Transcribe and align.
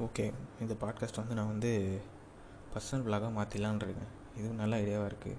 Okay 0.00 0.32
இந்த 0.60 0.74
podcast 0.80 1.16
வந்து 1.16 1.34
நான் 1.34 1.46
வந்து 1.46 2.00
பர்சனல் 2.74 3.02
பிளாகாக 3.06 3.30
மாற்றிடலான் 3.38 3.76
இருக்கேன் 3.76 4.12
இதுவும் 4.36 4.56
நல்ல 4.56 4.76
ஐடியாவாக 4.76 5.10
இருக்குது 5.10 5.36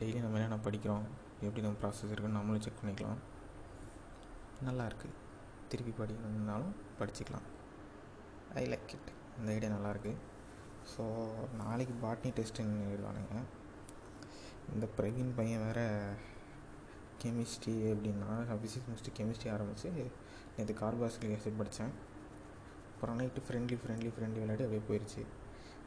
டெய்லி 0.00 0.18
நம்ம 0.20 0.38
என்னென்ன 0.38 0.58
படிக்கிறோம் 0.64 1.06
எப்படி 1.40 1.60
நம்ம 1.60 1.78
ப்ராசஸ் 1.82 2.10
இருக்குன்னு 2.10 2.38
நம்மளும் 2.38 2.60
செக் 2.60 2.78
பண்ணிக்கலாம். 2.82 3.18
நல்லா 4.62 4.86
இருக்குது 4.86 5.16
திருப்பி 5.68 6.02
படிக்கணும்னாலும் 6.02 6.74
படிச்சுக்கலாம். 6.98 7.46
ஐ 8.54 8.66
லைக் 8.66 8.94
இட் 8.96 9.10
இந்த 9.38 9.52
ஐடியா 9.52 9.72
நல்லாயிருக்கு 9.76 10.14
ஸோ 10.96 11.06
நாளைக்கு 11.56 11.94
பாட்னி 12.06 12.32
டெஸ்ட்டுன்னு 12.38 12.86
எழுதுவானுங்க. 12.92 13.42
இந்த 14.74 14.88
பிரவீன் 14.98 15.34
பையன் 15.36 15.64
வேறு 15.66 16.14
கெமிஸ்ட்ரி 17.24 17.76
அப்படின்னா 17.92 18.58
ஃபிசிக்ஸ் 18.60 18.88
முடிச்சுட்டு 18.90 19.18
கெமிஸ்ட்ரி 19.18 19.52
ஆரம்பித்து 19.52 20.10
நேற்று 20.56 20.74
கார்பாஸ்கிலிக் 20.74 21.36
ஆசிட் 21.38 21.56
படித்தேன் 21.56 22.08
அப்புறம் 23.00 23.20
நைட்டு 23.20 23.42
ஃப்ரெண்ட்லி 23.44 23.76
ஃப்ரெண்ட்லி 23.82 24.10
ஃப்ரெண்ட்லி 24.14 24.40
விளையாடி 24.40 24.62
அப்படியே 24.64 24.82
போயிடுச்சு 24.88 25.20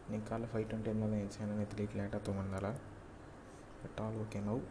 இன்றைக்கி 0.05 0.23
காலைல 0.29 0.45
ஃபைவ் 0.51 0.63
டுவெண்ட்டி 0.69 0.93
மேலே 0.99 1.09
தான் 1.09 1.19
எழுந்துச்சு 1.19 1.41
ஏன்னா 1.43 1.55
நேற்று 1.57 1.75
லேட் 1.79 1.97
லேட்டாக 1.99 2.21
தூங்கினால 2.27 2.69
பட் 3.81 3.99
ஆல் 4.05 4.17
ஓகே 4.23 4.39
நவ் 4.47 4.61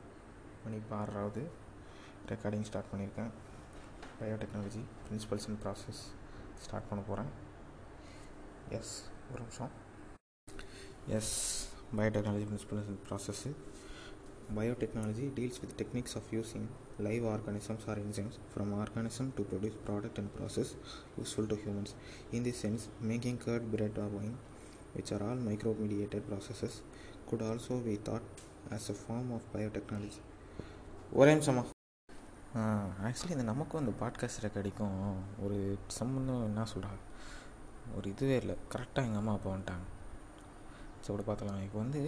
மணி 0.65 0.77
இப்போ 0.77 0.95
ஆறாவது 0.97 1.43
ரெக்கார்டிங் 2.31 2.67
ஸ்டார்ட் 2.69 2.91
பண்ணியிருக்கேன். 2.93 3.31
Biotechnology 4.21 4.83
principles 5.05 5.47
and 5.49 5.61
process 5.65 6.01
start 6.65 6.89
பண்ண 6.89 7.05
போகிறேன் 7.11 7.31
எஸ் 8.79 8.95
ஒரு 9.33 9.41
நிமிஷம். 9.45 9.71
Yes 11.19 11.33
biotechnology 11.99 12.49
principles 12.51 12.91
and 12.93 13.03
process 13.11 13.53
biotechnology 14.59 15.29
deals 15.39 15.63
with 15.65 15.77
techniques 15.83 16.19
of 16.23 16.31
using 16.39 16.69
live 17.07 17.25
organisms 17.35 17.85
or 17.91 17.97
enzymes 18.05 18.37
from 18.55 18.73
organism 18.75 19.27
to 19.37 19.45
produce 19.45 19.77
product 19.87 20.19
and 20.19 20.31
process 20.39 20.71
useful 21.23 21.47
to 21.53 21.59
humans 21.65 21.93
in 22.33 22.43
this 22.43 22.59
sense 22.65 22.85
making 23.13 23.39
curd 23.45 23.65
bread 23.75 23.97
or 23.97 24.09
wine 24.17 24.37
which 24.97 25.13
are 25.13 25.23
all 25.29 25.41
micro-mediated 25.49 26.25
processes 26.31 26.75
could 27.29 27.43
also 27.43 27.77
be 27.81 27.97
thought 28.09 28.27
as 28.71 28.91
a 28.91 28.99
form 29.05 29.29
of 29.39 29.45
biotechnology 29.55 30.23
ஒரே 31.15 31.31
நிமிஷமா 31.35 31.63
actually 33.07 33.31
இந்த 33.31 33.45
நமக்கும் 33.51 33.81
அந்த 33.81 33.93
podcast 34.01 34.45
ரெக்கார்டிக்கும் 34.45 34.95
ஒரு 35.45 35.57
சம்மந்தம் 35.99 36.45
என்ன 36.45 36.65
சொல்கிறா 36.75 36.91
ஒரு 37.97 38.07
இதுவே 38.11 38.37
இல்லை 38.43 38.55
கரெக்டாக 38.75 39.09
எங்கள் 39.09 39.21
அம்மா 39.23 39.33
அப்பா 39.33 39.51
வந்துட்டாங்க 39.51 39.87
ஸோ 41.03 41.09
அப்படி 41.11 41.25
பார்த்தலாம் 41.29 41.63
இப்போ 41.67 41.79
வந்து 41.79 42.03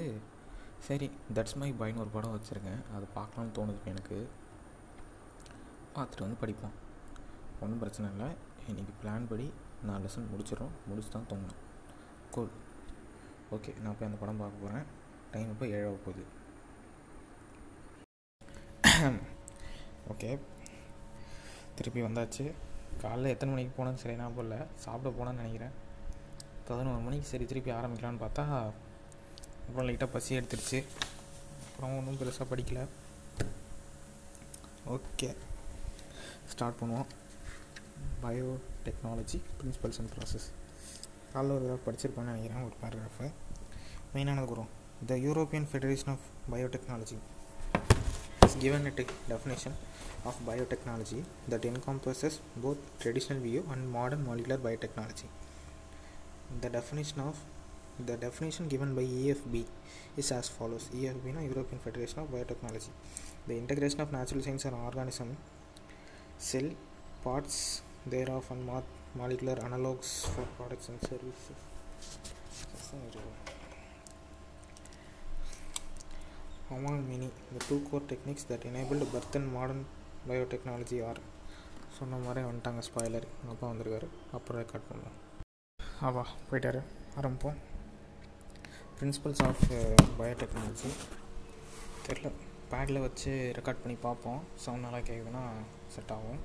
சரி 0.87 1.07
தட்ஸ் 1.35 1.57
மை 1.63 1.71
பாய்னு 1.81 2.03
ஒரு 2.05 2.11
படம் 2.17 2.35
வச்சுருக்கேன் 2.37 2.81
அது 2.97 3.07
பார்க்கலாம்னு 3.19 3.55
தோணுது 3.59 3.77
இப்போ 3.79 3.91
எனக்கு 3.91 4.19
பார்த்துட்டு 5.97 6.27
வந்து 6.27 6.41
படிப்போம். 6.43 6.75
ஒன்றும் 7.63 7.83
பிரச்சனை 7.83 8.07
இல்லை. 8.15 8.29
இன்றைக்கி 8.71 8.93
பிளான் 9.01 9.29
படி 9.31 9.47
நான் 9.89 10.03
லெசன் 10.05 10.31
முடிச்சிடும் 10.33 10.75
முடிச்சு 10.89 11.11
தான் 11.15 11.29
தூங்கணும். 11.31 11.61
கூல் 12.35 12.53
ஓகே 13.57 13.73
நான் 13.83 13.97
போய் 13.99 14.09
அந்த 14.09 14.19
படம் 14.23 14.41
பார்க்க 14.43 14.65
போகிறேன் 14.65 14.87
டைம் 15.33 15.53
இப்போ 15.55 15.67
ஏழாக 15.77 15.99
போகுது. 16.07 16.25
ஓகே 20.13 20.31
திருப்பி 21.79 22.01
வந்தாச்சு. 22.07 22.45
காலைல 23.03 23.33
எத்தனை 23.35 23.51
மணிக்கு 23.53 23.73
போனேன்னு 23.79 24.03
சரி 24.03 24.17
நான் 24.23 24.37
போடல 24.37 24.57
சாப்பிட 24.85 25.11
போனேன்னு 25.19 25.43
நினைக்கிறேன். 25.43 25.75
பதினோரு 26.69 27.01
மணிக்கு 27.07 27.31
சரி 27.31 27.45
திருப்பி 27.51 27.71
ஆரம்பிக்கலான்னு 27.79 28.23
பார்த்தா 28.25 28.45
அப்புறம் 29.65 29.87
லைட்டாக 29.89 30.15
பசி 30.15 30.39
எடுத்துருச்சு 30.39 30.79
அப்புறம் 31.67 31.97
ஒன்றும் 31.99 32.21
பெருசாக 32.21 32.47
படிக்கல. 32.53 32.81
ஓகே 34.95 35.29
ஸ்டார்ட் 36.54 36.80
பண்ணுவோம் 36.82 37.10
biotechnology 38.88 39.40
principles 39.60 40.00
and 40.02 40.12
process 40.16 40.48
காலைல 41.34 41.56
ஒரு 41.58 41.66
தடவை 41.66 41.80
படிச்சிருப்பேன்னு 41.88 42.32
நினைக்கிறேன் 42.32 42.66
ஒரு 42.68 42.78
பேராகிராஃபு 42.82 43.28
மெயினானது 44.16 44.50
வரும் 44.54 44.72
the 45.10 45.20
European 45.28 45.68
Federation 45.72 46.12
of 46.16 46.26
biotechnology 46.54 47.20
is 48.48 48.58
given 48.58 48.88
a 48.88 48.94
definition 49.28 49.74
of 50.26 50.36
biotechnology 50.46 51.20
that 51.48 51.64
encompasses 51.66 52.36
both 52.58 52.80
traditional 53.00 53.40
view 53.40 53.62
and 53.72 53.90
modern 53.90 54.22
molecular 54.26 54.58
biotechnology. 54.58 55.28
The 56.62 56.70
definition 56.70 57.20
of 57.22 57.36
the 58.00 58.16
definition 58.18 58.68
given 58.68 58.96
by 58.96 59.04
EFB 59.20 59.66
is 60.18 60.32
as 60.32 60.48
follows 60.50 60.90
EFB 60.90 61.34
no, 61.34 61.42
European 61.42 61.80
Federation 61.80 62.20
of 62.20 62.30
Biotechnology 62.30 62.92
the 63.48 63.58
integration 63.58 64.02
of 64.02 64.12
natural 64.12 64.42
science 64.42 64.66
and 64.66 64.76
organism 64.78 65.30
cell 66.41 66.69
parts 67.23 67.57
thereof 68.07 68.51
and 68.51 68.65
mo- 68.65 68.91
molecular 69.15 69.57
analogues 69.61 70.27
for 70.27 70.45
products 70.57 70.89
and 70.89 71.01
services 71.03 71.59
among 76.71 77.09
many 77.09 77.29
the 77.53 77.61
two 77.61 77.81
core 77.81 78.03
techniques 78.09 78.45
that 78.45 78.65
enabled 78.65 79.11
birth 79.13 79.35
and 79.35 79.53
modern 79.53 79.83
biotechnology 80.29 81.01
are 81.03 81.19
சொன்ன 81.97 82.19
மாதிரி 82.19 82.41
வந்துட்டாங்க 82.47 82.81
spoiler 82.87 83.27
எங்கள் 83.33 83.53
அப்பா 83.53 83.67
வந்திருக்காரு 83.71 84.07
அப்புறம் 84.37 84.61
record 84.61 84.89
பண்ணுவோம் 84.89 85.19
ஆவா 86.09 86.25
போயிட்டாரு 86.49 86.81
ஆரம்பிப்போம் 87.19 87.59
பிரின்சிபல்ஸ் 88.99 89.43
ஆஃப் 89.49 89.63
பயோடெக்னாலஜி 90.19 90.91
தெரில 92.07 92.31
பேடில் 92.73 93.05
வச்சு 93.05 93.33
ரெக்கார்ட் 93.59 93.83
பண்ணி 93.85 93.97
பார்ப்போம் 94.07 94.41
சவுண்ட் 94.65 94.87
நல்லா 94.87 95.01
கேட்குதுன்னா 95.09 95.45
செட் 95.97 96.13
ஆகும். 96.17 96.41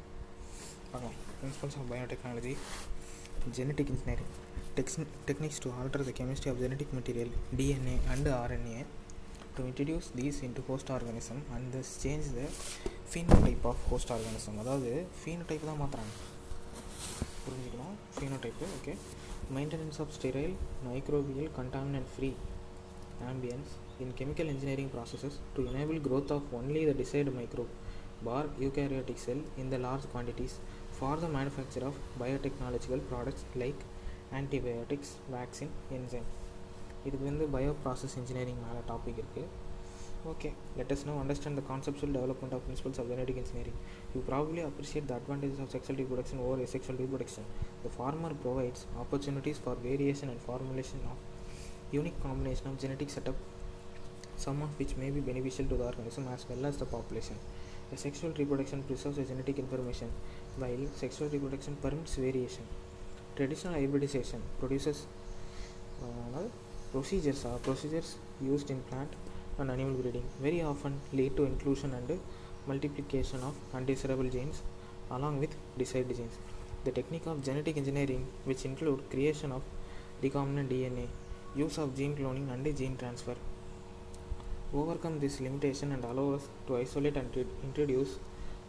பார்க்கலாம். 0.91 1.17
Principles 1.39 1.77
of 1.79 1.89
biotechnology 1.91 2.53
genetic 3.57 3.91
engineering 3.93 4.31
tech 4.77 4.97
techniques 5.27 5.61
to 5.65 5.69
alter 5.79 6.03
the 6.09 6.13
chemistry 6.19 6.49
of 6.51 6.59
genetic 6.63 6.93
material 6.97 7.31
DNA 7.59 7.95
and 8.13 8.29
RNA 8.41 8.81
to 9.57 9.63
introduce 9.69 10.09
these 10.19 10.39
into 10.47 10.63
host 10.69 10.91
organism 10.97 11.41
and 11.55 11.67
this 11.75 11.91
change 12.03 12.27
the 12.37 12.43
phenotype 13.11 13.65
of 13.71 13.83
host 13.91 14.11
organism 14.15 14.59
அதாவது 14.63 14.91
phenotype 15.21 15.67
தான் 15.69 15.79
மாற்றுறாங்க 15.81 16.13
புரிஞ்சுக்கணும்? 17.43 17.95
Phenotype 18.15 18.65
okay 18.77 18.93
maintenance 19.57 19.99
of 20.03 20.13
sterile 20.17 20.55
microbial 20.87 21.49
contaminant 21.59 22.09
free 22.15 22.29
ambience 23.29 23.71
in 24.03 24.13
chemical 24.19 24.49
engineering 24.53 24.91
processes 24.95 25.37
to 25.55 25.61
enable 25.71 25.97
growth 26.07 26.33
of 26.35 26.49
only 26.59 26.83
the 26.89 26.93
desired 27.01 27.31
micro 27.39 27.65
bar 28.28 28.44
eukaryotic 28.58 29.18
cell 29.26 29.42
in 29.62 29.68
the 29.70 29.80
large 29.86 30.06
quantities 30.12 30.54
for 30.98 31.12
the 31.16 31.30
manufacture 31.38 31.84
of 31.90 31.96
biotechnological 32.22 33.02
products 33.10 33.44
like 33.64 33.82
antibiotics 34.40 35.10
vaccine 35.36 35.72
enzyme 35.98 36.30
இதுக்கு 37.06 37.26
வந்து 37.28 37.46
bio 37.54 37.72
process 37.82 38.14
engineering 38.20 38.60
மேலே 38.66 38.82
topic 38.90 39.18
இருக்குது 39.22 39.48
okay 40.30 40.50
let 40.76 40.92
us 40.94 41.02
now 41.08 41.14
understand 41.22 41.58
the 41.60 41.62
conceptual 41.70 42.14
development 42.16 42.54
of 42.56 42.62
principles 42.66 43.00
of 43.02 43.08
genetic 43.12 43.40
engineering 43.42 43.80
you 44.14 44.20
probably 44.28 44.62
appreciate 44.68 45.08
the 45.10 45.14
advantages 45.20 45.60
of 45.64 45.72
sexual 45.74 45.98
reproduction 46.02 46.38
over 46.44 46.56
asexual 46.66 46.96
reproduction. 46.96 47.44
The 47.84 47.90
former 47.90 48.30
provides 48.44 48.86
opportunities 49.02 49.58
for 49.58 49.74
variation 49.88 50.28
and 50.32 50.40
formulation 50.40 51.00
of 51.10 51.18
unique 51.92 52.18
combination 52.22 52.68
of 52.70 52.78
genetic 52.78 53.10
setup, 53.10 53.36
some 54.36 54.60
of 54.62 54.70
which 54.78 54.94
may 54.96 55.10
be 55.10 55.20
beneficial 55.20 55.66
to 55.66 55.76
the 55.76 55.84
organism 55.84 56.26
as 56.28 56.44
well 56.50 56.64
as 56.64 56.76
the 56.76 56.86
population. 56.86 57.36
the 57.91 57.97
sexual 57.97 58.31
reproduction 58.37 58.83
preserves 58.83 59.17
the 59.17 59.23
genetic 59.23 59.57
information, 59.57 60.09
while 60.57 60.87
sexual 60.95 61.29
reproduction 61.29 61.75
permits 61.81 62.15
variation. 62.15 62.63
Traditional 63.35 63.73
hybridization 63.73 64.41
produces 64.59 65.05
uh, 66.03 66.41
procedures 66.91 67.45
are 67.45 67.57
procedures 67.59 68.15
used 68.41 68.69
in 68.69 68.81
plant 68.89 69.09
and 69.57 69.71
animal 69.71 69.95
breeding 70.01 70.23
very 70.41 70.61
often 70.61 70.93
lead 71.13 71.35
to 71.37 71.43
inclusion 71.43 71.93
and 71.93 72.19
multiplication 72.67 73.41
of 73.41 73.55
undesirable 73.73 74.29
genes 74.35 74.61
along 75.11 75.39
with 75.39 75.55
desired 75.77 76.15
genes. 76.15 76.37
The 76.85 76.91
technique 76.91 77.25
of 77.25 77.43
genetic 77.43 77.77
engineering, 77.77 78.25
which 78.45 78.65
include 78.65 79.09
creation 79.09 79.51
of 79.51 79.61
recombinant 80.23 80.69
DNA, 80.69 81.07
use 81.55 81.77
of 81.77 81.95
gene 81.97 82.15
cloning 82.15 82.51
and 82.53 82.77
gene 82.77 82.95
transfer, 82.97 83.35
overcome 84.72 85.20
this 85.20 85.40
limitation 85.40 85.92
and 85.92 86.04
allow 86.04 86.34
us 86.36 86.44
to 86.68 86.76
isolate 86.76 87.16
and 87.16 87.32
to 87.32 87.42
introduce 87.62 88.12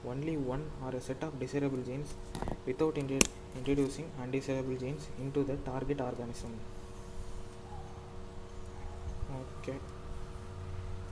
only 0.06 0.38
one 0.46 0.64
or 0.84 0.92
a 0.92 1.02
set 1.02 1.24
of 1.24 1.40
desirable 1.40 1.82
genes 1.82 2.10
without 2.68 2.98
intro- 2.98 3.30
introducing 3.56 4.08
undesirable 4.24 4.78
genes 4.78 5.06
into 5.20 5.44
the 5.44 5.58
target 5.70 6.02
organism. 6.02 6.54
Okay 9.38 9.74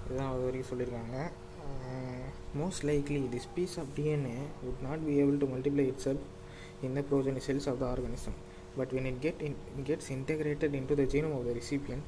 இதுதான் 0.04 0.30
அது 0.32 0.44
வரைக்கும் 0.46 0.70
சொல்லியிருக்காங்க 0.72 1.18
most 2.60 2.84
likely 2.90 3.22
this 3.34 3.48
piece 3.56 3.76
of 3.82 3.92
DNA 3.98 4.36
would 4.64 4.82
not 4.88 5.04
be 5.08 5.14
able 5.24 5.40
to 5.44 5.50
multiply 5.56 5.86
itself 6.08 6.26
in 6.86 6.94
the 6.98 7.04
progeny 7.10 7.42
cells 7.46 7.66
of 7.72 7.76
the 7.82 7.88
organism 7.92 8.34
but 8.78 8.90
when 8.96 9.06
it 9.10 9.18
get 9.26 9.38
in, 9.48 9.54
gets 9.90 10.08
integrated 10.16 10.72
into 10.80 10.94
the 11.00 11.06
genome 11.14 11.36
of 11.38 11.44
the 11.48 11.54
recipient 11.60 12.04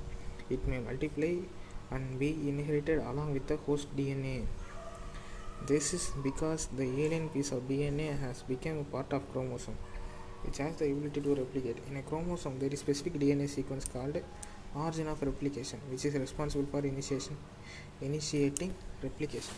it 0.56 0.64
may 0.72 0.80
multiply 0.88 1.30
and 1.91 2.19
be 2.19 2.31
inherited 2.49 2.99
along 2.99 3.33
with 3.33 3.47
the 3.47 3.57
host 3.69 3.95
dna 3.97 4.47
this 5.67 5.93
is 5.93 6.11
because 6.23 6.69
the 6.81 6.89
alien 7.05 7.29
piece 7.29 7.53
of 7.53 7.69
dna 7.69 8.19
has 8.19 8.43
become 8.43 8.79
a 8.79 8.85
part 8.85 9.13
of 9.13 9.31
chromosome 9.33 9.77
which 10.43 10.59
has 10.59 10.77
the 10.77 10.91
ability 10.91 11.21
to 11.21 11.35
replicate. 11.35 11.79
In 11.91 11.97
a 11.97 12.03
chromosome, 12.03 12.59
there 12.59 12.69
is 12.69 12.75
a 12.75 12.85
specific 12.85 13.15
DNA 13.15 13.49
sequence 13.49 13.85
called 13.85 14.23
origin 14.75 15.09
of 15.09 15.23
replication, 15.23 15.81
which 15.91 16.05
is 16.05 16.15
responsible 16.15 16.67
for 16.71 16.81
initiation, 16.87 17.37
initiating 18.01 18.75
replication. 19.03 19.55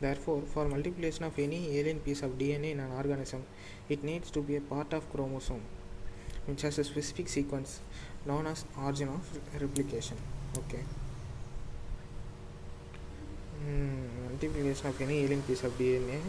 Therefore, 0.00 0.42
for 0.46 0.66
multiplication 0.66 1.24
of 1.24 1.38
any 1.38 1.78
alien 1.78 2.00
piece 2.00 2.22
of 2.22 2.32
DNA 2.38 2.72
in 2.72 2.80
an 2.80 2.90
organism, 2.92 3.44
it 3.88 4.02
needs 4.02 4.30
to 4.32 4.42
be 4.42 4.56
a 4.56 4.60
part 4.60 4.92
of 4.92 5.08
chromosome, 5.12 5.62
which 6.46 6.62
has 6.62 6.78
a 6.78 6.84
specific 6.84 7.28
sequence 7.28 7.80
known 8.26 8.46
as 8.46 8.64
origin 8.76 9.08
of 9.08 9.38
replication. 9.60 10.16
Okay. 10.58 10.82
Hmm, 13.61 14.01
multiplication 14.27 14.87
of 14.87 15.01
any 15.01 15.17
alien 15.23 15.41
piece 15.41 15.63
of 15.63 15.77
DNA 15.77 16.19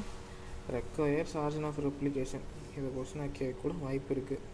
requires 0.69 1.34
origin 1.34 1.64
of 1.70 1.76
replication. 1.88 2.42
இது 2.78 2.88
கொஸ்டினாக 2.96 3.30
கேட்க 3.38 3.60
கூட 3.62 3.75
வாய்ப்பு 3.84 4.10
இருக்குது 4.14 4.44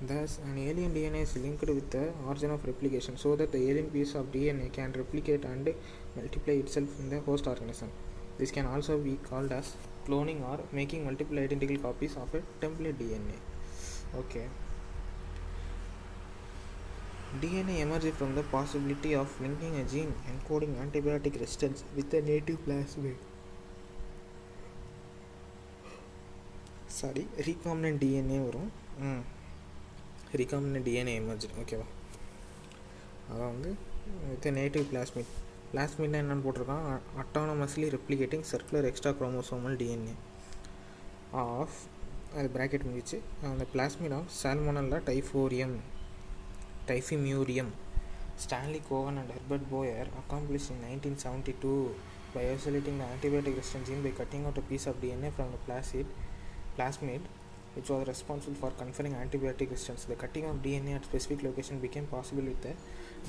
Thus, 0.00 0.38
an 0.44 0.58
alien 0.58 0.92
DNA 0.92 1.22
is 1.22 1.34
linked 1.36 1.70
with 1.76 1.90
the 1.90 2.12
origin 2.26 2.50
of 2.50 2.66
replication 2.66 3.16
so 3.16 3.34
that 3.34 3.50
the 3.50 3.58
alien 3.68 3.88
piece 3.88 4.14
of 4.14 4.30
DNA 4.30 4.70
can 4.70 4.92
replicate 4.92 5.44
and 5.44 5.72
multiply 6.14 6.52
itself 6.52 6.90
in 7.00 7.08
the 7.08 7.20
host 7.20 7.46
organism. 7.46 7.90
This 8.38 8.50
can 8.50 8.66
also 8.66 8.98
be 8.98 9.14
called 9.28 9.52
as 9.52 9.74
cloning 10.06 10.42
or 10.50 10.58
making 10.70 11.06
multiple 11.06 11.38
identical 11.38 11.78
copies 11.78 12.14
of 12.16 12.34
a 12.34 12.42
template 12.62 12.98
DNA. 13.02 13.38
Okay. 14.14 14.46
DNA 17.39 17.79
emerges 17.79 18.13
from 18.15 18.35
the 18.35 18.43
possibility 18.43 19.15
of 19.15 19.29
linking 19.39 19.75
a 19.79 19.83
gene 19.83 20.13
encoding 20.31 20.73
antibiotic 20.83 21.39
resistance 21.39 21.83
with 21.95 22.13
a 22.13 22.21
native 22.21 22.59
plasmid. 22.65 23.19
Sorry 26.95 27.21
recombinant 27.45 27.99
DNA 28.01 28.39
வரும். 28.45 28.67
ம். 28.99 29.21
Recombinant 30.39 30.85
DNA 30.87 31.13
emerge 31.21 31.45
ஓகேவா 31.61 31.85
அதான் 33.29 33.51
வந்து 33.53 33.69
with 34.31 34.47
native 34.57 34.85
plasmid 34.91 35.31
பிளாஸ்மிட்னா 35.71 36.19
என்னென்னு 36.23 36.45
போட்டிருக்கான். 36.47 36.85
Autonomously 37.23 37.87
replicating 37.95 38.45
circular 38.51 38.89
extra 38.89 39.13
chromosomal 39.19 39.77
DNA 39.81 40.15
of 41.45 41.79
அது 42.37 42.49
bracket 42.57 42.87
முடிச்சு 42.89 43.19
அந்த 43.53 43.65
plasmid 43.73 44.17
of 44.19 44.29
Salmonella 44.41 44.99
typhimurium 45.09 45.75
Typhimurium 46.90 47.72
Stanley 48.44 48.80
Cohen 48.90 49.18
and 49.20 49.32
Herbert 49.36 49.66
Boyer 49.74 50.08
accomplished 50.22 50.70
in 50.72 50.78
1972 50.82 51.74
by 52.34 52.42
isolating 52.54 52.96
the 53.00 53.06
antibiotic 53.14 53.54
resistant 53.58 53.86
gene 53.88 54.02
by 54.02 54.10
cutting 54.10 54.42
out 54.46 54.58
a 54.58 54.64
piece 54.70 54.86
of 54.90 55.00
DNA 55.02 55.28
from 55.36 55.48
the 55.54 55.60
plasmid, 55.66 56.06
plasmid 56.76 57.22
which 57.74 57.88
was 57.92 58.02
responsible 58.08 58.56
for 58.62 58.70
conferring 58.82 59.14
antibiotic 59.14 59.70
resistance. 59.70 60.04
The 60.04 60.14
cutting 60.14 60.44
of 60.50 60.56
DNA 60.66 60.94
at 60.94 61.04
specific 61.04 61.42
location 61.42 61.78
became 61.78 62.06
possible 62.06 62.42
with 62.42 62.60
the 62.62 62.74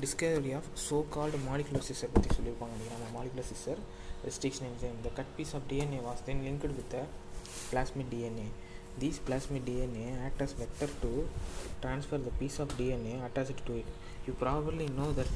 discovery 0.00 0.52
of 0.52 0.64
so-called 0.88 1.34
molecular 1.48 1.82
scissor 1.88 2.08
பற்றி 2.14 2.30
சொல்லியிருப்பாங்க 2.36 2.74
நினைக்கிறேன் 2.76 3.00
அந்த 3.00 3.10
molecular 3.18 3.44
scissor 3.50 3.78
restriction 4.26 4.64
enzyme. 4.70 4.98
The 5.06 5.12
cut 5.18 5.28
piece 5.38 5.52
of 5.58 5.62
DNA 5.72 6.00
was 6.08 6.20
then 6.28 6.40
linked 6.46 6.66
with 6.70 6.90
the 6.94 7.02
plasmid 7.70 8.08
DNA. 8.14 8.48
These 8.99 9.19
plasmid 9.19 9.61
DNA 9.61 10.25
act 10.25 10.41
as 10.41 10.53
vector 10.53 10.87
to 11.01 11.27
transfer 11.81 12.17
the 12.17 12.31
piece 12.31 12.59
of 12.59 12.77
DNA 12.77 13.25
attached 13.25 13.65
to 13.65 13.73
it. 13.73 13.85
You 14.27 14.33
probably 14.33 14.87
know 14.89 15.11
that 15.13 15.27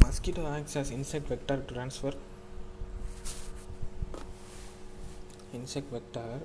mosquito 0.00 0.46
acts 0.46 0.76
as 0.76 0.90
insect 0.90 1.28
vector 1.28 1.56
to 1.56 1.74
transfer 1.74 2.12
insect 5.54 5.90
vector 5.90 6.40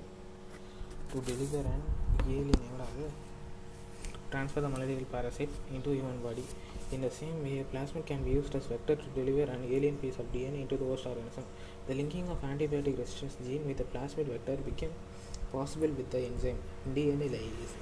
to 1.12 1.20
deliver 1.20 1.58
an 1.58 1.82
alien 2.28 2.52
transfer 4.30 4.60
the 4.60 4.68
malarial 4.68 5.04
parasite 5.12 5.50
into 5.74 5.90
human 5.90 6.18
body. 6.22 6.44
In 6.92 7.02
the 7.02 7.10
same 7.10 7.42
way, 7.42 7.64
plasmid 7.72 8.06
can 8.06 8.22
be 8.24 8.30
used 8.32 8.54
as 8.54 8.66
vector 8.66 8.96
to 8.96 9.06
deliver 9.14 9.50
an 9.50 9.64
alien 9.64 9.96
piece 9.98 10.18
of 10.18 10.32
DNA 10.32 10.62
into 10.62 10.76
the 10.76 10.84
host 10.84 11.06
organism. 11.06 11.44
The 11.86 11.94
linking 11.94 12.28
of 12.28 12.40
antibiotic 12.42 12.98
resistance 12.98 13.36
gene 13.44 13.66
with 13.66 13.78
the 13.78 13.84
plasmid 13.84 14.26
vector 14.26 14.56
became 14.56 14.92
possible 15.52 15.88
with 15.88 16.10
the 16.10 16.18
enzyme 16.18 16.58
DNA 16.94 17.28
lyase, 17.34 17.74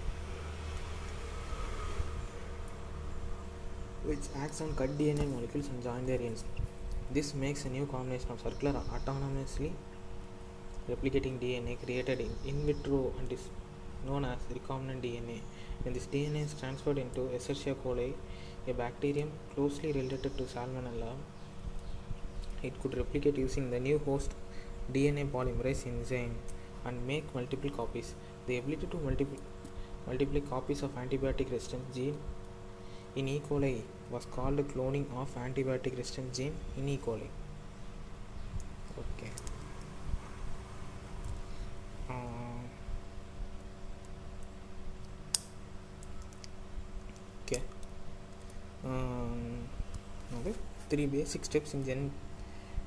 which 4.04 4.26
acts 4.36 4.60
on 4.60 4.74
cut 4.74 4.96
DNA 4.98 5.28
molecules 5.34 5.68
and 5.68 5.82
join 5.82 6.06
their 6.06 6.20
ends. 6.20 6.44
This 7.10 7.34
makes 7.34 7.64
a 7.64 7.70
new 7.70 7.86
combination 7.86 8.30
of 8.32 8.40
circular 8.40 8.80
autonomously 8.96 9.72
replicating 10.88 11.38
DNA 11.38 11.78
created 11.84 12.20
in, 12.20 12.30
in 12.46 12.66
vitro 12.66 13.12
and 13.18 13.32
is 13.32 13.48
known 14.06 14.24
as 14.24 14.38
recombinant 14.52 15.02
DNA. 15.02 15.40
When 15.82 15.94
this 15.94 16.06
DNA 16.06 16.44
is 16.44 16.54
transferred 16.58 16.98
into 16.98 17.20
Escherichia 17.36 17.74
coli, 17.74 18.14
a 18.66 18.72
bacterium 18.72 19.30
closely 19.54 19.92
related 19.92 20.36
to 20.36 20.44
Salmonella, 20.44 21.12
it 22.62 22.80
could 22.82 22.96
replicate 22.96 23.36
using 23.36 23.70
the 23.70 23.80
new 23.80 23.98
host 23.98 24.34
DNA 24.92 25.30
polymerase 25.30 25.86
enzyme 25.86 26.34
and 26.88 27.06
make 27.06 27.34
multiple 27.34 27.70
copies. 27.70 28.14
The 28.46 28.58
ability 28.58 28.88
to 28.96 28.98
multiply, 28.98 29.38
multiply 30.06 30.40
copies 30.40 30.82
of 30.82 30.94
antibiotic 31.04 31.52
resistant 31.52 31.94
gene 31.94 32.18
in 33.16 33.28
E. 33.28 33.40
coli 33.48 33.82
was 34.10 34.24
called 34.36 34.66
cloning 34.68 35.06
of 35.22 35.34
antibiotic 35.46 35.98
resistant 35.98 36.32
gene 36.32 36.56
in 36.76 36.88
E. 36.88 36.98
coli. 37.06 37.28
Okay. 38.98 39.30
Uh, 42.08 42.14
okay. 47.46 47.62
Um, 48.84 49.68
okay. 50.40 50.54
Three 50.88 51.06
basic 51.06 51.44
steps 51.44 51.74
in 51.74 51.84
gen- 51.84 52.12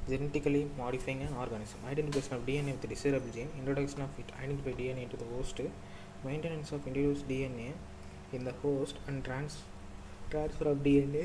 genetically 0.08 0.70
modifying 0.78 1.22
an 1.22 1.34
organism 1.36 1.80
identification 1.86 2.34
of 2.34 2.46
DNA 2.46 2.72
with 2.72 2.82
the 2.82 2.88
desirable 2.88 3.30
gene, 3.30 3.50
introduction 3.58 4.02
of 4.02 4.10
it, 4.18 4.30
identify 4.38 4.72
DNA 4.74 5.04
into 5.04 5.18
the 5.18 5.26
host, 5.28 5.60
maintenance 6.24 6.72
of 6.72 6.88
introduced 6.88 7.28
DNA 7.28 7.70
in 8.34 8.44
the 8.44 8.54
host, 8.64 8.96
and 9.08 9.24
trans- 9.24 9.62
transfer 10.30 10.68
of 10.68 10.80
DNA 10.80 11.24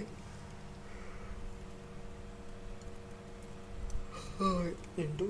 into 4.98 5.26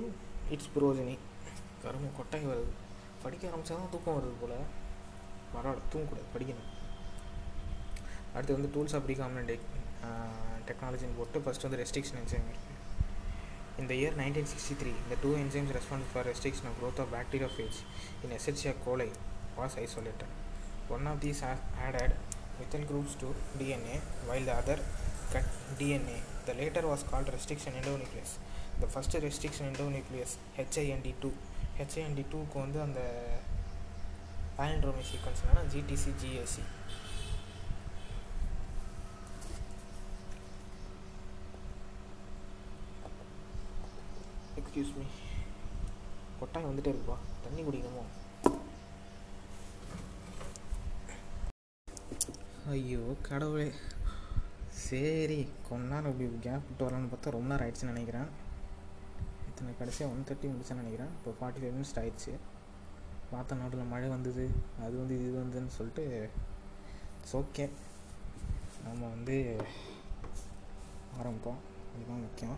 its 0.51 0.67
progeny. 0.69 1.17
கரும்பு 1.81 2.07
கொட்டை 2.11 2.39
வருது 2.45 2.71
படிக்க 3.23 3.43
ஆரம்பிச்சா 3.47 3.75
தான் 3.75 3.91
தூக்கம் 3.91 4.15
வருது 4.17 4.33
போல் 4.39 4.55
பரவாயில்ல 5.51 5.83
தூங்கக்கூடாது 5.91 6.31
படிக்கணும் 6.33 6.71
அடுத்து 8.33 8.55
வந்து 8.55 8.71
டூல்ஸ் 8.75 8.95
ஆஃப் 8.97 9.07
ரீகாமினன்ட் 9.11 9.53
டெக்னாலஜின்னு 10.69 11.17
போட்டு 11.19 11.43
ஃபஸ்ட் 11.45 11.65
வந்து 11.67 11.79
ரெஸ்ட்ரிக்ஷன் 11.81 12.19
என்சைம் 12.21 12.47
இருக்குது 12.49 12.66
In 13.78 13.86
the 13.86 13.96
year 13.96 14.10
1963, 14.10 14.94
the 15.08 15.16
two 15.16 15.32
enzymes 15.34 15.74
responsible 15.74 16.10
for 16.12 16.22
restriction 16.22 16.66
of 16.66 16.78
growth 16.80 16.98
of 16.98 17.10
bacteriophage 17.10 17.78
in 18.22 18.30
Escherichia 18.30 18.74
coli 18.84 19.10
was 19.56 19.76
isolated. 19.78 20.26
One 20.88 21.06
of 21.06 21.20
these 21.20 21.40
ha- 21.40 21.56
added 21.80 22.12
methyl 22.58 22.84
groups 22.84 23.14
to 23.14 23.34
DNA, 23.58 24.00
while 24.26 24.40
the 24.40 24.52
other 24.52 24.78
cut 25.32 25.44
DNA. 25.78 26.18
The 26.46 26.54
latter 26.54 26.86
was 26.86 27.02
called 27.02 27.32
restriction 27.32 27.72
endonuclease. 27.72 28.34
The 28.80 28.86
first 28.86 29.14
restriction 29.14 29.66
endonuclease 29.72 30.34
HIND2 30.58 31.30
HIND2க்கு 31.78 32.58
வந்து 32.64 32.80
அந்த 32.82 33.00
palindromic 34.58 35.06
sequence 35.12 35.40
என்னன்னா 35.42 35.62
GTC 35.72 36.04
excuse 44.77 44.97
me 44.97 45.05
கொட்டாய் 46.39 46.65
வந்துட்டே 46.65 46.89
இருக்குப்பா. 46.91 47.15
தண்ணி 47.43 47.61
குடிக்கணுமோ? 47.67 48.03
ஐயோ 52.73 52.99
கடவுளே. 53.27 53.65
சரி 54.87 55.39
கொஞ்ச 55.69 55.81
நேரம் 55.93 56.11
இப்படி 56.11 56.27
கேப் 56.45 56.67
விட்டு 56.67 56.85
வரலான்னு 56.87 57.11
பார்த்தா 57.13 57.33
ரொம்ப 57.37 57.49
நேரம் 57.51 57.65
ஆயிடுச்சுன்னு 57.67 57.93
நினைக்கிறேன். 57.93 58.29
இத்தனை 59.49 59.73
கடைசியாக 59.79 60.13
ஒன் 60.15 60.27
தேர்ட்டி 60.29 60.53
முடிச்சேன்னு 60.53 60.83
நினைக்கிறேன். 60.83 61.11
இப்போ 61.17 61.33
ஃபார்ட்டி 61.39 61.63
ஃபைவ் 61.63 61.75
மினிட்ஸ் 61.77 61.97
ஆயிடுச்சு. 62.03 62.35
பார்த்த 63.33 63.61
நாட்டில் 63.63 63.91
மழை 63.95 64.09
வந்தது 64.15 64.47
அது 64.85 64.95
வந்து 65.01 65.19
இது 65.19 65.35
வந்ததுன்னு 65.41 65.77
சொல்லிட்டு 65.79 66.07
இட்ஸ் 67.17 67.37
ஓகே 67.43 67.67
நம்ம 68.87 69.01
வந்து 69.15 69.37
ஆரம்பிப்போம். 71.21 71.61
இதுதான் 71.95 72.25
முக்கியம். 72.29 72.57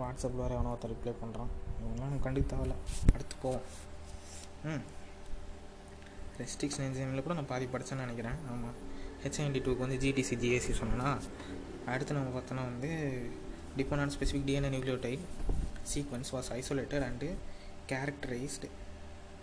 வாட்ஸ்அப்பில் 0.00 0.42
வேறு 0.42 0.54
எவனோ 0.54 0.72
ஒருத்தர் 0.72 0.92
ரிப்ளை 0.94 1.12
பண்ணுறான் 1.22 1.50
இவங்களாம் 1.80 2.10
எனக்கு 2.10 2.26
கண்டுக்க 2.26 2.48
தேவையில்ல 2.52 2.76
அடுத்து 3.14 3.36
போவோம் 3.42 3.64
ம் 4.64 4.84
ரெஸ்ட்ரிக்ஷன் 6.40 6.86
என்ஜினில் 6.86 7.22
கூட 7.22 7.34
நான் 7.34 7.46
பாதி 7.46 7.66
படித்தேன்னு 7.66 8.04
நினைக்கிறேன். 8.04 8.36
ஆமாம் 8.52 8.76
ஹெச்ஐன்டி 9.24 9.60
டூக்கு 9.64 9.84
வந்து 9.84 9.98
ஜிடிசி 10.04 10.36
ஜிஎஸ்சி 10.42 10.74
சொன்னேன்னா 10.80 11.08
அடுத்து 11.86 12.16
நம்ம 12.18 12.30
பார்த்தோன்னா 12.36 12.64
வந்து 12.64 12.90
depend 13.76 14.14
specific 14.16 14.46
DNA 14.46 14.70
nucleotide 14.74 15.24
sequence 15.92 16.30
was 16.36 16.50
isolated 16.58 17.06
and 17.08 17.28
characterised 17.86 18.68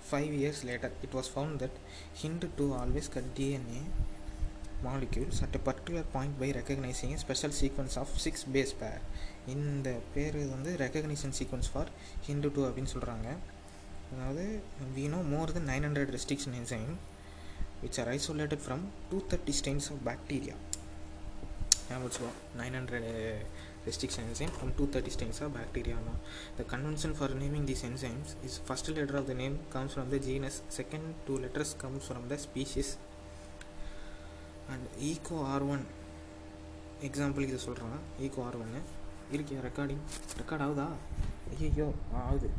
five 0.09 0.33
years 0.39 0.63
later 0.69 0.93
it 1.01 1.15
was 1.19 1.29
found 1.33 1.57
that 1.63 1.77
Hind 2.21 2.45
two 2.57 2.67
always 2.81 3.09
cut 3.15 3.29
DNA 3.39 3.81
molecules 4.83 5.41
at 5.41 5.55
a 5.55 5.59
particular 5.59 6.03
point 6.03 6.39
by 6.39 6.51
recognizing 6.51 7.13
a 7.13 7.17
special 7.17 7.51
sequence 7.51 7.97
of 7.97 8.07
six 8.25 8.43
base 8.55 8.73
pair. 8.81 8.99
இந்த 9.53 9.89
பேர் 10.13 10.37
வந்து 10.53 10.71
recognition 10.81 11.35
sequence 11.37 11.69
for 11.73 11.89
Hind 12.25 12.49
two 12.55 12.61
அப்படின்னு 12.69 12.91
சொல்கிறாங்க 12.95 13.27
அதாவது 14.13 14.45
we 14.95 15.05
know 15.13 15.21
more 15.33 15.47
than 15.55 15.65
nine 15.71 15.85
hundred 15.87 16.11
restriction 16.15 16.57
enzyme 16.61 16.91
which 17.83 17.97
are 18.01 18.09
isolated 18.17 18.59
from 18.67 18.81
230 19.11 19.55
strains 19.61 19.87
of 19.93 19.99
bacteria 20.09 20.57
ஞாபகம் 21.89 22.05
வச்சுக்கோ 22.07 22.31
nine 22.61 22.77
hundred 22.79 23.07
restriction 23.87 24.23
enzyme 24.29 24.53
from 24.57 24.69
230 24.77 25.11
strains 25.15 25.37
of 25.43 25.53
bacteria 25.53 25.97
now. 26.07 26.15
The 26.57 26.65
convention 26.73 27.13
for 27.19 27.29
naming 27.43 27.65
these 27.65 27.83
enzymes 27.83 28.35
is 28.47 28.57
first 28.69 28.87
letter 28.89 29.17
of 29.21 29.27
the 29.27 29.33
name 29.33 29.55
comes 29.75 29.93
from 29.93 30.09
the 30.13 30.19
genus, 30.19 30.61
second 30.69 31.05
two 31.27 31.37
letters 31.37 31.73
comes 31.83 32.05
from 32.09 32.27
the 32.31 32.37
species 32.37 32.89
and 34.71 34.87
Eco 35.01 35.37
R 35.45 35.65
one 35.65 35.83
எக்ஸாம்பிளுக்கு 37.01 37.53
இதை 37.53 37.61
சொல்கிறேன் 37.63 37.97
Eco 38.19 38.41
R 38.43 38.57
ஒன்று 38.57 38.79
இருக்கியா 39.31 39.59
recording 39.65 40.03
record 40.39 40.63
ஆகுதா? 40.65 40.87
ஐயோ 41.57 41.87
ஆகுது. 42.21 42.49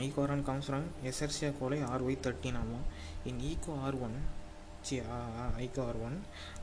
Eco 0.00 0.20
R 0.22 0.30
one 0.30 0.44
comes 0.44 0.68
from 0.68 0.86
Escherichia 1.02 1.50
coli 1.58 1.78
R 1.82 2.02
Y 2.02 2.22
thirteen 2.22 2.56
ஆமாம் 2.56 2.86
in 3.24 3.40
Eco 3.50 3.72
R 3.84 3.98
one 4.00 4.16
C 4.82 4.96
Eco 5.56 5.82
R 5.84 5.98
one 6.06 6.16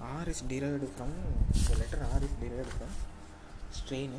R 0.10 0.30
is 0.30 0.44
derived 0.48 0.90
from 0.94 1.14
இந்த 1.56 1.76
letter 1.80 2.04
R 2.12 2.24
is 2.24 2.38
derived 2.42 2.74
from 2.74 2.96
strain 3.78 4.16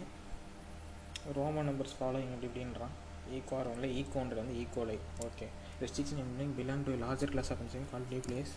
Roman 1.34 1.68
numbers 1.68 1.96
following 1.98 2.32
அப்படி 2.34 2.48
இப்படின்றான். 2.50 2.94
Eco 3.32 3.56
R 3.58 3.70
ஒன்ல 3.72 3.88
ஈகோன்றது 3.98 4.40
வந்து 4.42 4.56
E coli 4.62 4.96
okay 5.26 5.46
restriction 5.81 6.21
ending 6.25 6.53
belong 6.59 6.85
to 6.87 6.93
larger 7.03 7.31
class 7.35 7.51
of 7.55 7.63
enzyme 7.65 7.87
call 7.93 8.07
nucleus 8.13 8.55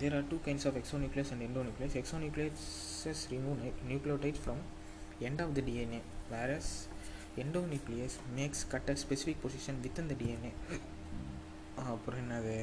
there 0.00 0.14
are 0.16 0.22
two 0.30 0.38
kinds 0.46 0.64
of 0.68 0.74
exonuclease 0.78 1.28
and 1.32 1.42
endonuclease 1.46 1.94
exonucleases 2.00 3.18
remove 3.32 3.58
nu- 3.60 3.76
nucleotides 3.90 4.40
from 4.46 4.58
end 5.28 5.38
of 5.44 5.50
the 5.56 5.62
dna 5.68 6.00
whereas 6.32 6.68
endonuclease 7.42 8.16
makes 8.38 8.60
cut 8.72 8.88
at 8.92 8.98
specific 8.98 9.36
position 9.44 9.76
within 9.84 10.08
the 10.12 10.18
dna 10.22 10.50
அப்புறம் 11.92 12.20
என்னது 12.22 12.56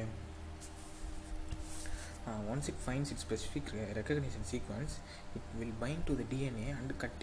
once 2.48 2.68
it 2.68 2.78
finds 2.78 3.10
its 3.10 3.20
specific 3.20 3.64
re- 3.72 3.92
recognition 3.94 4.44
sequence 4.44 4.92
it 5.36 5.42
will 5.58 5.72
bind 5.80 6.06
to 6.06 6.14
the 6.14 6.24
dna 6.24 6.68
and 6.72 6.92
cut 6.98 7.16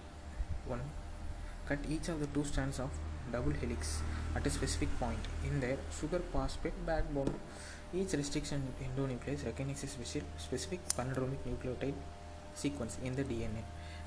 one 0.68 0.84
cut 1.70 1.80
each 1.90 2.10
of 2.10 2.20
the 2.20 2.30
two 2.36 2.44
strands 2.44 2.80
of 2.80 2.92
double 3.35 3.55
helix 3.63 3.83
at 4.37 4.47
a 4.47 4.55
specific 4.59 4.91
point 4.99 5.25
in 5.49 5.55
their 5.61 5.79
sugar 5.99 6.21
phosphate 6.33 6.79
backbone 6.87 7.33
each 7.95 8.13
restriction 8.15 8.61
endonuclease 8.85 9.45
recognizes 9.45 9.91
special, 9.91 10.23
specific 10.39 10.81
palindromic 10.91 11.41
nucleotide 11.45 11.99
sequence 12.55 12.99
in 13.03 13.15
the 13.15 13.25
DNA. 13.25 13.63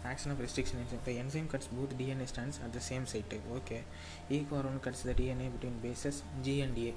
Action 0.06 0.32
of 0.32 0.40
restriction 0.40 0.80
enzyme. 0.80 1.00
The 1.06 1.18
enzyme 1.18 1.48
cuts 1.48 1.68
both 1.68 1.98
DNA 1.98 2.28
strands 2.28 2.60
at 2.66 2.72
the 2.74 2.80
same 2.82 3.06
site. 3.06 3.34
Okay. 3.58 3.82
Equarone 4.30 4.82
cuts 4.82 5.02
the 5.04 5.14
DNA 5.14 5.52
between 5.52 5.78
bases 5.80 6.18
G 6.44 6.62
and 6.62 6.78
A. 6.80 6.94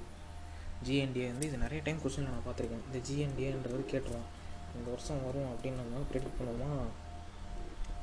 G and A 0.85 1.25
வந்து 1.31 1.47
இது 1.47 1.57
நிறைய 1.63 1.79
time 1.87 1.99
question 2.03 2.25
நான் 2.27 2.45
பார்த்துருக்கேன் 2.45 2.85
இந்த 2.85 2.99
ஜிஎன்டிஏன்றது 3.07 3.83
கேட்டுருவோம் 3.91 4.29
இந்த 4.77 4.87
வருஷம் 4.93 5.19
வரும் 5.25 5.49
அப்படின்னு 5.51 5.81
நம்ம 5.81 6.01
ப்ரெடிக்ட் 6.11 6.37
பண்ணுவோமா 6.39 6.71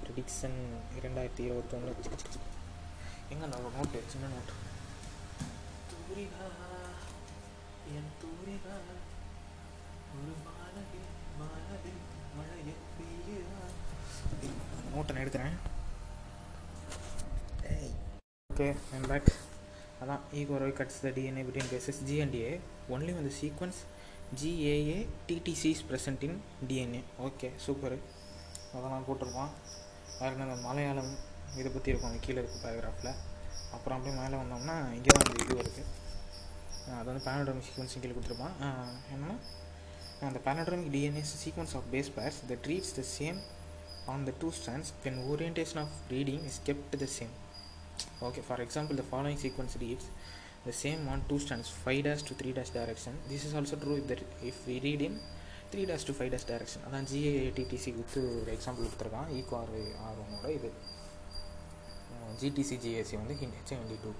ப்ரிடிக்ஷன் 0.02 0.58
இரண்டாயிரத்தி 0.98 1.42
இருபத்தொன்று 1.48 1.94
எங்கே 3.32 3.46
நோட்டு 3.52 4.00
சின்ன 4.12 4.28
நோட்டு 4.32 4.54
என் 7.96 8.10
தூரிகா 8.20 8.74
ஒரு 10.14 10.32
மாலவில் 10.46 11.06
மாலவில் 11.40 12.00
மழையை 12.38 12.74
பெய்யுதா? 12.96 13.60
நோட்டை 14.92 15.12
நான் 15.14 15.22
எடுக்கிறேன். 15.24 15.54
ஓகே 18.50 18.68
ஐம் 18.96 19.08
பேக் 19.10 19.30
அதான் 20.02 20.24
EcoRI 20.40 20.76
cuts 20.78 21.00
the 21.04 21.12
DNA 21.16 21.44
between 21.46 21.72
bases 21.72 22.02
G and A 22.08 22.52
only 22.94 23.12
வந்து 23.18 23.32
sequence 23.38 23.80
GAA 24.40 24.98
TTC 25.28 25.70
is 25.74 25.86
present 25.90 26.24
in 26.28 26.38
DNA 26.68 27.02
okay 27.26 27.48
super 27.66 27.96
அதெல்லாம் 28.70 29.06
போட்டிருப்பான். 29.08 29.52
வேறு 30.18 30.34
என்ன 30.34 30.46
இந்த 30.48 30.58
மலையாளம் 30.66 31.12
இதை 31.56 31.68
பற்றி 31.74 31.90
இருக்கும் 31.90 32.10
அங்கே 32.10 32.22
கீழே 32.26 32.38
இருக்குது 32.40 32.62
பேராகிராஃபில் 32.64 33.12
அப்புறம் 33.74 33.96
அப்படியே 33.96 34.16
மேலே 34.20 34.36
வந்தோம்னா 34.42 34.76
இங்கே 34.96 35.10
தான் 35.10 35.24
அந்த 35.24 35.44
இது 35.44 35.56
இருக்குது 35.64 35.86
அது 36.98 37.08
வந்து 37.10 37.24
பேனோட்ரமிக் 37.26 37.66
சீக்வன்ஸ் 37.68 37.94
கீழே 37.94 38.14
கொடுத்துருப்பான் 38.14 38.54
என்னன்னா 39.12 39.36
அந்த 40.28 40.40
palindromic 40.46 40.92
DNAs 40.94 41.34
sequence 41.44 41.74
of 41.78 41.88
base 41.94 42.10
pairs 42.16 42.38
that 42.50 42.56
reads 42.66 42.94
the 42.98 43.04
same 43.10 43.38
on 44.12 44.24
the 44.28 44.32
two 44.40 44.48
strands 44.60 44.92
when 45.04 45.18
orientation 45.32 45.80
of 45.84 45.96
reading 46.10 46.44
is 46.50 46.60
kept 46.68 46.96
the 46.96 47.08
same 47.18 47.34
okay 48.28 48.42
for 48.48 48.62
example 48.66 48.98
the 49.02 49.06
following 49.10 49.40
sequence 49.44 49.76
reads 49.78 50.08
the 50.66 50.72
same 50.82 51.02
on 51.08 51.22
two 51.28 51.38
strands 51.44 51.72
five 51.80 52.00
dash 52.02 52.22
to 52.28 52.34
three 52.40 52.52
dash 52.52 52.72
direction 52.72 53.14
திஸ் 53.28 53.44
இஸ் 53.48 53.54
also 53.54 53.76
true 53.76 53.96
if 54.00 54.06
the 54.06 54.18
if 54.42 54.58
we 54.68 54.76
read 54.86 55.02
three 55.72 55.82
3 55.82 55.90
dash 55.90 56.04
to 56.04 56.12
5 56.20 56.44
direction 56.50 56.84
அதான் 56.86 57.06
GATTC 57.10 57.90
with 57.96 58.20
ஒரு 58.36 58.50
example 58.54 58.86
கொடுத்துருக்கான் 58.86 59.30
ஈக்குவார் 59.38 59.72
ஆர்வனோட 60.06 60.46
இது 60.58 60.68
GTC 62.42 62.76
GSC 62.84 63.16
வந்து 63.22 63.34
HND 63.40 63.96
two 64.04 64.12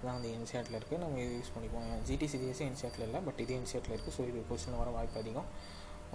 இதான் 0.00 0.16
வந்து 0.16 0.30
இன்சியாட்டில் 0.36 0.76
இருக்குது 0.78 1.00
நம்ம 1.04 1.20
இது 1.24 1.34
யூஸ் 1.38 1.52
பண்ணிப்போம் 1.54 1.86
ஜிடிசி 2.08 2.38
ஜிஎஸ்சி 2.42 2.64
இன்சியாட்டில் 2.70 3.04
இல்லை 3.06 3.20
பட் 3.28 3.40
இது 3.44 3.54
இன்சியாட்டில் 3.60 3.94
இருக்குது 3.96 4.16
ஸோ 4.16 4.24
இது 4.30 4.44
கொஸ்டின் 4.50 4.80
வர 4.80 4.90
வாய்ப்பு 4.96 5.18
அதிகம். 5.22 5.48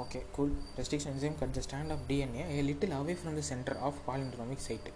Okay 0.04 0.20
cool 0.36 0.54
restriction 0.78 1.12
enzyme 1.14 1.36
cut 1.42 1.56
the 1.58 1.62
strand 1.66 1.92
of 1.96 2.06
DNA 2.12 2.44
a 2.58 2.62
little 2.70 2.94
away 3.00 3.14
from 3.20 3.36
the 3.40 3.44
centre 3.50 3.80
of 3.88 4.00
palindromic 4.08 4.64
site 4.68 4.88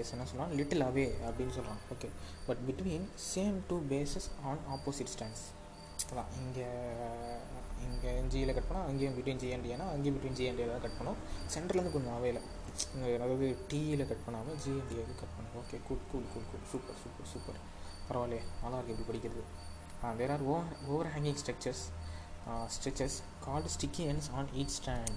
yes 0.00 0.12
என்ன 0.14 0.26
சொல்லலாம் 0.30 0.52
லிட்டில் 0.60 0.84
அவே 0.86 1.04
அப்படின்னு 1.26 1.54
சொல்கிறான் 1.56 1.80
okay 1.94 2.08
but 2.46 2.60
between 2.68 3.06
same 3.32 3.58
two 3.70 3.78
bases 3.92 4.28
on 4.50 4.62
opposite 4.76 5.12
strands 5.14 5.44
அதான் 6.12 6.30
இங்கே 6.42 6.68
இங்கே 7.86 8.10
ஜியில் 8.32 8.54
கட் 8.56 8.68
பண்ணால் 8.70 8.88
அங்கேயும் 8.90 9.16
பிட்வீன் 9.18 9.40
ஜிஎன்டிஏனா 9.42 9.86
அங்கேயும் 9.94 10.16
பிட்வீன் 10.16 10.38
ஜிஎன்டிஏ 10.38 10.66
தான் 10.72 10.84
கட் 10.86 10.98
பண்ணோம். 10.98 11.18
சென்டர்லேருந்து 11.54 11.94
கொஞ்சம் 11.96 12.16
அவையில் 12.18 12.40
அதாவது 13.13 13.47
டியில் 13.71 14.07
கட் 14.09 14.25
பண்ணாமல் 14.25 14.57
ஜிஎன்டிஏக்கு 14.63 15.15
கட் 15.21 15.35
பண்ணும் 15.37 15.57
okay 15.61 15.77
cool 15.87 16.03
cool 16.11 16.27
cool 16.33 16.47
cool 16.51 16.65
super 16.73 16.99
super 17.03 17.29
super 17.33 17.59
பரவாயில்லையே 18.09 18.43
நல்லா 18.63 18.77
இருக்கு 18.79 18.93
இப்படி 18.95 19.09
படிக்கிறது 19.11 19.43
there 20.19 20.33
are 20.35 20.45
over 20.51 20.75
overhanging 21.15 21.39
structures 21.43 21.85
stretches 22.69 23.21
called 23.41 23.69
sticky 23.69 24.07
ends 24.07 24.29
on 24.33 24.47
each 24.55 24.69
strand. 24.69 25.11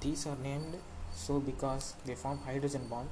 These 0.00 0.26
are 0.26 0.36
named 0.36 0.76
so 1.14 1.40
because 1.40 1.94
they 2.04 2.14
form 2.14 2.38
hydrogen 2.38 2.86
bond 2.88 3.08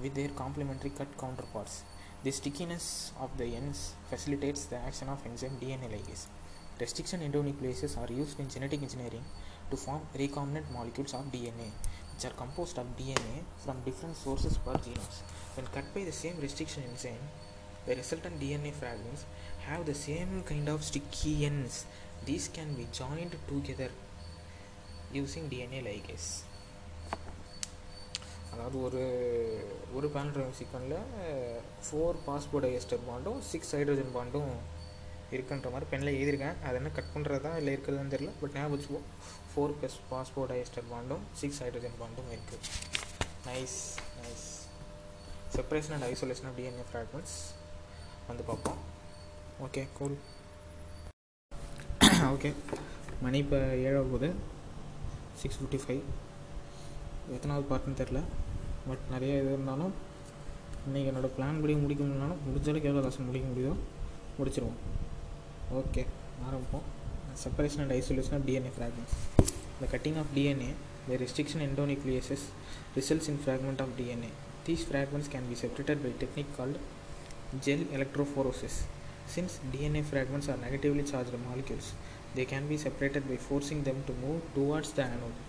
with 0.00 0.14
their 0.14 0.28
complementary 0.30 0.90
cut 0.90 1.08
counterparts. 1.18 1.82
The 2.24 2.30
stickiness 2.30 3.12
of 3.20 3.36
the 3.38 3.46
ends 3.54 3.94
facilitates 4.10 4.64
the 4.66 4.76
action 4.78 5.08
of 5.08 5.24
enzyme 5.26 5.56
DNA 5.62 5.88
ligase. 5.94 6.26
Restriction 6.80 7.20
endonucleases 7.20 7.96
are 7.96 8.12
used 8.12 8.38
in 8.40 8.48
genetic 8.48 8.82
engineering 8.82 9.24
to 9.70 9.76
form 9.76 10.02
recombinant 10.14 10.70
molecules 10.72 11.14
of 11.14 11.30
DNA, 11.32 11.68
Which 12.19 12.29
are 12.29 12.35
composed 12.35 12.77
of 12.77 12.87
DNA 12.97 13.43
from 13.57 13.77
different 13.85 14.15
sources 14.15 14.57
per 14.57 14.73
genomes. 14.75 15.17
When 15.55 15.65
cut 15.67 15.85
by 15.93 16.03
the 16.03 16.11
same 16.13 16.37
restriction 16.41 16.83
enzyme, 16.83 17.25
the 17.85 17.95
resultant 17.95 18.39
DNA 18.41 18.73
fragments 18.73 19.23
have 19.61 19.85
the 19.85 19.95
same 19.95 20.43
kind 20.43 20.67
of 20.67 20.83
sticky 20.83 21.45
ends. 21.45 21.85
These 22.25 22.49
can 22.49 22.73
be 22.73 22.87
joined 22.91 23.35
together 23.47 23.89
using 25.13 25.45
DNA 25.49 25.81
ligase. 25.81 26.29
அதாவது 28.53 28.77
ஒரு 28.85 29.01
ஒரு 29.97 30.07
palindromic 30.13 30.57
சீக்வனில் 30.59 30.95
four 31.85 32.17
phosphodiester 32.27 33.03
பாண்டும் 33.09 33.39
six 33.49 33.73
hydrogen 33.75 34.15
பாண்டும் 34.15 34.49
இருக்குன்ற 35.35 35.69
மாதிரி 35.73 35.87
பெண்ணில் 35.91 36.15
எழுதியிருக்கேன் 36.15 36.57
அது 36.67 36.77
என்ன 36.79 36.91
கட் 36.95 37.13
பண்ணுறது 37.15 37.43
தான் 37.45 37.57
இல்லை 37.59 37.73
இருக்கிறதுன்னு 37.75 38.13
தெரியல 38.15 38.33
பட் 38.41 38.55
ஞாபகம் 38.57 38.73
வச்சுப்போம் 38.75 39.07
ஃபோர் 39.59 39.73
ப்ளஸ் 39.79 39.95
பாஸ்போடைஎஸ்டர் 40.09 40.85
பாண்டும் 40.91 41.23
சிக்ஸ் 41.39 41.57
ஹைட்ரஜன் 41.61 41.95
பாண்டும் 42.01 42.27
இருக்குது 42.33 42.67
nice 43.47 43.79
nice 44.19 44.45
separation 45.55 45.95
and 45.95 46.05
isolation 46.11 46.47
of 46.49 46.55
DNA 46.59 46.85
fragments 46.89 47.33
வந்து 48.27 48.43
பார்ப்போம். 48.49 48.79
ஓகே 49.65 49.81
கூல் 49.97 50.15
ஓகே 52.35 52.51
மணி 53.25 53.39
இப்போ 53.43 53.59
ஏழாக 53.87 54.05
போகுது 54.11 54.29
சிக்ஸ் 55.41 55.59
ஃபிஃப்டி 55.61 55.79
ஃபைவ் 55.85 56.03
எத்தனாவது 57.37 57.67
பார்ட்னு 57.71 57.99
தெரில 58.03 58.21
பட் 58.87 59.03
நிறைய 59.15 59.41
இது 59.41 59.51
இருந்தாலும் 59.55 59.93
இன்றைக்கி 60.85 61.09
என்னோடய 61.13 61.35
பிளான் 61.39 61.61
படி 61.65 61.75
முடிக்க 61.83 62.01
முடியலனாலும் 62.05 62.45
முடிஞ்சளவுக்கு 62.45 62.91
எவ்வளோ 62.91 63.03
லெசன் 63.07 63.29
முடிக்க 63.31 63.47
முடியுதோ 63.51 63.75
முடிச்சிருவோம். 64.39 64.79
ஓகே 65.81 66.05
ஆரம்பிப்போம். 66.47 66.87
Separation 67.41 67.81
and 67.83 67.93
isolation 67.97 68.35
of 68.37 68.45
DNA 68.47 68.71
fragments 68.75 69.17
The 69.81 69.87
cutting 69.87 70.17
of 70.17 70.35
DNA 70.35 70.73
by 71.07 71.15
restriction 71.15 71.61
endonucleases 71.61 72.47
results 72.95 73.29
in 73.29 73.37
fragment 73.37 73.79
of 73.79 73.95
DNA. 73.95 74.31
These 74.65 74.83
fragments 74.83 75.29
can 75.29 75.45
be 75.47 75.55
separated 75.55 76.03
by 76.03 76.09
a 76.09 76.19
technique 76.23 76.55
called 76.57 76.77
gel 77.63 77.79
electrophoresis. 77.97 78.81
Since 79.25 79.61
DNA 79.71 80.03
fragments 80.03 80.49
are 80.49 80.57
negatively 80.57 81.03
charged 81.03 81.33
molecules, 81.47 81.93
they 82.35 82.43
can 82.43 82.67
be 82.67 82.77
separated 82.77 83.29
by 83.29 83.37
forcing 83.37 83.83
them 83.83 84.03
to 84.07 84.13
move 84.25 84.41
towards 84.53 84.91
the 84.91 85.03
anode 85.03 85.39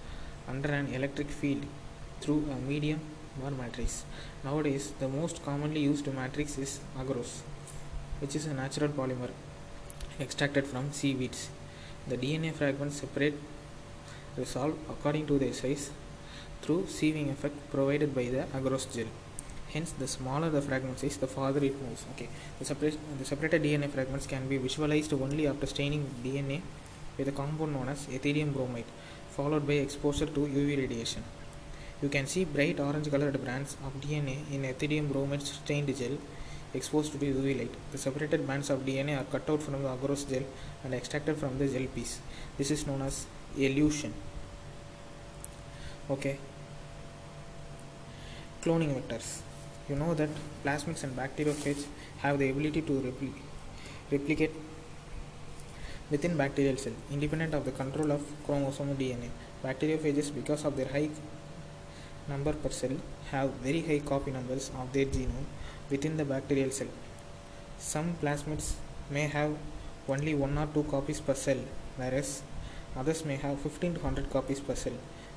under 0.47 0.71
an 0.71 0.95
electric 0.95 1.29
field 1.29 1.65
through 2.21 2.45
a 2.53 2.57
medium 2.71 3.01
or 3.43 3.51
matrix. 3.51 4.05
Nowadays, 4.45 4.93
the 5.01 5.09
most 5.09 5.45
commonly 5.45 5.81
used 5.81 6.07
matrix 6.15 6.57
is 6.57 6.79
agarose, 6.97 7.41
which 8.21 8.37
is 8.37 8.47
a 8.47 8.55
natural 8.55 8.91
polymer 8.91 9.31
extracted 10.21 10.67
from 10.69 10.93
seaweeds. 10.93 11.49
The 12.07 12.17
DNA 12.17 12.53
fragments 12.53 13.01
separate 13.01 13.35
resolve 14.37 14.77
according 14.89 15.27
to 15.27 15.39
their 15.39 15.53
size 15.53 15.91
through 16.63 16.83
sieving 16.85 17.31
effect 17.31 17.59
provided 17.71 18.15
by 18.15 18.25
the 18.25 18.45
agarose 18.59 18.93
gel. 18.95 19.07
Hence, 19.73 19.93
the 19.93 20.09
smaller 20.09 20.51
the 20.51 20.61
fragment 20.61 20.99
size, 20.99 21.17
the 21.17 21.29
farther 21.29 21.65
it 21.65 21.81
moves. 21.81 22.05
Okay, 22.13 22.29
the, 22.59 22.97
the 23.19 23.25
separated 23.25 23.63
DNA 23.63 23.89
fragments 23.89 24.27
can 24.27 24.49
be 24.49 24.57
visualized 24.57 25.13
only 25.13 25.47
after 25.47 25.67
staining 25.67 26.05
DNA 26.25 26.61
with 27.17 27.29
a 27.29 27.33
compound 27.33 27.73
known 27.73 27.89
as 27.89 28.07
ethidium 28.07 28.53
bromide, 28.53 28.91
followed 29.31 29.67
by 29.67 29.75
exposure 29.75 30.27
to 30.27 30.41
UV 30.41 30.77
radiation. 30.79 31.23
You 32.03 32.09
can 32.09 32.27
see 32.27 32.45
bright 32.45 32.81
orange 32.81 33.11
colored 33.11 33.45
bands 33.45 33.77
of 33.87 34.01
DNA 34.01 34.39
in 34.51 34.63
ethidium 34.63 35.13
bromide 35.13 35.43
stained 35.43 35.95
gel 35.97 36.17
exposed 36.75 37.13
to 37.13 37.19
UV 37.19 37.59
light. 37.59 37.75
The 37.93 37.99
separated 37.99 38.47
bands 38.47 38.71
of 38.71 38.81
DNA 38.81 39.21
are 39.21 39.25
cut 39.25 39.49
out 39.51 39.63
from 39.63 39.83
the 39.83 39.89
agarose 39.89 40.29
gel 40.29 40.45
and 40.85 40.95
extracted 40.95 41.37
from 41.37 41.59
the 41.59 41.69
gel 41.69 41.87
piece. 41.95 42.21
This 42.59 42.71
is 42.71 42.87
known 42.87 43.03
as 43.03 43.27
elution. 43.57 44.13
Okay. 46.09 46.39
Cloning 48.63 48.95
vectors. 48.95 49.41
You 49.89 49.97
know 49.97 50.15
that 50.15 50.29
plasmids 50.65 51.03
and 51.05 51.17
bacteriophages 51.17 51.87
have 52.19 52.39
the 52.39 52.51
ability 52.51 52.83
to 52.83 52.93
repli- 52.93 53.33
replicate 54.11 54.53
within 56.11 56.37
bacterial 56.37 56.77
cell, 56.77 56.93
independent 57.11 57.55
of 57.55 57.65
the 57.65 57.73
control 57.73 58.11
of 58.13 58.21
chromosome 58.45 58.97
DNA. 58.97 59.31
Bacteriophages, 59.65 60.35
because 60.35 60.65
of 60.65 60.77
their 60.77 60.89
high 60.89 61.09
number 62.29 62.53
per 62.53 62.71
cell, 62.71 62.97
have 63.31 63.51
very 63.67 63.81
high 63.83 64.01
copy 64.01 64.31
numbers 64.31 64.71
of 64.81 64.93
their 64.93 65.07
genome 65.07 65.47
within 65.91 66.17
the 66.17 66.25
bacterial 66.25 66.71
cell. 66.71 66.89
Some 67.79 68.15
plasmids 68.23 68.75
may 69.11 69.27
have 69.29 69.57
only 70.09 70.35
one 70.35 70.59
or 70.59 70.67
two 70.67 70.83
copies 70.85 71.21
per 71.21 71.35
cell, 71.35 71.59
whereas 71.97 72.43
others 72.97 73.25
may 73.25 73.37
have 73.37 73.61
15 73.61 73.95
to 73.95 74.01
100 74.01 74.31
copies 74.31 74.61
per 74.61 74.75
cell. 74.75 74.93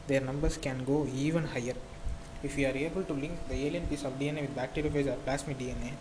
Their 0.08 0.22
numbers 0.22 0.58
can 0.58 0.84
go 0.84 1.08
even 1.14 1.46
higher. 1.46 1.76
If 2.44 2.58
we 2.58 2.66
are 2.66 2.76
able 2.76 3.04
to 3.04 3.14
link 3.14 3.48
the 3.48 3.56
alien 3.56 3.88
piece 3.88 4.04
of 4.04 4.20
DNA 4.20 4.42
with 4.42 4.56
bacteriophage 4.56 5.08
or 5.08 5.18
plasmid 5.26 5.58
DNA, 5.58 5.94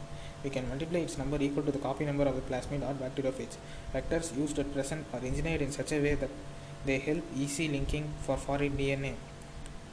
we 0.42 0.50
can 0.50 0.68
multiply 0.68 1.00
its 1.00 1.18
number 1.18 1.40
equal 1.40 1.62
to 1.62 1.72
the 1.72 1.78
copy 1.78 2.04
number 2.04 2.24
of 2.24 2.34
the 2.34 2.42
plasmid 2.42 2.82
or 2.82 2.94
bacteriophage. 2.94 3.56
Vectors 3.94 4.36
used 4.36 4.58
at 4.58 4.72
present 4.72 5.06
are 5.12 5.20
engineered 5.20 5.62
in 5.62 5.70
such 5.70 5.92
a 5.92 6.00
way 6.00 6.14
that 6.14 6.30
they 6.84 6.98
help 6.98 7.22
easy 7.36 7.68
linking 7.68 8.12
for 8.22 8.36
foreign 8.36 8.76
DNA 8.76 9.14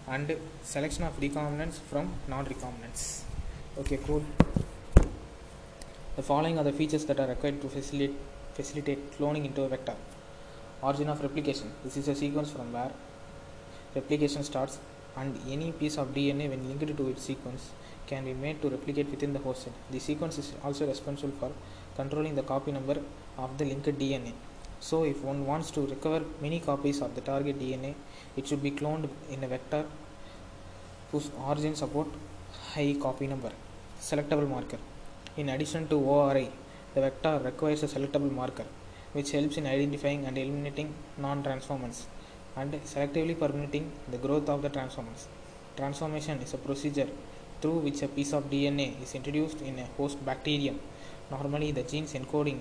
and 0.08 0.36
selection 0.63 1.04
of 1.04 1.20
recombinants 1.20 1.75
from 1.89 2.13
non-recombinants. 2.28 3.22
Okay, 3.78 4.00
cool. 4.08 4.24
The 6.16 6.24
following 6.24 6.58
are 6.58 6.63
the 6.63 6.74
features 6.74 7.06
that 7.06 7.20
are 7.20 7.28
required 7.28 7.62
to 7.62 7.70
facilitate 7.70 8.16
facilitate 8.56 9.18
cloning 9.18 9.46
into 9.46 9.62
a 9.63 9.70
vector. 9.70 9.96
Origin 10.81 11.09
of 11.09 11.21
replication. 11.21 11.69
This 11.83 11.98
is 11.98 12.07
a 12.07 12.15
sequence 12.15 12.51
from 12.51 12.71
where 12.71 12.91
replication 13.93 14.43
starts 14.45 14.79
and 15.17 15.38
any 15.50 15.74
piece 15.74 15.98
of 15.98 16.13
DNA 16.13 16.50
when 16.50 16.65
linked 16.69 16.95
to 16.95 17.09
its 17.09 17.24
sequence 17.24 17.71
can 18.07 18.24
be 18.24 18.33
made 18.33 18.62
to 18.62 18.69
replicate 18.69 19.09
within 19.12 19.33
the 19.33 19.39
host 19.39 19.63
cell. 19.63 19.74
The 19.91 20.00
sequence 20.00 20.38
is 20.38 20.53
also 20.63 20.88
responsible 20.88 21.33
for 21.38 21.51
controlling 21.98 22.36
the 22.36 22.43
copy 22.43 22.71
number 22.71 22.98
of 23.38 23.57
the 23.57 23.65
linked 23.65 24.00
DNA. 24.00 24.31
So 24.79 25.03
if 25.03 25.21
one 25.21 25.45
wants 25.45 25.69
to 25.71 25.81
recover 25.81 26.24
many 26.39 26.62
copies 26.62 27.01
of 27.01 27.13
the 27.13 27.21
target 27.21 27.59
DNA, 27.59 27.95
it 28.37 28.48
should 28.48 28.63
be 28.63 28.72
cloned 28.72 29.09
in 29.29 29.44
a 29.44 29.50
vector 29.50 29.83
whose 31.11 31.29
origin 31.46 31.75
support 31.75 32.07
high 32.74 32.96
copy 33.01 33.27
number. 33.27 33.51
Selectable 34.00 34.48
marker. 34.48 34.77
In 35.35 35.50
addition 35.50 35.89
to 35.89 36.00
ORI, 36.00 36.50
the 36.96 37.01
vector 37.01 37.42
requires 37.44 37.83
a 37.83 37.87
selectable 37.87 38.31
marker 38.31 38.65
which 39.13 39.31
helps 39.31 39.57
in 39.57 39.65
identifying 39.65 40.25
and 40.25 40.37
eliminating 40.37 40.93
non-transformants 41.17 42.07
and 42.55 42.74
selectively 42.93 43.37
permitting 43.37 43.91
the 44.11 44.17
growth 44.17 44.50
of 44.50 44.61
the 44.61 44.69
transformants. 44.69 45.27
Transformation 45.75 46.39
is 46.39 46.53
a 46.53 46.57
procedure 46.57 47.07
through 47.61 47.79
which 47.79 48.01
a 48.01 48.07
piece 48.07 48.33
of 48.33 48.50
DNA 48.50 49.01
is 49.01 49.15
introduced 49.15 49.61
in 49.61 49.79
a 49.79 49.85
host 49.98 50.24
bacterium. 50.25 50.79
Normally, 51.31 51.72
the 51.72 51.83
genes 51.83 52.13
encoding 52.13 52.59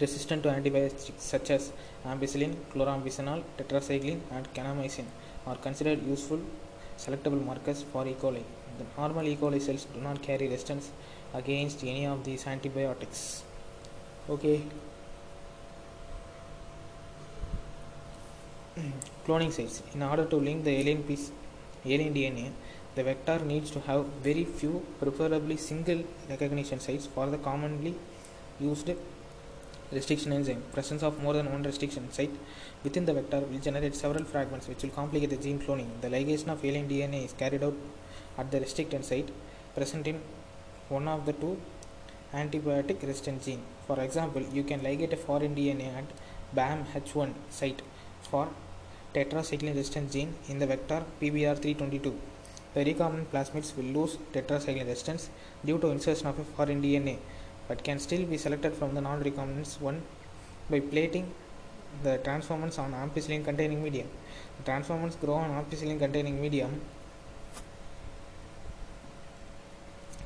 resistant 0.00 0.42
to 0.42 0.48
antibiotics 0.48 1.10
such 1.18 1.50
as 1.50 1.72
ampicillin, 2.04 2.54
chloramphenicol, 2.72 3.42
tetracycline, 3.58 4.20
and 4.32 4.52
kanamycin 4.54 5.04
are 5.46 5.56
considered 5.56 6.02
useful 6.02 6.40
selectable 6.98 7.44
markers 7.44 7.82
for 7.82 8.06
E. 8.06 8.14
coli. 8.20 8.42
The 8.78 8.84
normal 8.98 9.26
E. 9.28 9.36
coli 9.36 9.60
cells 9.60 9.86
do 9.94 10.00
not 10.00 10.22
carry 10.22 10.48
resistance 10.48 10.90
against 11.32 11.82
any 11.84 12.06
of 12.06 12.24
these 12.24 12.46
antibiotics. 12.46 13.44
Okay. 14.26 14.62
Cloning 19.26 19.52
sites. 19.52 19.82
In 19.94 20.02
order 20.02 20.24
to 20.24 20.36
link 20.36 20.64
the 20.64 20.70
alien 20.70 21.02
piece, 21.02 21.30
alien 21.84 22.14
DNA, 22.14 22.50
the 22.94 23.02
vector 23.04 23.38
needs 23.40 23.70
to 23.72 23.80
have 23.80 24.06
very 24.22 24.44
few, 24.44 24.82
preferably 24.98 25.58
single 25.58 26.02
recognition 26.30 26.80
sites 26.80 27.06
for 27.06 27.26
the 27.26 27.36
commonly 27.36 27.96
used 28.58 28.90
restriction 29.92 30.32
enzyme. 30.32 30.62
Presence 30.72 31.02
of 31.02 31.22
more 31.22 31.34
than 31.34 31.52
one 31.52 31.62
restriction 31.62 32.10
site 32.10 32.30
within 32.82 33.04
the 33.04 33.12
vector 33.12 33.40
will 33.40 33.58
generate 33.58 33.94
several 33.94 34.24
fragments 34.24 34.66
which 34.68 34.82
will 34.82 34.90
complicate 34.90 35.30
the 35.30 35.36
gene 35.36 35.58
cloning. 35.58 35.88
The 36.00 36.08
ligation 36.08 36.48
of 36.48 36.64
alien 36.64 36.88
DNA 36.88 37.26
is 37.26 37.34
carried 37.34 37.62
out 37.62 37.74
at 38.38 38.50
the 38.50 38.60
restricted 38.60 39.04
site 39.04 39.28
present 39.74 40.06
in 40.06 40.20
one 40.88 41.08
of 41.08 41.26
the 41.26 41.34
two 41.34 41.58
antibiotic 42.42 43.00
resistant 43.02 43.42
gene. 43.44 43.62
For 43.86 43.98
example, 44.00 44.42
you 44.52 44.64
can 44.64 44.80
ligate 44.80 45.12
a 45.12 45.16
foreign 45.16 45.54
DNA 45.54 45.88
at 46.00 46.04
BAM-H1 46.54 47.32
site 47.50 47.82
for 48.22 48.48
tetracycline 49.14 49.76
resistant 49.76 50.10
gene 50.10 50.34
in 50.48 50.58
the 50.58 50.66
vector 50.66 51.02
PBR322. 51.20 52.14
The 52.74 52.84
recombinant 52.84 53.26
plasmids 53.26 53.76
will 53.76 53.90
lose 53.98 54.16
tetracycline 54.32 54.88
resistance 54.88 55.30
due 55.64 55.78
to 55.78 55.88
insertion 55.88 56.26
of 56.26 56.38
a 56.38 56.44
foreign 56.44 56.82
DNA 56.82 57.18
but 57.68 57.84
can 57.84 57.98
still 57.98 58.24
be 58.26 58.36
selected 58.36 58.74
from 58.74 58.94
the 58.94 59.00
non-recombinants 59.00 59.80
one 59.80 60.02
by 60.68 60.80
plating 60.80 61.26
the 62.02 62.18
transformants 62.18 62.78
on 62.78 62.92
ampicillin 62.92 63.44
containing 63.44 63.82
medium. 63.82 64.08
The 64.58 64.64
transformants 64.64 65.16
grow 65.16 65.34
on 65.34 65.50
ampicillin 65.50 65.98
containing 65.98 66.40
medium 66.40 66.80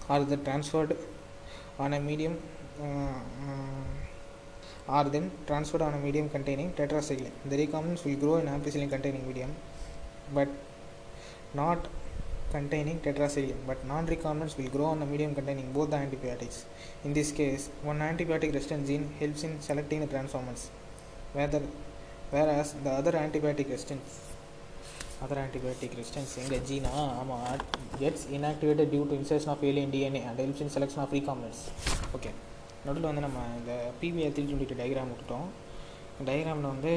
are 0.09 0.25
the 0.25 0.39
transferred 0.39 0.97
on 1.79 1.93
a 1.95 2.01
medium 2.01 2.37
uh, 2.81 2.85
uh, 2.85 3.89
are 4.89 5.05
then 5.05 5.31
transferred 5.47 5.83
on 5.83 5.95
a 5.95 5.99
medium 5.99 6.29
containing 6.29 6.73
tetracycline. 6.73 7.37
The 7.47 7.57
recombinants 7.67 8.05
will 8.05 8.17
grow 8.17 8.37
in 8.37 8.47
ampicillin 8.47 8.89
containing 8.89 9.27
medium 9.27 9.55
but 10.33 10.49
not 11.55 11.89
containing 12.51 12.99
tetracycline 13.01 13.61
but 13.67 13.85
non-recombinants 13.87 14.57
will 14.57 14.71
grow 14.71 14.87
on 14.87 15.03
a 15.03 15.07
medium 15.07 15.35
containing 15.35 15.73
both 15.73 15.91
the 15.91 15.97
antibiotics. 15.97 16.65
In 17.05 17.13
this 17.13 17.33
case, 17.33 17.69
one 17.83 17.99
antibiotic 17.99 18.55
resistant 18.55 18.87
gene 18.87 19.13
helps 19.19 19.45
in 19.45 19.61
selecting 19.61 20.01
the 20.01 20.07
transformants 20.07 20.71
whether, 21.33 21.63
whereas 22.31 22.73
the 22.85 22.91
other 22.91 23.13
antibiotic 23.13 23.71
resistance 23.71 24.28
other 25.25 25.41
antibiotic 25.45 25.95
resistance 25.99 26.33
எங்கள் 26.41 26.63
ஜீனா? 26.69 26.91
ஆமாம் 27.21 27.45
gets 28.01 28.25
inactivated 28.37 28.91
due 28.93 29.03
to 29.11 29.17
insertion 29.21 29.53
of 29.55 29.65
alien 29.69 29.93
DNA 29.95 30.21
and 30.29 30.41
எலிப்ஷன் 30.45 30.71
selection 30.75 31.03
of 31.05 31.15
of 31.17 31.63
okay 32.17 32.31
நடுவில் 32.85 33.09
வந்து 33.09 33.25
நம்ம 33.27 33.39
இந்த 33.59 33.73
PBR 34.01 34.35
three 34.37 34.45
twenty 34.49 34.69
two 34.73 34.77
diagram 34.83 35.11
விட்டுட்டோம். 35.13 35.49
டயக்ராமில் 36.29 36.71
வந்து 36.75 36.93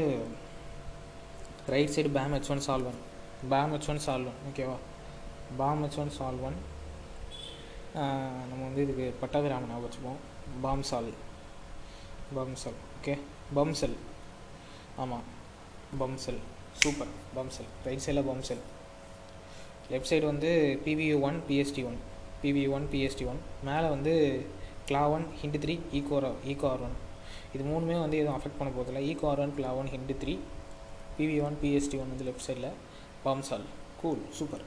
right 1.73 1.93
side 1.95 2.11
Bam 2.17 2.35
H 2.35 2.51
one 2.55 2.63
Sal 2.67 2.89
one 2.91 2.99
Bam 3.53 3.73
H 3.75 3.89
one 3.93 4.03
Sal 4.05 4.29
one 4.31 4.39
ஓகேவா 4.49 4.77
Bam 5.61 5.81
H 5.85 5.99
one 6.03 6.13
Sal 6.19 6.45
one 6.49 6.59
நம்ம 8.49 8.61
வந்து 8.67 8.83
இதுக்கு 8.85 9.07
பட்டாபிராமன் 9.23 9.71
ஞாபகம் 9.71 9.87
வச்சுப்போம். 9.87 10.19
பாம் 10.65 10.85
சால் 10.91 11.11
ஓகே 12.99 13.15
பம்சல் 13.57 13.97
ஆமாம் 15.03 15.25
பம்சல் 15.99 16.41
சூப்பர். 16.83 17.11
பம்ப் 17.35 17.53
செல் 17.55 17.69
ரைட் 17.85 18.03
சைடில் 18.05 18.25
பம்ப் 18.27 18.47
செல் 18.49 18.63
லெஃப்ட் 19.91 20.09
சைடு 20.09 20.25
வந்து 20.25 20.49
PVU 20.85 21.15
one 21.21 21.37
PST 21.47 21.83
one 21.89 21.99
PVU 22.43 22.67
one 22.71 22.85
PST 22.91 23.25
one 23.31 23.39
மேலே 23.63 23.87
வந்து 23.89 24.13
Cla 24.87 25.03
one 25.11 25.25
Hind 25.41 25.59
three 25.63 25.75
Eco 25.93 26.17
Eco 26.51 26.67
R 26.69 26.83
one 26.83 26.95
இது 27.55 27.63
மூணுமே 27.63 27.95
வந்து 28.01 28.17
எதுவும் 28.17 28.37
அஃபெக்ட் 28.37 28.59
பண்ண 28.59 28.71
போதில்ல 28.71 29.01
Eco 29.09 29.25
R 29.31 29.41
one 29.43 29.53
Cla 29.57 29.71
one 29.79 29.89
Hind 29.93 30.15
three 30.21 30.33
PV 31.17 31.37
one 31.47 31.57
PST 31.61 31.97
one 32.01 32.11
வந்து 32.11 32.27
left 32.27 32.45
சைடில் 32.47 32.69
பம்சால் 33.25 33.65
கூல் 34.01 34.21
சூப்பர் 34.37 34.63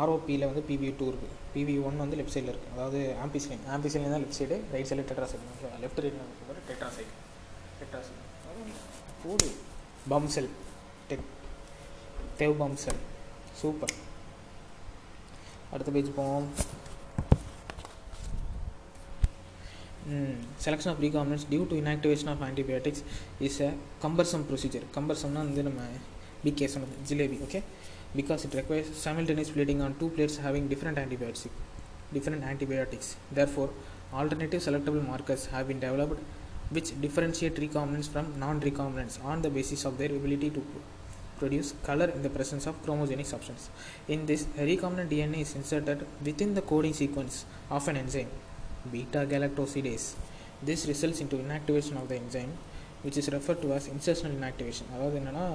ஆர்ஓபியில் 0.00 0.48
வந்து 0.48 0.62
பிவி 0.68 0.88
டூ 0.98 1.06
இருக்குது 1.10 1.36
பிவி 1.54 1.74
ஒன் 1.86 1.96
வந்து 1.96 2.16
லெஃப்ட் 2.18 2.36
சைடில் 2.36 2.52
இருக்குது 2.52 2.74
அதாவது 2.76 3.00
ஆம்பிசிலின் 3.24 3.64
ஆம்பிசிலின் 3.76 4.14
தான் 4.14 4.22
லெஃப்ட் 4.24 4.40
சைடு 4.40 4.58
ரைட் 4.74 4.88
சைடில் 4.90 5.08
டெட்ராசைடு 5.08 5.46
லெஃப்ட் 5.84 6.00
சைடுல 6.00 6.26
டெட்ரா 6.68 6.90
சைடு 6.96 7.12
டெட்ராசைடு 7.80 8.20
போடு 9.22 9.48
பம் 10.08 10.30
செல் 10.34 10.50
தேவ் 12.39 12.55
பம் 12.61 12.77
செல் 12.83 13.01
சூப்பர் 13.61 13.93
அடுத்த 15.73 15.91
பேஜ் 15.95 16.11
போவோம் 16.17 16.47
selection 20.63 20.91
of 20.91 21.01
recombinants 21.05 21.45
due 21.51 21.61
to 21.71 21.77
inactivation 21.81 22.31
of 22.33 22.43
antibiotics 22.47 23.03
is 23.47 23.59
a 23.67 23.69
cumbersome 24.03 24.43
procedure 24.49 24.85
கம்பர்சம்னா 24.97 25.41
வந்து 25.47 25.63
நம்ம 25.67 25.81
பிகே 26.43 26.67
சொன்னது 26.73 26.97
jalebi 27.09 27.37
okay 27.45 27.59
because 28.19 28.43
it 28.47 28.55
requires 28.59 28.91
simultaneous 29.05 29.49
plating 29.55 29.79
on 29.85 29.93
two 30.01 30.09
plates 30.09 30.35
having 30.45 30.65
different 30.73 30.97
antibiotics 31.03 31.45
different 32.15 32.43
antibiotics 32.51 33.07
therefore 33.37 33.69
alternative 34.19 34.61
selectable 34.67 35.03
markers 35.09 35.43
have 35.53 35.65
been 35.67 35.79
developed 35.79 36.19
which 36.75 36.89
differentiate 37.01 37.57
recombinants 37.63 38.09
from 38.13 38.27
non-recombinants 38.43 39.15
on 39.23 39.41
the 39.41 39.51
basis 39.57 39.81
of 39.89 39.93
their 39.99 40.11
ability 40.11 40.49
to 40.49 40.61
pro- 40.69 40.85
produce 41.39 41.73
color 41.83 42.05
in 42.07 42.21
the 42.21 42.29
presence 42.29 42.65
of 42.65 42.81
chromogenic 42.83 43.25
substance. 43.25 43.63
In 44.07 44.25
this, 44.25 44.45
a 44.57 44.61
recombinant 44.61 45.09
DNA 45.09 45.41
is 45.41 45.55
inserted 45.55 46.05
within 46.23 46.53
the 46.53 46.61
coding 46.63 46.93
sequence 46.93 47.35
of 47.69 47.87
an 47.87 47.97
enzyme, 47.97 48.31
beta 48.91 49.25
galactosidase. 49.25 50.07
This 50.61 50.85
results 50.85 51.19
into 51.19 51.37
inactivation 51.37 51.97
of 51.97 52.07
the 52.07 52.15
enzyme, 52.15 52.53
which 53.03 53.17
is 53.17 53.29
referred 53.29 53.61
to 53.61 53.73
as 53.73 53.87
insertional 53.87 54.33
inactivation. 54.33 54.85
அதாவது 54.95 55.17
என்னன்னா 55.21 55.45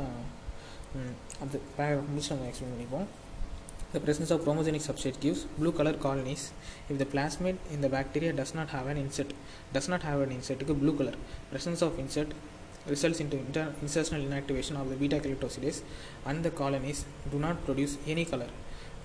ம், 0.99 1.15
அந்த 1.43 1.57
paragraph 1.77 2.07
முடிச்சு 2.13 2.31
நம்ம 2.35 2.47
explain 2.51 2.75
பண்ணிப்போம் 2.75 3.09
The 3.93 4.01
presence 4.01 4.31
of 4.31 4.41
chromogenic 4.45 4.83
substrate 4.89 5.19
gives 5.19 5.41
blue 5.59 5.73
color 5.73 5.93
colonies 6.05 6.43
if 6.91 6.97
the 7.01 7.07
plasmid 7.07 7.57
in 7.75 7.81
the 7.81 7.89
bacteria 7.89 8.33
does 8.33 8.53
not 8.55 8.69
have 8.69 8.87
an 8.87 8.97
insert. 8.97 9.31
Does 9.77 9.89
not 9.93 10.03
have 10.09 10.21
an 10.27 10.31
insert, 10.37 10.61
க்கு 10.65 10.75
blue 10.83 10.95
color. 11.01 11.15
Presence 11.53 11.81
of 11.87 11.99
insert 11.99 12.31
results 12.88 13.20
into 13.20 13.38
inter- 13.38 13.74
insertional 13.84 14.24
inactivation 14.28 14.80
of 14.80 14.90
the 14.90 14.96
beta 14.96 15.20
galactosidase 15.20 15.82
and 16.26 16.44
the 16.44 16.52
colonies 16.52 17.06
do 17.32 17.40
not 17.40 17.64
produce 17.66 17.98
any 18.08 18.26
color. 18.26 18.50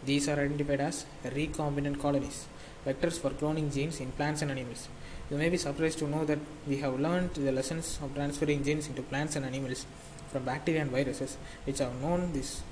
These 0.04 0.28
are 0.28 0.38
identified 0.40 0.80
as 0.80 1.06
recombinant 1.24 2.00
colonies, 2.00 2.46
vectors 2.86 3.18
for 3.18 3.30
cloning 3.30 3.72
genes 3.72 4.00
in 4.00 4.12
plants 4.12 4.42
and 4.42 4.50
animals. 4.50 4.88
You 5.30 5.36
may 5.36 5.48
be 5.48 5.56
surprised 5.56 5.98
to 6.00 6.08
know 6.08 6.24
that 6.24 6.38
we 6.66 6.78
have 6.78 6.98
learned 6.98 7.34
the 7.34 7.52
lessons 7.52 7.98
of 8.02 8.14
transferring 8.14 8.64
genes 8.64 8.88
into 8.88 9.02
plants 9.02 9.36
and 9.36 9.44
animals 9.44 9.86
from 10.30 10.44
bacteria 10.44 10.82
and 10.82 10.90
viruses, 10.90 11.36
which 11.64 11.78
have 11.78 11.94
known 12.00 12.32
this 12.32 12.62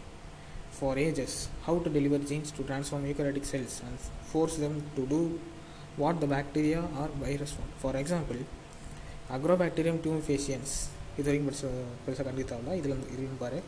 for 0.71 0.97
ages 0.99 1.49
how 1.67 1.79
to 1.79 1.91
deliver 1.91 2.19
genes 2.19 2.51
to 2.53 2.63
transform 2.63 3.05
eukaryotic 3.05 3.45
cells 3.45 3.83
and 3.87 3.99
force 4.33 4.57
them 4.57 4.83
to 4.97 5.07
do 5.07 5.41
what 5.97 6.21
the 6.21 6.27
bacteria 6.27 6.81
or 6.99 7.09
virus 7.21 7.55
want. 7.59 7.73
For 7.79 7.97
example, 7.97 8.37
Agrobacterium 9.31 9.99
tumefaciens 9.99 10.89
இது 11.18 11.26
வரைக்கும் 11.30 11.50
பெருசு 11.50 11.68
பெருசாக 12.06 12.26
கண்டிப்பாக 12.30 12.48
தேவையில்ல 12.52 12.78
இதில் 12.80 12.96
வந்து 12.96 13.10
இதுன்னு 13.16 13.42
பாரு 13.44 13.60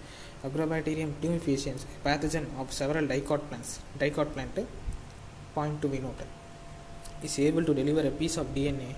Agrobacterium 0.48 1.14
tumefaciens 1.24 1.84
pathogen 2.06 2.46
of 2.62 2.74
several 2.80 3.06
dicot 3.12 3.44
plants 3.50 3.72
dicot 4.02 4.30
plant 4.36 4.58
point 5.56 5.78
to 5.84 5.88
be 5.94 6.00
noted 6.06 6.30
is 7.28 7.36
able 7.48 7.66
to 7.70 7.74
deliver 7.82 8.04
a 8.12 8.16
piece 8.22 8.38
of 8.42 8.48
DNA 8.58 8.90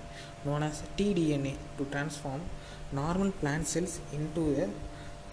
known 0.46 0.62
as 0.68 0.82
tDNA 0.98 1.54
to 1.78 1.84
transform 1.94 2.42
normal 3.00 3.30
plant 3.42 3.66
cells 3.72 3.94
into 4.18 4.42
a 4.64 4.68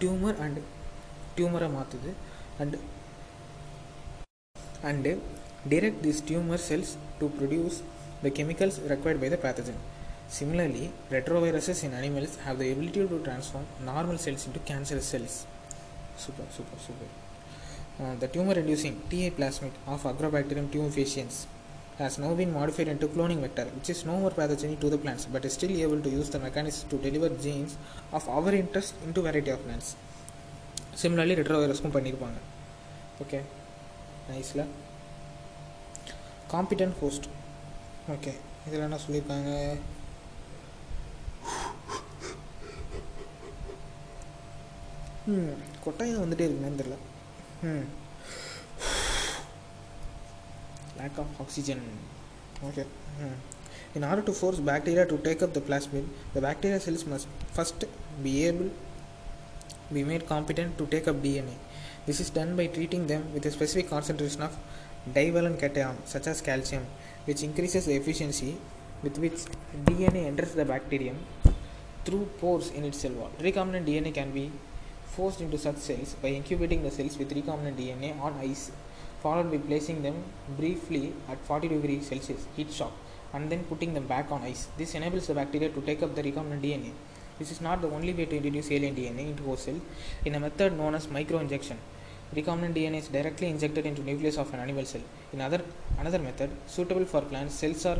tumor 0.00 0.34
and 0.44 0.56
tumor 1.38 1.62
மாற்றுது 1.76 2.12
and 2.60 2.74
and 4.88 5.06
direct 5.72 5.98
these 6.06 6.20
tumor 6.30 6.58
cells 6.68 6.90
to 7.20 7.28
produce 7.38 7.76
the 8.24 8.30
chemicals 8.30 8.74
required 8.92 9.20
by 9.22 9.28
the 9.28 9.36
pathogen. 9.36 9.76
Similarly, 10.31 10.85
retroviruses 11.11 11.79
in 11.83 11.93
animals 11.93 12.33
have 12.45 12.57
the 12.59 12.71
ability 12.71 13.01
to 13.07 13.17
transform 13.27 13.65
normal 13.83 14.17
cells 14.17 14.43
into 14.47 14.59
cancerous 14.59 15.05
cells. 15.05 15.33
Super, 16.17 16.45
super, 16.57 16.77
super. 16.87 17.09
Uh, 18.01 18.15
the 18.15 18.27
tumor-inducing 18.27 18.95
TA 19.09 19.29
plasmid 19.37 19.73
of 19.87 20.03
Agrobacterium 20.03 20.67
tumefaciens 20.69 21.45
has 21.97 22.17
now 22.17 22.33
been 22.33 22.53
modified 22.53 22.87
into 22.87 23.07
cloning 23.07 23.41
vector, 23.41 23.65
which 23.75 23.89
is 23.89 24.05
no 24.05 24.15
more 24.17 24.31
pathogenic 24.31 24.79
to 24.79 24.89
the 24.89 24.97
plants, 24.97 25.25
but 25.25 25.43
is 25.43 25.53
still 25.53 25.73
able 25.85 25.99
to 26.01 26.09
use 26.09 26.29
the 26.29 26.39
mechanism 26.39 26.89
to 26.89 26.97
deliver 26.97 27.29
genes 27.43 27.75
of 28.13 28.27
our 28.29 28.53
interest 28.61 28.93
into 29.05 29.21
variety 29.21 29.51
of 29.55 29.61
plants. 29.67 29.89
Similarly, 31.01 31.35
ரெட்ரோவைரஸ்க்கும் 31.41 31.93
பண்ணியிருப்பாங்க 31.95 32.39
okay 33.23 33.39
நைஸில் 34.29 34.63
competent 36.53 36.97
host 37.01 37.27
okay 38.13 38.33
இதில் 38.67 38.85
என்ன 38.87 38.99
சொல்லியிருக்காங்க 39.05 39.51
ம் 45.34 45.54
கொட்டாயம் 45.84 46.22
வந்துட்டே 46.24 46.44
இருக்குன்னு 46.48 46.80
தெரியல 46.82 46.98
ம் 47.70 47.86
lack 51.00 51.16
of 51.22 51.40
oxygen 51.42 51.80
okay 52.68 52.84
hmm. 53.18 53.34
in 53.96 54.04
order 54.08 54.22
to 54.28 54.32
force 54.32 54.58
bacteria 54.70 55.04
to 55.12 55.16
take 55.26 55.42
up 55.42 55.52
the 55.56 55.62
plasmid 55.68 56.04
the 56.34 56.42
bacteria 56.46 56.78
cells 56.84 57.04
must 57.12 57.26
first 57.56 57.84
be 58.26 58.34
able 58.46 58.70
be 59.96 60.02
made 60.10 60.24
competent 60.26 60.70
to 60.78 60.86
take 60.94 61.06
up 61.12 61.18
dna 61.26 61.56
this 62.06 62.20
is 62.24 62.30
done 62.38 62.52
by 62.60 62.66
treating 62.76 63.04
them 63.12 63.22
with 63.34 63.44
a 63.50 63.52
specific 63.58 63.88
concentration 63.94 64.42
of 64.48 64.54
divalent 65.18 65.58
cation 65.64 65.96
such 66.14 66.26
as 66.32 66.40
calcium 66.48 66.86
which 67.26 67.42
increases 67.48 67.84
the 67.90 67.94
efficiency 68.00 68.50
with 69.03 69.17
which 69.23 69.39
dna 69.89 70.23
enters 70.31 70.53
the 70.59 70.65
bacterium 70.73 71.17
through 72.05 72.25
pores 72.39 72.69
in 72.77 72.83
its 72.89 72.99
cell 73.03 73.15
wall 73.19 73.31
recombinant 73.47 73.87
dna 73.89 74.13
can 74.19 74.31
be 74.39 74.45
forced 75.15 75.41
into 75.45 75.57
such 75.65 75.79
cells 75.89 76.11
by 76.23 76.29
incubating 76.39 76.81
the 76.87 76.93
cells 76.97 77.17
with 77.21 77.31
recombinant 77.39 77.77
dna 77.81 78.11
on 78.27 78.33
ice 78.49 78.65
followed 79.23 79.49
by 79.53 79.59
placing 79.69 79.99
them 80.05 80.17
briefly 80.59 81.03
at 81.31 81.39
40 81.49 81.67
degrees 81.73 82.07
Celsius 82.09 82.45
heat 82.57 82.71
shock 82.79 82.93
and 83.33 83.51
then 83.51 83.63
putting 83.71 83.93
them 83.93 84.07
back 84.07 84.31
on 84.31 84.41
ice. 84.51 84.67
This 84.77 84.93
enables 84.95 85.27
the 85.27 85.33
bacteria 85.33 85.69
to 85.69 85.81
take 85.81 86.01
up 86.03 86.15
the 86.15 86.23
recombinant 86.23 86.63
DNA. 86.65 86.91
This 87.39 87.51
is 87.51 87.61
not 87.61 87.81
the 87.81 87.89
only 87.89 88.13
way 88.13 88.25
to 88.25 88.35
introduce 88.37 88.69
alien 88.71 88.95
DNA 88.95 89.25
into 89.31 89.43
host 89.43 89.65
cell. 89.65 89.79
In 90.25 90.35
a 90.35 90.39
method 90.39 90.77
known 90.77 90.95
as 90.95 91.07
microinjection, 91.07 91.77
recombinant 92.35 92.75
DNA 92.75 92.99
is 93.03 93.07
directly 93.07 93.47
injected 93.47 93.85
into 93.85 94.01
nucleus 94.03 94.37
of 94.37 94.53
an 94.53 94.59
animal 94.59 94.85
cell. 94.85 95.01
In 95.33 95.41
other 95.41 95.61
another 95.99 96.19
method 96.19 96.49
suitable 96.67 97.05
for 97.05 97.21
plants, 97.21 97.55
cells 97.55 97.85
are 97.85 97.99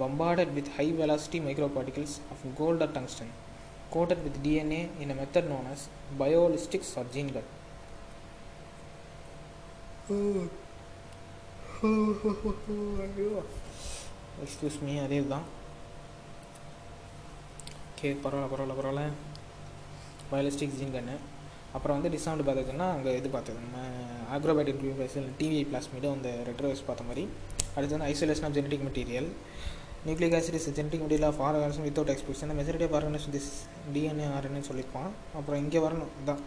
bombarded 0.00 0.50
with 0.56 0.68
high 0.76 0.92
velocity 1.02 1.38
microparticles 1.48 2.12
of 2.32 2.40
gold 2.60 2.80
or 2.86 2.90
tungsten 2.96 3.28
coated 3.94 4.18
with 4.26 4.36
DNA 4.46 4.80
in 5.02 5.10
a 5.14 5.16
method 5.20 5.44
known 5.50 5.66
as 5.74 5.80
biolistics 6.22 6.90
or 7.00 7.06
gene 7.16 7.30
cut. 7.36 7.48
Excuse 14.42 14.78
me 14.86 14.94
அதே 15.04 15.18
தான் 15.32 15.46
okay 17.90 18.08
பரவாயில்ல 18.24 18.48
பரவாயில்ல 18.52 18.76
பரவாயில்ல. 18.78 19.04
பயாலிஸ்டிக் 20.30 20.76
gene 20.78 20.94
கண்ணு 20.96 21.14
அப்புறம் 21.76 21.96
வந்து 21.96 22.10
discount 22.14 22.46
பார்த்ததுன்னா 22.48 22.86
அங்கே 22.96 23.12
இது 23.20 23.28
பார்த்தது 23.36 23.58
நம்ம 23.64 23.78
ஆக்ரோபேட்டிக் 24.36 24.82
பேசல் 25.02 25.28
டிவி 25.40 25.60
பிளாஸ்மீடும் 25.70 26.16
அந்த 26.16 26.30
ரெட்ரோவைஸ் 26.48 26.86
பார்த்த 26.88 27.08
மாதிரி. 27.08 27.24
அடுத்து 27.76 27.94
வந்து 27.96 28.10
isolation 28.12 28.46
of 28.48 28.56
genetic 28.58 28.86
material 28.88 29.28
nucleic 30.06 30.34
acid 30.38 30.56
is 30.58 30.68
genetic 30.78 31.02
material 31.04 31.28
of 31.28 31.40
or 31.46 31.56
organism 31.56 31.86
without 31.88 32.12
express 32.14 32.42
இந்த 32.46 32.54
majority 32.58 32.86
of 32.88 32.96
organism 32.98 33.34
this 33.36 33.48
DNA 33.94 34.26
ஆர்என்னு 34.36 34.66
சொல்லியிருப்பான் 34.68 35.10
அப்புறம் 35.38 35.60
இங்கே 35.64 35.80
வரணும் 35.86 36.12
தான் 36.28 36.42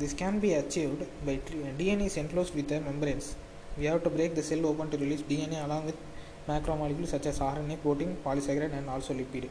this 0.00 0.16
can 0.22 0.40
be 0.42 0.50
achieved 0.58 1.04
by 1.28 1.34
DNA 1.78 2.08
is 2.10 2.18
enclose 2.22 2.52
with 2.58 2.68
the 2.72 2.80
membranes 2.88 3.28
we 3.78 3.86
have 3.90 4.02
to 4.06 4.12
break 4.16 4.36
the 4.40 4.44
cell 4.50 4.66
open 4.72 4.92
to 4.92 4.98
release 5.04 5.24
DNA 5.30 5.60
along 5.66 5.86
with 5.88 6.02
macromolecule 6.50 7.10
such 7.14 7.30
as 7.32 7.40
RNA 7.48 7.78
protein 7.84 8.14
polysaccharide 8.26 8.76
and 8.78 8.90
also 8.94 9.14
lipid 9.20 9.48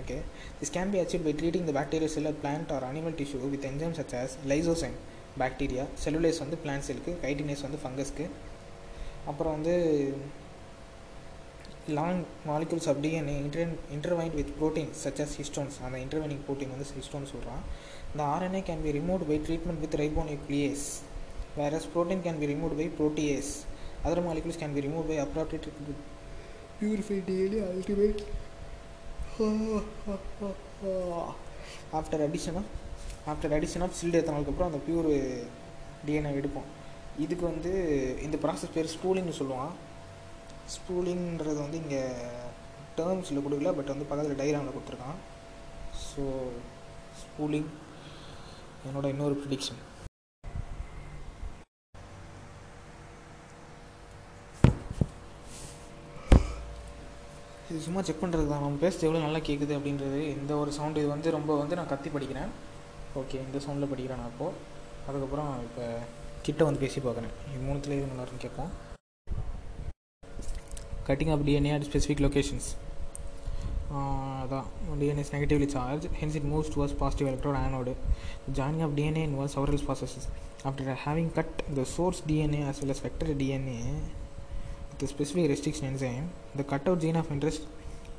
okay 0.00 0.16
this 0.60 0.72
can 0.76 0.92
be 0.94 0.98
achieve 1.02 1.26
by 1.26 1.34
treating 1.40 1.64
the 1.66 1.74
bacterial 1.76 2.10
cell 2.14 2.26
or 2.26 2.34
plant 2.34 2.70
or 2.76 2.80
animal 2.84 3.12
tissue 3.12 3.42
with 3.46 3.66
enzymes 3.70 3.98
such 4.00 4.14
as 4.14 4.30
lysozyme 4.52 4.96
bacteria 5.42 5.84
வந்து 6.44 6.58
plant 6.64 6.84
cellக்கு 6.88 7.12
chitinase 7.22 7.62
வந்து 7.66 7.80
ஃபங்கஸ்க்கு 7.84 8.26
அப்புறம் 9.26 9.54
வந்து 9.56 9.74
long 11.88 12.20
molecules 12.46 12.88
DNA 13.00 13.34
inter 13.38 13.72
intertwine 13.92 14.34
with 14.34 14.52
protein 14.58 14.92
such 15.00 15.20
as 15.20 15.34
histones 15.40 15.74
அந்த 15.86 15.96
intertwining 16.04 16.40
protein 16.46 16.70
வந்து 16.70 16.86
histone 16.90 17.26
சொல்கிறான் 17.32 17.62
இந்த 18.10 18.22
RNA 18.26 18.62
can 18.68 18.84
be 18.84 18.90
remove 18.90 19.24
by 19.28 19.36
treatment 19.46 19.82
with 19.84 19.96
ribonuclease 20.00 20.86
whereas 21.56 21.88
protein 21.92 22.22
can 22.22 22.40
be 22.40 22.46
remove 22.46 22.74
by 22.80 22.86
protease 22.96 23.52
other 24.04 24.24
molecules 24.26 24.60
can 24.62 24.74
be 24.74 24.84
remove 24.86 25.06
by 25.06 25.18
appropriate 25.18 25.68
purify 26.80 27.18
daily 27.28 27.60
ultimate 27.68 28.22
after 31.92 32.22
addition 32.22 32.58
of 32.60 32.72
after 33.28 33.54
addition 33.58 33.84
of 33.86 33.96
chilled 34.00 34.20
எத்தனாலுக்கு 34.20 34.52
அப்புறம் 34.52 34.70
அந்த 34.72 34.80
pure 34.86 35.08
DNA 36.06 36.32
எடுப்போம் 36.40 36.68
இதுக்கு 37.18 37.44
வந்து 37.44 37.72
இந்த 38.22 38.36
process 38.44 38.74
பேர் 38.74 38.94
ஸ்கூலிங்னு 38.94 39.36
சொல்லுவான் 39.38 39.72
ஸ்பூலிங்கிறது 40.72 41.58
வந்து 41.64 41.78
இங்கே 41.82 42.02
டேர்ம்ஸில் 42.98 43.44
கொடுக்கல 43.44 43.70
பட் 43.78 43.92
வந்து 43.92 44.08
பக்கத்தில் 44.10 44.40
டைராமில் 44.40 44.74
கொடுத்துருக்கான். 44.76 45.18
ஸோ 46.08 46.22
ஸ்பூலிங் 47.22 47.70
என்னோட 48.88 49.06
இன்னொரு 49.14 49.34
ப்ரிடிக்ஷன் 49.42 49.80
இது 57.68 57.84
சும்மா 57.84 58.00
செக் 58.06 58.20
பண்ணுறது 58.22 58.48
தான். 58.50 58.62
நம்ம 58.64 58.80
பேசுறது 58.82 59.06
எவ்வளோ 59.06 59.22
நல்லா 59.24 59.40
கேட்குது 59.46 59.72
அப்படின்றது 59.76 60.18
இந்த 60.38 60.52
ஒரு 60.62 60.70
சவுண்டு 60.76 61.00
இது 61.02 61.08
வந்து 61.14 61.28
ரொம்ப 61.36 61.52
வந்து 61.60 61.78
நான் 61.78 61.92
கத்தி 61.92 62.08
படிக்கிறேன். 62.16 62.50
ஓகே 63.20 63.38
இந்த 63.46 63.58
சவுண்டில் 63.64 63.90
படிக்கிறேன் 63.92 64.20
நான் 64.22 64.32
இப்போது 64.34 64.58
அதுக்கப்புறம் 65.08 65.50
இப்போ 65.66 65.84
கிட்ட 66.46 66.60
வந்து 66.66 66.82
பேசி 66.84 67.00
பார்க்குறேன். 67.06 67.32
இது 67.52 67.62
மூணுத்தில் 67.68 67.96
இது 67.96 68.10
நல்லா 68.10 68.24
இருக்குன்னு 68.24 68.46
கேட்போம். 68.46 68.72
Cutting 71.06 71.30
up 71.30 71.40
DNA 71.40 71.74
at 71.74 71.84
specific 71.84 72.20
locations. 72.20 72.76
Uh, 73.90 74.46
the 74.46 74.62
DNA 74.96 75.20
is 75.20 75.32
negatively 75.32 75.66
charged, 75.66 76.08
hence 76.20 76.34
it 76.34 76.44
moves 76.44 76.68
towards 76.70 76.92
positive 76.92 77.28
electrode 77.28 77.56
anode. 77.56 77.94
The 78.46 78.52
joining 78.52 78.82
of 78.82 78.92
DNA 78.92 79.24
involves 79.24 79.52
several 79.54 79.78
processes. 79.78 80.26
After 80.64 80.84
having 80.94 81.30
cut 81.30 81.46
the 81.72 81.84
source 81.84 82.22
DNA 82.22 82.66
as 82.68 82.80
well 82.80 82.90
as 82.90 83.00
vector 83.00 83.26
DNA 83.26 84.00
with 84.90 85.02
a 85.02 85.06
specific 85.06 85.50
restriction 85.50 85.86
enzyme, 85.86 86.30
the 86.54 86.64
cutout 86.64 87.00
gene 87.00 87.16
of 87.16 87.30
interest 87.30 87.62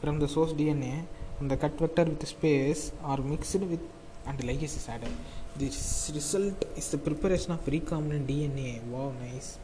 from 0.02 0.20
the 0.20 0.28
source 0.28 0.54
DNA 0.54 1.06
and 1.40 1.50
the 1.52 1.58
cut 1.58 1.78
vector 1.80 2.06
with 2.06 2.26
space 2.28 2.92
are 3.04 3.18
mixed 3.18 3.56
with 3.56 3.80
and 4.28 4.40
ligase 4.40 4.78
is 4.78 4.88
added. 4.90 5.12
This 5.56 6.12
result 6.14 6.66
is 6.76 6.90
the 6.90 6.98
preparation 6.98 7.52
of 7.52 7.66
recombinant 7.66 8.26
DNA. 8.28 8.82
Wow, 8.84 9.14
nice. 9.22 9.58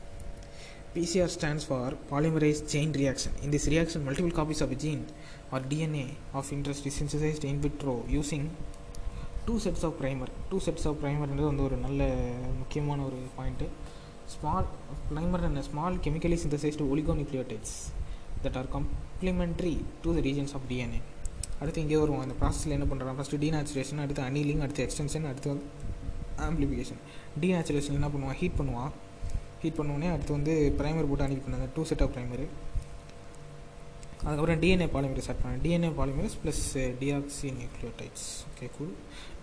PCR 0.93 1.29
stands 1.29 1.63
for 1.63 1.93
polymerase 2.09 2.69
chain 2.69 2.91
reaction. 2.91 3.31
In 3.43 3.49
this 3.49 3.65
reaction, 3.67 4.03
multiple 4.03 4.31
copies 4.31 4.59
of 4.59 4.71
a 4.71 4.75
gene 4.75 5.05
or 5.49 5.59
DNA 5.61 6.07
of 6.33 6.51
interest 6.51 6.85
is 6.85 6.95
synthesized 6.95 7.45
in 7.45 7.61
vitro 7.65 7.95
using 8.19 8.45
two 9.45 9.53
sets 9.63 9.83
of 9.87 9.95
primer 9.99 10.31
two 10.49 10.57
sets 10.65 10.83
of 10.89 10.97
ப்ரைமர்ன்றது 11.03 11.45
வந்து 11.49 11.63
ஒரு 11.67 11.77
நல்ல 11.85 12.01
முக்கியமான 12.59 12.99
ஒரு 13.07 13.19
point 13.37 13.67
small 14.33 14.67
primer 15.09 15.43
and 15.47 15.61
small 15.67 15.95
chemically 16.05 16.37
synthesised 16.43 16.85
oligonucleotides 16.93 17.73
that 18.43 18.57
are 18.61 18.69
complementary 18.75 19.73
to 20.03 20.11
the 20.17 20.21
regions 20.27 20.53
of 20.57 20.67
DNA 20.71 20.99
அடுத்து 21.61 21.81
இங்கே 21.85 21.97
வருவோம். 22.03 22.21
அந்த 22.25 22.35
ப்ராசஸில் 22.41 22.75
என்ன 22.77 22.87
பண்ணுறாங்க 22.91 23.15
ஃபஸ்ட்டு 23.19 23.39
டீநேச்சுரேஷன் 23.45 24.01
அடுத்து 24.05 24.23
அனிலிங் 24.27 24.61
அடுத்து 24.65 24.83
எக்ஸ்டென்ஷன் 24.87 25.25
அடுத்து 25.31 25.49
வந்து 25.53 25.65
ஆம்ப்ளிஃபிகேஷன் 26.49 27.01
டீநேச்சுரேஷன் 27.43 27.97
என்ன 27.99 28.09
பண்ணுவான் 28.15 28.37
ஹீட் 28.41 28.57
பண்ணுவான் 28.61 28.93
ஹீட் 29.61 29.77
பண்ணோடனே 29.79 30.09
அடுத்து 30.13 30.37
வந்து 30.37 30.53
ப்ரைமர் 30.79 31.09
போட்டு 31.09 31.25
அனுப்பி 31.27 31.43
பண்ணாங்க 31.45 31.67
டூ 31.75 31.83
செட் 31.89 32.03
ஆஃப் 32.05 32.13
ப்ரைமரு 32.15 32.45
அதுக்கப்புறம் 34.23 34.59
டிஎன்ஏ 34.63 34.87
பாலிமரஸ் 34.95 35.29
ஆட் 35.33 35.41
பண்ணேன் 35.43 35.61
DNA 35.65 35.91
polymerase 35.99 36.37
plus 36.41 36.63
deoxynucleotides 37.59 38.27
okay 38.49 38.67
cool 38.77 38.93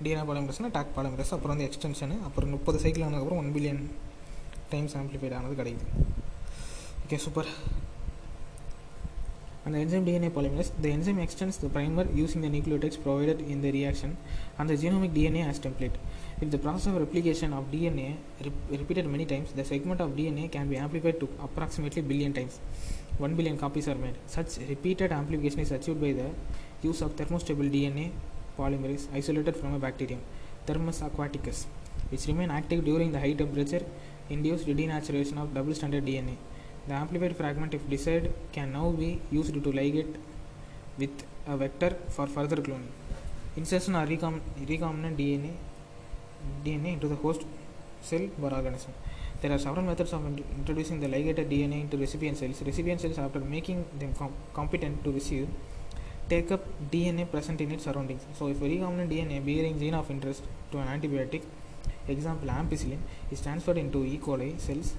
DNA 0.04 0.24
பாலிமரஸ்னால் 0.31 0.74
Taq 0.76 0.94
polymerase 0.98 1.33
அப்புறம் 1.37 1.54
வந்து 1.54 1.66
எக்ஸ்டென்ஷனு 1.68 2.18
அப்புறம் 2.28 2.54
முப்பது 2.57 2.81
சைக்கிள் 2.85 3.04
ஆனதுக்கப்புறம் 3.09 3.42
ஒன் 3.42 3.52
பில்லியன் 3.57 3.83
டைம்ஸ் 4.72 4.96
ஆம்ப்ளிஃபைட் 5.02 5.37
ஆனது 5.40 5.57
கிடைக்குது. 5.61 5.87
ஓகே 7.04 7.18
சூப்பர் 7.26 7.50
அந்த 9.66 9.76
the 9.76 9.85
enzyme 9.85 10.04
DNA 10.07 10.28
polymerase, 10.37 10.70
the 10.85 10.90
enzyme 10.96 11.18
extends 11.24 11.57
the 11.62 11.68
primer 11.74 12.04
using 12.20 12.40
the 12.44 12.50
nucleotides 12.54 12.96
provided 13.07 13.38
in 13.52 13.59
the 13.64 13.70
reaction 13.76 14.11
and 14.59 14.66
the 14.70 14.76
genomic 14.83 15.11
DNA 15.16 15.42
as 15.50 15.59
template. 15.66 15.96
If 16.40 16.53
the 16.53 16.59
process 16.59 16.87
of 16.87 16.96
replication 17.01 17.53
of 17.53 17.64
DNA 17.72 18.16
rep- 18.44 18.53
repeated 18.70 19.07
many 19.07 19.24
times, 19.27 19.53
the 19.53 19.64
segment 19.64 20.01
of 20.01 20.11
DNA 20.11 20.48
can 20.51 20.68
be 20.68 20.77
amplified 20.77 21.18
to 21.18 21.29
approximately 21.42 22.01
billion 22.01 22.33
times. 22.33 22.61
1 23.18 23.35
billion 23.35 23.59
copies 23.59 23.88
are 23.88 23.96
made. 23.96 24.14
Such 24.27 24.59
repeated 24.68 25.11
amplification 25.11 25.59
is 25.59 25.72
achieved 25.72 26.01
by 26.01 26.12
the 26.12 26.29
use 26.81 27.03
of 27.03 27.16
thermostable 27.16 27.68
DNA 27.77 28.12
polymerase 28.57 29.07
isolated 29.12 29.57
from 29.57 29.74
a 29.74 29.81
bacterium, 29.81 30.20
Thermus 30.66 31.01
aquaticus, 31.01 31.66
which 32.11 32.27
remain 32.29 32.53
active 32.53 32.85
during 32.85 33.11
the 33.11 33.18
high 33.18 33.33
temperature 33.33 33.85
induced 34.31 34.66
denaturation 34.66 35.38
of 35.42 35.53
double 35.53 35.74
stranded 35.74 36.05
DNA. 36.05 36.37
The 36.87 36.94
amplified 36.94 37.37
fragment, 37.37 37.74
if 37.74 37.90
desired, 37.90 38.33
can 38.53 38.72
now 38.72 38.90
be 38.90 39.20
used 39.33 39.55
to 39.55 39.72
ligate 39.79 40.14
with 40.96 41.24
a 41.48 41.57
vector 41.57 41.96
for 42.11 42.29
further 42.29 42.57
cloning. 42.57 42.92
Insertion 43.57 43.96
or 43.96 44.07
recom- 44.07 44.40
recombinant 44.66 45.16
DNA 45.16 45.55
DNA 46.64 46.94
into 46.94 47.09
the 47.09 47.16
host 47.16 47.44
cell 48.03 48.29
or 48.42 48.53
organism. 48.55 48.92
There 49.40 49.53
are 49.53 49.59
several 49.59 49.85
methods 49.85 50.12
of 50.12 50.24
introducing 50.27 51.01
the 51.01 51.09
ligated 51.09 51.48
DNA 51.48 51.83
into 51.83 51.96
recipient 51.96 52.37
cells. 52.38 52.61
Recipient 52.62 53.01
cells, 53.01 53.18
after 53.18 53.40
making 53.40 53.85
them 53.98 54.12
com- 54.14 54.35
competent 54.53 55.05
to 55.05 55.12
receive, 55.12 55.48
take 56.29 56.51
up 56.51 56.64
DNA 56.90 57.31
present 57.31 57.61
in 57.61 57.70
its 57.70 57.85
surroundings. 57.85 58.24
So, 58.38 58.48
if 58.48 58.57
recombinant 58.59 59.11
DNA 59.11 59.44
bearing 59.44 59.79
gene 59.79 59.94
of 59.94 60.11
interest 60.11 60.42
to 60.72 60.79
an 60.79 60.88
antibiotic, 60.88 61.44
example 62.09 62.48
ampicillin, 62.48 62.98
is 63.31 63.40
transferred 63.40 63.79
into 63.79 64.05
E. 64.05 64.18
coli 64.18 64.59
cells, 64.61 64.94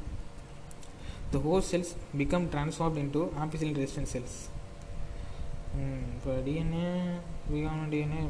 the 1.31 1.39
host 1.39 1.69
cells 1.69 1.95
become 2.15 2.49
transformed 2.49 2.97
into 2.97 3.27
ampicillin 3.37 3.75
resistant 3.75 4.07
cells. 4.07 4.49
Mm, 5.77 6.19
for 6.23 6.41
DNA, 6.47 7.19
recombinant 7.51 7.91
DNA 7.91 8.29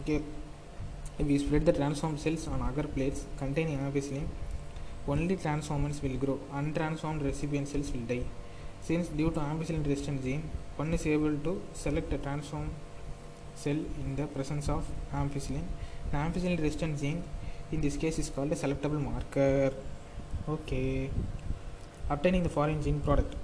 okay 0.00 0.22
if 1.18 1.26
we 1.26 1.38
spread 1.38 1.66
the 1.66 1.72
transform 1.72 2.16
cells 2.16 2.48
on 2.48 2.62
other 2.62 2.84
plates 2.88 3.26
containing 3.36 3.78
ampicillin. 3.78 4.26
Only 5.06 5.22
only 5.22 5.36
transformants 5.36 6.00
will 6.02 6.16
grow. 6.16 6.38
Untransformed 6.54 7.22
recipient 7.22 7.68
cells 7.68 7.90
will 7.92 8.06
die. 8.12 8.24
Since 8.80 9.08
due 9.08 9.30
to 9.30 9.40
ampicillin 9.40 9.84
resistant 9.86 10.22
gene 10.22 10.48
one 10.76 10.94
is 10.94 11.06
able 11.06 11.36
to 11.46 11.60
select 11.74 12.10
a 12.12 12.18
transform 12.18 12.70
cell 13.54 13.76
in 14.04 14.16
the 14.16 14.26
presence 14.26 14.70
of 14.70 14.86
ampicillin 15.12 15.64
the 16.10 16.16
ampicillin 16.16 16.56
resistant 16.58 16.98
gene 16.98 17.22
in 17.70 17.82
this 17.82 17.98
case 17.98 18.18
is 18.18 18.30
called 18.30 18.50
a 18.52 18.56
selectable 18.56 19.02
marker. 19.02 19.72
Okay. 20.48 21.10
Obtaining 22.08 22.44
the 22.44 22.48
foreign 22.48 22.82
gene 22.82 23.00
product 23.00 23.34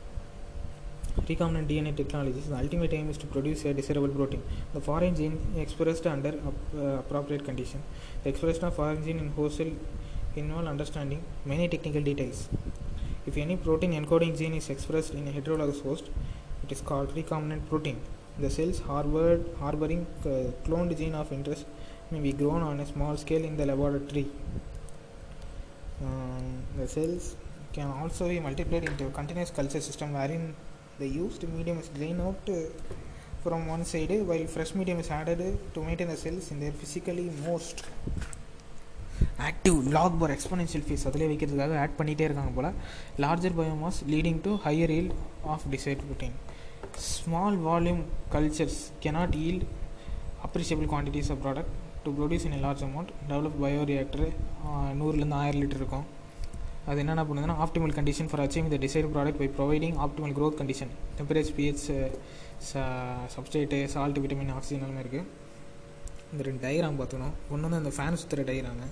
recombinant 1.22 1.68
DNA 1.68 1.96
technologies, 1.96 2.48
the 2.48 2.56
ultimate 2.56 2.92
aim 2.92 3.10
is 3.10 3.18
to 3.18 3.26
produce 3.26 3.64
a 3.64 3.74
desirable 3.74 4.08
protein. 4.08 4.42
The 4.74 4.80
foreign 4.80 5.14
gene 5.16 5.38
expressed 5.56 6.06
under 6.06 6.34
uh, 6.76 6.80
appropriate 6.98 7.44
condition. 7.44 7.82
The 8.22 8.30
expression 8.30 8.64
of 8.64 8.74
foreign 8.74 9.04
gene 9.04 9.18
in 9.18 9.32
host 9.32 9.58
cell 9.58 9.70
involve 10.36 10.66
understanding 10.66 11.22
many 11.44 11.68
technical 11.68 12.02
details. 12.02 12.48
If 13.26 13.36
any 13.36 13.56
protein 13.56 13.92
encoding 13.92 14.36
gene 14.38 14.54
is 14.54 14.70
expressed 14.70 15.14
in 15.14 15.26
a 15.26 15.32
heterologous 15.32 15.82
host, 15.82 16.04
it 16.62 16.70
is 16.70 16.80
called 16.80 17.14
recombinant 17.14 17.68
protein. 17.68 17.98
The 18.38 18.50
cells 18.50 18.80
harbored, 18.80 19.44
harboring 19.58 20.06
uh, 20.24 20.52
cloned 20.66 20.96
gene 20.96 21.14
of 21.14 21.32
interest 21.32 21.64
may 22.10 22.20
be 22.20 22.32
grown 22.32 22.62
on 22.62 22.78
a 22.80 22.86
small 22.86 23.16
scale 23.16 23.42
in 23.42 23.56
the 23.56 23.66
laboratory. 23.66 24.26
Um, 26.02 26.62
the 26.76 26.86
cells 26.86 27.34
can 27.72 27.88
also 27.88 28.28
be 28.28 28.38
multiplied 28.38 28.84
into 28.84 29.06
a 29.06 29.10
continuous 29.10 29.50
culture 29.50 29.80
system 29.80 30.12
wherein 30.12 30.54
the 30.98 31.06
used 31.16 31.44
medium 31.54 31.80
is 31.82 31.92
drained 31.96 32.22
out 32.26 32.48
from 33.44 33.62
one 33.74 33.84
side 33.92 34.14
while 34.30 34.48
fresh 34.52 34.74
medium 34.78 35.00
is 35.02 35.12
added 35.18 35.46
to 35.74 35.82
maintain 35.86 36.08
the 36.08 36.20
cells 36.24 36.48
in 36.52 36.58
their 36.62 37.26
most 37.46 37.82
active 39.46 39.78
log 39.94 40.16
bar 40.20 40.32
exponential 40.34 40.84
phase 40.86 41.04
அதிலே 41.08 41.28
வைக்கிறதுக்காக 41.30 41.76
add 41.82 41.96
பண்ணிகிட்டே 41.98 42.26
இருக்காங்க 42.28 42.52
போல் 42.56 42.70
larger 43.24 43.56
biomass 43.58 44.00
leading 44.12 44.40
to 44.46 44.52
higher 44.66 44.92
yield 44.96 45.10
of 45.54 45.64
desired 45.74 46.02
protein 46.02 46.36
small 47.06 47.58
volume 47.66 48.02
cultures 48.34 48.80
cannot 49.04 49.36
yield 49.46 49.64
appreciable 50.48 50.88
quantities 50.92 51.30
of 51.34 51.40
product 51.44 51.74
to 52.04 52.12
produce 52.18 52.46
in 52.48 52.58
large 52.66 52.84
amount 52.88 53.12
develop 53.30 53.58
bio 53.58 53.72
bioreactor 53.72 54.26
நூறுலேருந்து 55.00 55.38
ஆயிரம் 55.40 55.62
litre 55.62 55.82
இருக்கும் 55.82 56.06
அது 56.90 56.98
என்னென்ன 57.02 57.22
பண்ணுதுன்னா 57.28 57.56
optimal 57.64 57.94
condition 57.96 58.28
for 58.30 58.42
achieving 58.44 58.72
the 58.74 58.78
desired 58.84 59.08
product 59.14 59.40
by 59.42 59.48
providing 59.56 59.96
optimal 60.04 60.34
growth 60.38 60.58
condition 60.60 60.92
temperature 61.18 61.56
pH 61.58 61.86
substrate 63.34 63.78
salt 63.94 64.20
vitamin 64.24 64.52
oxygen 64.58 64.84
எல்லாமே 64.84 65.02
இருக்குது 65.04 65.24
இந்த 66.32 66.44
ரெண்டு 66.48 66.62
diagram 66.66 66.98
பார்த்துக்கணும். 67.00 67.34
ஒன்று 67.52 67.66
வந்து 67.66 67.80
அந்த 67.82 67.92
ஃபேன் 67.96 68.18
சுற்றுற 68.20 68.44
டயராங்க 68.50 68.84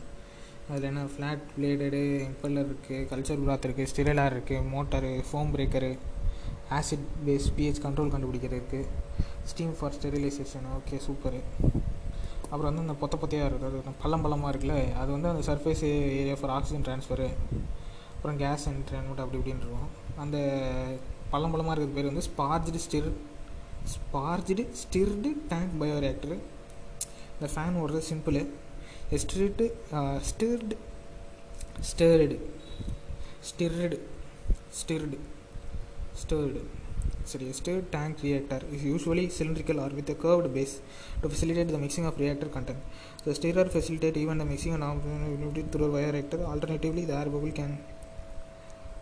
அதில் 0.70 0.88
என்ன? 0.90 1.00
ஃப்ளாட் 1.12 1.44
பிளேடடு 1.54 2.00
இம்பல்லர் 2.26 2.68
இருக்குது 2.70 3.06
கல்ச்சர் 3.10 3.40
பிராத் 3.44 3.66
இருக்குது 3.68 3.90
ஸ்டிரலார் 3.92 4.34
இருக்குது 4.36 4.66
motor 4.72 5.10
foam 5.28 5.50
breaker 5.54 5.90
acid 6.78 7.08
base 7.26 7.48
pH 7.56 7.82
control 7.86 8.12
கண்டுபிடிக்கிறது 8.14 8.58
இருக்குது 8.60 8.90
steam 9.50 9.74
for 9.78 9.96
sterilization 9.96 10.68
okay 10.78 10.98
super 11.06 11.40
அப்புறம் 12.50 12.68
வந்து 12.70 12.84
அந்த 12.86 12.96
பொத்த 13.02 13.14
பொத்தையாக 13.22 13.48
இருக்குது 13.50 13.80
அது 13.82 13.98
பள்ளம் 14.02 14.24
பள்ளமாக 14.24 14.50
இருக்குல்ல 14.52 14.76
அது 15.02 15.10
வந்து 15.12 15.28
அந்த 15.28 15.42
surface 15.50 15.84
area 16.20 16.36
for 16.40 16.54
oxygen 16.56 16.86
transfer 16.88 17.28
அப்புறம் 18.24 18.42
கேஸ் 18.42 18.62
அண்ட் 18.68 18.84
ட்ரான்ஸ்போர்ட் 18.88 19.22
அப்படி 19.22 19.38
இப்படின்னு 19.38 19.64
இருக்கும் 19.64 19.90
அந்த 20.22 20.36
பள்ளம் 21.32 21.50
பள்ளமாக 21.52 21.72
இருக்கிற 21.74 21.96
பேர் 21.96 22.06
வந்து 22.10 22.22
sparged 22.28 22.80
stir 22.84 23.08
sparged 23.94 24.64
stirred 24.82 25.30
tank 25.50 25.74
bioreactor 25.82 26.32
இந்த 27.34 27.48
ஃபேன் 27.54 27.76
ஓடுறது 27.80 28.00
simple 28.10 28.38
stirred 29.24 29.66
stirred 30.30 30.78
stirred 31.90 32.38
stirred 33.50 33.98
stirred 34.80 35.18
stirred 36.22 36.62
சரி 37.30 37.46
stirred 37.58 37.86
tank 37.94 38.22
reactor 38.24 38.58
is 38.76 38.82
usually 38.94 39.24
cylindrical 39.36 39.78
or 39.84 39.90
with 39.98 40.10
a 40.14 40.16
curved 40.24 40.48
base 40.56 40.74
to 41.22 41.28
facilitate 41.34 41.68
the 41.76 41.80
mixing 41.84 42.06
of 42.10 42.20
reactor 42.22 42.48
content. 42.56 42.80
The 43.26 43.34
stirrer 43.38 43.66
facilitates 43.76 44.18
even 44.24 44.38
the 44.42 44.48
mixing 44.52 44.74
and 44.76 44.84
operated 44.84 45.68
through 45.72 45.88
the 45.88 46.12
reactor. 46.12 46.40
Alternatively, 46.52 47.04
the 47.10 47.16
air 47.20 47.30
bubble 47.34 47.54
can 47.60 47.72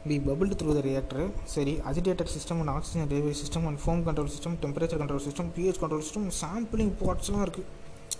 be 0.09 0.17
bubbled 0.27 0.53
through 0.59 0.75
the 0.77 0.83
reactor. 0.89 1.23
சரி 1.55 1.73
agitator 1.91 2.27
system 2.35 2.57
and 2.63 2.71
oxygen 2.75 3.07
delivery 3.13 3.37
system 3.43 3.63
and 3.71 3.79
foam 3.85 3.99
control 4.07 4.29
system, 4.35 4.53
temperature 4.65 4.99
control 5.03 5.21
system, 5.27 5.45
pH 5.57 5.79
control 5.83 6.03
system, 6.07 6.25
sampling 6.43 6.91
potsலாம் 7.03 7.43
இருக்குது 7.47 7.67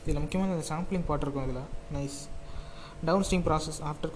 இதில் 0.06 0.22
முக்கியமான 0.26 0.54
இந்த 0.58 0.68
sampling 0.74 1.08
பாட் 1.10 1.24
இருக்கும் 1.26 1.48
இதில் 1.48 1.66
nice 1.98 2.20
downstream 3.30 3.48
process 3.50 3.82
after 3.92 4.14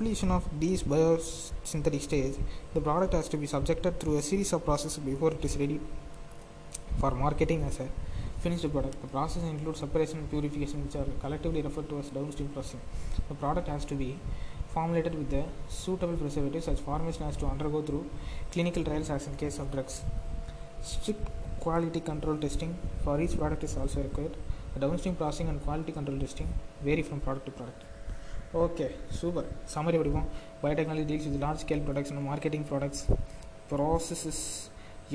completion 0.00 0.30
of 0.30 0.44
these 0.60 0.82
biosynthetic 0.82 2.00
stage, 2.00 2.36
the 2.74 2.80
product 2.80 3.12
has 3.12 3.26
to 3.32 3.36
be 3.36 3.46
subjected 3.54 3.92
through 4.00 4.16
a 4.20 4.22
series 4.22 4.50
of 4.56 4.64
processes 4.64 5.02
before 5.08 5.30
it 5.32 5.44
is 5.44 5.54
ready 5.62 5.78
for 7.00 7.10
marketing 7.10 7.60
as 7.68 7.76
a 7.80 7.88
finished 8.44 8.68
product. 8.72 8.96
The 9.02 9.08
process 9.08 9.42
includes 9.42 9.80
separation 9.80 10.18
and 10.20 10.30
purification, 10.30 10.78
which 10.84 10.96
are 11.00 11.06
collectively 11.24 11.60
referred 11.60 11.88
to 11.90 11.98
as 11.98 12.08
downstream 12.08 12.48
processing. 12.48 12.80
The 13.28 13.36
product 13.42 13.68
has 13.74 13.84
to 13.92 13.94
be 13.94 14.08
formulated 14.74 15.14
with 15.20 15.30
the 15.30 15.42
suitable 15.80 16.16
preservatives. 16.16 16.66
Such 16.70 16.80
formulation 16.80 17.24
has 17.24 17.36
to 17.42 17.46
undergo 17.46 17.82
through 17.82 18.04
clinical 18.52 18.84
trials, 18.84 19.10
as 19.10 19.26
in 19.26 19.36
case 19.36 19.58
of 19.58 19.70
drugs. 19.74 19.96
Strict 20.82 21.24
quality 21.60 22.00
control 22.00 22.36
testing 22.38 22.72
for 23.04 23.20
each 23.20 23.36
product 23.40 23.64
is 23.64 23.76
also 23.76 24.00
required. 24.02 24.36
The 24.74 24.80
downstream 24.80 25.16
processing 25.16 25.48
and 25.48 25.60
quality 25.62 25.92
control 25.92 26.18
testing 26.18 26.48
vary 26.88 27.02
from 27.02 27.20
product 27.20 27.46
to 27.50 27.54
product. 27.60 27.82
Okay 28.62 28.86
super 29.16 29.48
summary 29.72 29.98
படிப்போம் 30.00 30.24
biotechnology 30.62 31.04
deals 31.10 31.26
with 31.28 31.36
large 31.42 31.60
scale 31.64 31.82
production 31.88 32.18
marketing 32.28 32.64
products 32.70 33.02
processes 33.72 34.40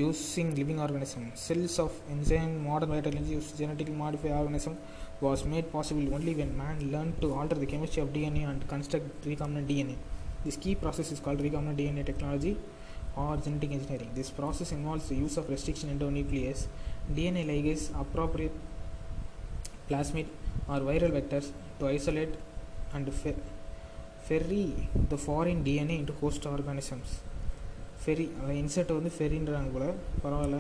using 0.01 0.51
living 0.59 0.79
organism 0.85 1.25
cells 1.45 1.75
of 1.83 1.97
enzyme 2.13 2.53
modern 2.67 2.89
biotechnology 2.93 3.33
use 3.39 3.49
genetically 3.59 3.95
modified 4.03 4.33
organism 4.41 4.73
was 5.21 5.45
made 5.45 5.71
possible 5.71 6.13
only 6.13 6.33
when 6.35 6.57
man 6.57 6.91
learned 6.91 7.21
to 7.21 7.33
alter 7.33 7.55
the 7.55 7.65
chemistry 7.65 8.01
of 8.01 8.09
DNA 8.09 8.47
and 8.49 8.67
construct 8.67 9.25
recombinant 9.25 9.67
DNA. 9.67 9.95
This 10.45 10.57
key 10.57 10.75
process 10.75 11.11
is 11.11 11.19
called 11.19 11.39
recombinant 11.39 11.77
DNA 11.77 12.05
technology 12.05 12.53
or 13.15 13.37
genetic 13.37 13.71
engineering. 13.71 14.09
This 14.13 14.29
process 14.31 14.71
involves 14.71 15.07
the 15.09 15.15
use 15.15 15.37
of 15.37 15.49
restriction 15.49 15.89
endonuclease, 15.89 16.63
DNA 17.13 17.43
ligase, 17.45 17.85
appropriate 17.99 18.55
plasmid 19.89 20.27
or 20.67 20.79
viral 20.81 21.11
vectors 21.11 21.47
to 21.79 21.87
isolate 21.87 22.33
and 22.93 23.13
fe- 23.13 23.41
ferry 24.23 24.65
the 25.09 25.17
foreign 25.17 25.63
DNA 25.63 25.99
into 26.01 26.13
host 26.15 26.45
organisms. 26.47 27.09
Ferry 28.01 28.25
அதை 28.39 28.53
இன்செர்ட்டை 28.61 28.95
வந்து 28.97 29.11
ஃபெரின்றாங்க 29.17 29.69
போல் 29.75 29.91
பரவாயில்ல 30.23 30.57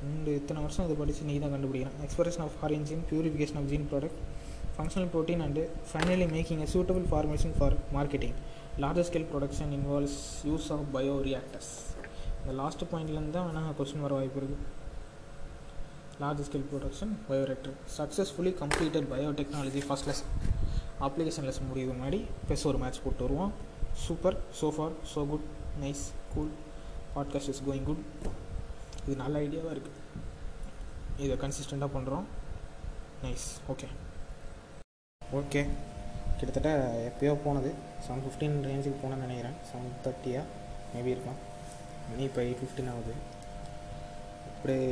ரெண்டு 0.00 0.32
இத்தனை 0.40 0.60
வருஷம் 0.64 0.86
இதை 0.86 0.96
படித்து 0.96 1.28
நீ 1.28 1.34
தான் 1.38 1.52
கண்டுபிடிக்கிறேன் 1.54 1.96
expression 2.06 2.44
of 2.44 2.56
foreign 2.58 2.86
gene 2.90 3.04
purification 3.10 3.58
of 3.60 3.68
gene 3.72 3.86
product 3.92 4.20
functional 4.74 5.10
protein 5.14 5.42
and 5.46 5.62
finally 5.90 6.26
making 6.34 6.62
a 6.66 6.68
suitable 6.74 7.06
formation 7.12 7.54
for 7.58 7.76
marketing 7.96 8.36
larger 8.78 9.08
scale 9.08 9.28
production 9.32 9.72
involves 9.78 10.18
use 10.44 10.68
of 10.70 10.84
bioreactors 11.28 11.72
இந்த 12.40 12.52
லாஸ்ட் 12.62 12.84
பாயிண்ட்லேருந்து 12.92 13.30
தான் 13.30 13.48
வேணால் 13.48 13.76
கொஸ்டின் 13.80 14.04
வர 14.06 14.14
வாய்ப்பு 14.14 14.40
இருக்குது 14.40 14.66
large 16.20 16.40
scale 16.40 16.62
production 16.62 17.08
bioreactor. 17.28 17.72
Successfully 17.88 18.52
completed 18.52 19.04
biotechnology 19.12 19.82
first 19.90 20.06
லெஸ் 20.08 20.22
application 21.06 21.46
less 21.48 21.60
முடியுது 21.68 21.92
முன்னாடி 21.92 22.18
பெஸ் 22.48 22.64
ஒரு 22.66 22.78
மேட்ச் 22.78 23.02
போட்டு 23.04 23.22
வருவோம். 23.26 23.52
Super 24.06 24.36
so 24.60 24.68
far 24.76 24.94
so 25.12 25.22
good 25.28 25.46
nice 25.80 26.02
cool 26.34 26.50
podcast 27.14 27.50
is 27.52 27.62
going 27.68 27.86
good 27.86 28.02
இது 29.08 29.14
நல்ல 29.24 29.34
ஐடியாவாக 29.44 29.74
இருக்குது 29.74 30.00
இதை 31.24 31.34
கன்சிஸ்டண்ட்டாக 31.42 31.90
பண்ணுறோம் 31.94 32.24
நைஸ் 33.22 33.46
ஓகே 33.72 33.86
ஓகே 35.38 35.60
கிட்டத்தட்ட 36.38 36.70
எப்போயோ 37.08 37.32
போனது. 37.44 37.70
செவன் 38.04 38.22
ஃபிஃப்டீன் 38.24 38.56
ரேஞ்சுக்கு 38.66 38.98
போனேன்னு 39.02 39.26
நினைக்கிறேன். 39.26 39.56
செவன் 39.68 39.94
தேர்ட்டியா 40.04 40.42
மேபி 40.92 41.12
இருக்கலாம். 41.14 41.40
மணி 42.08 42.22
இப்போ 42.28 42.40
எயிட் 42.44 42.60
ஃபிஃப்டின் 42.62 42.90
ஆகுது. 42.92 43.14
அப்படியே 44.50 44.90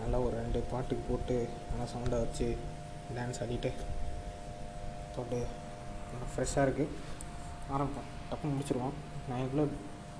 நல்லா 0.00 0.18
ஒரு 0.26 0.34
ரெண்டு 0.42 0.60
பாட்டுக்கு 0.72 1.04
போட்டு 1.10 1.36
நல்லா 1.70 1.86
சவுண்டாக 1.94 2.24
வச்சு 2.24 2.48
டான்ஸ் 3.16 3.40
ஆடிட்டு 3.44 3.72
போட்டு 5.16 5.40
நல்லா 6.12 6.28
ஃப்ரெஷ்ஷாக 6.34 6.66
இருக்குது 6.68 6.94
ஆரம்பிப்போம் 7.74 8.10
டப்புன்னு 8.30 8.56
முடிச்சிருவோம். 8.58 8.96
நான் 9.30 9.44
எவ்வளோ 9.48 9.66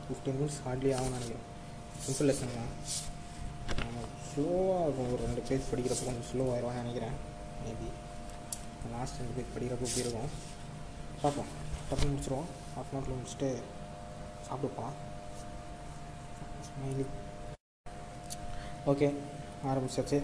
ஃபிஃப்டீன் 0.07 0.39
மினிட்ஸ் 0.41 0.61
ஹார்ட்லி 0.67 0.93
ஆகும்னு 0.99 1.19
நினைக்கிறேன். 1.19 1.47
சிம்பிள் 2.05 2.29
லெசன் 2.31 2.57
தான். 2.59 2.73
ஸ்லோவாக 4.29 4.85
இருக்கும். 4.85 5.11
ஒரு 5.15 5.23
ரெண்டு 5.27 5.43
பேஜ் 5.49 5.71
படிக்கிறப்போ 5.71 6.05
கொஞ்சம் 6.09 6.29
ஸ்லோவாகிடுவான்னு 6.31 6.83
நினைக்கிறேன். 6.83 7.17
மேபி 7.65 7.89
லாஸ்ட் 8.95 9.19
ரெண்டு 9.21 9.35
பேஜ் 9.37 9.53
படிக்கிறப்போ 9.55 9.89
இப்படி 9.89 10.05
இருக்கும்? 10.05 10.31
பார்ப்போம். 11.23 11.51
டப்புன்னு 11.89 12.13
முடிச்சிருவோம். 12.15 12.49
ஹாஃப் 12.77 12.91
அன் 12.93 12.99
ஹவரில் 12.99 13.19
முடிச்சுட்டு 13.21 13.51
சாப்பிட்டு 14.47 14.75
போகலாம் 14.77 14.97
ஸ்மைலி 16.67 17.07
ஓகே 18.93 19.09
ஆரம்பிச்சாச்சு 19.71 20.19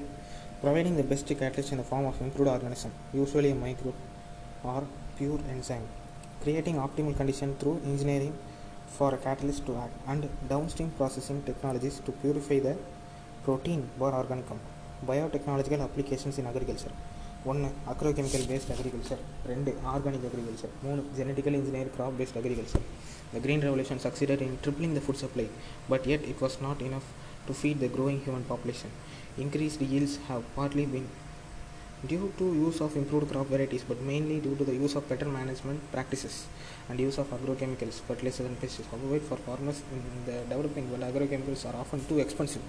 providing 0.62 0.98
the 1.00 1.04
best 1.12 1.32
catalyst 1.40 1.72
in 1.74 1.80
the 1.82 1.86
form 1.88 2.06
of 2.10 2.20
improved 2.24 2.52
organism 2.52 2.94
usually 3.18 3.50
micro 3.62 3.92
or 4.72 4.86
pure 5.16 5.42
enzyme 5.54 5.86
creating 6.42 6.78
optimal 6.84 7.16
condition 7.20 7.54
through 7.62 7.72
engineering 7.90 8.36
for 8.98 9.14
a 9.14 9.18
catalyst 9.26 9.64
to 9.66 9.76
act 9.84 9.94
and 10.12 10.28
downstream 10.52 10.90
processing 11.00 11.42
technologies 11.50 11.98
to 12.06 12.12
purify 12.22 12.60
the 12.68 12.76
protein 13.44 13.82
or 13.98 14.12
organic 14.22 14.46
compound 14.50 14.74
biotechnological 15.06 15.80
applications 15.82 16.38
in 16.38 16.46
agriculture. 16.46 16.90
One 17.44 17.70
agrochemical 17.86 18.48
based 18.48 18.70
agriculture. 18.70 19.18
Two 19.44 19.74
organic 19.84 20.24
agriculture. 20.24 20.70
Three 20.80 21.02
genetically 21.16 21.56
engineered 21.56 21.94
crop 21.94 22.16
based 22.16 22.36
agriculture. 22.36 22.80
The 23.32 23.40
green 23.40 23.60
revolution 23.60 23.98
succeeded 23.98 24.40
in 24.40 24.58
tripling 24.62 24.94
the 24.94 25.00
food 25.00 25.16
supply 25.16 25.48
but 25.88 26.06
yet 26.06 26.22
it 26.22 26.40
was 26.40 26.60
not 26.60 26.80
enough 26.80 27.04
to 27.46 27.52
feed 27.52 27.80
the 27.80 27.88
growing 27.88 28.20
human 28.20 28.44
population. 28.44 28.90
Increased 29.36 29.80
yields 29.80 30.16
have 30.28 30.42
partly 30.54 30.86
been 30.86 31.08
due 32.11 32.31
to 32.37 32.45
use 32.65 32.79
of 32.85 32.95
improved 32.95 33.29
crop 33.31 33.47
varieties 33.47 33.83
but 33.89 33.99
mainly 34.01 34.39
due 34.39 34.55
to 34.55 34.63
the 34.63 34.75
use 34.83 34.95
of 34.95 35.07
better 35.09 35.25
management 35.25 35.79
practices 35.91 36.35
and 36.87 36.99
use 37.07 37.17
of 37.17 37.27
agrochemicals 37.37 37.97
fertilizers 38.07 38.45
and 38.49 38.57
pesticides 38.61 38.89
however 38.93 39.19
for 39.29 39.37
farmers 39.47 39.79
in 39.95 40.01
the 40.25 40.37
developing 40.53 40.89
world 40.91 41.03
agrochemicals 41.09 41.63
are 41.69 41.75
often 41.83 42.01
too 42.11 42.19
expensive 42.25 42.61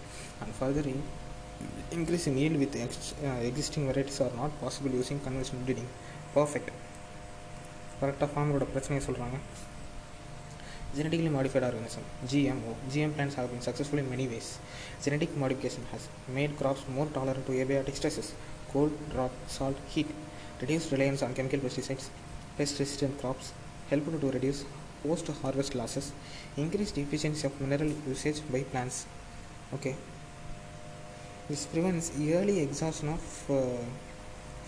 and 0.42 0.52
further 0.60 0.84
in 0.92 1.00
increase 1.98 2.26
in 2.26 2.36
yield 2.42 2.56
with 2.62 2.74
ex- 2.86 3.14
uh, 3.24 3.40
existing 3.50 3.86
varieties 3.90 4.20
are 4.20 4.34
not 4.42 4.52
possible 4.60 4.90
using 5.02 5.20
conventional 5.28 5.62
breeding 5.68 5.90
perfect 6.38 6.70
கரெக்டாக 8.02 8.28
ஃபார்மரோட 8.32 8.64
பிரச்சனையை 8.74 9.02
சொல்கிறாங்க 9.06 9.38
genetically 10.96 11.30
modified 11.34 11.64
organism 11.66 12.04
gmo 12.30 12.70
gm 12.92 13.10
plants 13.16 13.34
have 13.38 13.48
been 13.52 13.64
successful 13.66 13.98
in 14.02 14.06
many 14.14 14.26
ways 14.32 14.46
genetic 15.04 15.36
modification 15.42 15.84
has 15.92 16.04
made 16.36 16.52
crops 16.60 16.82
more 16.96 17.06
tolerant 17.16 17.44
to 17.48 17.52
abiotic 17.64 17.96
stresses 18.00 18.28
cold 18.74 18.92
drought 19.12 19.36
salt 19.48 19.78
heat 19.92 20.10
reduced 20.62 20.92
reliance 20.94 21.22
on 21.22 21.32
chemical 21.34 21.60
pesticides 21.60 22.06
pest 22.56 22.80
resistant 22.80 23.14
crops 23.20 23.46
helped 23.90 24.20
to 24.24 24.30
reduce 24.30 24.60
post 25.02 25.28
harvest 25.42 25.74
losses 25.74 26.08
increased 26.56 26.98
efficiency 26.98 27.44
of 27.46 27.60
mineral 27.62 27.92
usage 28.06 28.40
by 28.52 28.62
plants 28.72 28.98
okay 29.76 29.94
this 31.48 31.64
prevents 31.66 32.08
early 32.30 32.56
exhaustion 32.60 33.08
of 33.08 33.24
uh, 33.50 33.60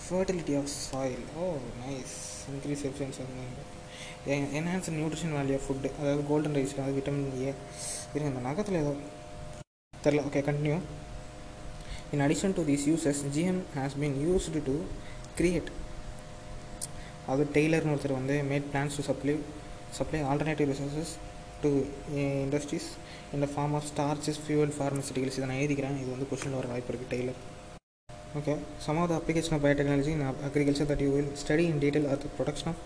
fertility 0.08 0.54
of 0.54 0.66
soil 0.78 1.20
oh 1.36 1.54
nice 1.86 2.14
increase 2.54 2.82
efficiency 2.84 3.22
of 3.22 3.30
enhance 4.58 4.90
nutrition 4.96 5.32
value 5.36 5.54
of 5.58 5.64
food 5.66 5.88
அதாவது 6.00 6.22
golden 6.28 6.56
rice 6.58 6.74
அதாவது 6.76 6.96
vitamin 6.98 7.32
A 7.46 7.52
இருங்க 8.12 8.28
இந்த 8.32 8.42
நகத்தில் 8.48 8.78
ஏதோ 8.82 8.92
தெரில 10.04 10.22
okay 10.28 10.42
continue 10.48 10.76
in 12.12 12.22
addition 12.22 12.56
to 12.56 12.64
these 12.68 12.84
uses 12.88 13.22
GM 13.36 13.60
has 13.76 13.96
been 14.00 14.16
used 14.24 14.62
to 14.66 14.74
create 15.38 15.70
அது 17.28 17.42
டெய்லர்னு 17.54 17.92
ஒருத்தர் 17.92 18.18
வந்து 18.18 18.36
made 18.48 18.66
plants 18.70 18.98
to 18.98 19.04
supply 19.08 19.34
supply 19.98 20.20
alternative 20.30 20.70
resources 20.72 21.12
to 21.62 21.70
industries 22.40 22.88
in 23.32 23.44
the 23.44 23.50
form 23.52 23.74
of 23.74 23.88
starches 23.90 24.40
fuel 24.44 24.74
pharmaceuticals 24.76 25.38
இதை 25.38 25.48
நான் 25.48 25.60
எழுதிக்கிறேன் 25.60 25.98
இது 26.00 26.10
வந்து 26.10 26.28
கொஷினில் 26.30 26.60
வர 26.60 26.68
வாய்ப்பு 26.72 26.92
இருக்குது 26.92 27.12
Taylor 27.14 27.40
okay 28.34 28.54
some 28.80 28.98
of 28.98 29.06
the 29.08 29.16
application 29.16 29.52
of 29.52 29.62
biotechnology 29.62 30.12
in 30.14 30.22
ag- 30.22 30.42
agriculture 30.42 30.86
that 30.86 31.00
you 31.00 31.10
will 31.10 31.26
study 31.36 31.64
in 31.66 31.76
detail 31.78 32.04
are 32.06 32.16
the 32.16 32.30
production 32.30 32.68
of 32.70 32.76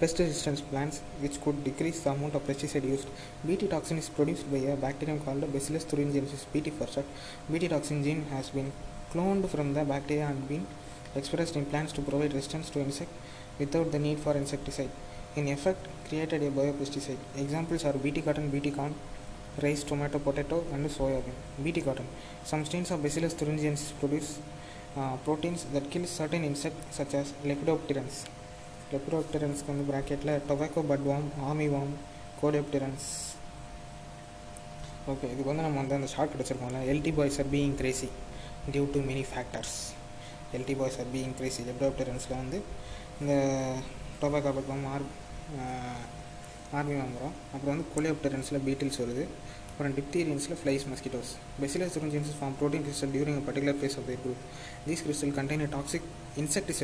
pest 0.00 0.18
resistance 0.18 0.60
plants 0.62 1.00
which 1.22 1.38
could 1.42 1.62
decrease 1.62 2.00
the 2.04 2.10
amount 2.10 2.34
of 2.34 2.46
pesticide 2.46 2.86
used. 2.94 3.08
Bt 3.46 3.66
toxin 3.72 3.98
is 3.98 4.08
produced 4.08 4.50
by 4.52 4.60
a 4.74 4.76
bacterium 4.84 5.20
called 5.20 5.52
Bacillus 5.52 5.84
thuringiensis 5.84 6.44
Bt 6.52 6.70
for 6.70 6.86
short. 6.86 7.06
Bt 7.52 7.68
toxin 7.68 8.02
gene 8.02 8.24
has 8.30 8.48
been 8.48 8.72
cloned 9.12 9.46
from 9.54 9.74
the 9.74 9.84
bacteria 9.84 10.26
and 10.28 10.48
been 10.48 10.66
expressed 11.14 11.56
in 11.56 11.66
plants 11.66 11.92
to 11.92 12.00
provide 12.00 12.32
resistance 12.32 12.70
to 12.70 12.80
insect 12.80 13.10
without 13.58 13.92
the 13.92 13.98
need 13.98 14.18
for 14.18 14.34
insecticide. 14.42 14.90
In 15.36 15.48
effect, 15.48 15.86
created 16.08 16.42
a 16.42 16.50
biopesticide. 16.50 17.18
Examples 17.36 17.84
are 17.84 17.92
Bt 17.92 18.22
cotton, 18.22 18.48
Bt 18.48 18.70
corn, 18.70 18.94
rice, 19.62 19.84
tomato, 19.84 20.18
potato, 20.18 20.64
and 20.72 20.86
soya 20.86 21.22
bean. 21.26 21.34
Bt 21.62 21.82
cotton. 21.82 22.06
Some 22.44 22.64
strains 22.64 22.90
of 22.90 23.02
Bacillus 23.02 23.34
thuringiensis 23.34 23.92
produce 24.00 24.38
uh, 24.96 25.16
proteins 25.18 25.64
that 25.74 25.90
kill 25.90 26.06
certain 26.06 26.42
insects 26.44 26.96
such 26.96 27.14
as 27.14 27.32
lepidopterans. 27.44 28.24
லெப்ரோப்டரன்ஸ்க்கு 28.92 29.72
வந்து 29.72 29.86
ப்ராக்கெட்டில் 29.90 30.32
tobacco 30.48 30.82
bud 30.90 31.04
வாம் 31.10 31.28
ஆமி 31.50 31.66
worm 31.68 31.92
coleopterans 32.40 33.08
okay 35.12 35.26
இதுக்கு 35.32 35.50
வந்து 35.50 35.64
நம்ம 35.66 35.78
வந்து 35.78 35.94
அந்த 35.94 36.06
short 36.06 36.32
கிடச்சிருக்கோம்ல 36.34 36.80
LD 36.92 37.12
boys 37.18 37.38
are 37.42 37.50
being 37.54 37.76
crazy 37.80 38.08
due 38.72 38.84
to 38.94 39.00
many 39.00 39.24
factors 39.30 39.76
LD 40.58 40.74
boys 40.80 40.98
are 41.02 41.10
being 41.14 41.34
crazy 41.40 41.62
லெப்ரோப்டரன்ஸில் 41.68 42.36
வந்து 42.42 42.58
இந்த 43.20 43.34
tobacco 44.22 44.52
bud 44.58 44.68
worm 44.72 44.86
or 44.94 45.06
army 46.78 46.96
worm 47.00 47.14
அப்புறம் 47.54 47.72
வந்து 47.74 47.86
கோலியோப்டரன்ஸில் 47.94 48.62
பீட்டில்ஸ் 48.66 49.00
வருது. 49.02 49.24
அப்புறம் 49.70 49.94
டிப்தீரியன்ஸில் 49.98 50.58
flies 50.60 50.84
mosquitoes 50.92 51.30
Bacillus 51.60 51.94
thuringiensis 51.96 52.32
form 52.38 52.56
protein 52.60 52.84
crystal 52.86 53.12
during 53.14 53.38
a 53.40 53.44
particular 53.46 53.78
phase 53.80 53.96
of 54.00 54.08
their 54.10 54.20
group 54.24 54.42
these 54.88 55.04
crystal 55.06 55.32
contain 55.38 55.62
toxic 55.76 56.08
toxic 56.36 56.74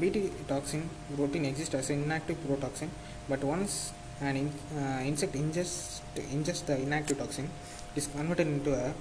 Bt 0.00 0.16
toxin 0.48 0.82
protein 1.16 1.44
exists 1.44 1.74
as 1.74 1.90
an 1.90 2.02
inactive 2.04 2.38
protoxin, 2.46 2.88
but 3.28 3.42
once 3.44 3.92
an 4.20 4.36
in, 4.36 4.48
uh, 4.76 5.00
insect 5.02 5.34
ingests, 5.34 6.00
ingests 6.36 6.64
the 6.66 6.76
inactive 6.76 7.18
toxin, 7.18 7.46
it 7.92 7.98
is 8.02 8.08
converted 8.08 8.48
into 8.48 8.72
a 8.74 8.92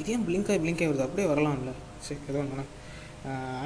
இது 0.00 0.12
ஏன் 0.14 0.24
blink 0.28 0.46
ஆகி 0.52 0.60
blink 0.62 0.80
ஆகி 0.82 0.88
வருது 0.90 1.04
அப்படியே 1.06 1.26
வரலாம்ல 1.32 1.72
சரி 2.06 2.20
ஏதோ 2.30 2.38
ஒன்று 2.44 2.64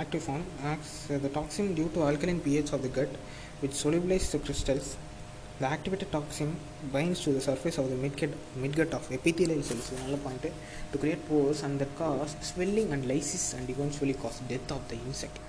active 0.02 0.22
form 0.24 0.44
acts 0.72 0.92
the 1.24 1.30
toxin 1.36 1.70
due 1.76 1.86
to 1.94 2.00
alkaline 2.08 2.40
pH 2.46 2.70
of 2.76 2.82
the 2.86 2.90
gut 2.98 3.12
which 3.62 3.74
solubilize 3.84 4.26
the 4.34 4.40
crystals 4.46 4.88
The 5.63 5.69
activated 5.69 6.11
toxin 6.11 6.57
binds 6.91 7.23
to 7.23 7.31
the 7.31 7.39
surface 7.39 7.77
of 7.77 7.89
the 7.89 7.95
midgut, 7.95 8.31
midgut 8.63 8.91
of 8.97 9.09
epithelial 9.17 9.61
cells, 9.63 9.93
another 9.93 10.17
point, 10.17 10.45
to 10.91 10.97
create 10.97 11.25
pores 11.25 11.63
and 11.63 11.79
that 11.79 11.95
cause 11.97 12.35
swelling 12.41 12.91
and 12.91 13.07
lysis 13.07 13.53
and 13.53 13.69
eventually 13.69 14.13
cause 14.13 14.41
death 14.49 14.69
of 14.73 14.85
the 14.89 14.95
insect. 14.95 15.39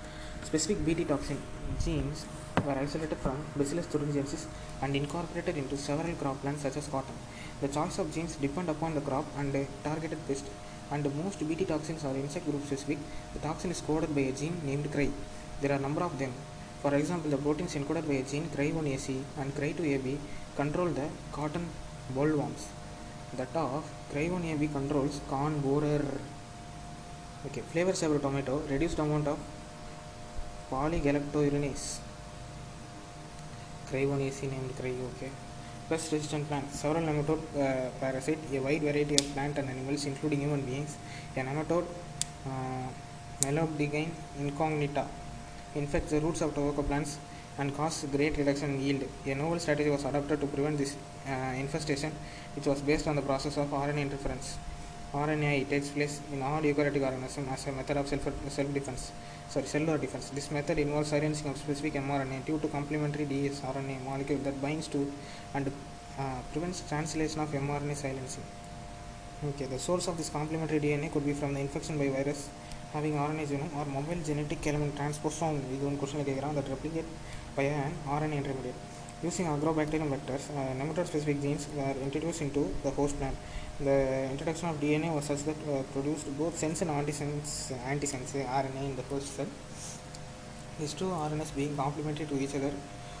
Specific 0.41 0.85
Bt 0.85 1.03
toxin 1.03 1.37
genes 1.83 2.25
were 2.65 2.77
isolated 2.85 3.17
from 3.17 3.35
Bacillus 3.57 3.87
thuringiensis 3.87 4.45
and 4.81 4.95
incorporated 4.95 5.57
into 5.57 5.75
several 5.75 6.15
crop 6.15 6.39
plants 6.41 6.61
such 6.61 6.77
as 6.77 6.87
cotton. 6.87 7.17
The 7.59 7.67
choice 7.67 7.99
of 7.99 8.13
genes 8.15 8.37
depend 8.37 8.69
upon 8.69 8.95
the 8.95 9.01
crop 9.01 9.25
and 9.37 9.51
the 9.51 9.67
targeted 9.83 10.25
pest. 10.29 10.45
And 10.91 11.03
most 11.23 11.45
Bt 11.45 11.65
toxins 11.65 12.05
are 12.05 12.15
insect 12.15 12.49
group 12.49 12.65
specific. 12.65 12.99
The 13.33 13.39
toxin 13.39 13.69
is 13.69 13.81
coded 13.81 14.15
by 14.15 14.21
a 14.21 14.31
gene 14.31 14.61
named 14.63 14.89
CRY. 14.93 15.09
There 15.59 15.73
are 15.73 15.81
a 15.83 15.87
number 15.87 16.03
of 16.03 16.17
them 16.17 16.31
for 16.81 16.93
example, 16.95 17.29
the 17.29 17.37
proteins 17.37 17.75
encoded 17.75 18.07
by 18.07 18.21
gene 18.29 18.47
CRY1AC 18.55 19.21
and 19.39 19.55
CRY2AB 19.55 20.17
control 20.55 20.87
the 20.87 21.07
cotton 21.31 21.67
bollworms. 22.13 22.65
That 23.37 23.55
of 23.55 23.83
CRY1AB 24.13 24.71
controls 24.71 25.19
corn 25.27 25.59
borer. 25.59 26.05
Okay, 27.47 27.61
flavor 27.61 27.93
saver 27.93 28.19
tomato, 28.19 28.61
reduced 28.69 28.99
amount 28.99 29.27
of 29.27 29.39
polygalacturonase. 30.71 31.99
CRY1AC 33.91 34.51
named 34.51 34.75
CRY, 34.77 34.93
okay. 35.15 35.31
Pest 35.89 36.11
resistant 36.11 36.47
plants. 36.47 36.79
Several 36.79 37.03
nematode 37.03 37.41
uh, 37.55 37.89
parasite, 37.99 38.39
a 38.53 38.59
wide 38.59 38.81
variety 38.81 39.15
of 39.15 39.33
plant 39.33 39.57
and 39.57 39.69
animals, 39.69 40.05
including 40.05 40.39
human 40.39 40.61
beings. 40.61 40.97
A 41.35 41.39
nematode, 41.41 41.85
uh, 42.47 42.87
Melobdigine 43.41 44.09
incognita, 44.39 45.05
infects 45.75 46.11
the 46.11 46.19
roots 46.19 46.41
of 46.41 46.53
tobacco 46.55 46.83
plants 46.83 47.17
and 47.57 47.75
cause 47.75 48.05
great 48.11 48.37
reduction 48.37 48.71
in 48.75 48.81
yield. 48.81 49.03
A 49.25 49.35
novel 49.35 49.59
strategy 49.59 49.89
was 49.89 50.03
adopted 50.05 50.39
to 50.41 50.47
prevent 50.47 50.77
this 50.77 50.95
uh, 51.27 51.31
infestation, 51.57 52.11
which 52.55 52.65
was 52.65 52.81
based 52.81 53.07
on 53.07 53.15
the 53.15 53.21
process 53.21 53.57
of 53.57 53.69
RNA 53.69 54.01
interference. 54.01 54.57
RNAi 55.13 55.69
takes 55.69 55.89
place 55.89 56.19
in 56.33 56.41
all 56.41 56.61
eukaryotic 56.61 57.01
organisms 57.01 57.47
as 57.49 57.67
a 57.67 57.71
method 57.71 57.97
of 57.97 58.07
self 58.07 58.23
self 58.49 58.73
defense. 58.73 59.11
Sorry, 59.47 59.65
cellular 59.65 59.97
defense. 59.97 60.29
This 60.29 60.51
method 60.51 60.79
involves 60.79 61.09
silencing 61.09 61.49
of 61.49 61.57
specific 61.57 61.93
mRNA 61.93 62.45
due 62.45 62.59
to 62.59 62.67
complementary 62.67 63.25
dsRNA 63.25 64.03
molecule 64.03 64.39
that 64.39 64.61
binds 64.61 64.87
to 64.89 65.11
and 65.53 65.71
uh, 66.19 66.39
prevents 66.51 66.81
translation 66.89 67.39
of 67.39 67.49
mRNA 67.49 67.95
silencing. 67.95 68.43
Okay, 69.49 69.65
the 69.65 69.79
source 69.79 70.07
of 70.07 70.17
this 70.17 70.29
complementary 70.29 70.79
DNA 70.79 71.11
could 71.11 71.25
be 71.25 71.33
from 71.33 71.53
the 71.53 71.59
infection 71.59 71.97
by 71.97 72.09
virus 72.09 72.49
having 72.94 73.14
RNA 73.14 73.46
genome 73.50 73.74
or 73.78 73.84
mobile 73.96 74.22
genetic 74.28 74.66
element 74.70 74.94
transposome 75.00 75.58
இது 75.74 75.84
ஒன்று 75.88 76.00
கொஸ்டினில் 76.02 76.28
கேட்குறான் 76.28 76.56
that 76.58 76.70
replicate 76.74 77.10
by 77.56 77.64
an 77.84 77.92
RNA 78.16 78.36
intermediate. 78.42 78.78
Using 79.22 79.46
agrobacterium 79.54 80.10
vectors, 80.14 80.44
uh, 80.58 80.72
nematode 80.78 81.06
specific 81.06 81.42
genes 81.42 81.66
were 81.76 81.96
introduced 82.06 82.40
into 82.40 82.62
the 82.84 82.90
host 82.98 83.18
plant. 83.18 83.36
The 83.88 83.96
introduction 84.32 84.68
of 84.70 84.76
DNA 84.84 85.14
was 85.16 85.26
such 85.30 85.42
that 85.48 85.60
uh, 85.68 85.82
produced 85.94 86.26
both 86.38 86.56
sense 86.56 86.80
and 86.82 86.90
antisense, 86.90 87.50
antisense 87.92 88.32
RNA 88.62 88.82
in 88.90 88.96
the 88.96 89.02
host 89.10 89.28
cell. 89.36 89.50
These 90.78 90.94
two 90.94 91.10
RNAs 91.26 91.54
being 91.54 91.76
complementary 91.76 92.26
to 92.32 92.38
each 92.44 92.54
other 92.54 92.72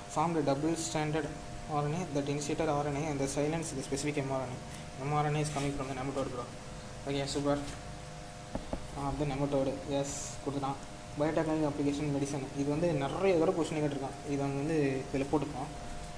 formed 0.08 0.38
a 0.38 0.42
double 0.42 0.74
stranded 0.74 1.26
RNA 1.70 2.00
that 2.14 2.28
initiated 2.28 2.68
RNA 2.68 3.10
and 3.10 3.20
the 3.20 3.28
silence 3.28 3.72
the 3.72 3.82
specific 3.82 4.16
mRNA. 4.24 4.56
mRNA 5.02 5.42
is 5.42 5.50
coming 5.50 5.72
from 5.72 5.88
the 5.88 5.94
nematode 5.94 6.30
bro. 6.32 6.44
Okay, 7.08 7.26
super. 7.26 7.58
Of 9.03 9.23
nematode 9.31 9.71
yes 9.99 10.17
கொடுத்துட்டான் 10.43 10.79
biotechnology 11.19 11.67
application 11.69 12.13
medicine 12.15 12.45
இது 12.61 12.67
வந்து 12.73 12.87
நிறைய 13.03 13.33
தடவை 13.41 13.55
question 13.57 13.81
கேட்டிருக்கான். 13.83 14.17
இது 14.31 14.41
அவங்க 14.43 14.59
வந்து 14.63 14.77
இதில் 15.07 15.29
போட்டுருக்கான். 15.31 15.71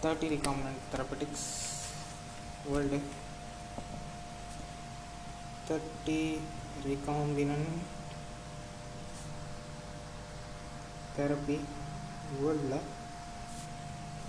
Thirty 0.04 0.28
recommend 0.36 0.82
therapeutics 0.94 1.46
world 2.72 3.00
thirty 5.68 6.22
recombinant 6.88 7.70
therapy 11.18 11.58
வேர்ல்டில் 12.42 12.80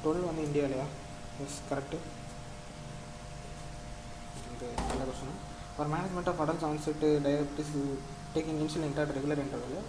டுவெல் 0.02 0.28
வந்து 0.28 0.46
இந்தியாவிலையா 0.48 0.86
எஸ் 1.44 1.58
கரெக்டு 1.70 1.98
நல்ல 4.90 5.02
question 5.08 5.40
for 5.74 5.90
management 5.94 6.30
of 6.32 6.40
adult 6.44 6.66
onset 6.70 7.04
diabetes 7.26 7.74
taking 8.34 8.60
insulin 8.64 8.88
at 8.88 9.14
regular 9.18 9.42
interval 9.44 9.86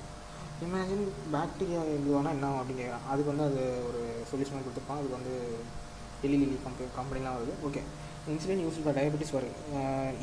imagine 0.65 1.05
bacteria 1.35 1.81
இதுவானால் 1.97 2.35
என்ன 2.37 2.47
அப்படின்னு 2.59 2.81
கேட்குறான் 2.83 3.07
அதுக்கு 3.11 3.31
வந்து 3.31 3.47
அது 3.49 3.63
ஒரு 3.89 4.01
சொல்யூஷன் 4.29 4.65
கொடுத்துருப்பான் 4.65 4.99
அதுக்கு 4.99 5.17
வந்து 5.19 5.33
எலி 6.27 6.37
லிலி 6.43 6.57
கம்பெனி 6.67 6.89
கம்பெனிலாம் 6.99 7.37
வருது. 7.39 7.53
Okay 7.67 7.81
insulin 8.33 8.63
use 8.65 8.79
for 8.85 8.97
diabetes 8.99 9.35
was 9.37 9.49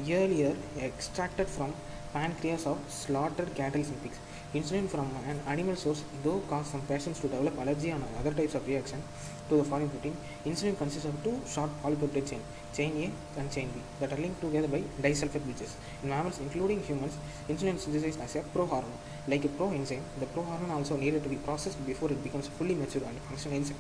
earlier 0.06 0.58
extracted 0.88 1.52
from 1.56 1.76
pancreas 2.14 2.62
of 2.70 2.76
slaughtered 2.98 3.48
cattle 3.56 3.82
and 3.84 3.96
pigs. 4.02 4.18
Insulin 4.58 4.86
from 4.92 5.08
an 5.30 5.38
animal 5.52 5.76
source, 5.82 6.02
though 6.24 6.36
cause 6.50 6.68
some 6.74 6.84
patients 6.90 7.18
to 7.22 7.26
develop 7.32 7.58
allergy 7.62 7.88
and 7.94 8.04
other 8.20 8.32
types 8.38 8.54
of 8.58 8.62
reaction 8.70 9.00
to 9.49 9.57
the 9.57 9.64
following 9.64 9.88
protein. 9.88 10.16
Insulin 10.44 10.76
consists 10.76 11.07
of 11.07 11.14
two 11.24 11.40
short 11.47 11.70
polypeptide 11.82 12.28
chain, 12.30 12.40
chain 12.74 12.92
A 13.05 13.40
and 13.40 13.51
chain 13.51 13.68
B, 13.74 13.80
that 14.01 14.12
are 14.12 14.20
linked 14.20 14.40
together 14.40 14.68
by 14.68 14.82
disulfide 15.01 15.44
bridges. 15.44 15.76
In 16.03 16.09
mammals, 16.09 16.38
including 16.38 16.82
humans, 16.82 17.16
insulin 17.49 17.76
is 17.76 17.82
synthesized 17.82 18.20
as 18.20 18.36
a 18.36 18.40
prohormone. 18.55 18.99
Like 19.28 19.44
a 19.44 19.49
proenzyme, 19.49 20.03
the 20.20 20.26
prohormone 20.26 20.70
also 20.70 20.97
needed 20.97 21.22
to 21.22 21.28
be 21.28 21.36
processed 21.36 21.84
before 21.86 22.11
it 22.11 22.22
becomes 22.22 22.49
fully 22.49 22.74
mature 22.74 23.03
and 23.05 23.18
functional 23.28 23.57
enzyme. 23.59 23.78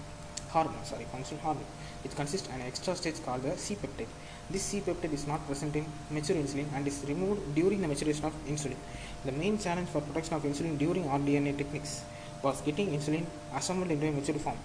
Hormone, 0.48 0.84
sorry, 0.84 1.04
functional 1.12 1.42
hormone. 1.42 1.66
It 2.04 2.14
consists 2.14 2.48
an 2.48 2.60
extra 2.60 2.94
stage 2.94 3.22
called 3.24 3.42
the 3.42 3.56
C-peptide. 3.56 4.06
This 4.48 4.62
C-peptide 4.62 5.12
is 5.12 5.26
not 5.26 5.44
present 5.46 5.74
in 5.74 5.86
mature 6.10 6.36
insulin 6.36 6.66
and 6.74 6.86
is 6.86 7.04
removed 7.08 7.54
during 7.54 7.80
the 7.82 7.88
maturation 7.88 8.24
of 8.24 8.32
insulin. 8.46 8.76
The 9.24 9.32
main 9.32 9.58
challenge 9.58 9.88
for 9.88 10.00
production 10.00 10.34
of 10.34 10.42
insulin 10.44 10.78
during 10.78 11.04
rDNA 11.04 11.58
techniques 11.58 12.04
was 12.42 12.60
getting 12.60 12.88
insulin 12.90 13.24
assembled 13.54 13.90
into 13.90 14.06
a 14.06 14.12
mature 14.12 14.36
form. 14.36 14.56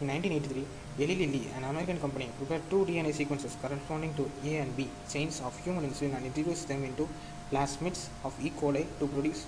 In 0.00 0.08
1983, 0.08 0.64
Eli 0.98 1.14
Lilly, 1.20 1.50
an 1.54 1.64
American 1.64 2.00
company, 2.00 2.30
prepared 2.38 2.62
two 2.70 2.86
DNA 2.86 3.12
sequences 3.12 3.54
corresponding 3.60 4.14
to 4.14 4.30
A 4.46 4.56
and 4.62 4.74
B 4.74 4.88
chains 5.12 5.42
of 5.42 5.52
human 5.62 5.84
insulin 5.88 6.16
and 6.16 6.24
introduced 6.24 6.68
them 6.68 6.84
into 6.84 7.06
plasmids 7.50 8.08
of 8.24 8.32
E. 8.42 8.50
coli 8.60 8.86
to 8.98 9.06
produce 9.06 9.44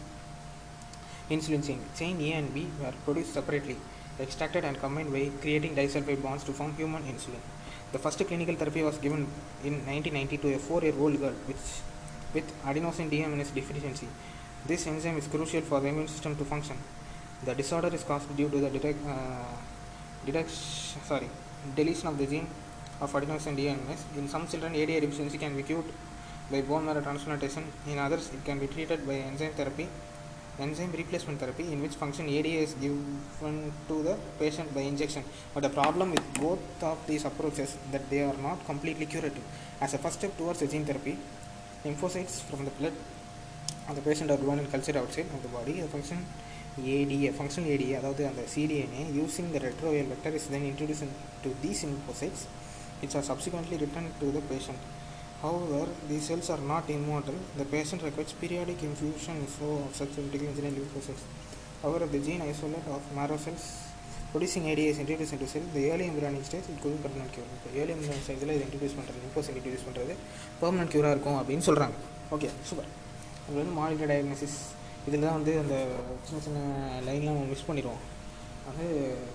insulin 1.30 1.66
chain. 1.66 1.80
Chain 1.98 2.20
A 2.20 2.32
and 2.34 2.52
B 2.52 2.66
were 2.82 2.92
produced 3.06 3.32
separately, 3.32 3.78
extracted 4.20 4.66
and 4.66 4.78
combined 4.78 5.10
by 5.10 5.30
creating 5.40 5.74
disulfide 5.74 6.22
bonds 6.22 6.44
to 6.44 6.52
form 6.52 6.74
human 6.74 7.02
insulin. 7.04 7.42
The 7.92 7.98
first 7.98 8.18
clinical 8.26 8.54
therapy 8.54 8.82
was 8.82 8.98
given 8.98 9.26
in 9.64 9.74
1990 9.86 10.36
to 10.36 10.54
a 10.54 10.58
four-year-old 10.58 11.18
girl 11.18 11.34
which, 11.46 11.64
with 12.34 12.62
adenosine 12.64 13.10
deaminase 13.10 13.54
deficiency. 13.54 14.08
This 14.66 14.86
enzyme 14.86 15.16
is 15.16 15.28
crucial 15.28 15.62
for 15.62 15.80
the 15.80 15.88
immune 15.88 16.08
system 16.08 16.36
to 16.36 16.44
function. 16.44 16.76
The 17.42 17.54
disorder 17.54 17.88
is 17.94 18.04
caused 18.04 18.36
due 18.36 18.50
to 18.50 18.60
the 18.60 18.70
detect, 18.70 18.98
uh, 19.06 19.44
deduction, 20.26 21.02
sorry, 21.04 21.28
deletion 21.76 22.08
of 22.08 22.18
the 22.18 22.26
gene 22.26 22.48
of 23.00 23.12
adenosine 23.12 23.56
deaminase. 23.56 24.02
In 24.16 24.28
some 24.28 24.46
children, 24.46 24.74
ADA 24.74 25.00
deficiency 25.00 25.38
can 25.38 25.56
be 25.56 25.62
cured 25.62 25.84
by 26.50 26.60
bone 26.62 26.84
marrow 26.84 27.00
transplantation. 27.00 27.64
In 27.86 27.98
others, 27.98 28.30
it 28.32 28.44
can 28.44 28.58
be 28.58 28.66
treated 28.66 29.06
by 29.06 29.14
enzyme 29.14 29.52
therapy, 29.52 29.88
enzyme 30.58 30.92
replacement 30.92 31.40
therapy, 31.40 31.72
in 31.72 31.80
which 31.82 31.92
function 31.92 32.28
ADA 32.28 32.48
is 32.66 32.74
given 32.74 33.72
to 33.88 34.02
the 34.02 34.16
patient 34.38 34.72
by 34.74 34.82
injection. 34.82 35.24
But 35.54 35.62
the 35.64 35.70
problem 35.70 36.10
with 36.10 36.34
both 36.34 36.82
of 36.82 36.98
these 37.06 37.24
approaches 37.24 37.76
that 37.90 38.08
they 38.10 38.22
are 38.22 38.36
not 38.36 38.64
completely 38.66 39.06
curative. 39.06 39.42
As 39.80 39.94
a 39.94 39.98
first 39.98 40.18
step 40.18 40.36
towards 40.36 40.62
a 40.62 40.68
gene 40.68 40.84
therapy, 40.84 41.18
lymphocytes 41.84 42.40
from 42.42 42.64
the 42.64 42.70
blood 42.72 42.92
of 43.88 43.96
the 43.96 44.02
patient 44.02 44.30
are 44.30 44.36
grown 44.36 44.58
and 44.60 44.70
cultured 44.70 44.96
outside 44.96 45.26
of 45.26 45.42
the 45.42 45.48
body. 45.48 45.80
The 45.80 45.88
function 45.88 46.24
ADA, 46.78 47.30
functional 47.38 47.68
ADA, 47.74 47.94
அதாவது 48.00 48.22
அந்த 48.30 48.42
cDNA 48.52 49.02
using 49.22 49.46
the 49.54 49.60
retroviral 49.66 50.06
vector 50.12 50.32
is 50.38 50.46
then 50.52 50.64
introduced 50.70 51.04
into 51.06 51.50
these 51.62 51.80
lymphocytes 51.84 52.42
which 53.00 53.14
are 53.18 53.24
subsequently 53.30 53.76
returned 53.84 54.12
to 54.20 54.26
the 54.36 54.42
patient. 54.50 54.80
However, 55.42 55.84
these 56.08 56.24
cells 56.28 56.48
are 56.54 56.62
not 56.72 56.84
immortal. 56.88 57.36
The 57.60 57.66
patient 57.76 58.02
requires 58.08 58.32
periodic 58.42 58.82
infusion 58.82 59.38
so 59.56 59.68
of 59.86 59.94
such 60.00 60.12
vertically 60.18 60.48
engineered 60.48 60.76
lymphocytes. 60.80 61.24
However, 61.82 62.06
the 62.06 62.20
gene 62.26 62.42
isolate 62.42 62.88
of 62.96 63.02
marrow 63.18 63.40
cells 63.46 63.64
producing 64.32 64.66
ADA 64.72 64.88
is 64.92 64.98
introduced 64.98 65.34
into 65.34 65.46
cell. 65.46 65.64
The 65.74 65.84
early 65.92 66.06
embryonic 66.06 66.44
stage 66.44 66.66
it 66.72 66.78
could 66.82 66.94
be 66.96 67.00
permanent 67.06 67.32
cure. 67.36 67.48
இப்போ 67.56 67.70
early 67.80 67.94
embryonic 67.96 68.22
stageல 68.28 68.54
இது 68.56 68.64
introduce 68.68 68.96
பண்ணுறது 68.98 69.18
lymphocyte 69.26 69.58
introduce 69.60 69.86
பண்ணுறது 69.88 70.14
permanent 70.62 70.92
க்யூராக 70.94 71.14
இருக்கும் 71.16 71.38
அப்படின்னு 71.40 71.66
சொல்கிறாங்க 71.70 71.96
okay 72.36 72.50
super 72.68 72.88
அது 73.46 73.56
வந்து 73.62 73.74
மாலிகுலர் 73.80 74.10
டயக்னோசிஸ் 74.12 74.56
இதில் 75.06 75.24
தான் 75.26 75.36
வந்து 75.38 75.52
அந்த 75.62 75.76
சின்ன 76.26 76.40
சின்ன 76.46 76.58
லைன்லாம் 77.08 77.36
நம்ம 77.38 77.50
மிஸ் 77.52 77.68
பண்ணிடுவோம் 77.68 78.02
அது 78.70 78.84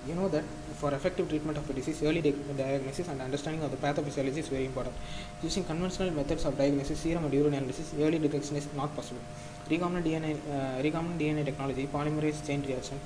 you know 0.09 0.25
that 0.35 0.49
for 0.77 0.95
effective 0.97 1.25
treatment 1.31 1.59
of 1.61 1.71
disease 1.79 1.99
early 2.07 2.21
diagnosis 2.59 3.09
and 3.13 3.23
understanding 3.25 3.65
of 3.67 3.73
the 3.75 3.79
pathophysiology 3.85 4.41
is 4.43 4.51
very 4.55 4.67
important 4.69 4.99
using 5.45 5.67
conventional 5.71 6.13
methods 6.19 6.47
of 6.49 6.57
diagnosis 6.61 7.03
serum 7.05 7.25
and 7.27 7.37
urine 7.39 7.57
analysis 7.59 7.91
early 8.05 8.21
detection 8.27 8.59
is 8.61 8.69
not 8.81 8.95
possible 8.97 9.25
recombinant 9.69 10.03
DNA, 10.03 10.31
uh, 10.47 10.81
recombinant 10.81 11.19
DNA 11.19 11.43
technology, 11.43 11.85
polymerase 11.87 12.45
chain 12.45 12.61
reaction, 12.61 12.97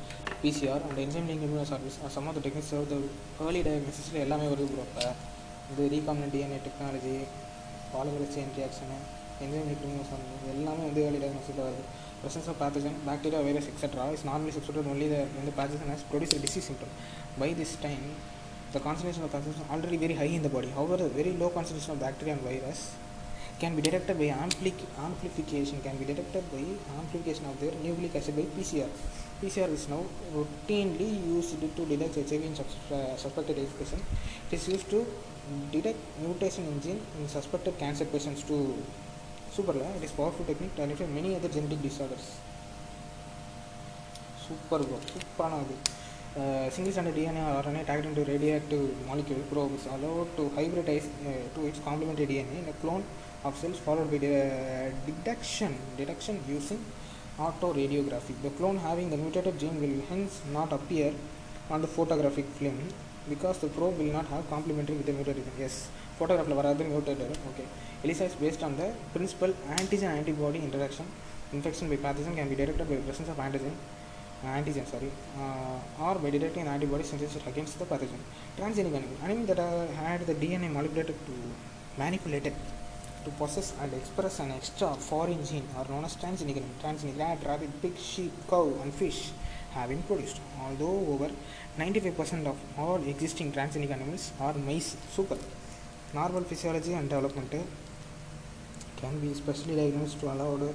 PCR 0.42 0.80
and 0.82 0.98
enzyme 0.98 1.28
linked 1.28 1.44
immunosorbents 1.44 1.98
are 2.00 2.12
of 2.22 2.28
the 2.28 2.34
the 2.36 2.42
techniques 2.42 2.70
serve 2.72 2.88
the 2.90 3.00
early 3.46 3.62
எல்லாமே 4.24 4.48
வருது 4.52 4.68
bro 4.72 4.84
இப்போ 4.86 5.06
இந்த 5.72 5.88
recombinant 5.94 6.34
DNA 6.36 6.60
technology 6.66 7.16
polymerase 7.94 8.34
chain 8.36 8.54
reaction 8.58 8.98
enzyme 9.46 9.68
linked 9.70 9.84
immunosorbents 9.88 10.48
எல்லாமே 10.54 10.84
வந்து 10.88 11.02
early 11.06 11.20
டயக்னோசிஸில் 11.24 11.64
வருது 11.68 11.84
presence 12.22 12.48
of 12.48 12.58
pathogen, 12.60 12.94
bacteria, 13.06 13.42
virus, 13.42 13.68
etc. 13.68 14.08
is 14.12 14.24
normally 14.24 14.52
substituted 14.52 14.88
only 14.90 15.08
the, 15.10 15.22
when 15.36 15.46
the 15.46 15.52
pathogen 15.52 15.88
has 15.88 16.04
produced 16.04 16.34
a 16.34 16.40
disease 16.40 16.66
symptom. 16.66 16.90
By 17.38 17.54
this 17.54 17.76
time, 17.78 18.16
the 18.74 18.80
concentration 18.80 19.24
of 19.24 19.32
pathogen 19.32 19.56
is 19.56 19.70
already 19.70 19.98
very 19.98 20.14
high 20.14 20.32
in 20.40 20.44
the 20.44 20.50
body. 20.50 20.70
However, 20.70 20.98
the 20.98 21.10
very 21.10 21.34
low 21.34 21.50
concentration 21.50 21.92
of 21.94 22.00
bacteria 22.00 22.34
and 22.34 22.42
virus 22.42 22.96
can 23.60 23.76
be 23.76 23.82
detected 23.82 24.18
by 24.18 24.30
ampli- 24.44 24.88
amplification, 25.08 25.82
can 25.82 25.98
be 25.98 26.06
detected 26.06 26.44
by 26.52 26.64
amplification 27.00 27.46
of 27.46 27.60
their 27.60 27.74
nucleic 27.84 28.16
acid 28.16 28.36
by 28.36 28.46
PCR. 28.56 28.90
PCR 29.42 29.70
is 29.70 29.90
now 29.90 30.04
routinely 30.36 31.10
used 31.36 31.60
to 31.60 31.86
detect 31.86 32.16
HIV 32.16 32.44
in 32.50 32.54
uh, 32.54 33.16
suspected 33.18 33.58
AIDS 33.58 33.74
patient. 33.74 34.04
It 34.50 34.56
is 34.56 34.68
used 34.68 34.90
to 34.92 35.06
detect 35.72 35.98
mutation 36.22 36.66
in 36.66 36.82
gene 36.82 37.02
in 37.20 37.28
suspected 37.28 37.78
cancer 37.78 38.06
patients 38.06 38.44
too. 38.44 38.78
Super, 39.54 39.74
la? 39.74 39.86
it 39.98 40.04
is 40.04 40.12
powerful 40.12 40.46
technique 40.46 40.74
to 40.78 40.82
identify 40.84 41.06
many 41.08 41.36
other 41.36 41.50
genetic 41.50 41.82
disorders. 41.82 42.38
Super 44.48 44.80
bro, 44.80 44.98
super 45.14 45.48
naadu. 45.54 45.76
Uh, 46.40 46.70
single 46.70 46.94
stranded 46.94 47.16
DNA 47.16 47.44
or 47.50 47.62
RNA 47.62 47.86
tagged 47.86 48.06
into 48.06 48.24
radioactive 48.24 48.86
molecule 49.06 49.44
probes 49.52 49.86
allowed 49.88 50.30
to 50.38 50.44
hybridize 50.56 51.08
uh, 51.28 51.34
to 51.54 51.68
its 51.68 51.80
complementary 51.80 52.28
DNA 52.28 52.60
in 52.64 52.70
a 52.70 52.78
clone 52.82 53.04
of 53.44 53.58
cells 53.58 53.78
followed 53.78 54.10
by 54.10 54.20
the 54.20 54.94
Detection 55.06 55.76
using 56.48 56.80
autoradiography. 57.38 58.42
The 58.44 58.52
clone 58.52 58.78
having 58.78 59.10
the 59.10 59.18
mutated 59.18 59.60
gene 59.60 59.82
will 59.82 60.02
hence 60.08 60.42
not 60.54 60.72
appear 60.72 61.14
on 61.70 61.82
the 61.82 61.88
photographic 61.88 62.46
film 62.46 62.80
because 63.28 63.58
the 63.58 63.68
probe 63.68 63.98
will 63.98 64.14
not 64.14 64.28
have 64.28 64.50
complementary 64.50 64.96
with 64.96 65.08
the 65.08 65.12
mutated 65.12 65.44
gene. 65.44 65.60
Yes. 65.60 65.90
photographiல் 66.21 66.59
வராது 66.61 66.85
mutated. 66.93 67.33
Okay. 67.51 67.67
ELISA 68.05 68.25
is 68.31 68.35
based 68.45 68.63
on 68.67 68.73
the 68.81 68.89
principle 69.15 69.53
antigen-antibody 69.79 70.59
interaction. 70.67 71.07
Infection 71.57 71.87
by 71.93 71.97
pathogen 72.05 72.35
can 72.39 72.49
be 72.53 72.57
detected 72.61 72.89
by 72.91 72.97
presence 73.09 73.29
of 73.33 73.39
antigen, 73.47 73.75
antigen 74.57 74.87
sorry, 74.93 75.11
uh, 75.43 76.05
or 76.07 76.15
by 76.25 76.31
detecting 76.31 76.63
an 76.67 76.73
antibody 76.75 77.05
synthesis 77.11 77.45
against 77.53 77.79
the 77.81 77.87
pathogen. 77.93 78.21
Transgenic 78.59 78.95
animal, 79.01 79.17
animal 79.27 79.47
that 79.51 79.61
are, 79.69 79.87
had 80.03 80.23
the 80.31 80.37
DNA 80.43 80.71
manipulated 80.79 81.19
to 81.29 81.37
manipulated 82.03 82.55
to 83.25 83.31
possess 83.41 83.69
and 83.83 83.93
express 84.01 84.39
an 84.45 84.51
extra 84.59 84.89
foreign 85.09 85.43
gene 85.49 85.67
are 85.79 85.87
known 85.93 86.05
as 86.05 86.17
transgenic 86.23 86.59
animal. 86.61 86.77
Transgenic 86.85 87.19
rat, 87.19 87.39
rabbit, 87.51 87.71
pig, 87.83 87.97
sheep, 87.99 88.33
cow, 88.49 88.67
and 88.83 88.93
fish 88.95 89.21
have 89.75 89.89
been 89.89 90.03
produced. 90.03 90.41
Although 90.65 90.99
over 91.15 91.31
95% 91.79 92.47
of 92.47 92.57
all 92.79 93.01
existing 93.15 93.53
transgenic 93.53 93.91
animals 93.91 94.33
are 94.41 94.55
mice. 94.55 94.97
Super. 95.17 95.39
Normal 96.14 96.44
physiology 96.44 96.94
and 96.94 97.10
development 97.10 97.54
eh? 97.54 97.64
can 98.98 99.20
be 99.20 99.34
specially 99.34 99.76
diagnosed 99.82 100.20
to 100.22 100.28
allowed 100.36 100.66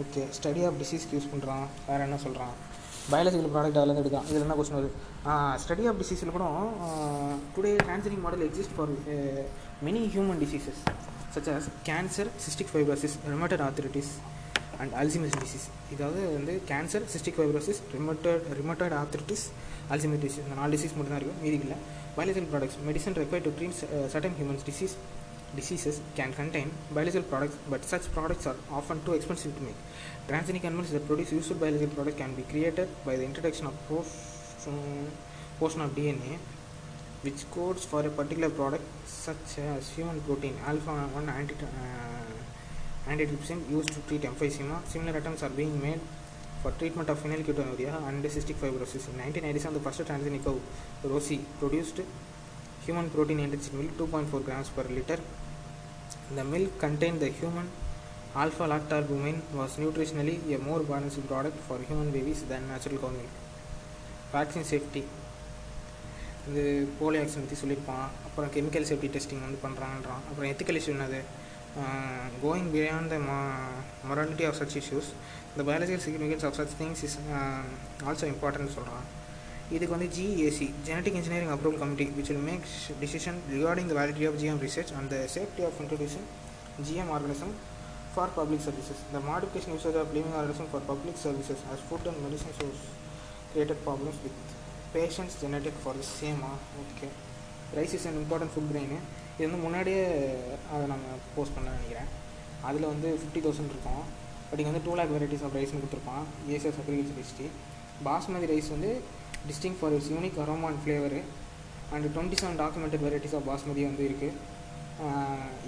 okay 0.00 0.22
study 0.36 0.62
of 0.68 0.78
டிசீஸ்க்கு 0.78 1.14
use 1.16 1.28
பண்ணுறான் 1.32 1.66
வேறு 1.88 2.02
என்ன 2.06 2.16
சொல்கிறான் 2.22 2.54
biological 3.10 3.52
product 3.54 3.76
அதில் 3.80 3.92
எடுக்கலாம் 4.00 4.24
இதில் 4.30 4.44
என்ன 4.46 4.54
question 4.58 4.76
வருது? 4.78 4.90
Study 5.62 5.84
of 5.90 5.98
டிசீஸில் 6.00 6.32
கூட 6.36 6.46
today 7.56 7.72
கேன்சரிங் 7.88 8.24
model 8.24 8.42
exist 8.46 8.74
for 8.76 8.92
many 9.88 10.02
human 10.14 10.40
diseases 10.44 10.80
such 11.34 11.50
as 11.54 11.68
cancer 11.90 12.30
cystic 12.46 12.72
fibrosis 12.72 13.14
rheumatoid 13.34 13.62
arthritis 13.66 14.10
and 14.80 14.94
Alzheimer's 15.02 15.36
disease 15.44 15.66
இதாவது 15.96 16.22
வந்து 16.38 16.56
cancer 16.72 17.06
cystic 17.14 17.38
fibrosis 17.40 17.80
rheumatoid 17.96 18.48
rheumatoid 18.60 18.96
arthritis 19.02 19.44
Alzheimer's 19.96 20.22
disease 20.26 20.44
இந்த 20.46 20.56
நாலு 20.62 20.72
டிசீஸ் 20.76 20.96
மட்டும் 20.96 21.14
தான் 21.14 21.20
இருக்குது 21.22 21.42
மீதி 21.44 21.60
இல்லை. 21.66 21.78
Biological 22.16 22.48
products 22.50 22.76
medicine 22.88 23.14
required 23.14 23.44
to 23.44 23.52
treat 23.52 23.70
uh, 23.84 24.08
certain 24.08 24.34
humans 24.34 24.62
disease 24.62 24.96
diseases 25.56 26.00
can 26.16 26.32
contain 26.32 26.70
biological 26.90 27.22
products 27.32 27.56
but 27.70 27.84
such 27.84 28.10
products 28.12 28.46
are 28.46 28.56
often 28.70 29.02
too 29.04 29.14
expensive 29.14 29.54
to 29.56 29.62
make. 29.62 29.76
Transgenic 30.28 30.64
animals 30.64 30.90
that 30.90 31.06
produce 31.06 31.32
useful 31.32 31.56
biological 31.56 31.94
products 31.94 32.18
can 32.18 32.34
be 32.34 32.42
created 32.42 32.88
by 33.04 33.16
the 33.16 33.24
introduction 33.24 33.66
of 33.66 33.74
um, 34.66 35.06
portion 35.58 35.80
of 35.80 35.90
dna 35.94 36.38
which 37.22 37.48
codes 37.50 37.84
for 37.84 38.00
a 38.06 38.10
particular 38.10 38.50
product 38.50 38.84
such 39.06 39.58
as 39.58 39.90
human 39.96 40.20
protein 40.22 40.54
alpha 40.66 40.90
1 40.90 41.28
anti 41.28 41.54
uh, 41.54 43.10
antitrypsin 43.12 43.58
used 43.70 43.90
to 43.92 44.00
treat 44.08 44.22
emphysema. 44.22 44.84
Similar 44.86 45.18
attempts 45.18 45.42
are 45.42 45.50
being 45.50 45.80
made 45.80 46.00
for 46.64 46.72
treatment 46.80 47.08
of 47.12 47.18
phenylketonuria 47.22 47.94
and 48.08 48.24
cystic 48.34 48.56
fibrosis. 48.62 49.04
In 49.10 49.16
1997, 49.20 49.74
the 49.74 49.82
first 49.86 50.00
transgenic 50.10 50.44
cow, 50.44 50.56
Rossi, 51.12 51.38
produced 51.60 52.00
human 52.86 53.08
protein 53.10 53.40
enriched 53.40 53.72
milk 53.74 53.92
2.4 53.98 54.44
grams 54.46 54.70
per 54.70 54.84
liter. 54.96 55.18
The 56.34 56.44
milk 56.44 56.78
contained 56.78 57.20
the 57.20 57.30
human 57.40 57.68
alpha 58.34 58.64
lactalbumin 58.72 59.36
was 59.60 59.76
nutritionally 59.76 60.36
a 60.54 60.58
more 60.58 60.82
balanced 60.82 61.26
product 61.28 61.58
for 61.68 61.78
human 61.90 62.10
babies 62.10 62.40
than 62.44 62.62
natural 62.74 62.98
cow 63.04 63.12
milk. 63.18 63.34
Vaccine 64.36 64.66
safety 64.72 65.04
இது 66.48 66.62
polio 66.96 67.20
vaccine 67.24 67.44
பற்றி 67.44 67.56
சொல்லியிருப்பான் 67.60 68.06
அப்புறம் 68.26 68.50
chemical 68.54 68.86
safety 68.88 69.08
testing 69.14 69.44
வந்து 69.44 69.58
பண்ணுறான்றான் 69.62 70.24
அப்புறம் 70.28 70.48
ethical 70.50 70.78
issue 70.80 70.94
என்னது 70.94 71.20
going 72.42 72.68
beyond 72.74 73.12
the 73.12 73.18
morality 74.08 74.44
of 74.48 74.58
such 74.58 74.76
issues 74.80 75.08
the 75.58 75.64
biological 75.68 76.04
significance 76.06 76.44
of 76.48 76.56
such 76.58 76.74
things 76.80 77.02
is 77.08 77.16
also 78.08 78.26
important 78.34 78.74
சொல்கிறான் 78.76 79.04
இதுக்கு 79.74 79.92
வந்து 79.96 80.08
GAC 80.16 80.66
genetic 80.88 81.18
engineering 81.20 81.52
approval 81.54 81.80
committee 81.82 82.06
which 82.16 82.30
will 82.32 82.46
make 82.48 82.64
decision 83.02 83.38
regarding 83.54 83.88
the 83.92 83.96
validity 84.00 84.26
of 84.30 84.38
GM 84.42 84.60
research 84.66 84.92
and 84.98 85.08
the 85.14 85.20
safety 85.36 85.62
of 85.68 85.78
introduction 85.84 86.26
GM 86.88 87.12
organism 87.16 87.54
for 88.14 88.32
public 88.38 88.64
services 88.66 89.00
இந்த 89.08 89.20
modification 89.30 89.72
use 89.74 89.86
of 90.02 90.12
living 90.16 90.36
organism 90.40 90.68
for 90.72 90.84
public 90.90 91.20
services 91.26 91.62
as 91.74 91.84
food 91.86 92.08
and 92.10 92.20
medicine 92.26 92.56
source 92.58 92.82
created 93.52 93.82
problems 93.86 94.20
with 94.24 94.42
patients 94.96 95.36
genetic 95.44 95.76
for 95.84 95.96
the 96.00 96.04
same 96.18 96.50
okay 96.82 97.08
rice 97.78 97.94
is 97.98 98.06
an 98.10 98.18
important 98.20 98.52
food 98.54 98.68
grain 98.72 98.98
இது 99.36 99.46
வந்து 99.46 99.62
முன்னாடியே 99.64 100.02
அதை 100.72 100.84
நம்ம 100.92 101.14
post 101.36 101.56
பண்ண 101.56 101.70
நினைக்கிறேன். 101.76 102.10
அதில் 102.68 102.90
வந்து 102.92 103.08
ஃபிஃப்டி 103.20 103.40
தௌசண்ட் 103.46 103.72
இருக்கும். 103.74 104.04
பட் 104.48 104.60
இங்கே 104.60 104.70
வந்து 104.70 104.84
டூ 104.86 104.94
லேக் 105.00 105.12
வெரைட்டிஸ் 105.16 105.44
ஆஃப் 105.46 105.54
ரைஸ்னு 105.58 105.80
கொடுத்துருப்பான். 105.82 106.24
ACS 106.54 106.80
agriculture 106.82 107.20
history 107.22 107.48
basmati 108.08 108.48
rice 108.54 108.70
வந்து 108.76 108.90
distinct 109.50 109.76
for 109.78 109.94
its 109.98 110.10
unique 110.14 110.40
aroma 110.44 110.68
and 110.70 110.82
flavour 110.84 111.20
and 111.94 112.06
twenty 112.14 112.38
seven 112.42 112.60
documented 112.64 113.04
varieties 113.06 113.36
of 113.38 113.46
basmati 113.50 113.84
வந்து 113.90 114.04
இருக்குது 114.08 114.52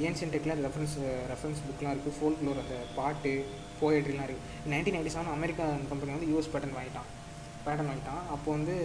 ஏன்ஷியன் 0.08 0.32
டெக்கில் 0.32 0.60
ரெஃபரன்ஸ் 0.66 0.96
ரெஃபரன்ஸ் 1.30 1.62
புக்லாம் 1.68 1.94
இருக்குது 1.94 2.16
ஃபோல் 2.16 2.36
ஃப்ளோர் 2.38 2.60
அந்த 2.62 2.76
பாட்டு 2.98 3.32
போயட்ரிலாம் 3.80 4.28
இருக்குது 4.28 4.70
nineteen 4.72 4.96
ninety 4.96 5.12
seven 5.14 5.32
America 5.38 5.64
company 5.92 6.14
வந்து 6.16 6.28
யூஎஸ் 6.32 6.52
பேட்டன் 6.52 6.76
வாங்கிட்டான். 6.76 7.08
பேட்டன் 7.64 7.88
வாங்கிட்டான். 7.90 8.22
அப்போ 8.34 8.48
வந்து 8.56 8.76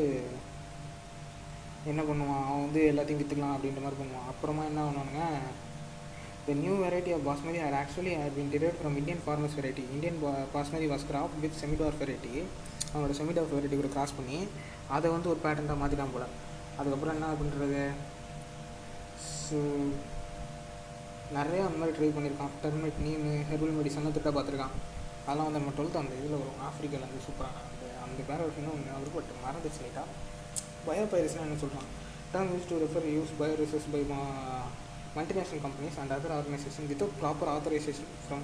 என்ன 1.92 2.02
பண்ணுவான்? 2.08 2.42
அவன் 2.48 2.66
வந்து 2.66 2.82
எல்லாத்தையும் 2.92 3.22
விற்றுக்கலாம் 3.22 3.54
அப்படின்ற 3.56 3.82
மாதிரி 3.84 4.00
பண்ணுவான். 4.02 4.28
அப்புறமா 4.32 4.64
என்ன 4.72 4.82
பண்ணுவானுங்க? 4.88 5.24
The 6.48 6.56
new 6.56 6.76
variety 6.84 7.12
of 7.16 7.22
basmati 7.22 7.60
had 7.64 7.74
actually 7.82 8.14
had 8.22 8.34
been 8.38 8.50
derived 8.54 8.78
from 8.82 8.94
Indian 9.02 9.20
farmers 9.26 9.54
variety. 9.58 9.84
Indian 9.96 10.16
basmati 10.54 10.88
was 10.94 11.04
cropped 11.10 11.36
with 11.44 11.56
semidorf 11.64 11.98
variety. 12.04 12.36
அவனோட 12.94 13.14
செமிடாஃப் 13.18 13.52
வெரைட்டி 13.56 13.76
கூட 13.80 13.90
கிராஸ் 13.94 14.14
பண்ணி 14.16 14.38
அதை 14.96 15.08
வந்து 15.14 15.30
ஒரு 15.34 15.40
பேட்டர்னாக 15.44 15.78
மாற்றிட்டான் 15.82 16.12
போல. 16.16 16.26
அதுக்கப்புறம் 16.80 17.14
என்ன 17.18 17.28
பண்ணுறது 17.42 17.84
ஸோ 19.28 19.60
நிறையா 21.38 21.62
அந்த 21.68 21.78
மாதிரி 21.82 21.94
ட்ரை 21.98 22.10
பண்ணியிருக்கான் 22.16 22.56
டர்மெட் 22.64 23.00
நீம் 23.06 23.24
ஹெர்பல் 23.50 23.78
மெடிசன்லாம் 23.78 24.16
திட்ட 24.18 24.32
பார்த்துருக்கான். 24.38 24.76
அதெல்லாம் 25.26 25.48
வந்து 25.48 25.62
நம்ம 25.62 25.74
டுவெல்த் 25.78 26.02
அந்த 26.02 26.14
இதில் 26.22 26.38
வரும். 26.42 26.60
ஆஃப்ரிக்காவில் 26.70 27.08
வந்து 27.08 27.24
சூப்பரான 27.28 27.64
அந்த 27.70 27.86
அந்த 28.08 28.20
பேரோட 28.30 28.52
இன்னும் 28.62 28.76
ஒன்று 28.76 28.94
அவருக்கு 28.96 29.18
பட் 29.20 29.32
மறந்துச்சு 29.46 29.82
லைட்டாக 29.86 30.08
பயோபைரஸ்னால் 30.88 31.48
என்ன 31.48 31.60
சொல்கிறான் 31.64 31.90
term 32.34 32.52
use 32.56 32.70
to 32.72 32.82
refer 32.86 33.08
use 33.18 33.34
bioresources 33.42 33.90
by 33.96 34.04
multinational 35.17 35.61
companies 35.63 35.97
and 35.99 36.11
other 36.11 36.31
organizations 36.31 36.89
without 36.89 37.13
proper 37.19 37.47
authorization 37.47 38.07
from 38.29 38.41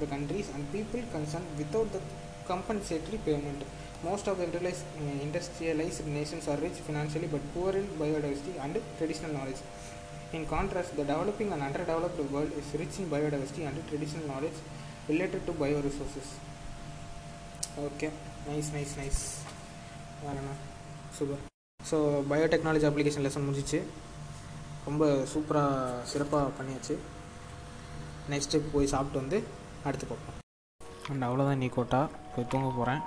the 0.00 0.06
countries 0.06 0.48
and 0.54 0.70
people 0.72 1.02
concerned 1.16 1.48
without 1.56 1.88
the 1.92 2.00
compensatory 2.46 3.18
payment. 3.28 3.62
Most 4.04 4.26
of 4.26 4.36
the 4.38 4.44
industrialized, 4.44 4.84
uh, 5.00 5.22
industrialized 5.22 6.06
nations 6.18 6.46
are 6.48 6.56
rich 6.56 6.78
financially 6.88 7.28
but 7.34 7.42
poor 7.54 7.72
in 7.72 7.86
biodiversity 8.02 8.54
and 8.64 8.76
traditional 8.98 9.32
knowledge. 9.32 9.60
In 10.32 10.44
contrast, 10.46 10.96
the 10.96 11.04
developing 11.04 11.52
and 11.52 11.62
underdeveloped 11.62 12.18
world 12.32 12.52
is 12.60 12.80
rich 12.82 12.98
in 12.98 13.06
biodiversity 13.14 13.66
and 13.68 13.76
traditional 13.90 14.26
knowledge 14.26 14.58
related 15.08 15.44
to 15.48 15.52
bioresources. 15.64 16.30
Okay 17.84 18.08
nice 18.46 18.66
nice 18.74 18.90
nice 18.98 19.20
வேறண்ணா 20.22 20.54
super 21.16 21.38
so 21.80 21.98
biotechnology 22.30 22.86
application 22.88 23.24
lesson 23.26 23.46
முடிஞ்சிச்சு 23.46 23.78
ரொம்ப 24.87 25.05
சூப்பராக 25.33 26.03
சிறப்பாக 26.11 26.51
பண்ணியாச்சு. 26.57 26.95
Next 28.31 28.61
போய் 28.73 28.91
சாப்பிட்டு 28.93 29.21
வந்து 29.21 29.37
அடுத்து 29.87 30.05
பார்ப்போம். 30.09 30.37
அண்ட் 31.11 31.25
அவ்வளோதான் 31.27 31.61
நீ 31.63 31.67
கோட்டா. 31.77 32.01
போய் 32.33 32.51
தூங்க 32.53 32.69
போகிறேன் 32.77 33.01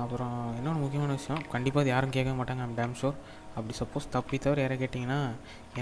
அப்புறம் 0.00 0.38
இன்னொன்று 0.56 0.82
முக்கியமான 0.82 1.12
விஷயம் 1.18 1.42
கண்டிப்பாக 1.52 1.82
அது 1.84 1.92
யாரும் 1.92 2.14
கேட்க 2.16 2.32
மாட்டாங்க 2.38 2.64
ஐம் 2.66 2.76
டேம் 2.80 2.96
ஷோர் 3.00 3.16
அப்படி 3.56 3.74
சப்போஸ் 3.80 4.10
தப்பி 4.14 4.36
தவிர 4.38 4.60
யாரை 4.64 4.76
கேட்டிங்கன்னா 4.82 5.20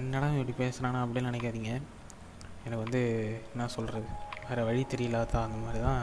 என்னடா 0.00 0.28
இப்படி 0.34 0.54
பேசுகிறானா 0.60 1.00
அப்படின்னு 1.04 1.30
நினைக்காதீங்க. 1.30 1.72
எனக்கு 2.64 2.82
வந்து 2.84 3.00
என்ன 3.52 3.68
சொல்கிறது 3.76 4.08
வேறு 4.48 4.66
வழி 4.68 4.82
தெரியலாதா 4.92 5.40
அந்த 5.46 5.58
மாதிரி 5.64 5.80
தான் 5.88 6.02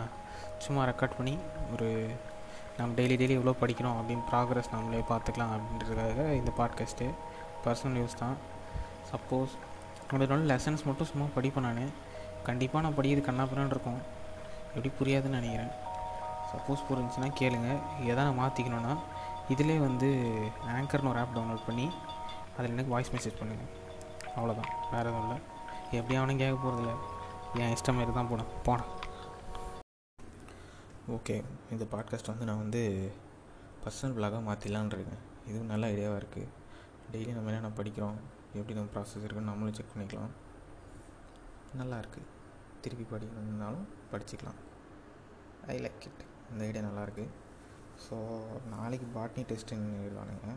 சும்மா 0.66 0.82
ரெக்கார்ட் 0.92 1.18
பண்ணி 1.20 1.36
ஒரு 1.74 1.90
நம்ம 2.78 2.92
டெய்லி 3.00 3.16
டெய்லி 3.22 3.38
எவ்வளோ 3.40 3.56
படிக்கிறோம் 3.62 3.98
அப்படின்னு 4.00 4.26
ப்ராக்ரஸ் 4.32 4.74
நம்மளே 4.74 5.04
பார்த்துக்கலாம் 5.12 5.54
அப்படின்றதுக்காக 5.56 6.28
இந்த 6.42 6.54
பாட்காஸ்ட்டு 6.60 7.08
பர்சனல் 7.66 8.00
யூஸ் 8.02 8.22
தான். 8.24 8.38
சப்போஸ் 9.16 9.56
ஒரு 10.14 10.28
நாள் 10.28 10.46
லெசன்ஸ் 10.46 10.86
மட்டும் 10.86 11.10
சும்மா 11.12 11.26
படிப்பேன் 11.36 11.66
நான். 11.68 11.90
கண்டிப்பாக 12.44 12.88
நான் 12.88 12.98
படிக்கிறது 12.98 13.28
கண்ணாப்பிரான்னு 13.30 13.74
இருக்கும். 13.74 14.00
எப்படி 14.76 14.90
புரியாதுன்னு 15.00 15.38
நினைக்கிறேன். 15.40 15.72
சப்போஸ் 16.52 16.84
புரிஞ்சுன்னா 16.90 17.30
கேளுங்க. 17.40 17.70
எதை 18.06 18.24
நான் 18.24 18.40
மாற்றிக்கணுன்னா 18.40 18.98
இதிலே 19.50 19.78
வந்து 19.78 20.08
ஆங்கர்னு 20.68 21.10
ஒரு 21.10 21.20
ஆப் 21.20 21.38
டவுன்லோட் 21.38 21.66
பண்ணி 21.66 21.90
அதில் 22.58 22.72
எனக்கு 22.72 22.92
வாய்ஸ் 22.92 23.12
மெசேஜ் 23.12 23.40
பண்ணுங்கள் 23.40 23.72
அவ்வளோதான் 24.36 24.72
வேறு 24.92 25.10
எதுவும் 25.10 25.24
இல்லை. 25.24 25.38
எப்படி 25.92 26.16
அவனும் 26.16 26.38
கேட்க 26.38 26.68
போகிறதில்ல 26.68 26.94
என் 27.60 27.74
இஷ்டம் 27.74 27.98
மாரி 27.98 28.14
தான் 28.14 28.30
போனேன் 28.32 28.52
போனேன் 28.66 28.92
ஓகே 31.16 31.44
இந்த 31.72 31.84
பாட்காஸ்ட் 31.92 32.32
வந்து 32.32 32.46
நான் 32.46 32.58
வந்து 32.58 33.12
பர்சனல் 33.84 34.16
பிளாகாக 34.18 34.44
மாற்றிடலான் 34.50 34.94
இருக்கேன். 34.98 35.24
இதுவும் 35.48 35.68
நல்ல 35.68 35.88
ஐடியாவாக 35.88 36.22
இருக்குது 36.22 36.48
டெய்லி 37.12 37.34
நம்ம 37.34 37.52
என்னென்ன 37.52 37.72
படிக்கிறோம்? 37.78 38.18
எப்படி 38.60 38.76
நம்ம 38.78 38.92
ப்ராசஸ் 38.96 39.26
இருக்குன்னு 39.26 39.52
நம்மளும் 39.52 39.78
செக் 39.78 39.94
பண்ணிக்கலாம். 39.94 40.34
நல்லா 41.80 41.98
இருக்குது 42.04 42.30
திருப்பி 42.84 43.06
படிக்கணும்னாலும் 43.14 43.88
படிச்சுக்கலாம். 44.12 44.60
ஐ 45.74 45.76
லைக் 45.86 46.06
இட் 46.10 46.22
இந்த 46.52 46.62
ஐடியா 46.68 46.84
நல்லாயிருக்கு 46.88 47.26
ஸோ 48.06 48.16
நாளைக்கு 48.74 49.08
பாட்னி 49.18 49.44
டெஸ்ட்டுன்னு 49.52 50.00
எழுதுவானுங்க. 50.04 50.48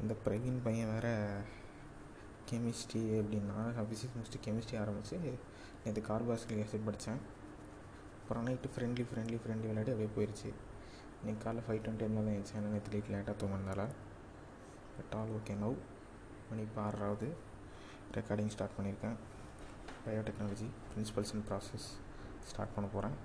இந்த 0.00 0.14
பிரவீன் 0.24 0.60
பையன் 0.66 0.90
வேறு 0.94 1.12
கெமிஸ்ட்ரி 2.50 3.02
அப்படின்னா 3.20 3.58
ஃபிசிக்ஸ் 3.86 4.16
முடிச்சுட்டு 4.16 4.44
கெமிஸ்ட்ரி 4.46 4.76
ஆரம்பித்து 4.82 5.16
நேற்று 5.82 6.02
கார்பாஸ்கிலிக் 6.08 6.62
ஆசிட் 6.64 6.88
படித்தேன் 6.88 7.20
அப்புறம் 8.20 8.44
நைட்டு 8.48 8.70
ஃப்ரெண்ட்லி 8.74 9.04
ஃப்ரெண்ட்லி 9.10 9.38
ஃப்ரெண்ட்லி 9.42 9.68
விளையாடி 9.70 9.92
அப்படியே 9.92 10.10
போயிடுச்சு 10.16 10.48
இன்றைக்கி 11.20 11.40
காலைல 11.44 11.62
ஃபைவ் 11.66 11.80
டுவெண்ட்டி 11.84 12.04
இருந்தால் 12.06 12.28
தான் 12.28 12.58
ஏன்னா 12.58 12.72
நேற்று 12.74 12.92
லேட் 12.94 13.10
லேட்டாக 13.14 13.34
தூங்கினதால 13.40 13.84
பட் 14.96 15.14
ஆல் 15.20 15.32
ஓகே 15.38 15.54
நவ் 15.62 15.76
மணி 16.50 16.64
ஆறாவது 16.84 17.28
ரெக்கார்டிங் 18.16 18.52
ஸ்டார்ட் 18.54 18.76
பண்ணியிருக்கேன் 18.76 19.16
biotechnology 20.04 20.68
principles 20.90 21.32
and 21.34 21.46
process 21.48 21.86
start 22.50 22.74
பண்ண 22.76 22.86
போகிறேன் 22.94 23.16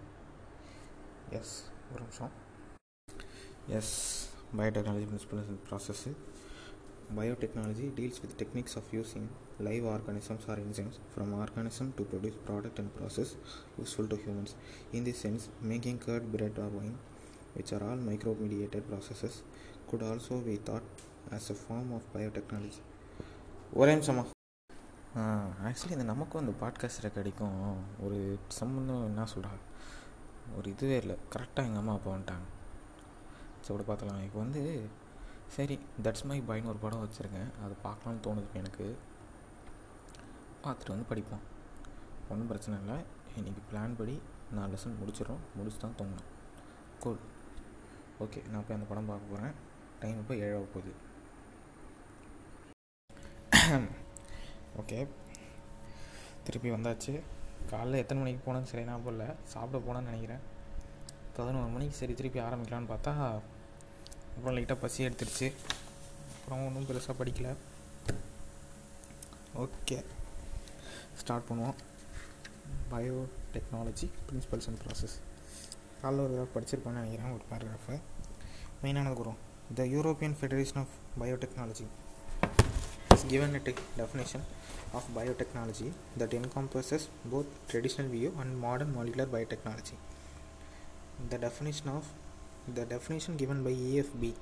எஸ் 1.39 1.53
ஒரு 1.91 2.01
நிமிஷம் 2.03 2.33
yes 3.79 3.93
biotechnology 4.59 5.07
principles 5.11 5.49
and 5.53 5.63
process 5.69 6.13
biotechnology 7.17 7.87
deals 7.97 8.21
with 8.21 8.37
techniques 8.43 8.77
of 8.81 8.91
using 8.97 9.27
live 9.67 9.87
organisms 9.95 10.47
or 10.51 10.61
enzymes 10.65 10.99
from 11.11 11.33
organism 11.43 11.91
to 11.97 12.05
produce 12.11 12.39
product 12.47 12.79
and 12.83 12.93
process 12.97 13.33
useful 13.79 14.11
to 14.13 14.19
humans 14.23 14.55
in 14.99 15.07
the 15.09 15.15
sense 15.23 15.45
making 15.71 16.01
curd 16.07 16.29
bread 16.35 16.61
or 16.65 16.75
wine 16.81 16.97
which 17.55 17.71
are 17.71 17.81
all 17.81 17.95
microbe 17.97 18.39
mediated 18.39 18.87
processes, 18.89 19.41
could 19.87 20.03
also 20.03 20.39
be 20.39 20.57
thought 20.57 20.83
as 21.31 21.49
a 21.49 21.55
form 21.55 21.91
of 21.93 22.03
biotechnology. 22.13 22.81
ஒரே 23.79 23.93
நிமிஷமா 23.95 24.21
actually 25.67 25.95
இந்த 25.95 26.05
நமக்கும் 26.09 26.41
அந்த 26.41 26.53
podcast 26.61 27.01
ரெக்கார்டிக்கும் 27.05 27.57
ஒரு 28.05 28.17
சம்மந்தம் 28.57 29.01
என்ன 29.07 29.25
சொல்கிறா 29.31 29.51
ஒரு 30.57 30.67
இதுவே 30.73 30.97
இல்லை. 31.03 31.15
கரெக்டாக 31.33 31.67
எங்கள் 31.69 31.81
அம்மா 31.81 31.93
அப்பா 31.97 32.09
வந்துட்டாங்க. 32.13 32.45
ஸோ 33.63 33.67
அப்படி 33.71 33.85
பார்த்துலாம் 33.89 34.21
இப்போ 34.27 34.39
வந்து 34.43 34.61
சரி 35.55 35.75
தட்ஸ் 36.05 36.25
மை 36.29 36.37
பாய்னு 36.49 36.71
ஒரு 36.73 36.81
படம் 36.85 37.03
வச்சுருக்கேன். 37.05 37.49
அது 37.63 37.75
பார்க்கலான்னு 37.87 38.23
தோணுது 38.27 38.59
எனக்கு. 38.61 38.85
பார்த்துட்டு 40.65 40.93
வந்து 40.95 41.09
படிப்போம். 41.11 41.43
ஒன்றும் 42.29 42.51
பிரச்சனை 42.51 42.77
இல்லை. 42.83 42.97
இன்றைக்கி 43.39 43.63
பிளான் 43.71 43.97
படி 44.01 44.15
நான் 44.57 44.71
லெசன் 44.75 44.99
முடிச்சிடும் 45.01 45.43
முடிச்சு 45.57 45.81
தான் 45.85 45.97
தூங்கணும். 46.01 46.29
கோல் 47.05 47.19
ஓகே 48.25 48.41
நான் 48.53 48.65
போய் 48.67 48.77
அந்த 48.77 48.89
படம் 48.93 49.11
பார்க்க 49.11 49.33
போகிறேன் 49.33 49.57
டைம் 50.03 50.21
இப்போ 50.23 50.35
ஏழாக 50.45 50.67
போகுது. 50.75 50.93
ஓகே 54.79 55.07
திருப்பி 56.45 56.69
வந்தாச்சு. 56.71 57.13
காலைல 57.71 57.95
எத்தனை 57.95 58.21
மணிக்கு 58.21 58.41
போனேன்னு 58.45 58.69
சரி 58.71 58.83
நான் 58.83 59.03
போடல 59.05 59.35
சாப்பிட 59.43 59.77
போனேன்னு 59.85 60.09
நினைக்கிறேன். 60.09 60.43
பதினோரு 61.37 61.67
மணிக்கு 61.67 61.95
சரி 61.95 62.13
திருப்பி 62.13 62.39
ஆரம்பிக்கலான்னு 62.39 62.91
பார்த்தா 62.91 63.13
அப்புறம் 64.35 64.57
லைட்டாக 64.57 64.79
பசி 64.79 65.07
எடுத்துருச்சு. 65.07 65.47
அப்புறம் 66.35 66.65
ஒன்றும் 66.65 66.87
பெருசாக 66.87 67.15
படிக்கல. 67.21 67.49
ஓகே 69.63 69.97
ஸ்டார்ட் 71.21 71.49
பண்ணுவோம். 71.49 71.77
Bio 72.91 73.17
technology 73.53 74.07
principles 74.27 74.67
and 74.69 74.81
process 74.85 75.15
காலைல 76.01 76.23
ஒரு 76.25 76.33
தடவை 76.33 76.47
படிச்சிருப்பேன்னு 76.55 77.01
நினைக்கிறேன் 77.01 77.33
ஒரு 77.33 77.43
பேராகிராஃபு 77.51 77.95
மெயினானது 78.83 79.17
வரும் 79.17 79.39
the 79.73 79.83
European 79.83 80.35
Federation 80.39 80.81
of 80.81 80.95
Biotechnology 81.21 81.85
is 83.15 83.25
given 83.31 83.51
a 83.55 83.61
definition 83.99 84.41
of 84.93 85.03
biotechnology 85.17 85.89
that 86.17 86.31
encompasses 86.33 87.03
both 87.33 87.49
traditional 87.67 88.07
view 88.07 88.31
and 88.41 88.59
modern 88.59 88.89
molecular 88.95 89.27
biotechnology. 89.35 89.97
The 91.31 91.37
definition 91.37 91.87
of 91.89 92.03
the 92.75 92.85
definition 92.85 93.35
given 93.35 93.63
by 93.63 93.73
EFB 93.89 94.33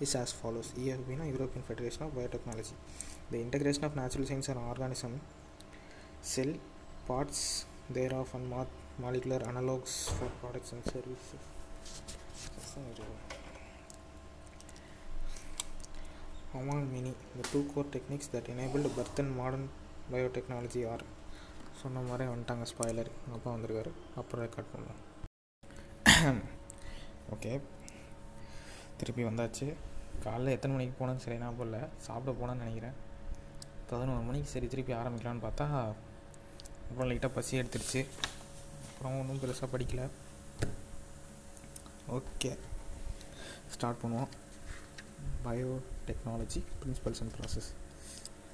is 0.00 0.14
as 0.14 0.32
follows. 0.32 0.68
EFB 0.82 1.18
na 1.18 1.24
European 1.24 1.64
Federation 1.68 2.02
of 2.06 2.12
Biotechnology. 2.12 2.76
The 3.32 3.40
integration 3.40 3.84
of 3.84 3.96
natural 3.96 4.26
science 4.26 4.48
and 4.48 4.60
organism 4.72 5.20
cell 6.34 6.52
parts 7.06 7.40
thereof 7.90 8.28
and 8.34 8.46
mo- 8.50 8.74
molecular 8.98 9.40
analogues 9.52 9.94
for 10.18 10.28
products 10.40 10.72
and 10.72 10.84
services 10.84 11.42
among 16.58 16.80
many 16.92 17.12
the 17.36 17.44
two 17.50 17.62
core 17.72 17.88
techniques 17.94 18.28
that 18.34 18.46
enabled 18.54 18.88
birth 18.96 19.18
in 19.22 19.28
modern 19.40 19.64
biotechnology 20.12 20.82
are 20.92 21.02
சொன்ன 21.80 22.00
மாதிரி 22.06 22.24
வந்துட்டாங்க 22.30 22.64
spoiler 22.70 23.10
எங்கள் 23.20 23.36
அப்பா 23.36 23.50
வந்திருக்காரு. 23.52 23.90
அப்புறம் 24.20 24.42
record 24.46 24.72
பண்ணுவோம் 24.72 26.40
okay 27.34 27.52
திருப்பி 29.00 29.22
வந்தாச்சு. 29.28 29.66
காலைல 30.24 30.54
எத்தனை 30.56 30.72
மணிக்கு 30.76 30.98
போனேன்னு 30.98 31.24
சரி 31.24 31.38
நான் 31.42 31.58
போடல 31.60 31.78
சாப்பிட 32.06 32.32
போனேன்னு 32.40 32.64
நினைக்கிறேன். 32.64 32.96
பதினோரு 33.90 34.24
மணிக்கு 34.28 34.52
சரி 34.54 34.66
திருப்பி 34.72 34.92
ஆரம்பிக்கலான்னு 35.02 35.44
பார்த்தா 35.46 35.66
அப்புறம் 36.88 37.08
லைட்டாக 37.10 37.32
பசி 37.38 37.60
எடுத்துருச்சு. 37.60 38.02
அப்புறம் 38.90 39.18
ஒன்றும் 39.20 39.40
பெருசாக 39.44 39.68
படிக்கல. 39.74 40.02
ஓகே 42.18 42.52
ஸ்டார்ட் 43.74 44.02
பண்ணுவோம். 44.02 44.30
Bio 45.46 45.72
technology 46.09 46.61
principles 46.81 47.21
and 47.23 47.33
process 47.37 47.69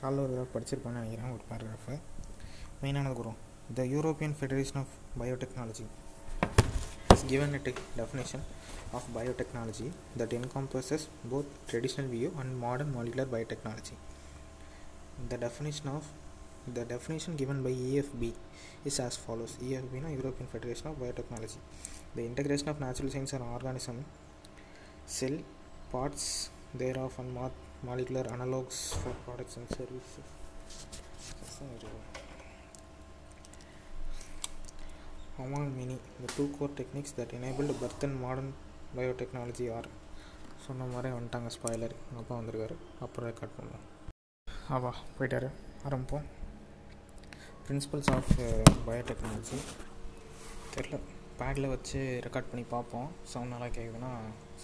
காலைல 0.01 0.23
ஒரு 0.25 0.31
தடவை 0.33 0.47
படிச்சிருப்பேன்னு 0.53 1.01
நினைக்கிறேன் 1.01 1.33
ஒரு 1.35 1.43
பேராகிராஃபு 1.49 1.95
மெயினானது 2.83 3.17
கூறும் 3.19 3.39
the 3.79 3.83
European 3.95 4.37
Federation 4.39 4.81
of 4.83 4.95
biotechnology 5.21 5.87
is 7.13 7.23
given 7.23 7.53
a 7.53 7.59
te- 7.59 7.81
definition 7.95 8.41
of 8.93 9.03
biotechnology 9.15 9.87
that 10.15 10.31
encompasses 10.33 11.01
both 11.25 11.49
traditional 11.67 12.07
view 12.07 12.29
and 12.39 12.57
modern 12.57 12.89
molecular 12.93 13.25
biotechnology. 13.25 13.95
The 15.31 15.37
definition 15.37 15.87
of 15.89 16.03
the 16.67 16.83
definition 16.85 17.35
given 17.35 17.63
by 17.63 17.71
EFB 17.87 18.23
is 18.85 18.99
as 18.99 19.17
follows: 19.17 19.57
EFB, 19.61 20.01
no, 20.01 20.09
European 20.11 20.47
Federation 20.47 20.87
of 20.87 20.95
Biotechnology, 20.95 21.59
the 22.15 22.25
integration 22.25 22.69
of 22.69 22.79
natural 22.79 23.09
science 23.09 23.33
and 23.33 23.43
organism, 23.49 23.97
cell 25.07 25.37
parts 25.91 26.25
thereof 26.98 27.16
thereof 27.16 27.18
and 27.18 27.32
molecular 27.82 28.24
analogs 28.34 28.78
for 28.94 29.12
products 29.24 29.56
and 29.56 29.68
services. 29.68 30.26
Amal 35.38 35.64
Mini, 35.68 35.98
the 36.20 36.28
two 36.28 36.48
core 36.48 36.70
techniques 36.70 37.12
that 37.12 37.32
enabled 37.32 37.78
birth 37.80 38.02
and 38.02 38.20
modern 38.20 38.50
biotechnology 38.94 39.68
are 39.70 39.86
சொன்ன 40.66 40.86
மாதிரி 40.92 41.08
வந்துட்டாங்க 41.14 41.50
spoiler 41.54 41.92
எங்கள் 41.98 42.22
அப்பா 42.22 42.36
வந்திருக்காரு 42.38 42.76
அப்புறம் 43.04 43.28
record 43.30 43.56
பண்ணுவோம் 43.56 43.84
ஆவா 44.76 44.92
போயிட்டாரு 45.16 45.48
ஆரம்பிப்போம் 45.86 46.24
பிரின்சிபல்ஸ் 47.66 48.10
ஆஃப் 48.16 48.32
பயோடெக்னாலஜி 48.86 49.58
தெரில 50.74 50.98
பேடில் 51.40 51.72
வச்சு 51.74 52.00
ரெக்கார்ட் 52.26 52.50
பண்ணி 52.50 52.64
பார்ப்போம் 52.74 53.08
சவுண்ட் 53.32 53.54
நல்லா 53.54 53.68
கேட்குதுன்னா 53.76 54.10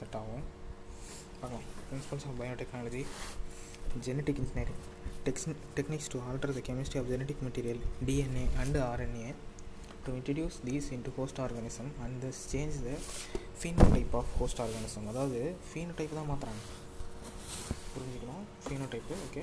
செட் 0.00 0.18
ஆகும் 0.20 0.44
பார்க்கலாம் 1.42 1.66
principles 1.86 2.26
of 2.28 2.36
biotechnology 2.40 3.02
genetic 4.06 4.40
engineering 4.42 4.80
tech 5.26 5.46
techniques 5.76 6.10
to 6.12 6.18
alter 6.28 6.52
the 6.56 6.62
chemistry 6.68 6.98
of 7.00 7.10
genetic 7.12 7.42
material 7.46 7.80
DNA 8.08 8.44
and 8.62 8.80
RNA 8.88 9.28
to 10.04 10.12
introduce 10.18 10.56
these 10.64 10.88
into 10.96 11.12
host 11.18 11.40
organism 11.44 11.90
and 12.04 12.16
this 12.24 12.40
change 12.52 12.76
the 12.84 12.92
phenotype 13.92 14.14
of 14.20 14.32
host 14.38 14.60
organism 14.64 15.06
அதாவது 15.12 15.40
ஃபீனோ 15.68 15.94
type 15.98 16.16
தான் 16.18 16.28
மாற்றுறாங்க 16.30 16.62
புரிஞ்சுக்கலாம் 17.92 18.44
phenotype 18.92 19.16
okay 19.26 19.42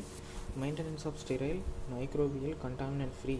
maintenance 0.61 1.05
of 1.09 1.19
sterile 1.23 1.59
microbial 1.93 2.57
contaminant 2.63 3.17
free 3.19 3.35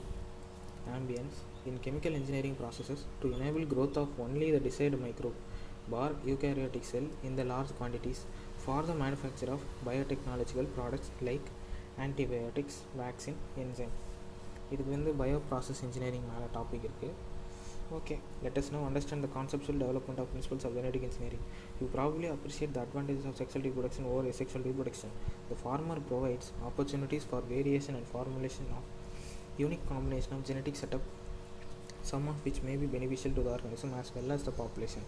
ambience 0.96 1.38
in 1.70 1.80
chemical 1.86 2.16
engineering 2.20 2.58
processes 2.60 3.04
to 3.22 3.30
enable 3.38 3.66
growth 3.74 4.00
of 4.02 4.14
only 4.26 4.48
the 4.52 4.60
desired 4.68 5.00
microbe 5.04 5.32
bar 5.92 6.16
eukaryotic 6.30 6.90
cell 6.90 7.10
in 7.28 7.38
the 7.40 7.44
large 7.52 7.74
quantities 7.78 8.22
for 8.65 8.81
the 8.83 8.95
manufacture 8.95 9.51
of 9.57 9.61
biotechnological 9.89 10.67
products 10.77 11.11
like 11.23 11.47
antibiotics, 11.99 12.77
vaccine, 12.97 13.39
enzyme. 13.65 13.95
இதுக்கு 14.73 14.93
வந்து 14.95 15.11
bio 15.21 15.39
process 15.49 15.81
engineering 15.87 16.27
மேலே 16.31 16.47
topic 16.55 16.85
இருக்குது 16.87 17.13
okay 17.97 18.15
let's 18.45 18.71
now 18.75 18.79
understand 18.89 19.25
the 19.25 19.29
conceptual 19.35 19.81
development 19.83 20.21
of 20.23 20.31
principles 20.33 20.65
of 20.69 20.77
genetic 20.79 21.05
engineering 21.09 21.45
you 21.81 21.87
probably 21.97 22.29
appreciate 22.37 22.73
the 22.77 22.81
advantages 22.87 23.27
of 23.31 23.37
sexual 23.41 23.65
reproduction 23.69 24.05
over 24.13 24.23
asexual 24.31 24.63
reproduction. 24.69 25.11
The 25.51 25.59
former 25.65 25.99
provides 26.11 26.47
opportunities 26.71 27.25
for 27.33 27.41
variation 27.53 27.95
and 27.95 28.07
formulation 28.15 28.67
of 28.79 28.83
unique 29.59 29.85
combination 29.93 30.33
of 30.37 30.45
genetic 30.51 30.77
setup, 30.77 31.05
some 32.03 32.27
of 32.33 32.39
which 32.47 32.61
may 32.69 32.77
be 32.77 32.87
beneficial 32.87 33.33
to 33.33 33.43
the 33.43 33.51
organism 33.51 33.93
as 34.01 34.11
well 34.17 34.31
as 34.33 34.43
the 34.43 34.55
population. 34.63 35.05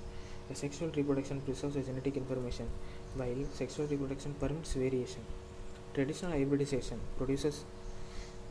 The 0.51 0.55
sexual 0.55 0.91
reproduction 0.91 1.41
preserves 1.41 1.75
the 1.75 1.83
genetic 1.83 2.17
information, 2.17 2.69
while 3.16 3.46
sexual 3.54 3.88
reproduction 3.88 4.34
permits 4.40 4.74
variation. 4.74 5.22
Traditional 5.94 6.32
hybridization 6.32 7.00
produces 7.18 7.64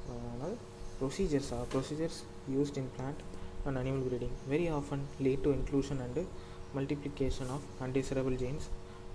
uh, 0.09 0.51
procedures 0.99 1.53
are 1.53 1.65
procedures 1.65 2.23
used 2.49 2.77
in 2.77 2.89
plant 2.97 3.19
and 3.65 3.79
animal 3.79 4.01
breeding 4.09 4.33
very 4.49 4.69
often 4.69 5.07
lead 5.19 5.43
to 5.45 5.53
inclusion 5.53 6.01
and 6.01 6.27
multiplication 6.75 7.47
of 7.49 7.63
undesirable 7.81 8.37
genes 8.37 8.69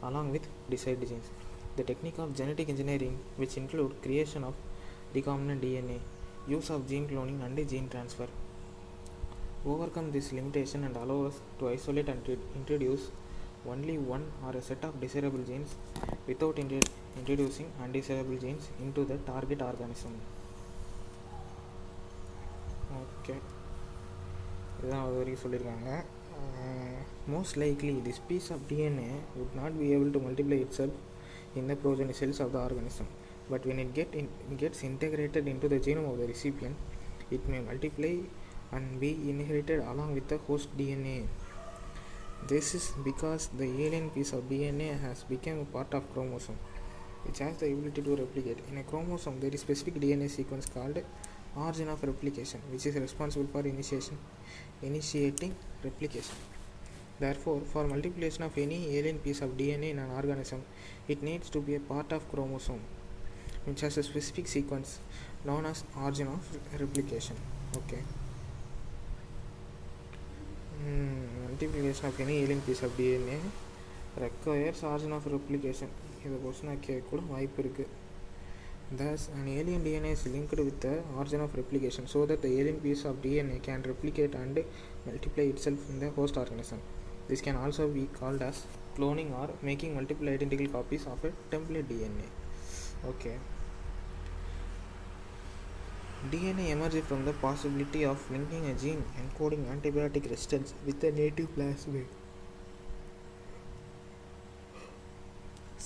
along 0.03 0.31
with 0.31 0.47
desired 0.69 1.01
genes. 1.07 1.29
The 1.77 1.83
technique 1.83 2.17
of 2.17 2.35
genetic 2.35 2.69
engineering, 2.69 3.19
which 3.37 3.57
include 3.57 4.01
creation 4.01 4.43
of 4.43 4.53
recombinant 5.13 5.61
DNA, 5.61 5.99
use 6.47 6.69
of 6.69 6.87
gene 6.87 7.07
cloning 7.07 7.43
and 7.45 7.69
gene 7.69 7.89
transfer, 7.89 8.27
overcome 9.65 10.11
this 10.11 10.31
limitation 10.31 10.83
and 10.83 10.95
allow 10.95 11.27
us 11.27 11.39
to 11.59 11.69
isolate 11.69 12.07
and 12.07 12.37
introduce 12.55 13.09
only 13.66 13.96
one 14.14 14.24
or 14.46 14.52
a 14.52 14.62
set 14.62 14.82
of 14.84 15.00
desirable 15.00 15.42
genes 15.42 15.70
without 16.28 16.58
intro- 16.58 16.90
introducing 17.20 17.68
undesirable 17.84 18.38
genes 18.38 18.66
into 18.80 19.04
the 19.04 19.18
target 19.30 19.62
organism. 19.62 20.14
Okay 23.00 23.34
இதுதான் 24.78 25.02
அது 25.04 25.16
வரைக்கும் 25.18 25.42
சொல்லியிருக்காங்க 25.44 25.90
most 27.32 27.56
likely 27.62 27.94
this 28.06 28.22
piece 28.28 28.48
of 28.54 28.64
DNA 28.70 29.08
would 29.36 29.52
not 29.60 29.76
be 29.82 29.88
able 29.96 30.10
to 30.16 30.20
multiply 30.26 30.58
itself 30.66 30.94
in 31.58 31.64
the 31.70 31.76
progeny 31.82 32.14
cells 32.20 32.38
of 32.44 32.50
the 32.54 32.60
organism 32.68 33.06
but 33.50 33.62
when 33.68 33.78
it 33.84 33.90
get 33.98 34.10
in, 34.20 34.26
it 34.50 34.56
gets 34.62 34.80
integrated 34.90 35.44
into 35.52 35.66
the 35.72 35.78
genome 35.86 36.08
of 36.12 36.18
the 36.20 36.26
recipient 36.32 36.76
it 37.36 37.42
may 37.52 37.60
multiply 37.70 38.12
and 38.72 38.86
be 39.04 39.10
inherited 39.32 39.80
along 39.92 40.10
with 40.16 40.26
the 40.32 40.38
host 40.46 40.68
DNA. 40.80 41.16
This 42.47 42.75
is 42.75 42.93
because 43.03 43.47
the 43.57 43.65
alien 43.65 44.11
piece 44.11 44.31
of 44.31 44.47
DNA 44.47 44.99
has 45.01 45.23
become 45.23 45.59
a 45.61 45.65
part 45.65 45.93
of 45.95 46.11
chromosome, 46.13 46.59
which 47.25 47.39
has 47.39 47.57
the 47.57 47.73
ability 47.73 48.03
to 48.03 48.15
replicate. 48.15 48.59
In 48.69 48.77
a 48.77 48.83
chromosome, 48.83 49.39
there 49.39 49.49
is 49.49 49.61
a 49.61 49.65
specific 49.65 49.95
DNA 49.95 50.29
sequence 50.29 50.67
called 50.67 51.03
origin 51.57 51.89
of 51.89 52.03
replication, 52.03 52.61
which 52.71 52.85
is 52.85 52.95
responsible 52.95 53.47
for 53.51 53.61
initiation, 53.67 54.17
initiating 54.83 55.55
replication. 55.83 56.35
Therefore, 57.19 57.61
for 57.61 57.87
multiplication 57.87 58.43
of 58.43 58.55
any 58.59 58.95
alien 58.95 59.17
piece 59.17 59.41
of 59.41 59.57
DNA 59.57 59.89
in 59.91 59.99
an 59.99 60.11
organism, 60.11 60.63
it 61.07 61.23
needs 61.23 61.49
to 61.49 61.61
be 61.61 61.73
a 61.75 61.79
part 61.79 62.11
of 62.11 62.29
chromosome, 62.31 62.81
which 63.65 63.81
has 63.81 63.97
a 63.97 64.03
specific 64.03 64.47
sequence 64.47 64.99
known 65.45 65.65
as 65.65 65.83
origin 65.99 66.27
of 66.27 66.79
replication. 66.79 67.35
Okay. 67.75 68.03
Mm, 70.85 71.44
multiplication 71.54 72.06
of 72.10 72.20
any 72.20 72.36
alien 72.42 72.60
piece 72.62 72.82
of 72.82 72.92
DNA 72.98 73.38
requires 74.26 74.82
origin 74.82 75.12
of 75.18 75.26
replication. 75.36 75.90
இதை 76.24 76.38
கொஸ்டினாக 76.44 76.80
கேட்க 76.86 77.08
கூட 77.10 77.20
வாய்ப்பு 77.32 77.60
இருக்குது 77.62 77.92
Thus, 78.92 79.28
an 79.36 79.46
alien 79.46 79.84
DNA 79.84 80.10
is 80.12 80.26
linked 80.26 80.58
with 80.58 80.80
the 80.80 80.94
origin 81.16 81.40
of 81.40 81.54
replication 81.54 82.08
so 82.08 82.26
that 82.26 82.42
the 82.42 82.48
alien 82.60 82.80
piece 82.80 83.04
of 83.04 83.22
DNA 83.22 83.62
can 83.62 83.82
replicate 83.82 84.34
and 84.34 84.56
multiply 85.06 85.44
itself 85.44 85.88
in 85.90 86.00
the 86.00 86.10
host 86.10 86.36
organism. 86.36 86.80
This 87.28 87.40
can 87.40 87.54
also 87.54 87.86
be 87.88 88.06
called 88.18 88.42
as 88.42 88.66
cloning 88.96 89.30
or 89.40 89.48
making 89.62 89.94
multiple 89.94 90.28
identical 90.28 90.66
copies 90.66 91.06
of 91.06 91.24
a 91.24 91.30
template 91.52 91.84
DNA. 91.84 92.26
Okay. 93.06 93.36
DNA 96.31 96.65
emerged 96.75 97.03
from 97.09 97.25
the 97.25 97.33
possibility 97.43 98.03
of 98.11 98.19
linking 98.33 98.65
a 98.71 98.75
gene 98.83 99.03
encoding 99.21 99.63
antibiotic 99.73 100.29
resistance 100.33 100.69
with 100.87 101.03
a 101.09 101.13
native 101.21 101.49
plasmid. 101.57 102.07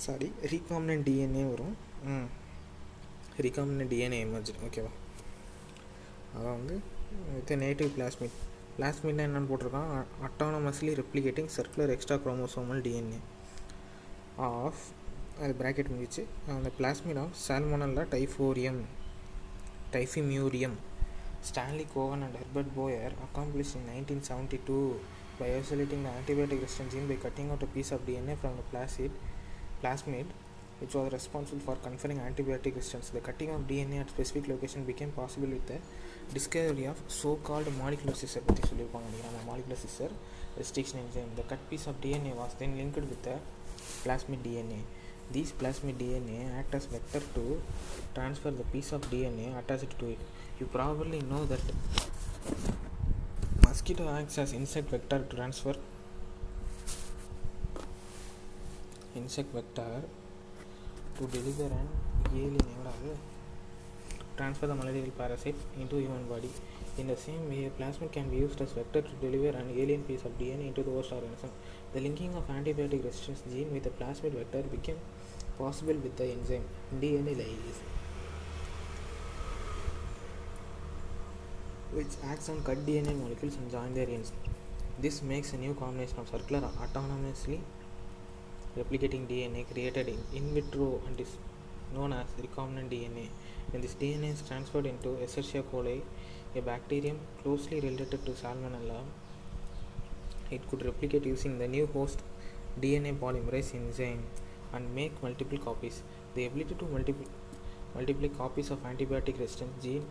Sorry 0.02 0.28
recombinant 0.50 1.04
DNA 1.06 1.42
வரும். 1.50 1.74
ம். 2.12 2.28
Recombinant 3.44 3.90
DNA 3.92 4.18
எமர்ஜி 4.26 4.52
ஓகேவா 4.66 4.92
அதான் 6.34 6.56
வந்து 6.58 6.76
with 7.34 7.52
native 7.64 7.90
plasmid 7.96 8.36
பிளாஸ்மிட்னா 8.76 9.24
என்னென்னு 9.28 9.50
போட்டிருக்கான். 9.50 9.90
Autonomously 10.28 10.92
replicating 11.00 11.50
circular 11.56 11.92
extra 11.94 12.16
chromosomal 12.24 12.80
DNA 12.86 13.20
of 14.48 14.82
அது 15.42 15.52
bracket 15.60 15.92
முடிச்சு 15.94 16.22
அந்த 16.56 16.70
plasmid 16.78 17.20
of 17.24 17.36
Salmonella 17.48 18.04
typhimurium 18.16 18.80
typhimurium. 19.91 20.75
Stanley 21.41 21.87
Cohen 21.93 22.23
and 22.23 22.35
Herbert 22.35 22.73
Boyer 22.75 23.11
accomplished 23.23 23.75
in 23.75 23.83
1972 23.87 24.99
by 25.39 25.55
isolating 25.55 26.03
the 26.03 26.09
antibiotic 26.09 26.61
resistant 26.61 26.91
gene 26.91 27.07
by 27.07 27.15
cutting 27.15 27.51
out 27.51 27.61
a 27.61 27.67
piece 27.67 27.91
of 27.91 28.05
DNA 28.05 28.37
from 28.37 28.53
the 28.57 28.65
plasmid, 28.71 29.11
plasmid 29.83 30.25
which 30.79 30.93
was 30.93 31.11
responsible 31.11 31.61
for 31.61 31.75
conferring 31.75 32.19
antibiotic 32.19 32.75
resistance. 32.75 33.09
The 33.09 33.21
cutting 33.21 33.49
of 33.49 33.61
DNA 33.67 34.01
at 34.01 34.09
specific 34.09 34.49
location 34.49 34.83
became 34.83 35.11
possible 35.11 35.47
with 35.47 35.65
the 35.67 35.77
discovery 36.33 36.85
of 36.85 36.97
so-called 37.07 37.67
molecular 37.81 38.15
scissor 38.21 38.41
பற்றி 38.47 38.63
சொல்லியிருப்பாங்க 38.69 39.07
நினைக்கிறேன் 39.09 39.47
molecular 39.51 39.77
scissor 39.83 40.11
restriction 40.59 40.97
enzyme. 41.03 41.31
The 41.39 41.45
cut 41.51 41.61
piece 41.69 41.85
of 41.91 41.95
DNA 42.03 42.33
was 42.41 42.53
then 42.61 42.73
linked 42.79 42.99
with 43.13 43.23
the 43.27 43.35
plasmid 44.03 44.41
DNA. 44.47 44.81
These 45.32 45.52
plasmid 45.52 45.94
DNA 45.94 46.58
act 46.58 46.74
as 46.74 46.86
vector 46.86 47.20
to 47.34 47.62
transfer 48.14 48.50
the 48.50 48.64
piece 48.64 48.92
of 48.92 49.02
DNA 49.10 49.56
attached 49.58 49.98
to 49.98 50.06
it. 50.06 50.18
You 50.58 50.66
probably 50.66 51.20
know 51.20 51.44
that 51.46 51.60
mosquito 53.62 54.08
acts 54.08 54.38
as 54.38 54.52
insect 54.52 54.90
vector 54.90 55.20
to 55.20 55.36
transfer 55.36 55.74
insect 59.14 59.52
vector 59.54 60.02
to 61.18 61.26
deliver 61.26 61.64
an 61.64 61.88
alien 62.34 62.58
transfer 64.40 64.66
the 64.66 64.74
malarial 64.74 65.10
parasite 65.20 65.60
into 65.78 65.96
human 65.96 66.24
body. 66.32 66.50
In 66.98 67.06
the 67.12 67.16
same 67.16 67.42
way, 67.50 67.70
plasmid 67.78 68.12
can 68.12 68.28
be 68.30 68.38
used 68.38 68.60
as 68.60 68.72
vector 68.72 69.02
to 69.02 69.14
deliver 69.24 69.56
an 69.56 69.68
alien 69.80 70.02
piece 70.04 70.24
of 70.24 70.38
DNA 70.38 70.68
into 70.68 70.82
the 70.82 70.90
host 70.90 71.12
organism. 71.12 71.50
The 71.94 72.00
linking 72.00 72.34
of 72.34 72.48
antibiotic 72.48 73.04
resistance 73.04 73.42
gene 73.52 73.72
with 73.72 73.84
the 73.88 73.90
plasmid 73.90 74.32
vector 74.40 74.62
became 74.76 74.98
possible 75.60 75.98
with 76.04 76.16
the 76.20 76.26
enzyme 76.34 76.66
DNA 77.02 77.34
lyase, 77.40 77.80
which 81.98 82.14
acts 82.32 82.48
on 82.54 82.62
cut 82.68 82.86
DNA 82.86 83.14
molecules 83.22 83.56
and 83.60 83.70
join 83.76 83.92
their 83.98 84.08
ends. 84.16 84.32
This 85.04 85.22
makes 85.22 85.52
a 85.52 85.58
new 85.64 85.74
combination 85.74 86.18
of 86.22 86.28
circular 86.28 86.68
autonomously 86.84 87.60
replicating 88.78 89.26
DNA 89.28 89.62
created 89.72 90.08
in, 90.08 90.18
in 90.32 90.54
vitro 90.54 91.00
and 91.06 91.20
is 91.20 91.36
known 91.94 92.12
as 92.12 92.26
recombinant 92.42 92.90
DNA. 92.90 93.28
When 93.70 93.82
this 93.82 93.94
DNA 93.94 94.32
is 94.32 94.42
transferred 94.42 94.86
into 94.86 95.08
Escherichia 95.24 95.62
coli, 95.62 96.02
a 96.54 96.60
bacterium 96.60 97.18
closely 97.42 97.80
related 97.80 98.24
to 98.26 98.32
Salmonella, 98.32 99.00
it 100.50 100.68
could 100.68 100.84
replicate 100.84 101.24
using 101.24 101.58
the 101.58 101.68
new 101.68 101.86
host 101.86 102.22
DNA 102.80 103.16
polymerase 103.18 103.74
enzyme 103.74 104.22
and 104.72 104.94
make 104.94 105.22
multiple 105.22 105.58
copies. 105.58 106.02
The 106.34 106.46
ability 106.46 106.74
to 106.76 106.84
multiply, 106.86 107.26
multiply 107.94 108.28
copies 108.28 108.70
of 108.70 108.82
antibiotic 108.84 109.38
resistant 109.38 109.82
gene 109.82 110.06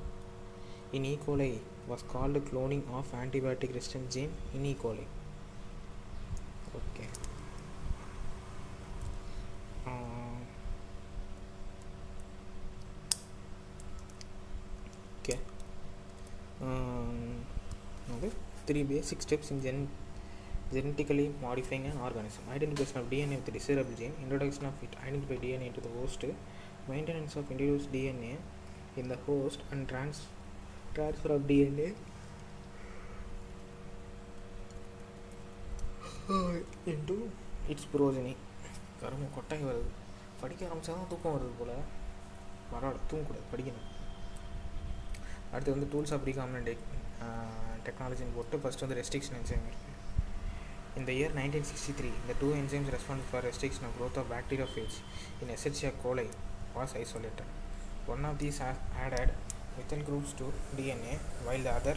in 0.93 1.05
E. 1.05 1.17
coli 1.25 1.59
was 1.87 2.03
called 2.03 2.35
cloning 2.49 2.83
of 2.93 3.11
antibiotic 3.13 3.73
resistant 3.73 4.11
gene 4.11 4.31
in 4.53 4.65
E. 4.65 4.75
coli. 4.75 5.05
Okay. 6.75 7.07
Uh, 9.85 9.89
okay. 15.23 15.39
Um, 16.61 17.45
okay. 18.17 18.31
Three 18.67 18.83
basic 18.83 19.21
steps 19.21 19.51
in 19.51 19.61
gen- 19.61 19.89
genetically 20.71 21.27
modifying 21.41 21.85
an 21.85 21.97
organism 21.99 22.43
identification 22.49 22.97
of 22.97 23.09
DNA 23.09 23.35
with 23.35 23.45
the 23.45 23.51
desirable 23.51 23.95
gene, 23.95 24.15
introduction 24.21 24.65
of 24.65 24.83
it 24.83 24.93
identified 25.03 25.41
DNA 25.41 25.67
into 25.67 25.81
the 25.81 25.91
host, 25.91 26.23
maintenance 26.87 27.35
of 27.35 27.49
introduced 27.51 27.91
DNA 27.91 28.33
in 28.97 29.07
the 29.07 29.19
host, 29.27 29.59
and 29.71 29.87
trans- 29.87 30.27
transfer 30.93 31.31
of 31.31 31.43
DNA 31.43 31.87
into 36.87 37.15
its 37.67 37.85
progeny. 37.93 38.35
கரும 39.01 39.27
கொட்டாய் 39.35 39.67
வருது 39.67 39.89
படிக்க 40.41 40.61
ஆரம்பிச்சா 40.65 40.93
தான் 40.93 41.09
தூக்கம் 41.09 41.35
வருது 41.35 41.53
போல் 41.59 41.75
பரவாயில்ல 42.71 43.05
தூங்கக்கூடாது 43.09 43.45
படிக்கணும் 43.51 43.85
அடுத்து 45.51 45.73
வந்து 45.75 45.87
டூல்ஸ் 45.93 46.13
ஆஃப் 46.15 46.25
ரீகாமினன்ட் 46.29 46.71
டெக்னாலஜின்னு 47.85 48.35
போட்டு 48.35 48.57
ஃபஸ்ட் 48.63 48.83
வந்து 48.85 48.97
ரெஸ்ட்ரிக்ஷன் 48.99 49.37
என்சைம் 49.39 49.63
இருக்குது 49.69 49.88
In 50.97 51.05
the 51.05 51.13
year 51.13 51.29
1963, 51.29 52.11
the 52.27 52.33
two 52.33 52.51
enzymes 52.59 52.91
responsible 52.91 53.29
for 53.31 53.41
restriction 53.41 53.85
of 53.85 53.97
growth 53.97 54.17
of 54.17 54.29
bacteriophage 54.29 54.95
in 55.41 55.47
Escherichia 55.47 55.91
coli 56.03 56.27
was 56.75 56.93
isolated. 56.95 57.47
One 58.05 58.25
of 58.25 58.37
these 58.39 58.59
added 58.59 59.29
methyl 59.77 59.99
groups 59.99 60.33
to 60.33 60.51
DNA, 60.77 61.17
while 61.45 61.59
the 61.59 61.71
other 61.71 61.95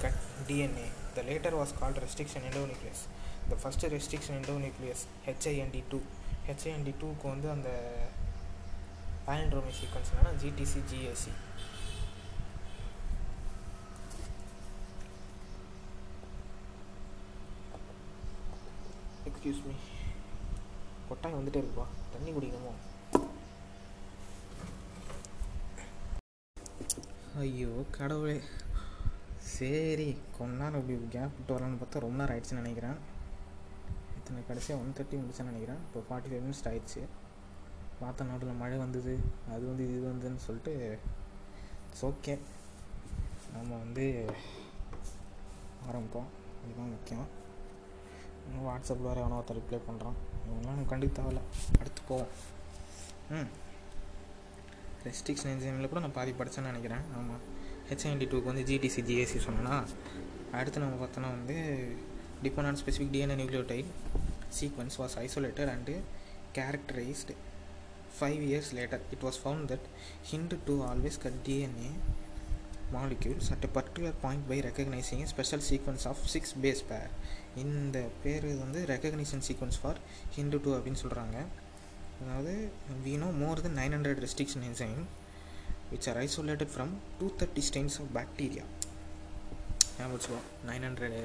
cut 0.00 0.14
DNA. 0.48 0.86
The 1.14 1.22
latter 1.22 1.54
was 1.56 1.72
called 1.72 2.00
restriction 2.00 2.42
endonuclease. 2.42 3.02
The 3.50 3.56
first 3.56 3.82
restriction 3.96 4.34
endonuclease 4.40 5.02
HIND2 5.26 6.00
HIND2க்கு 6.48 7.26
வந்து 7.32 7.48
அந்த 7.54 7.70
palindromic 9.26 9.74
sequence 9.80 10.08
என்னன்னா 10.12 10.32
GAC 10.42 11.32
excuse 19.40 19.66
me 19.66 19.74
கொட்டாய் 21.08 21.34
வந்துட்டே 21.36 21.58
இருக்குப்பா. 21.60 21.84
தண்ணி 22.14 22.30
குடிக்கணுமோ? 22.32 22.72
ஐயோ 27.42 27.70
கடவுளே. 27.96 28.34
சரி 29.54 30.08
கொஞ்ச 30.36 30.50
நேரம் 30.62 30.80
இப்படி 30.82 30.98
கேப் 31.14 31.38
விட்டு 31.38 31.54
வரலான்னு 31.54 31.80
பார்த்தா 31.82 32.04
ரொம்ப 32.06 32.18
நேரம் 32.20 32.34
ஆயிடுச்சுன்னு 32.34 32.62
நினைக்கிறேன். 32.64 32.98
இத்தனை 34.18 34.44
கடைசியாக 34.50 34.84
ஒன் 34.84 34.94
தேர்ட்டி 34.98 35.22
முடிச்சேன்னு 35.22 35.52
நினைக்கிறேன். 35.52 35.80
இப்போ 35.86 36.04
ஃபார்ட்டி 36.08 36.30
ஃபைவ் 36.30 36.44
மினிட்ஸ் 36.46 36.66
ஆயிடுச்சு. 36.72 37.02
பார்த்த 38.02 38.30
நாட்டில் 38.30 38.60
மழை 38.62 38.78
வந்தது 38.84 39.16
அது 39.54 39.64
வந்து 39.72 39.84
இது 39.90 40.06
வந்துன்னு 40.12 40.46
சொல்லிட்டு 40.48 40.74
இட்ஸ் 41.88 42.06
ஓகே 42.12 42.36
நம்ம 43.58 43.70
வந்து 43.84 44.06
ஆரம்பிப்போம். 45.90 46.30
இதுதான் 46.64 46.94
முக்கியம். 46.96 47.28
வாட்ஸ்அப்பில் 48.58 49.06
வேறு 49.08 49.20
எவனோ 49.20 49.38
ஒருத்தர் 49.38 49.60
ரிப்ளை 49.60 49.78
பண்ணுறான் 49.90 50.16
இவங்களாம் 50.46 50.74
நமக்கு 50.74 50.96
கண்டுக்க 50.96 51.10
தேவையில்ல. 51.18 51.40
அடுத்து 51.78 52.02
போவோம். 52.08 52.26
ம். 53.30 53.48
ரெஸ்ட்ரிக்ஷன் 55.04 55.50
என்ஜினில் 55.52 55.88
கூட 55.88 56.00
நான் 56.00 56.12
பாதி 56.12 56.30
படித்தேன்னு 56.30 56.72
நினைக்கிறேன். 56.72 57.00
ஆமாம் 57.16 57.40
ஹெச்ஐஎன்டி 57.90 58.26
டூக்கு 58.28 58.42
வந்து 58.42 58.62
ஜிடிசி 58.62 59.00
ஜிஎஸ்சி 59.10 59.40
சொன்னேன்னா 59.46 59.86
அடுத்து 60.52 60.80
நம்ம 60.80 61.06
பார்த்தோன்னா 61.06 61.20
வந்து 61.20 61.56
depend 62.42 62.66
on 62.66 62.76
specific 62.76 63.12
DNA 63.12 63.36
nucleotide 63.40 63.84
sequence 64.60 64.98
was 64.98 65.16
isolated 65.18 65.70
and 65.74 66.00
characterized 66.54 67.34
five 68.20 68.40
years 68.50 68.72
later 68.74 69.00
it 69.10 69.22
was 69.22 69.40
found 69.44 69.68
that 69.72 69.86
Hind 70.30 70.58
two 70.64 70.84
always 70.84 71.20
cut 71.22 71.40
DNA 71.46 71.92
molecules 72.92 73.48
at 73.54 73.64
a 73.64 73.68
particular 73.74 74.12
point 74.22 74.48
by 74.48 74.56
recognizing 74.60 75.22
a 75.22 75.26
special 75.26 75.60
sequence 75.60 76.04
of 76.06 76.16
six 76.26 76.52
base 76.62 76.82
pair. 76.88 77.08
இந்த 77.62 77.98
பேர் 78.24 78.46
வந்து 78.62 78.80
recognition 78.92 79.44
sequence 79.48 79.80
for 79.82 79.98
Hind 80.36 80.60
two 80.64 80.72
அப்படின்னு 80.76 81.02
சொல்கிறாங்க 81.04 81.38
அதாவது 82.22 82.54
we 83.04 83.14
know 83.20 83.32
more 83.42 83.56
than 83.64 83.74
nine 83.80 83.94
hundred 83.96 84.22
restriction 84.24 84.64
enzyme 84.70 85.02
which 85.90 86.06
are 86.12 86.18
isolated 86.26 86.70
from 86.76 86.88
two 87.20 87.28
thirty 87.40 87.64
strains 87.68 87.96
of 88.02 88.08
bacteria 88.18 88.64
ஞாபகம் 89.96 90.16
வச்சுக்கோ 90.16 90.40
nine 90.70 90.86
hundred 90.88 91.16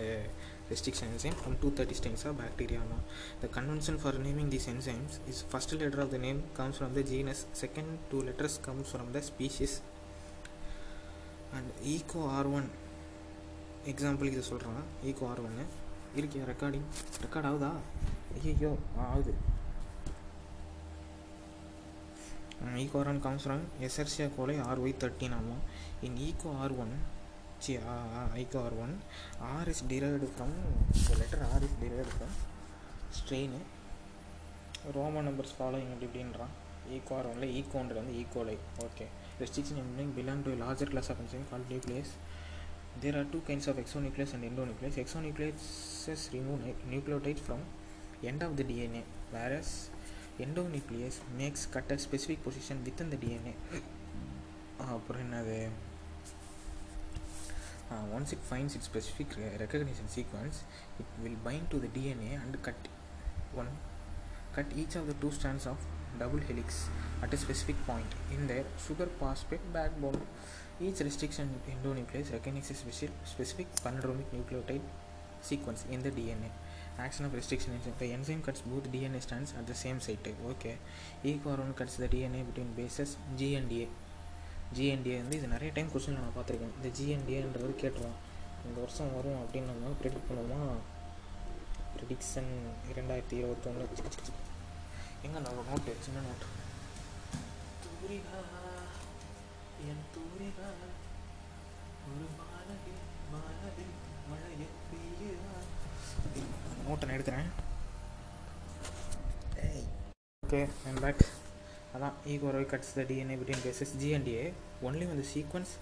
restriction 0.70 1.08
enzyme 1.08 1.36
from 1.42 1.54
230 1.56 1.96
strains 1.96 2.26
of 2.26 2.38
bacteria 2.38 2.80
the 3.42 3.48
convention 3.48 3.98
for 3.98 4.14
naming 4.20 4.50
these 4.50 4.68
enzymes 4.68 5.20
is 5.28 5.40
first 5.44 5.74
letter 5.74 6.00
of 6.00 6.10
the 6.12 6.18
name 6.18 6.40
comes 6.54 6.78
from 6.78 6.94
the 6.94 7.04
genus 7.04 7.46
second 7.54 7.90
two 8.12 8.22
letters 8.22 8.58
comes 8.60 8.88
from 8.96 9.12
the 9.12 9.24
species 9.24 9.74
and 11.58 11.70
Eco 11.92 12.22
R 12.38 12.48
one 12.58 12.66
எக்ஸாம்பிளுக்கு 13.92 14.38
இதை 14.38 14.46
சொல்கிறான் 14.50 14.82
Eco 15.10 15.26
R 15.32 15.42
ஒன்று 15.44 15.66
இருக்கியா 16.22 16.46
recording 16.52 16.88
record 17.26 17.48
ஆகுதா? 17.50 17.72
ஐயோ 18.40 18.72
ஆகுது. 19.08 19.34
Eco 22.84 22.98
R 23.00 23.10
one 23.12 23.22
comes 23.26 23.46
from 23.46 23.64
Escherichia 23.88 24.28
coli 24.36 24.56
R 24.68 24.82
Y 24.86 25.00
thirteen 25.04 25.36
ஆமாம். 25.40 25.64
In 26.08 26.18
Eco 26.28 26.52
R 26.64 26.76
one 26.84 26.94
see 27.66 27.74
Eco 28.42 28.60
R 28.66 28.76
one 28.84 28.94
R 29.54 29.70
is 29.74 29.84
derived 29.92 30.30
from 30.36 30.56
இந்த 30.98 31.12
letter 31.22 31.44
R 31.54 31.66
is 31.68 31.78
derived 31.82 32.14
from 32.18 32.36
strain 33.20 33.58
Roman 34.98 35.28
numbers 35.28 35.56
following 35.58 35.92
அப்படி 35.94 36.08
இப்படின்றான். 36.10 36.54
Eco 36.96 37.14
R 37.18 37.30
ஒன்ல 37.30 37.46
ஈகோன்றது 37.60 38.00
வந்து 38.02 38.16
E coli 38.22 38.58
okay 38.88 39.06
restriction 39.40 39.80
enzyme 39.84 40.12
belong 40.18 40.42
to 40.46 40.52
a 40.56 40.60
larger 40.64 40.88
class 40.92 41.08
of 41.14 41.18
enzyme. 41.24 41.46
There 43.03 43.17
are 43.19 43.25
two 43.25 43.43
kinds 43.49 43.67
of 43.69 43.77
exonuclease 43.77 44.35
and 44.35 44.45
endonuclease. 44.45 44.97
Exonucleases 45.05 46.33
remove 46.33 46.61
nucleotides 46.95 47.43
from 47.49 47.61
end 48.23 48.43
of 48.43 48.57
the 48.59 48.65
DNA, 48.65 49.03
whereas 49.31 49.91
endonuclease 50.39 51.19
makes 51.37 51.65
cut 51.67 51.91
a 51.91 51.99
specific 51.99 52.43
position 52.45 52.79
within 52.89 53.09
the 53.15 53.21
DNA. 53.25 53.55
அப்புறம் 54.95 55.23
என்னது 55.25 55.57
once 58.17 58.29
it 58.35 58.43
finds 58.51 58.73
its 58.77 58.87
specific 58.91 59.29
recognition 59.63 60.09
sequence, 60.17 60.57
it 61.03 61.09
will 61.23 61.39
bind 61.47 61.65
to 61.73 61.79
the 61.85 61.91
DNA 61.97 62.31
and 62.43 62.53
cut 62.67 62.81
one, 63.53 63.71
cut 64.57 64.69
each 64.81 64.95
of 65.01 65.07
the 65.09 65.17
two 65.23 65.33
strands 65.39 65.67
of 65.67 65.79
double 66.21 66.43
helix 66.49 66.89
at 67.25 67.33
a 67.37 67.37
specific 67.37 67.79
point 67.89 68.11
in 68.35 68.47
their 68.51 68.65
sugar 68.85 69.09
phosphate 69.19 69.67
backbone. 69.73 70.21
Each 70.80 71.00
restriction 71.00 71.50
endonuclease 71.70 72.32
recognizes 72.32 72.78
specific 73.26 73.68
palindromic 73.78 74.26
nucleotide 74.34 74.82
sequence 75.42 75.86
in 75.90 76.04
the 76.04 76.12
DNA. 76.12 76.50
Action 76.98 77.26
of 77.26 77.34
restriction 77.34 77.74
enzyme. 77.74 77.94
The 77.98 78.12
enzyme 78.12 78.42
cuts 78.42 78.62
both 78.62 78.92
DNA 78.92 79.22
strands 79.22 79.54
at 79.58 79.68
the 79.68 79.74
same 79.76 80.00
site. 80.00 80.28
Okay. 80.46 80.78
ECOR1 81.24 81.76
cuts 81.76 81.96
the 81.98 82.08
DNA 82.08 82.46
between 82.46 82.72
bases 82.74 83.18
G 83.38 83.56
and 83.56 83.72
A. 83.74 83.88
G and A 84.76 85.18
வந்து 85.22 85.36
இது 85.40 85.48
நிறைய 85.48 85.72
time 85.74 85.90
question 85.92 86.16
நான் 86.18 86.34
பார்த்துருக்கேன் 86.36 86.72
இந்த 86.78 86.90
ஜிஎன்டிஏன்றது 86.98 87.74
கேட்டுருவோம் 87.82 88.16
இந்த 88.66 88.78
வருஷம் 88.84 89.12
வரும் 89.18 89.40
அப்படின்னு 89.42 89.72
நம்ம 89.72 89.92
ப்ரெடிக்ட் 90.00 90.28
பண்ணுவோமா 90.30 90.62
ப்ரெடிக்ஷன் 91.94 92.50
இரண்டாயிரத்தி 92.92 93.38
இருபத்தொன்று 93.42 93.86
எங்கே 95.26 95.40
நம்ம 95.48 95.66
நோட்டு 95.70 95.94
சின்ன 96.08 96.24
நோட்டு 96.28 96.48
தூரிகா 97.84 98.40
என் 99.86 100.04
தூரிகா 100.14 100.68
ஒரு 102.08 102.26
வானவில் 102.40 103.02
வானவில் 103.34 103.94
மழையை 104.30 104.68
பெய்யுதா 104.90 105.54
நோட்டை 106.86 107.06
நான் 107.06 107.16
எடுக்கிறேன். 107.16 107.48
ஓகே 110.44 110.60
ஐம் 110.88 111.02
பேக் 111.04 111.24
அதான் 111.96 112.16
EcoRI 112.32 112.70
cuts 112.72 112.96
the 112.98 113.06
DNA 113.10 113.36
between 113.42 113.66
bases 113.66 113.94
G and A 114.02 114.46
only 114.88 115.06
வந்து 115.12 115.26
sequence 115.32 115.74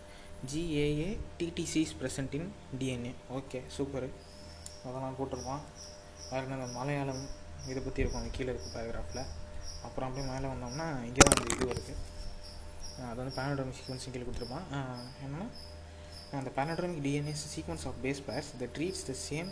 GAA 0.52 1.10
TTC 1.40 1.82
is 1.86 1.98
present 2.02 2.36
in 2.40 2.50
DNA 2.80 3.14
okay 3.38 3.62
super 3.78 4.08
அதெல்லாம் 4.84 5.18
போட்டிருப்பான் 5.20 5.64
வேறு 6.30 6.46
என்ன 6.46 6.58
இந்த 6.60 6.70
மலையாளம் 6.78 7.24
இதை 7.72 7.82
பற்றி 7.82 8.02
இருக்கும் 8.02 8.22
அந்த 8.22 8.34
கீழே 8.38 8.50
இருக்க 8.52 8.70
பேராகிராஃபில் 8.74 9.24
அப்புறம் 9.86 10.08
அப்படியே 10.08 10.28
மேலே 10.32 10.48
வந்தோம்னா 10.54 10.88
இங்கே 11.08 11.22
தான் 11.22 11.36
அந்த 11.36 11.56
இது 11.56 11.66
வருது. 11.72 11.94
அது 13.10 13.18
வந்து 13.22 13.36
பேனட்ரமிக் 13.40 13.78
சீக்வன்ஸிங் 13.80 14.14
கீழே 14.16 14.26
கொடுத்துருப்பான் 14.28 14.66
என்னென்னா 15.26 15.48
அந்த 16.40 16.52
palindromic 16.58 17.04
DNA 17.08 17.36
sequence 17.56 17.86
of 17.90 18.00
base 18.06 18.22
pairs 18.30 18.52
that 18.62 18.78
reads 18.84 19.06
the 19.10 19.16
same 19.28 19.50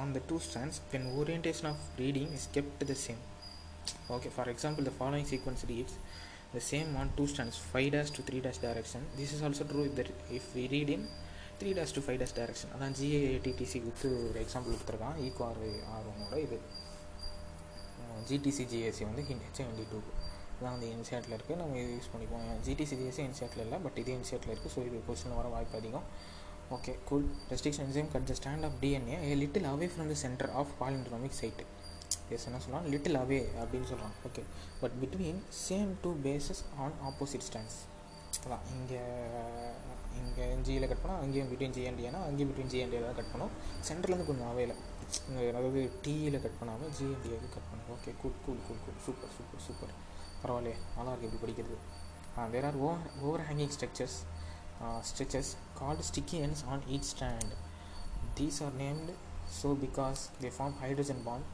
on 0.00 0.12
the 0.16 0.22
two 0.30 0.38
strands 0.48 0.80
then 0.92 1.06
orientation 1.20 1.68
of 1.72 1.84
reading 2.02 2.32
is 2.38 2.48
kept 2.56 2.84
the 2.92 2.96
same 3.06 3.22
okay 4.16 4.30
for 4.36 4.50
example 4.54 4.86
the 4.90 4.94
following 4.98 5.30
sequence 5.34 5.64
reads 5.72 5.96
the 6.52 6.60
same 6.60 6.96
on 6.96 7.08
two 7.16 7.26
strands 7.26 7.56
5 7.72 7.90
dash 7.90 8.10
to 8.10 8.22
3 8.22 8.40
dash 8.40 8.58
direction 8.58 9.02
this 9.16 9.32
is 9.32 9.42
also 9.42 9.64
true 9.64 9.84
if, 9.84 9.94
the, 9.94 10.04
if 10.30 10.46
we 10.54 10.64
read 10.68 10.88
three 11.58 11.70
3 11.72 11.76
dash 11.78 11.92
five 11.96 12.22
5 12.24 12.38
dash 12.38 12.62
அதான் 12.70 12.94
GATTC 12.98 13.78
with 13.84 14.08
ஒரு 14.28 14.38
example 14.44 14.74
கொடுத்துருக்கான் 14.74 15.18
Eco 15.26 15.42
ஆர்வனோட 15.96 16.34
இது 16.44 16.58
GTC 18.30 18.64
GSC 18.72 19.04
வந்து 19.10 19.22
Hind 19.28 19.44
HI 19.46 19.84
two 19.92 20.00
இதான் 20.60 20.74
வந்து 20.76 20.88
என்சிஆர்ட்டில் 20.94 21.34
இருக்குது. 21.36 21.58
நம்ம 21.60 21.76
இது 21.82 21.92
யூஸ் 21.98 22.10
பண்ணிக்குவோம். 22.12 22.48
ஜிடிசி 22.66 22.96
ஜிஎஸ்சி 23.00 23.22
என்சிஆர்ட்டில் 23.28 23.64
இல்லை 23.66 23.78
பட் 23.84 23.98
இது 24.02 24.10
என்சிஆர்ட்டில் 24.18 24.52
இருக்குது. 24.54 24.72
ஸோ 24.76 24.80
இது 24.88 24.96
கொஸ்டின் 25.08 25.36
வர 25.40 25.48
வாய்ப்பு 25.56 25.76
அதிகம். 25.80 26.06
Okay 26.76 26.92
cool 27.08 27.24
restriction 27.52 27.86
enzyme 27.88 28.10
cut 28.14 28.26
the 28.30 28.34
strand 28.40 28.64
of 28.66 28.76
DNA 28.82 29.16
a 29.28 29.30
little 29.42 29.68
away 29.70 29.86
from 29.92 30.10
the 30.12 30.16
centre 30.24 30.50
of 30.60 30.72
palindromic 30.80 31.38
sites 32.34 32.44
என்ன 32.48 32.58
சொல்லலாம் 32.64 32.86
லிட்டில் 32.92 33.18
அவே 33.20 33.38
அப்படின்னு 33.60 33.88
சொல்கிறாங்க 33.92 34.16
okay 34.28 34.42
but 34.82 34.94
between 35.00 35.40
same 35.66 35.90
two 36.02 36.10
bases 36.26 36.62
on 36.84 36.94
opposite 37.08 37.46
strands 37.48 37.78
அதான் 38.44 38.64
இங்கே 38.74 39.00
இங்கே 40.20 40.44
ஜியில் 40.66 40.88
கட் 40.90 41.02
பண்ணால் 41.02 41.20
அங்கேயும் 41.24 41.50
பிட்வீன் 41.52 41.74
ஜிஎன்டிஏனா 41.76 42.20
அங்கேயும் 42.28 42.50
பிட்வீன் 42.50 42.70
ஜிஎன்டிஏ 42.74 43.00
தான் 43.06 43.18
கட் 43.18 43.32
பண்ணோம். 43.32 43.52
சென்டர்லேருந்து 43.88 44.28
கொஞ்சம் 44.30 44.50
அவையில் 44.52 44.74
அதாவது 45.50 45.80
டியில் 46.04 46.38
கட் 46.44 46.58
பண்ணாமல் 46.60 46.92
ஜிஎன்டிஏக்கு 46.98 47.50
கட் 47.56 47.68
பண்ணும். 47.70 47.90
Okay 47.96 48.12
cool 48.22 48.38
cool 48.44 48.62
cool 48.68 48.80
cool 48.84 49.00
super 49.06 49.34
super 49.38 49.64
super 49.66 49.92
பரவாயில்லையே 50.43 50.77
நல்லா 50.95 51.11
இருக்குது 51.13 51.29
இப்படி 51.29 51.43
படிக்கிறது 51.45 51.77
there 52.55 52.67
are 52.69 52.79
over 52.85 53.05
overhanging 53.49 53.73
structures 53.75 54.17
stretches 55.09 55.51
called 55.79 56.05
sticky 56.09 56.37
ends 56.45 56.61
on 56.73 56.79
each 56.93 57.05
strand. 57.13 57.49
These 58.37 58.57
are 58.65 58.73
named 58.83 59.09
so 59.59 59.69
because 59.85 60.21
they 60.41 60.51
form 60.57 60.73
hydrogen 60.83 61.19
bond 61.27 61.45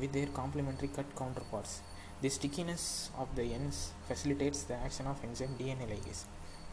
with 0.00 0.12
their 0.16 0.30
complementary 0.40 0.90
cut 0.96 1.08
counterparts. 1.20 1.72
The 2.22 2.30
stickiness 2.36 2.84
of 3.22 3.28
the 3.38 3.44
ends 3.56 3.78
facilitates 4.08 4.60
the 4.70 4.76
action 4.86 5.06
of 5.12 5.22
enzyme 5.28 5.54
DNA 5.60 5.86
ligase. 5.92 6.22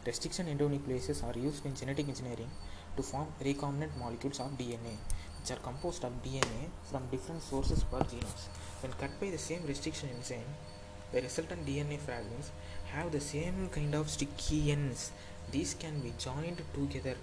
Restriction 0.06 0.46
endonucleases 0.52 1.18
are 1.28 1.38
used 1.48 1.64
in 1.68 1.74
genetic 1.80 2.08
engineering 2.12 2.52
to 2.96 3.02
form 3.02 3.28
recombinant 3.48 3.94
molecules 4.02 4.40
of 4.40 4.50
DNA, 4.60 4.94
which 5.36 5.50
are 5.54 5.62
composed 5.68 6.04
of 6.08 6.22
DNA 6.26 6.62
from 6.90 7.10
different 7.14 7.42
sources 7.42 7.82
per 7.92 8.02
genomes. 8.12 8.44
When 8.80 8.92
cut 9.02 9.14
by 9.20 9.30
the 9.30 9.42
same 9.48 9.64
restriction 9.72 10.10
enzyme, 10.16 10.50
the 11.11 11.21
resultant 11.21 11.65
DNA 11.65 11.97
fragments 11.99 12.49
have 12.93 13.11
the 13.11 13.23
same 13.23 13.59
kind 13.69 13.95
of 13.95 14.09
sticky 14.09 14.71
ends. 14.71 15.01
These 15.51 15.73
can 15.75 15.95
be 15.99 16.11
joined 16.19 16.61
together 16.75 17.17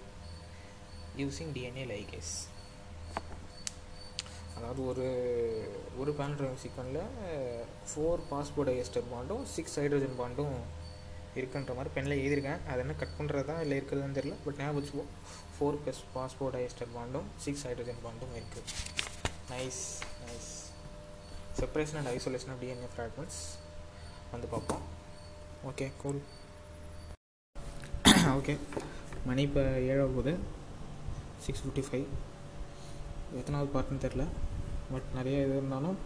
using 1.17 1.49
DNA 1.57 1.85
ligase. 1.93 2.33
அதாவது 4.57 4.81
ஒரு 4.91 5.07
ஒரு 6.01 6.11
palindromic 6.19 6.61
சீக்வனில் 6.61 7.01
four 7.89 8.21
passport 8.29 8.71
ஐஸ்டர் 8.73 9.05
பாண்டும் 9.11 9.43
six 9.55 9.75
hydrogen 9.79 10.15
பாண்டும் 10.21 10.55
இருக்குன்ற 11.39 11.73
மாதிரி 11.77 11.91
பெண்ணில் 11.95 12.21
எழுதியிருக்கேன். 12.21 12.61
அது 12.69 12.81
என்ன 12.83 12.93
கட் 13.01 13.17
பண்ணுறதா 13.17 13.55
இல்லை 13.65 13.75
இருக்கிறதான்னு 13.79 14.17
தெரியல 14.19 14.37
பட் 14.45 14.59
ஞாபகம் 14.61 14.79
வச்சுப்போம் 14.79 15.11
ஃபோர் 15.57 15.77
ப்ளஸ் 15.83 16.01
பாஸ்போர்ட் 16.15 16.57
ஐஸ்டர் 16.63 16.91
பாண்டும் 16.97 17.27
சிக்ஸ் 17.45 17.63
ஹைட்ரஜன் 17.67 18.01
பாண்டும் 18.05 18.33
இருக்குது 18.39 18.65
nice 19.53 19.83
nice 20.23 20.49
separation 21.61 21.99
and 22.01 22.11
isolation 22.17 22.53
of 22.55 22.61
DNA 22.65 22.89
fragments 22.95 23.39
வந்து 24.33 24.47
பார்ப்போம். 24.53 24.83
ஓகே 25.69 25.85
கூல் 26.01 26.19
ஓகே 28.37 28.53
மணி 29.27 29.41
இப்போ 29.47 29.61
ஏழாக 29.91 30.09
போகுது 30.15 30.33
சிக்ஸ் 31.45 31.63
ஃபிஃப்டி 31.63 31.83
ஃபைவ் 31.87 32.05
எத்தனாவது 33.39 33.69
பார்ட்னு 33.75 34.03
தெரில 34.05 34.23
பட் 34.91 35.07
நிறைய 35.17 35.37
இது 35.45 35.55
இருந்தாலும் 35.57 35.97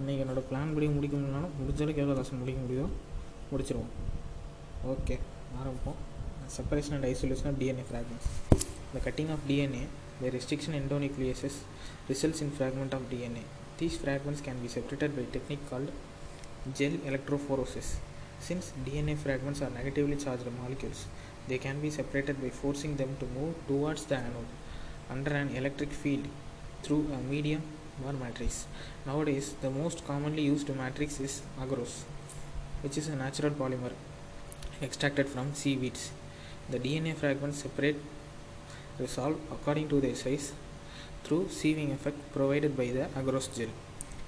இன்றைக்கி 0.00 0.22
என்னோடய 0.24 0.46
பிளான் 0.48 0.74
படி 0.76 0.86
முடிக்க 0.96 1.14
முடியலனாலும் 1.16 1.54
முடிஞ்சளவுக்கு 1.58 2.02
எவ்வளோ 2.04 2.16
காசு 2.18 2.40
முடிக்க 2.40 2.60
முடியுதோ 2.64 2.88
முடிச்சிருவோம். 3.52 3.92
ஓகே 4.92 5.16
ஆரம்பிப்போம். 5.60 6.00
Separation 6.56 6.96
and 6.96 7.06
isolation 7.12 7.48
of 7.50 7.60
DNA 7.62 7.84
fragments 7.90 8.28
இந்த 8.88 9.00
cutting 9.06 9.30
of 9.34 9.46
DNA 9.50 9.84
the 10.20 10.32
restriction 10.36 10.76
endonucleases 10.80 11.56
results 12.10 12.42
in 12.44 12.52
fragment 12.58 12.94
of 12.98 13.06
DNA 13.12 13.44
these 13.80 13.96
fragments 14.02 14.44
can 14.48 14.60
be 14.64 14.68
separated 14.76 15.16
by 15.16 15.24
technique 15.36 15.64
technique 15.70 15.96
gel 16.74 16.92
electrophoresis. 17.08 17.96
Since 18.40 18.72
DNA 18.84 19.16
fragments 19.16 19.62
are 19.62 19.70
negatively 19.70 20.16
charged 20.16 20.46
molecules, 20.62 21.06
they 21.48 21.58
can 21.58 21.80
be 21.80 21.90
separated 21.90 22.40
by 22.42 22.50
forcing 22.50 22.96
them 22.96 23.16
to 23.20 23.26
move 23.26 23.54
towards 23.68 24.04
the 24.06 24.16
anode 24.16 24.52
under 25.10 25.32
an 25.32 25.54
electric 25.54 25.90
field 25.90 26.26
through 26.82 27.06
a 27.14 27.18
medium 27.18 27.62
or 28.04 28.12
matrix. 28.12 28.66
Nowadays, 29.06 29.54
the 29.62 29.70
most 29.70 30.06
commonly 30.06 30.42
used 30.42 30.68
matrix 30.76 31.20
is 31.20 31.42
agarose, 31.60 32.02
which 32.82 32.98
is 32.98 33.08
a 33.08 33.16
natural 33.16 33.52
polymer 33.52 33.92
extracted 34.82 35.28
from 35.28 35.54
seaweeds. 35.54 36.10
The 36.68 36.78
DNA 36.78 37.14
fragments 37.14 37.62
separate 37.62 37.96
resolve 38.98 39.38
according 39.50 39.88
to 39.90 40.00
their 40.00 40.14
size 40.14 40.52
through 41.24 41.44
sieving 41.46 41.92
effect 41.92 42.18
provided 42.32 42.76
by 42.76 42.86
the 42.86 43.06
agarose 43.20 43.54
gel. 43.56 43.68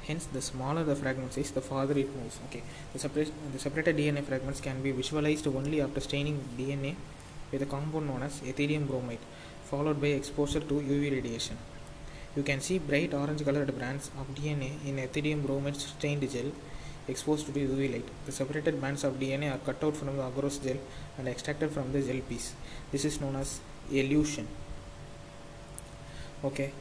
Hence, 0.08 0.24
the 0.24 0.40
smaller 0.40 0.84
the 0.84 0.96
fragment 0.96 1.34
size, 1.34 1.50
the 1.50 1.60
farther 1.60 1.96
it 1.98 2.10
moves. 2.16 2.38
Okay, 2.46 2.62
the, 2.94 2.98
separate, 2.98 3.30
the 3.52 3.58
separated 3.58 3.96
DNA 3.98 4.24
fragments 4.24 4.60
can 4.60 4.82
be 4.82 4.90
visualized 4.90 5.46
only 5.46 5.82
after 5.82 6.00
staining 6.00 6.38
DNA 6.58 6.94
with 7.52 7.60
a 7.60 7.66
compound 7.66 8.06
known 8.06 8.22
as 8.22 8.40
etherium 8.40 8.86
bromide, 8.86 9.18
followed 9.64 10.00
by 10.00 10.08
exposure 10.08 10.60
to 10.60 10.74
UV 10.74 11.12
radiation. 11.12 11.58
You 12.34 12.42
can 12.42 12.60
see 12.62 12.78
bright 12.78 13.12
orange 13.12 13.44
colored 13.44 13.78
bands 13.78 14.10
of 14.18 14.34
DNA 14.34 14.70
in 14.86 14.96
etherium 14.96 15.44
bromide 15.44 15.76
stained 15.76 16.30
gel 16.30 16.52
exposed 17.06 17.46
to 17.46 17.52
UV 17.52 17.92
light. 17.92 18.08
The 18.26 18.32
separated 18.32 18.80
bands 18.80 19.04
of 19.04 19.14
DNA 19.14 19.54
are 19.54 19.58
cut 19.58 19.82
out 19.84 19.96
from 19.96 20.16
the 20.16 20.22
agarose 20.22 20.62
gel 20.62 20.78
and 21.18 21.28
extracted 21.28 21.70
from 21.70 21.92
the 21.92 22.00
gel 22.00 22.20
piece. 22.20 22.54
This 22.92 23.04
is 23.04 23.20
known 23.20 23.36
as 23.36 23.60
elution. 23.90 24.46
Okay. 26.44 26.72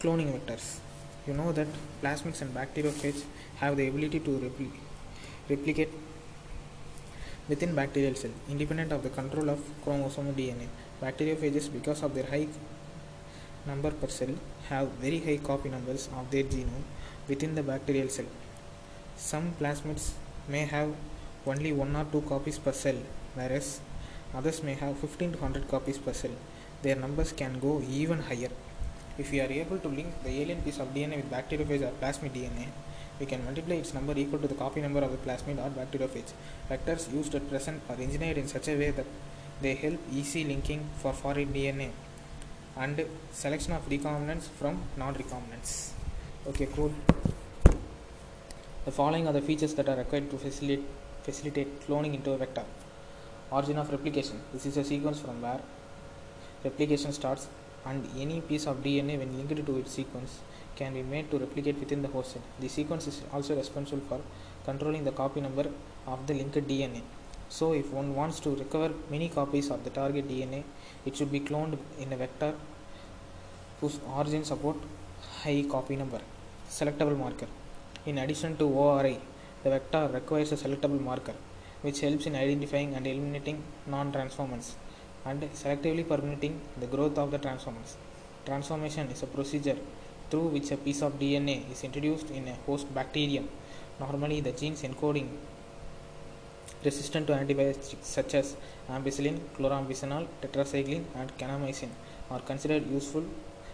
Cloning 0.00 0.32
vectors. 0.32 0.78
You 1.26 1.34
know 1.34 1.52
that 1.52 1.68
plasmids 2.02 2.42
and 2.42 2.52
bacteriophages 2.52 3.22
have 3.56 3.76
the 3.76 3.86
ability 3.86 4.18
to 4.20 4.30
repli- 4.44 4.80
replicate 5.48 5.90
within 7.48 7.76
bacterial 7.76 8.14
cell, 8.16 8.32
independent 8.48 8.90
of 8.90 9.04
the 9.04 9.10
control 9.10 9.48
of 9.50 9.60
chromosomal 9.84 10.34
DNA. 10.34 10.66
Bacteriophages, 11.00 11.72
because 11.72 12.02
of 12.02 12.14
their 12.16 12.26
high 12.26 12.48
number 13.66 13.92
per 13.92 14.08
cell, 14.08 14.34
have 14.68 14.88
very 15.04 15.20
high 15.20 15.36
copy 15.36 15.68
numbers 15.68 16.08
of 16.16 16.28
their 16.32 16.42
genome 16.42 16.82
within 17.28 17.54
the 17.54 17.62
bacterial 17.62 18.08
cell. 18.08 18.26
Some 19.16 19.54
plasmids 19.60 20.14
may 20.48 20.64
have 20.66 20.92
only 21.46 21.72
one 21.72 21.94
or 21.94 22.04
two 22.04 22.22
copies 22.22 22.58
per 22.58 22.72
cell, 22.72 22.96
whereas 23.34 23.80
others 24.34 24.62
may 24.64 24.74
have 24.74 24.98
15 24.98 25.32
to 25.32 25.38
100 25.38 25.68
copies 25.68 25.98
per 25.98 26.12
cell. 26.12 26.32
Their 26.82 26.96
numbers 26.96 27.30
can 27.30 27.60
go 27.60 27.80
even 27.88 28.18
higher. 28.22 28.50
If 29.18 29.30
we 29.30 29.40
are 29.40 29.52
able 29.52 29.78
to 29.78 29.88
link 29.88 30.22
the 30.24 30.30
alien 30.30 30.62
piece 30.62 30.78
of 30.78 30.94
DNA 30.94 31.16
with 31.16 31.30
bacteriophage 31.30 31.82
or 31.82 31.92
plasmid 32.00 32.30
DNA, 32.30 32.68
we 33.20 33.26
can 33.26 33.44
multiply 33.44 33.76
its 33.76 33.92
number 33.92 34.14
equal 34.16 34.38
to 34.38 34.48
the 34.48 34.54
copy 34.54 34.80
number 34.80 35.00
of 35.00 35.12
the 35.12 35.18
plasmid 35.18 35.58
or 35.58 35.70
bacteriophage. 35.70 36.32
Vectors 36.70 37.12
used 37.12 37.34
at 37.34 37.48
present 37.48 37.82
are 37.90 38.00
engineered 38.00 38.38
in 38.38 38.48
such 38.48 38.68
a 38.68 38.76
way 38.76 38.90
that 38.90 39.06
they 39.60 39.74
help 39.74 40.00
easy 40.10 40.44
linking 40.44 40.88
for 40.96 41.12
foreign 41.12 41.52
DNA 41.52 41.90
and 42.76 43.04
selection 43.32 43.72
of 43.74 43.86
recombinants 43.88 44.48
from 44.48 44.80
non-recombinants. 44.96 45.90
Okay, 46.46 46.66
cool. 46.74 46.92
The 48.86 48.90
following 48.90 49.28
are 49.28 49.32
the 49.32 49.42
features 49.42 49.74
that 49.74 49.88
are 49.88 49.96
required 49.96 50.30
to 50.30 50.38
facilitate, 50.38 50.84
facilitate 51.22 51.86
cloning 51.86 52.14
into 52.14 52.32
a 52.32 52.38
vector. 52.38 52.64
Origin 53.50 53.76
of 53.76 53.90
replication. 53.92 54.40
This 54.52 54.64
is 54.64 54.78
a 54.78 54.84
sequence 54.84 55.20
from 55.20 55.42
where 55.42 55.60
replication 56.64 57.12
starts 57.12 57.46
and 57.86 58.08
any 58.18 58.40
piece 58.40 58.66
of 58.66 58.82
DNA 58.82 59.18
when 59.18 59.36
linked 59.36 59.66
to 59.66 59.76
its 59.78 59.92
sequence 59.92 60.40
can 60.76 60.94
be 60.94 61.02
made 61.02 61.30
to 61.30 61.38
replicate 61.38 61.78
within 61.78 62.02
the 62.02 62.08
host 62.08 62.32
cell. 62.32 62.42
The 62.60 62.68
sequence 62.68 63.06
is 63.06 63.22
also 63.32 63.56
responsible 63.56 64.02
for 64.08 64.20
controlling 64.64 65.04
the 65.04 65.12
copy 65.12 65.40
number 65.40 65.66
of 66.06 66.26
the 66.26 66.34
linked 66.34 66.66
DNA. 66.68 67.02
So, 67.48 67.72
if 67.74 67.90
one 67.92 68.14
wants 68.14 68.40
to 68.40 68.50
recover 68.50 68.94
many 69.10 69.28
copies 69.28 69.70
of 69.70 69.84
the 69.84 69.90
target 69.90 70.28
DNA, 70.28 70.62
it 71.04 71.16
should 71.16 71.30
be 71.30 71.40
cloned 71.40 71.76
in 71.98 72.12
a 72.12 72.16
vector 72.16 72.54
whose 73.80 73.98
origin 74.16 74.44
support 74.44 74.76
high 75.42 75.64
copy 75.70 75.96
number. 75.96 76.20
Selectable 76.70 77.18
marker. 77.18 77.48
In 78.06 78.18
addition 78.18 78.56
to 78.56 78.64
ORI, 78.64 79.18
the 79.62 79.70
vector 79.70 80.08
requires 80.12 80.52
a 80.52 80.56
selectable 80.56 81.00
marker 81.00 81.34
which 81.82 82.00
helps 82.00 82.26
in 82.26 82.34
identifying 82.36 82.94
and 82.94 83.06
eliminating 83.06 83.62
non-transformants 83.86 84.76
and 85.24 85.42
selectively 85.62 86.06
permitting 86.06 86.60
the 86.80 86.86
growth 86.86 87.18
of 87.18 87.30
the 87.30 87.38
transformants. 87.38 87.96
Transformation 88.44 89.08
is 89.08 89.22
a 89.22 89.26
procedure 89.26 89.78
through 90.30 90.48
which 90.54 90.70
a 90.70 90.76
piece 90.76 91.02
of 91.02 91.18
DNA 91.18 91.70
is 91.70 91.84
introduced 91.84 92.30
in 92.30 92.48
a 92.48 92.54
host 92.66 92.92
bacterium. 92.94 93.48
Normally, 94.00 94.40
the 94.40 94.52
genes 94.52 94.82
encoding 94.82 95.28
resistant 96.84 97.26
to 97.28 97.34
antibiotics 97.34 97.94
such 98.02 98.34
as 98.34 98.56
ampicillin, 98.88 99.38
chloramphenicol, 99.56 100.26
tetracycline, 100.42 101.04
and 101.14 101.36
kanamycin 101.38 101.90
are 102.30 102.40
considered 102.40 102.86
useful 102.90 103.24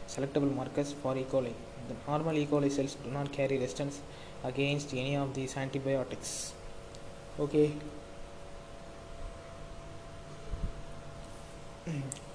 selectable 0.07 0.55
markers 0.55 0.93
for 0.93 1.17
E. 1.17 1.25
coli. 1.25 1.53
The 1.89 1.95
normal 2.07 2.37
E. 2.37 2.47
coli 2.47 2.71
cells 2.71 2.97
do 3.03 3.11
not 3.11 3.33
carry 3.33 3.57
resistance 3.59 4.01
against 4.45 4.93
any 4.93 5.17
of 5.17 5.35
these 5.35 5.57
antibiotics. 5.57 6.53
Okay. 7.39 7.73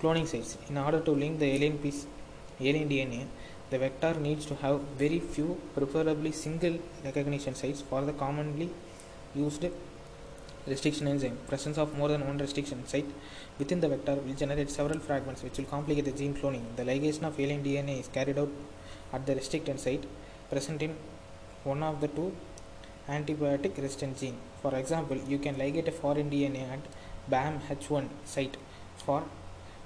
Cloning 0.02 0.28
sites. 0.28 0.58
In 0.70 0.78
order 0.78 1.00
to 1.00 1.12
link 1.12 1.40
the 1.40 1.46
alien 1.46 1.78
piece, 1.78 2.06
alien 2.60 2.90
DNA, 2.90 3.26
the 3.70 3.78
vector 3.78 4.14
needs 4.20 4.46
to 4.46 4.56
have 4.56 4.80
very 5.02 5.20
few, 5.20 5.60
preferably 5.76 6.32
single 6.32 6.78
recognition 7.04 7.56
sites 7.56 7.82
for 7.82 8.02
the 8.04 8.14
commonly 8.14 8.70
used 9.36 9.66
restriction 10.68 11.08
enzyme. 11.08 11.38
Presence 11.48 11.78
of 11.78 11.98
more 11.98 12.10
than 12.10 12.26
one 12.26 12.38
restriction 12.38 12.86
site 12.88 13.06
within 13.60 13.80
the 13.82 13.88
vector 13.88 14.16
will 14.16 14.34
generate 14.34 14.70
several 14.70 15.00
fragments 15.00 15.44
which 15.44 15.58
will 15.58 15.66
complicate 15.66 16.06
the 16.06 16.12
gene 16.12 16.34
cloning. 16.34 16.64
The 16.76 16.84
ligation 16.84 17.24
of 17.24 17.40
alien 17.40 17.64
DNA 17.64 18.00
is 18.00 18.08
carried 18.08 18.38
out 18.38 18.50
at 19.12 19.26
the 19.26 19.36
restricted 19.36 19.80
site 19.80 20.06
present 20.50 20.82
in 20.82 20.96
one 21.64 21.84
of 21.84 22.02
the 22.02 22.08
two 22.08 22.34
antibiotic 23.10 23.76
resistant 23.78 24.18
gene. 24.18 24.38
For 24.62 24.74
example, 24.76 25.18
you 25.28 25.38
can 25.38 25.56
ligate 25.56 25.88
a 25.88 25.92
foreign 25.92 26.30
DNA 26.30 26.70
at 26.72 26.80
BAM-H1 27.30 28.08
site 28.26 28.58
for 28.98 29.24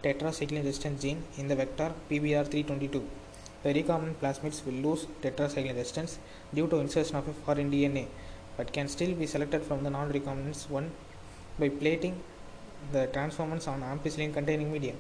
tetracycline 0.04 0.64
resistance 0.64 1.02
gene 1.02 1.24
in 1.38 1.48
the 1.48 1.56
vector 1.56 1.92
PBR322. 2.10 3.04
The 3.64 3.74
recombinant 3.74 4.16
plasmids 4.16 4.66
will 4.66 4.80
lose 4.88 5.06
tetracycline 5.22 5.76
resistance 5.76 6.20
due 6.54 6.68
to 6.68 6.78
insertion 6.78 7.16
of 7.16 7.28
a 7.28 7.34
foreign 7.34 7.72
DNA 7.72 8.08
but 8.56 8.74
can 8.74 8.88
still 8.88 9.14
be 9.14 9.28
selected 9.28 9.64
from 9.64 9.84
the 9.84 9.90
non-recombinant 9.90 10.70
one 10.70 10.92
by 11.60 11.70
plating 11.70 12.16
the 12.92 13.08
transformants 13.08 13.68
on 13.68 13.82
ampicillin 13.82 14.34
containing 14.34 14.72
medium. 14.72 14.98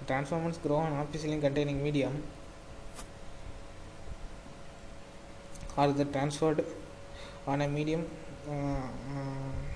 The 0.00 0.06
transformants 0.06 0.58
grow 0.58 0.76
on 0.76 0.92
ampicillin 0.92 1.40
containing 1.40 1.82
medium 1.82 2.22
are 5.76 5.92
the 5.92 6.04
transferred 6.04 6.64
on 7.46 7.62
a 7.62 7.68
medium 7.68 8.06
uh, 8.48 8.52
uh, 8.52 9.69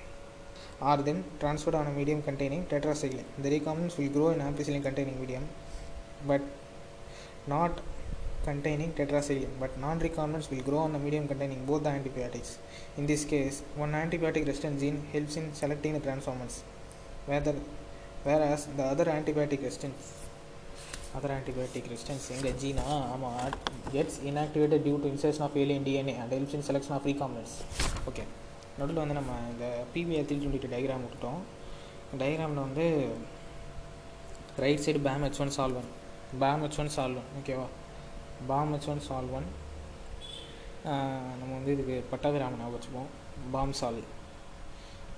are 0.80 0.98
then 1.08 1.24
transferred 1.40 1.74
on 1.74 1.86
a 1.86 1.90
medium 1.90 2.22
containing 2.22 2.64
tetracycline. 2.66 3.28
The 3.38 3.50
recombinants 3.50 3.98
will 3.98 4.08
grow 4.08 4.28
in 4.30 4.40
ampicillin 4.40 4.82
containing 4.82 5.20
medium 5.20 5.46
but 6.26 6.40
not 7.46 7.80
containing 8.44 8.92
tetracycline 8.92 9.54
but 9.58 9.78
non-recombinants 9.78 10.50
will 10.50 10.62
grow 10.62 10.78
on 10.78 10.94
a 10.94 10.98
medium 10.98 11.28
containing 11.28 11.64
both 11.66 11.82
the 11.82 11.90
antibiotics. 11.90 12.58
In 12.96 13.06
this 13.06 13.24
case, 13.24 13.62
one 13.76 13.92
antibiotic 13.92 14.46
resistant 14.46 14.80
gene 14.80 15.06
helps 15.12 15.36
in 15.36 15.52
selecting 15.54 15.92
the 15.92 16.00
transformants 16.00 16.62
whether, 17.26 17.54
whereas 18.24 18.66
the 18.78 18.82
other 18.82 19.04
antibiotic 19.04 19.62
resistance 19.62 20.14
other 21.18 21.30
antibiotic 21.38 21.84
resistance 21.92 22.24
எங்க 22.34 22.50
ஜீனா 22.62 22.84
ஆமாம் 23.14 23.54
gets 23.94 24.14
inactivated 24.30 24.80
due 24.88 24.98
to 25.02 25.06
insertion 25.14 25.42
of 25.46 25.56
alien 25.62 25.82
DNA 25.88 26.14
and 26.22 26.32
helps 26.36 26.54
in 26.56 26.62
selection 26.68 26.92
of 26.96 27.04
recombinants 27.10 27.54
okay 28.10 28.24
நடுவில் 28.77 29.01
வந்து 29.01 29.17
நம்ம 29.17 29.33
இந்த 29.51 29.65
p B R 29.93 30.27
three 30.29 30.37
twenty 30.39 30.71
diagram 30.73 31.03
விட்டுட்டோம். 31.05 31.41
டயக்ராமில் 32.21 32.65
வந்து 32.67 32.85
right 34.63 34.83
side 34.85 34.99
Bam 35.07 35.23
H 35.25 35.39
one 35.43 35.53
Sal 35.57 35.77
one 35.81 35.89
Bam 36.41 36.63
H 36.65 36.79
one 36.81 36.91
Sal 36.95 37.19
one 37.21 37.29
ஓகேவா 37.39 37.67
Bam 38.49 38.73
H 38.75 38.89
one 38.93 39.01
Sal 39.07 39.33
one 39.39 39.47
நம்ம 41.39 41.51
வந்து 41.57 41.73
இதுக்கு 41.75 41.95
பட்டாபிராமன் 42.11 42.61
ஞாபகம் 42.61 42.75
வச்சுப்போம். 42.75 43.09
பாம் 43.53 43.73
சால் 43.79 44.01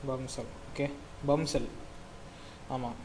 பம் 0.10 0.28
செல் 0.36 0.52
ஓகே 0.70 0.86
பம் 1.30 1.46
செல் 1.52 1.70
ஆமாம் 2.76 2.98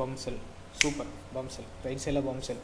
பம் 0.00 0.16
Sal 0.24 0.40
super 0.80 1.10
Bam 1.34 1.50
Sal 1.56 1.68
right 1.84 2.02
சைடில் 2.04 2.26
பம் 2.28 2.42
செல் 2.48 2.62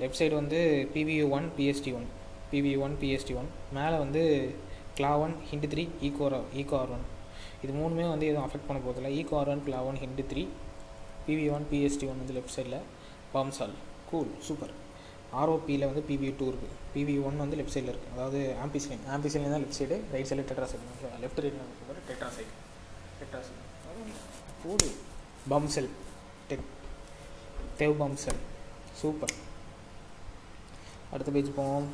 லெஃப்ட் 0.00 0.20
சைடு 0.20 0.34
வந்து 0.40 0.60
Pvu 0.94 1.24
one 1.36 1.46
Pst 1.58 1.90
one 1.98 2.06
Pvu 2.52 2.78
one 2.86 2.94
Pst 3.02 3.34
one 3.40 3.48
மேலே 3.78 3.96
வந்து 4.04 4.22
Cla 4.96 5.12
one 5.24 5.34
Hind 5.48 5.66
three 5.72 5.84
Eco 6.08 6.26
Eco 6.62 6.76
R 6.80 6.92
one 6.96 7.04
இது 7.64 7.72
மூணுமே 7.78 8.04
வந்து 8.12 8.26
எதுவும் 8.30 8.46
அஃபெக்ட் 8.46 8.68
பண்ண 8.68 8.78
போகிறதில்ல 8.84 9.10
Eco 9.20 9.34
R 9.40 9.50
one 9.54 9.62
Cla 9.66 9.80
one 9.88 9.98
Hind 10.02 10.22
three 10.32 10.42
Pvu 11.26 11.44
one 11.56 11.66
Pst 11.70 12.06
one 12.10 12.20
வந்து 12.22 12.36
லெஃப்ட் 12.36 12.54
சைடில் 12.56 12.78
பாம்சால் 13.34 13.74
கூல் 14.10 14.32
சூப்பர் 14.48 14.72
ஆர்ஓபியில் 15.40 15.86
வந்து 15.90 16.02
பிவி 16.08 16.28
டூ 16.40 16.46
இருக்குது 16.50 16.74
பிவி 16.94 17.14
ஒன் 17.28 17.40
வந்து 17.42 17.56
லெஃப்ட் 17.60 17.76
சைடில் 17.76 17.92
இருக்குது 17.92 18.14
அதாவது 18.16 18.40
ஆம்பிசிலின் 18.64 19.04
ஆம்பிசிலின் 19.14 19.54
தான் 19.54 19.62
லெஃப்ட் 19.64 19.78
சைடு 19.80 19.96
ரைட் 20.14 20.28
சைடில் 20.30 20.48
tetra 20.50 20.66
side 20.72 20.84
left 21.24 21.40
right 21.44 21.58
tetra 22.10 22.28
side 22.36 22.52
tetra 23.20 23.40
side 23.46 23.62
கூடு 24.62 24.88
பம்செல் 25.52 25.90
டெக் 26.50 26.66
தேவ் 27.80 27.94
பம்செல் 28.02 28.40
சூப்பர் 29.00 29.34
அடுத்த 31.12 31.30
பேஜ் 31.34 31.50
போவோம். 31.58 31.88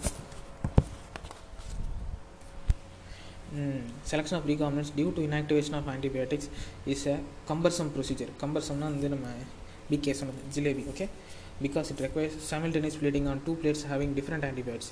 Selection 4.10 4.38
of 4.40 4.48
recombinants 4.52 4.92
due 4.98 5.10
to 5.18 5.24
inactivation 5.28 5.74
of 5.80 5.90
antibiotics 5.96 6.46
is 6.94 7.06
a 7.14 7.18
cumbersome 7.50 7.90
procedure 7.96 8.32
கம்பர்சம்னா 8.44 8.90
வந்து 8.96 9.10
நம்ம 9.16 9.28
பிகே 9.92 10.14
சொன்னது 10.22 10.44
jalebi 10.56 10.86
okay 10.94 11.08
because 11.66 11.90
it 11.94 12.04
requires 12.06 12.36
simultaneous 12.52 12.96
plating 13.02 13.28
on 13.34 13.40
two 13.48 13.56
plates 13.64 13.82
having 13.92 14.12
different 14.20 14.46
antibiotics 14.52 14.90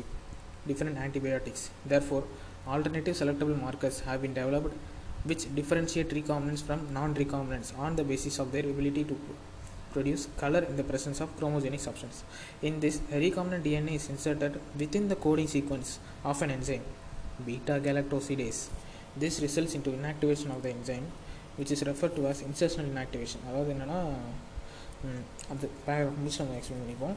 different 0.72 0.98
antibiotics 1.06 1.64
therefore 1.94 2.24
alternative 2.76 3.16
selectable 3.22 3.58
markers 3.66 3.98
have 4.08 4.20
been 4.26 4.36
developed 4.42 4.76
which 5.30 5.44
differentiate 5.58 6.12
recombinants 6.20 6.64
from 6.68 6.80
non-recombinants 6.98 7.72
on 7.86 7.92
the 8.00 8.06
basis 8.12 8.38
of 8.44 8.48
their 8.54 8.66
ability 8.74 9.04
to 9.12 9.16
produce 9.94 10.28
color 10.38 10.62
in 10.70 10.76
the 10.76 10.84
presence 10.84 11.20
of 11.22 11.30
chromogenic 11.40 11.80
substance. 11.80 12.24
In 12.62 12.80
this, 12.80 12.96
a 13.12 13.20
recombinant 13.24 13.64
DNA 13.64 13.96
is 13.96 14.10
inserted 14.10 14.60
within 14.78 15.08
the 15.08 15.16
coding 15.16 15.48
sequence 15.48 16.00
of 16.24 16.42
an 16.42 16.52
enzyme, 16.52 16.86
beta 17.46 17.80
galactosidase. 17.80 18.62
This 19.16 19.40
results 19.40 19.76
into 19.76 19.92
inactivation 19.92 20.50
of 20.56 20.62
the 20.64 20.70
enzyme, 20.70 21.08
which 21.58 21.72
is 21.72 21.84
referred 21.84 22.16
to 22.16 22.28
as 22.28 22.42
insertional 22.42 22.90
inactivation. 22.94 23.40
அதாவது 23.50 23.72
என்னன்னா 23.74 24.00
அந்த 25.54 25.66
முடிச்சு 26.18 26.42
நம்ம 26.44 26.58
explain 26.60 26.84
பண்ணிப்போம் 26.84 27.16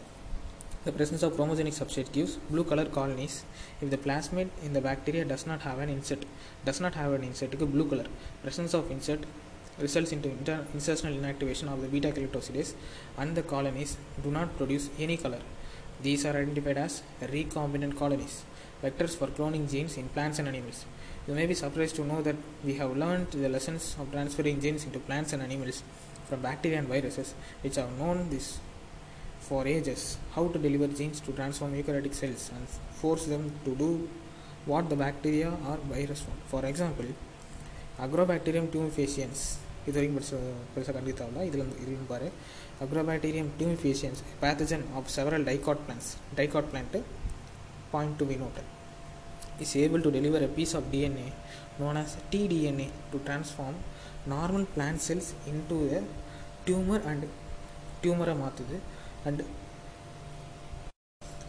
The 0.86 0.92
presence 0.92 1.22
of 1.26 1.30
chromogenic 1.36 1.74
substrate 1.78 2.10
gives 2.12 2.32
blue 2.48 2.62
color 2.62 2.84
colonies 2.96 3.44
if 3.80 3.90
the 3.90 3.96
plasmid 3.96 4.48
in 4.62 4.72
the 4.72 4.80
bacteria 4.80 5.24
does 5.24 5.44
not 5.44 5.62
have 5.62 5.78
an 5.84 5.88
insert. 5.88 6.22
Does 6.64 6.80
not 6.80 6.94
have 6.94 7.12
an 7.12 7.24
insert, 7.24 7.58
blue 7.58 7.88
color. 7.88 8.06
Presence 8.44 8.72
of 8.72 8.88
insert 8.88 9.22
results 9.78 10.12
into 10.12 10.28
inter- 10.28 10.64
insertional 10.76 11.14
inactivation 11.20 11.68
of 11.72 11.80
the 11.82 11.88
beta 11.88 12.12
galactosidase 12.12 12.74
and 13.18 13.36
the 13.36 13.42
colonies 13.42 13.96
do 14.22 14.30
not 14.30 14.56
produce 14.56 14.88
any 14.98 15.16
color. 15.16 15.42
These 16.02 16.24
are 16.24 16.36
identified 16.36 16.78
as 16.78 17.02
recombinant 17.34 17.96
colonies, 17.96 18.44
vectors 18.82 19.16
for 19.16 19.28
cloning 19.28 19.64
genes 19.70 19.96
in 19.96 20.08
plants 20.08 20.38
and 20.38 20.48
animals. 20.48 20.78
You 21.28 21.34
may 21.34 21.46
be 21.46 21.54
surprised 21.54 21.96
to 21.96 22.04
know 22.04 22.20
that 22.22 22.36
we 22.64 22.74
have 22.74 22.96
learned 22.96 23.30
the 23.32 23.48
lessons 23.48 23.96
of 24.00 24.10
transferring 24.12 24.60
genes 24.60 24.84
into 24.84 24.98
plants 24.98 25.32
and 25.32 25.42
animals 25.42 25.82
from 26.28 26.40
bacteria 26.40 26.78
and 26.78 26.88
viruses, 26.88 27.34
which 27.62 27.76
have 27.76 27.92
known 27.98 28.28
this 28.30 28.58
for 29.40 29.66
ages 29.66 30.18
how 30.34 30.48
to 30.48 30.58
deliver 30.58 30.88
genes 30.88 31.20
to 31.20 31.32
transform 31.32 31.72
eukaryotic 31.74 32.14
cells 32.14 32.50
and 32.56 32.66
force 33.00 33.26
them 33.26 33.52
to 33.64 33.74
do 33.76 33.90
what 34.66 34.88
the 34.88 34.96
bacteria 34.96 35.50
or 35.68 35.76
virus 35.94 36.22
want. 36.28 36.42
For 36.48 36.64
example, 36.66 37.08
Agrobacterium 38.04 38.66
tumefaciens 38.72 39.42
இது 39.88 39.94
வரைக்கும் 39.96 40.16
பெருசு 40.16 40.38
பெருசாக 40.72 40.94
கண்டிப்பாக 40.96 41.18
தேவையில்ல 41.20 41.44
இதில் 41.50 41.62
இருக்கு 41.84 42.06
பாரு 42.10 42.28
Agrobacterium 42.84 43.48
tumefaciens 43.58 44.20
pathogen 44.42 44.84
of 44.98 45.08
several 45.14 45.46
dicot 45.50 45.80
plants 45.86 46.08
dicot 46.38 46.68
plant 46.72 47.00
Point 47.92 48.18
to 48.20 48.26
be 48.30 48.38
noted 48.44 48.70
is 49.64 49.70
able 49.82 50.02
to 50.06 50.10
deliver 50.16 50.40
a 50.46 50.50
piece 50.56 50.72
of 50.78 50.82
DNA 50.94 51.26
known 51.78 51.96
as 52.00 52.10
tDNA 52.32 52.88
to 53.12 53.18
transform 53.28 53.76
normal 54.32 54.64
plant 54.74 54.98
cells 55.06 55.28
into 55.52 55.76
a 55.98 56.02
tumor 56.66 57.00
and 57.10 57.22
tumor 58.02 58.28
மாற்றுது 58.42 58.78
and 59.28 59.40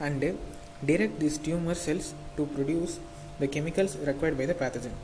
and 0.08 0.24
direct 0.92 1.18
these 1.24 1.38
tumor 1.48 1.78
cells 1.86 2.08
to 2.38 2.46
produce 2.56 2.96
the 3.42 3.50
chemicals 3.56 3.96
required 4.12 4.38
by 4.42 4.48
the 4.52 4.58
pathogen 4.64 4.96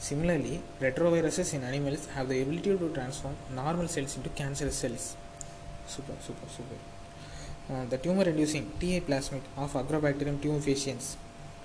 Similarly, 0.00 0.62
retroviruses 0.80 1.52
in 1.52 1.62
animals 1.62 2.06
have 2.14 2.30
the 2.30 2.40
ability 2.40 2.70
to 2.78 2.88
transform 2.94 3.34
normal 3.54 3.86
cells 3.86 4.16
into 4.16 4.30
cancerous 4.30 4.76
cells. 4.76 5.14
Super, 5.86 6.14
super, 6.26 6.48
super. 6.56 6.78
Uh, 7.67 7.83
the 7.85 7.97
tumor-inducing 7.97 8.65
TA 8.79 8.99
plasmid 9.01 9.41
of 9.57 9.73
Agrobacterium 9.73 10.37
tumefaciens 10.37 11.15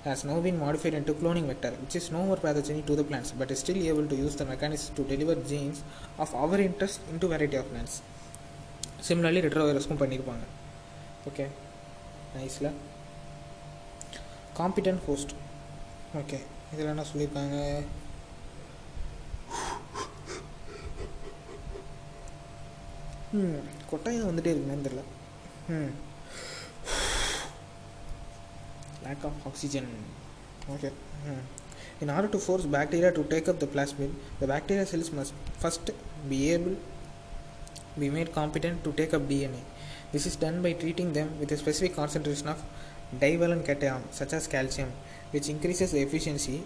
has 0.03 0.23
now 0.23 0.39
been 0.39 0.57
modified 0.57 0.95
into 0.95 1.13
cloning 1.13 1.45
vector, 1.45 1.71
which 1.81 1.95
is 1.95 2.11
no 2.11 2.25
more 2.25 2.37
pathogenic 2.37 2.85
to 2.87 2.95
the 2.95 3.03
plants, 3.03 3.31
but 3.31 3.51
is 3.51 3.59
still 3.59 3.77
able 3.77 4.07
to 4.07 4.15
use 4.15 4.35
the 4.35 4.45
mechanism 4.45 4.95
to 4.95 5.03
deliver 5.03 5.35
genes 5.41 5.83
of 6.17 6.33
our 6.33 6.57
interest 6.59 7.01
into 7.11 7.27
variety 7.27 7.57
of 7.57 7.69
plants. 7.71 7.95
Similarly, 9.01 9.41
retrovirusக்கும் 9.45 10.01
பண்ணியிருப்பாங்க 10.01 10.45
okay 11.29 11.45
நைஸில் 12.35 12.67
competent 14.59 15.03
host 15.07 15.33
okay 16.19 16.39
இதில் 16.73 16.91
என்ன 16.93 17.05
சொல்லியிருக்காங்க 17.11 17.57
ம் 23.39 23.59
கொட்டாயம் 23.91 24.29
வந்துட்டே 24.29 24.53
இருக்குன்னு 24.53 24.85
தெரியல 24.87 25.03
ம் 25.71 25.89
lack 29.05 29.21
of 29.29 29.33
oxygen. 29.49 29.87
Okay. 30.75 30.93
Hmm. 31.25 31.41
in 32.03 32.09
order 32.09 32.27
to 32.33 32.39
force 32.45 32.63
bacteria 32.75 33.09
to 33.17 33.23
take 33.31 33.47
up 33.51 33.57
the 33.63 33.67
plasmid 33.73 34.11
the 34.39 34.47
bacteria 34.51 34.85
cells 34.91 35.09
must 35.17 35.33
first 35.63 35.91
be 36.31 36.39
able 36.53 36.75
be 38.01 38.07
made 38.15 38.29
competent 38.39 38.77
to 38.85 38.91
take 38.99 39.13
up 39.17 39.23
dna 39.31 39.61
this 40.13 40.25
is 40.29 40.35
done 40.43 40.57
by 40.65 40.71
treating 40.83 41.09
them 41.17 41.29
with 41.39 41.51
a 41.55 41.59
specific 41.63 41.93
concentration 42.01 42.47
of 42.53 42.59
divalent 43.23 43.63
cation 43.69 44.01
such 44.19 44.33
as 44.37 44.51
calcium 44.55 44.91
which 45.33 45.49
increases 45.53 45.91
the 45.95 46.01
efficiency 46.07 46.57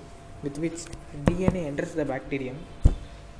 with 0.43 0.57
which 0.65 0.79
dna 1.27 1.63
enters 1.71 1.93
the 1.99 2.07
bacterium 2.13 2.59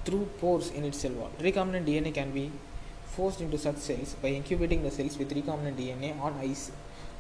through 0.06 0.26
pores 0.40 0.70
in 0.70 0.86
its 0.86 1.00
cell 1.00 1.14
wall. 1.20 1.32
Recombinant 1.40 1.86
dna 1.90 2.14
can 2.14 2.32
be 2.32 2.52
forced 3.16 3.42
into 3.46 3.58
such 3.66 3.80
cells 3.90 4.16
by 4.22 4.30
incubating 4.40 4.84
the 4.84 4.92
cells 4.98 5.18
with 5.22 5.36
recombinant 5.38 5.80
dna 5.82 6.12
on 6.28 6.34
ice 6.50 6.66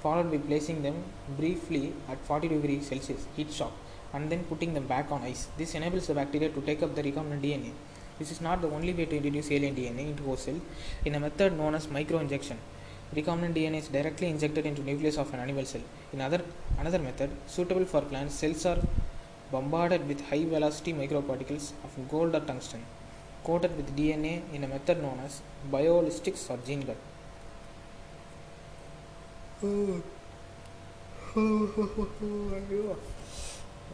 followed 0.06 0.30
by 0.32 0.40
placing 0.50 0.80
them 0.86 0.98
briefly 1.40 1.84
at 2.12 2.20
40 2.30 2.48
degrees 2.54 2.88
Celsius 2.90 3.24
heat 3.36 3.52
shock 3.60 3.74
and 4.16 4.32
then 4.32 4.42
putting 4.50 4.74
them 4.76 4.86
back 4.92 5.12
on 5.12 5.22
ice. 5.32 5.48
This 5.60 5.74
enables 5.78 6.08
the 6.08 6.16
bacteria 6.20 6.50
to 6.56 6.62
take 6.70 6.84
up 6.86 6.94
the 6.98 7.04
recombinant 7.08 7.44
DNA. 7.46 7.72
This 8.20 8.32
is 8.32 8.40
not 8.48 8.62
the 8.62 8.70
only 8.78 8.94
way 8.98 9.06
to 9.06 9.16
introduce 9.18 9.50
alien 9.52 9.76
DNA 9.80 10.04
into 10.12 10.24
host 10.24 10.46
cell 10.46 10.60
in 11.06 11.16
a 11.16 11.20
method 11.20 11.58
known 11.60 11.76
as 11.80 11.88
microinjection. 11.88 12.58
Recombinant 13.16 13.56
DNA 13.58 13.80
is 13.84 13.88
directly 13.88 14.30
injected 14.30 14.66
into 14.66 14.84
nucleus 14.90 15.18
of 15.18 15.34
an 15.34 15.40
animal 15.46 15.66
cell. 15.66 15.86
In 16.14 16.22
other 16.28 16.42
another 16.80 17.02
method 17.08 17.32
suitable 17.56 17.86
for 17.94 18.02
plants, 18.12 18.36
cells 18.36 18.66
are 18.66 18.80
bombarded 19.52 20.08
with 20.08 20.22
high 20.30 20.46
velocity 20.46 20.94
microparticles 21.02 21.72
of 21.88 21.98
gold 22.14 22.36
or 22.36 22.44
tungsten 22.52 22.84
coated 23.48 23.74
with 23.80 23.90
DNA 23.98 24.34
in 24.56 24.64
a 24.68 24.70
method 24.74 24.98
known 25.04 25.20
as 25.28 25.34
biolistics 25.74 26.44
or 26.54 26.58
gene 26.70 26.86
cut. 26.90 27.02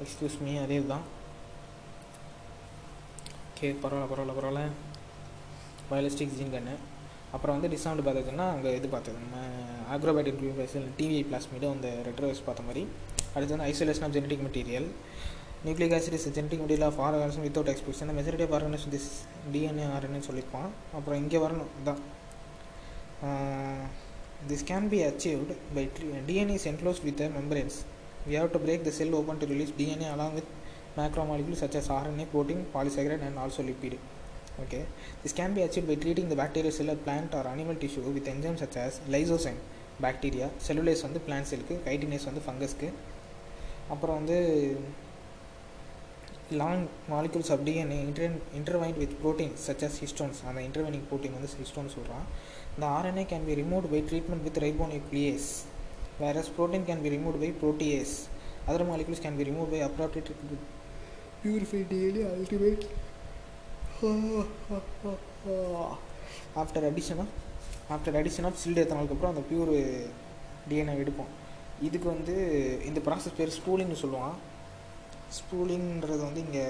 Excuse 0.03 0.38
me 0.45 0.53
அதே 0.64 0.78
தான் 0.91 1.06
okay 3.49 3.68
பரவாயில்ல 3.84 4.10
பரவாயில்ல 4.11 4.36
பரவாயில்ல. 4.40 4.64
பயாலிஸ்டிக் 5.90 6.36
gene 6.38 6.53
கன்னு 6.56 6.76
அப்புறம் 7.36 7.56
வந்து 7.57 7.72
டிஸ்அவுண்ட் 7.73 8.06
பார்த்ததுன்னா 8.07 8.45
அங்கே 8.53 8.69
இது 8.80 8.88
பார்த்தது 8.94 9.18
நம்ம 9.23 9.38
ஆக்ரோபயோட்டிக் 9.95 10.41
பேசில் 10.61 10.88
டிவி 10.99 11.19
பிளாஸ்மீடு 11.30 11.68
அந்த 11.76 11.90
ரெட்ரோவைஸ் 12.07 12.45
பார்த்த 12.48 12.68
மாதிரி. 12.68 12.84
அடுத்து 13.36 13.56
வந்து 13.56 13.69
isolation 13.72 14.06
of 14.07 14.15
genetic 14.15 14.45
material 14.48 14.88
nucleic 15.65 15.95
acid 15.97 16.15
is 16.19 16.27
genetic 16.38 16.61
material 16.63 16.88
of 16.89 16.99
organism 17.07 17.45
without 17.47 17.71
expression 17.73 18.15
majority 18.19 18.45
of 18.47 18.55
organism 18.57 18.93
this 18.95 19.09
DNA 19.55 19.88
RNA 19.97 20.21
சொல்லியிருப்பான் 20.29 20.69
அப்புறம் 20.99 21.19
இங்கே 21.23 21.41
வரணும் 21.45 21.73
தான் 21.89 22.01
This 24.43 24.63
can 24.63 24.88
be 24.89 25.03
achieved 25.03 25.49
by 25.75 25.88
DNA 26.27 26.55
is 26.55 26.65
enclosed 26.65 27.03
with 27.03 27.17
the 27.17 27.29
membranes. 27.29 27.75
We 28.27 28.33
have 28.33 28.51
to 28.53 28.59
break 28.59 28.83
the 28.83 28.91
cell 28.91 29.13
open 29.13 29.38
to 29.39 29.45
release 29.45 29.71
DNA 29.71 30.11
along 30.13 30.33
with 30.33 30.47
macromolecules 30.97 31.57
such 31.57 31.75
as 31.75 31.88
RNA, 31.89 32.31
protein, 32.31 32.65
polysaccharide, 32.73 33.21
and 33.21 33.38
also 33.38 33.61
lipid. 33.61 33.93
Okay, 34.59 34.83
this 35.23 35.31
can 35.31 35.53
be 35.53 35.61
achieved 35.61 35.88
by 35.88 35.95
treating 35.95 36.27
the 36.27 36.35
bacterial 36.35 36.71
cell 36.71 36.89
or 36.89 36.95
plant 36.95 37.33
or 37.33 37.47
animal 37.47 37.75
tissue 37.75 38.01
with 38.01 38.25
enzymes 38.25 38.59
such 38.59 38.77
as 38.77 38.99
lysozyme, 39.09 39.61
bacteria, 39.99 40.49
cellulase 40.67 41.03
வந்து 41.07 41.21
plant 41.27 41.47
cellக்கு, 41.51 41.77
chitinase 41.85 42.27
வந்து 42.29 42.43
ஃபங்கஸ்க்கு 42.47 42.89
அப்புறம் 43.89 44.17
வந்து 44.19 44.38
long 46.60 46.84
molecules 47.11 47.52
of 47.56 47.64
DNA 47.68 47.99
inter 48.07 48.36
intertwined 48.60 48.98
with 48.98 49.15
protein 49.22 49.53
such 49.65 49.84
as 49.88 49.99
histones 50.03 50.40
அந்த 50.49 50.60
intertwining 50.68 51.06
protein 51.10 51.36
வந்து 51.38 51.52
histone 51.61 51.94
சொல்கிறான் 51.95 52.26
The 52.73 52.86
RNA 52.86 53.28
can 53.28 53.45
be 53.45 53.53
removed 53.53 53.91
by 53.91 53.99
treatment 54.02 54.44
with 54.45 54.56
ribonuclease, 54.56 55.65
whereas 56.18 56.48
protein 56.49 56.86
can 56.86 57.03
be 57.03 57.10
removed 57.10 57.38
by 57.38 57.52
protease. 57.52 58.28
Other 58.65 58.86
molecules 58.86 59.19
can 59.19 59.36
be 59.36 59.44
removed 59.44 59.72
by 59.72 59.80
appropriate 59.80 60.30
purified 61.41 61.90
DNA 61.90 62.23
ultimate. 62.32 62.84
after 66.56 66.80
addition 66.82 67.19
of 67.19 67.28
after 67.90 68.11
addition 68.14 68.45
of 68.45 68.56
chilled 68.61 68.82
எத்தனாலுக்கு 68.84 69.15
அப்புறம் 69.15 69.34
அந்த 69.34 69.44
pure 69.49 69.72
DNA 70.69 70.95
எடுப்போம் 71.03 71.32
இதுக்கு 71.88 72.07
வந்து 72.07 72.36
இந்த 72.90 72.99
process 73.07 73.38
பேர் 73.40 73.56
ஸ்பூலிங்னு 73.57 74.02
சொல்லுவான் 74.03 74.36
ஸ்பூலிங்கிறது 75.39 76.21
வந்து 76.27 76.43
இங்கே 76.45 76.65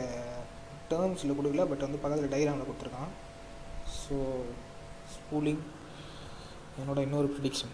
டேர்ம்ஸில் 0.92 1.38
கொடுக்கல 1.38 1.66
பட் 1.70 1.86
வந்து 1.86 2.02
பக்கத்தில் 2.04 2.34
டைராமில் 2.34 2.68
கொடுத்துருக்கான். 2.70 3.12
ஸோ 4.00 4.16
ஸ்பூலிங் 5.14 5.62
என்னோட 6.82 7.00
இன்னொரு 7.08 7.30
ப்ரிடிக்ஷன் 7.36 7.74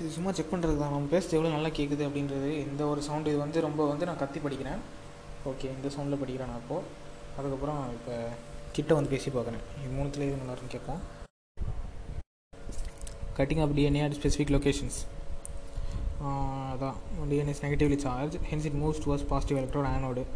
இது 0.00 0.08
சும்மா 0.16 0.32
செக் 0.38 0.50
பண்ணுறது 0.50 0.76
தான். 0.80 0.92
நம்ம 0.94 1.10
பேசுறது 1.12 1.36
எவ்வளோ 1.36 1.52
நல்லா 1.54 1.70
கேட்குது 1.78 2.02
அப்படின்றது 2.08 2.50
இந்த 2.66 2.82
ஒரு 2.90 3.00
சவுண்டு 3.06 3.30
இது 3.32 3.40
வந்து 3.44 3.64
ரொம்ப 3.66 3.86
வந்து 3.92 4.08
நான் 4.08 4.20
கத்தி 4.20 4.40
படிக்கிறேன். 4.44 4.82
ஓகே 5.52 5.68
இந்த 5.76 5.88
சவுண்டில் 5.94 6.20
படிக்கிறேன் 6.22 6.50
நான் 6.52 6.62
இப்போது 6.64 6.86
அதுக்கப்புறம் 7.38 7.80
இப்போ 7.96 8.14
கிட்ட 8.76 8.90
வந்து 8.98 9.14
பேசி 9.14 9.28
பார்க்குறேன். 9.36 9.64
இது 9.82 9.92
மூணுத்தில் 9.98 10.26
இது 10.28 10.40
நல்லா 10.42 10.54
இருக்குன்னு 10.54 10.76
கேட்போம். 10.76 11.02
cutting 13.38 13.60
up 13.64 13.70
DNA 13.70 14.00
at 14.04 14.14
specific 14.14 14.50
locations. 14.50 15.06
Uh, 16.20 16.76
the 16.76 16.92
DNA 17.30 17.50
is 17.50 17.62
negatively 17.62 17.96
charged, 17.96 18.36
hence 18.50 18.64
it 18.64 18.74
moves 18.74 18.98
towards 18.98 19.22
positive 19.22 19.58
electrode 19.58 19.86
anode. 19.86 20.26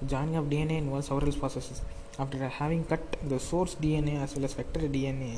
The 0.00 0.06
joining 0.06 0.36
of 0.36 0.44
DNA 0.44 0.78
involves 0.78 1.08
several 1.08 1.32
processes. 1.32 1.82
After 2.20 2.38
having 2.60 2.84
cut 2.84 3.16
the 3.32 3.40
source 3.40 3.74
DNA 3.74 4.22
as 4.22 4.36
well 4.36 4.44
as 4.44 4.54
vector 4.54 4.80
DNA 4.80 5.34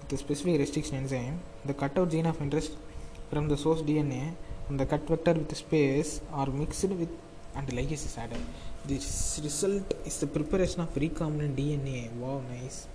with 0.00 0.12
a 0.12 0.16
specific 0.16 0.58
restriction 0.58 0.96
enzyme, 0.96 1.38
the 1.64 1.74
cutout 1.74 2.10
gene 2.10 2.26
of 2.26 2.42
interest 2.42 2.72
from 3.30 3.46
the 3.48 3.56
source 3.56 3.82
DNA 3.82 4.34
and 4.68 4.80
the 4.80 4.86
cut 4.86 5.06
vector 5.06 5.34
with 5.34 5.56
space 5.56 6.20
are 6.32 6.46
mixed 6.46 6.90
with 7.02 7.10
and 7.54 7.68
ligase 7.68 8.06
is 8.10 8.18
added. 8.18 8.40
This 8.84 9.40
result 9.44 9.94
is 10.04 10.18
the 10.18 10.26
preparation 10.26 10.80
of 10.80 10.92
recombinant 10.94 11.54
DNA. 11.60 12.10
Wow, 12.12 12.42
nice. 12.50 12.88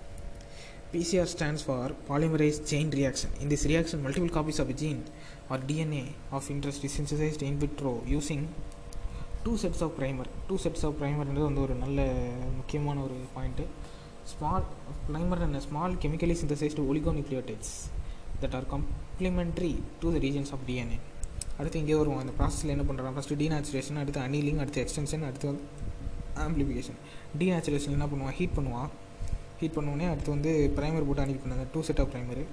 PCR 0.93 1.25
stands 1.25 1.61
for 1.63 1.89
polymerase 2.07 2.57
chain 2.69 2.87
reaction. 2.91 3.29
In 3.41 3.49
this 3.49 3.65
reaction, 3.65 4.03
multiple 4.03 4.29
copies 4.29 4.59
of 4.59 4.69
a 4.69 4.73
gene 4.73 5.03
or 5.49 5.57
DNA 5.59 6.03
of 6.31 6.49
interest 6.51 6.83
is 6.83 6.91
synthesized 6.91 7.41
in 7.41 7.57
vitro 7.63 7.93
using 8.17 8.43
two 9.45 9.53
sets 9.61 9.81
of 9.85 9.95
primer 9.97 10.27
two 10.49 10.55
sets 10.63 10.83
of 10.87 10.93
ப்ரைமர்ன்றது 10.99 11.41
வந்து 11.47 11.61
ஒரு 11.63 11.73
நல்ல 11.81 12.01
முக்கியமான 12.59 12.97
ஒரு 13.05 13.15
point 13.33 13.63
small 14.31 14.67
primer 15.07 15.41
என்ன 15.47 15.59
small 15.65 15.95
chemically 16.03 16.35
synthesised 16.41 16.85
oligonucleotides 16.91 17.73
that 18.43 18.55
are 18.59 18.67
complementary 18.73 19.71
to 20.03 20.13
the 20.15 20.21
regions 20.27 20.51
of 20.57 20.63
DNA 20.69 20.99
அடுத்து 21.57 21.81
இங்கே 21.81 21.97
வருவோம். 22.01 22.21
அந்த 22.23 22.35
ப்ராசஸில் 22.39 22.73
என்ன 22.75 22.85
பண்ணுறாங்க 22.89 23.13
ஃபஸ்ட்டு 23.17 23.39
டீநேச்சுரேஷன் 23.41 23.99
அடுத்து 24.03 24.21
அனிலிங் 24.27 24.61
அடுத்து 24.65 24.81
எக்ஸ்டென்ஷன் 24.85 25.25
அடுத்து 25.29 25.49
வந்து 25.51 25.65
ஆம்பிளிஃபிகேஷன் 26.45 26.99
டீநேச்சுரேஷன் 27.41 27.95
என்ன 27.97 28.07
பண்ணுவான் 28.13 28.35
ஹீட் 28.39 28.55
பண்ணுவான் 28.59 28.89
ஹீட் 29.61 29.75
பண்ணோடனே 29.77 30.07
அடுத்து 30.11 30.35
வந்து 30.35 30.51
ப்ரைமர் 30.77 31.07
போட்டு 31.07 31.23
அனுப்பி 31.25 31.41
பண்ணாங்க 31.43 31.65
டூ 31.73 31.81
செட் 31.89 32.01
ஆஃப் 32.03 32.11
ப்ரைமரு 32.13 32.45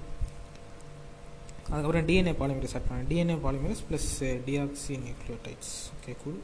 அதுக்கப்புறம் 1.71 2.05
டிஎன்ஏ 2.07 2.33
பாலிமரேஸ் 2.39 2.73
ஆட் 2.77 2.87
பண்ணேன் 2.87 3.07
DNA 3.11 3.35
polymerase 3.45 3.83
plus 3.89 4.07
deoxy 4.47 4.95
nucleotides 5.05 5.73
okay 5.97 6.13
cool 6.23 6.39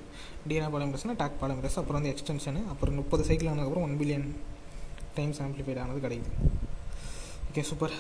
DNA 0.50 0.70
பாலிமரஸ்னால் 0.76 1.20
Taq 1.24 1.36
polymerase 1.42 1.78
அப்புறம் 1.82 2.00
வந்து 2.00 2.12
எக்ஸ்டென்ஷனு 2.14 2.62
அப்புறம் 2.74 2.98
முப்பது 3.02 3.26
சைக்கிள் 3.30 3.50
ஆனதுக்கப்புறம் 3.52 3.86
ஒன் 3.88 3.98
பில்லியன் 4.02 4.28
டைம்ஸ் 5.18 5.42
ஆம்பிளிஃபைட் 5.46 5.82
ஆனது 5.84 6.02
கிடைக்குது. 6.06 6.32
ஓகே 7.50 7.64
சூப்பர் 7.72 7.96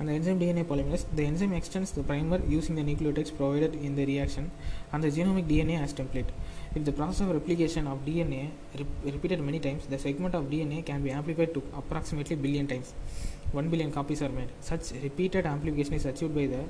அந்த 0.00 0.14
the 0.24 0.32
DNA 0.40 0.64
polymerase 0.70 1.04
the 1.18 1.22
the 1.42 1.46
extends 1.60 1.92
the 1.98 2.02
primer 2.10 2.42
using 2.54 2.78
the 2.80 2.82
nucleotides 2.88 3.34
provided 3.38 3.76
in 3.88 3.96
the 3.98 4.04
reaction 4.12 4.48
அந்த 4.96 5.06
genomic 5.16 5.48
DNA 5.52 5.76
as 5.84 5.96
template. 6.00 6.32
If 6.76 6.84
the 6.84 6.92
process 6.92 7.22
of 7.22 7.30
replication 7.32 7.86
of 7.86 8.04
DNA 8.04 8.50
rep- 8.78 9.14
repeated 9.14 9.40
many 9.40 9.58
times, 9.58 9.86
the 9.86 9.98
segment 9.98 10.34
of 10.34 10.44
DNA 10.50 10.84
can 10.84 11.02
be 11.02 11.10
amplified 11.10 11.54
to 11.54 11.62
approximately 11.80 12.36
billion 12.36 12.66
times. 12.66 12.92
1 13.52 13.70
billion 13.70 13.90
copies 13.90 14.20
are 14.20 14.28
made. 14.28 14.50
Such 14.60 14.92
repeated 15.02 15.46
amplification 15.46 15.94
is 15.94 16.04
achieved 16.04 16.34
by 16.34 16.46
the 16.54 16.62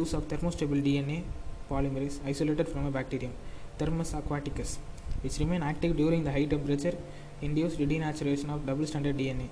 use 0.00 0.12
of 0.12 0.26
thermostable 0.26 0.82
DNA 0.88 1.22
polymerase 1.70 2.18
isolated 2.26 2.68
from 2.68 2.86
a 2.86 2.90
bacterium, 2.90 3.32
Thermus 3.78 4.12
aquaticus, 4.20 4.78
which 5.22 5.38
remain 5.38 5.62
active 5.62 5.96
during 5.96 6.24
the 6.24 6.32
high 6.32 6.46
temperature 6.46 6.96
induced 7.40 7.78
denaturation 7.78 8.50
of 8.54 8.66
double 8.66 8.86
stranded 8.86 9.16
DNA. 9.16 9.48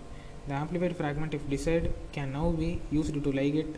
The 0.49 0.55
amplified 0.55 0.97
fragment, 0.97 1.33
if 1.33 1.49
desired, 1.49 1.93
can 2.11 2.33
now 2.33 2.51
be 2.51 2.81
used 2.91 3.15
to 3.15 3.33
ligate 3.41 3.77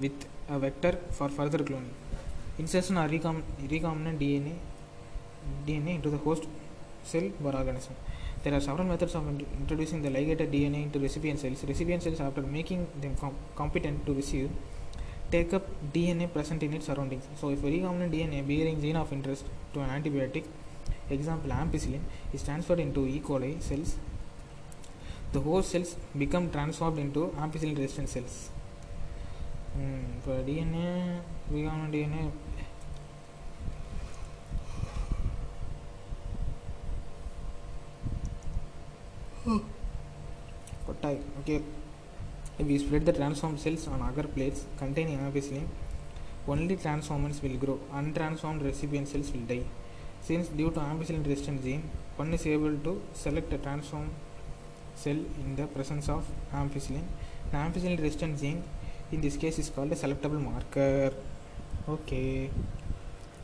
with 0.00 0.26
a 0.48 0.58
vector 0.58 0.98
for 1.10 1.28
further 1.28 1.58
cloning. 1.58 1.96
Insertion 2.58 2.96
or 2.96 3.08
recom- 3.08 3.42
recombinant 3.74 4.18
DNA, 4.18 4.54
DNA 5.66 5.96
into 5.96 6.10
the 6.10 6.18
host 6.18 6.44
cell 7.02 7.30
or 7.44 7.54
organism. 7.54 7.94
There 8.42 8.54
are 8.54 8.60
several 8.60 8.86
methods 8.86 9.14
of 9.14 9.26
introducing 9.28 10.02
the 10.02 10.10
ligated 10.10 10.52
DNA 10.52 10.82
into 10.84 10.98
recipient 10.98 11.40
cells. 11.40 11.64
Recipient 11.64 12.02
cells, 12.02 12.20
after 12.20 12.42
making 12.42 12.86
them 13.00 13.16
com- 13.16 13.36
competent 13.56 14.04
to 14.06 14.12
receive, 14.12 14.50
take 15.30 15.54
up 15.54 15.66
DNA 15.92 16.30
present 16.32 16.62
in 16.62 16.74
its 16.74 16.86
surroundings. 16.86 17.24
So, 17.40 17.48
if 17.50 17.64
a 17.64 17.66
recombinant 17.66 18.12
DNA 18.16 18.46
bearing 18.46 18.80
gene 18.82 18.96
of 18.96 19.12
interest 19.12 19.46
to 19.72 19.80
an 19.80 19.88
antibiotic, 19.96 20.44
example 21.08 21.50
ampicillin, 21.50 22.00
is 22.32 22.42
transferred 22.42 22.80
into 22.80 23.06
E. 23.06 23.20
coli 23.20 23.62
cells, 23.62 23.96
the 25.32 25.40
host 25.40 25.70
cells 25.70 25.96
become 26.18 26.50
transformed 26.50 26.98
into 26.98 27.34
ampicillin 27.38 27.78
resistant 27.78 28.08
cells. 28.10 28.50
Mm, 29.78 30.20
for 30.24 30.36
DNA, 30.48 31.20
recombinant 31.50 31.92
DNA 31.92 32.30
Kotai. 39.44 41.20
Okay. 41.40 41.60
If 42.58 42.66
we 42.66 42.78
spread 42.78 43.04
the 43.04 43.12
transformed 43.12 43.60
cells 43.60 43.86
on 43.88 44.00
agar 44.00 44.26
plates 44.26 44.64
containing 44.78 45.18
ampicillin. 45.18 45.52
name, 45.52 45.68
only 46.48 46.76
transformants 46.76 47.42
will 47.42 47.56
grow, 47.56 47.78
untransformed 47.92 48.62
recipient 48.64 49.06
cells 49.08 49.30
will 49.32 49.46
die. 49.52 49.64
Since 50.22 50.48
due 50.48 50.70
to 50.70 50.80
ampicillin 50.80 51.26
resistant 51.26 51.62
gene, 51.62 51.82
one 52.16 52.32
is 52.32 52.46
able 52.46 52.76
to 52.86 53.02
select 53.12 53.52
a 53.52 53.58
transformed 53.58 54.14
cell 54.94 55.20
in 55.42 55.56
the 55.56 55.66
presence 55.66 56.08
of 56.08 56.24
ampicillin. 56.54 57.04
The 57.50 57.58
ampicillin 57.58 57.98
resistant 58.00 58.40
gene 58.40 58.62
in 59.12 59.20
this 59.20 59.36
case 59.36 59.58
is 59.58 59.68
called 59.68 59.92
a 59.92 59.96
selectable 59.96 60.40
marker. 60.40 61.12
Okay. 61.86 62.50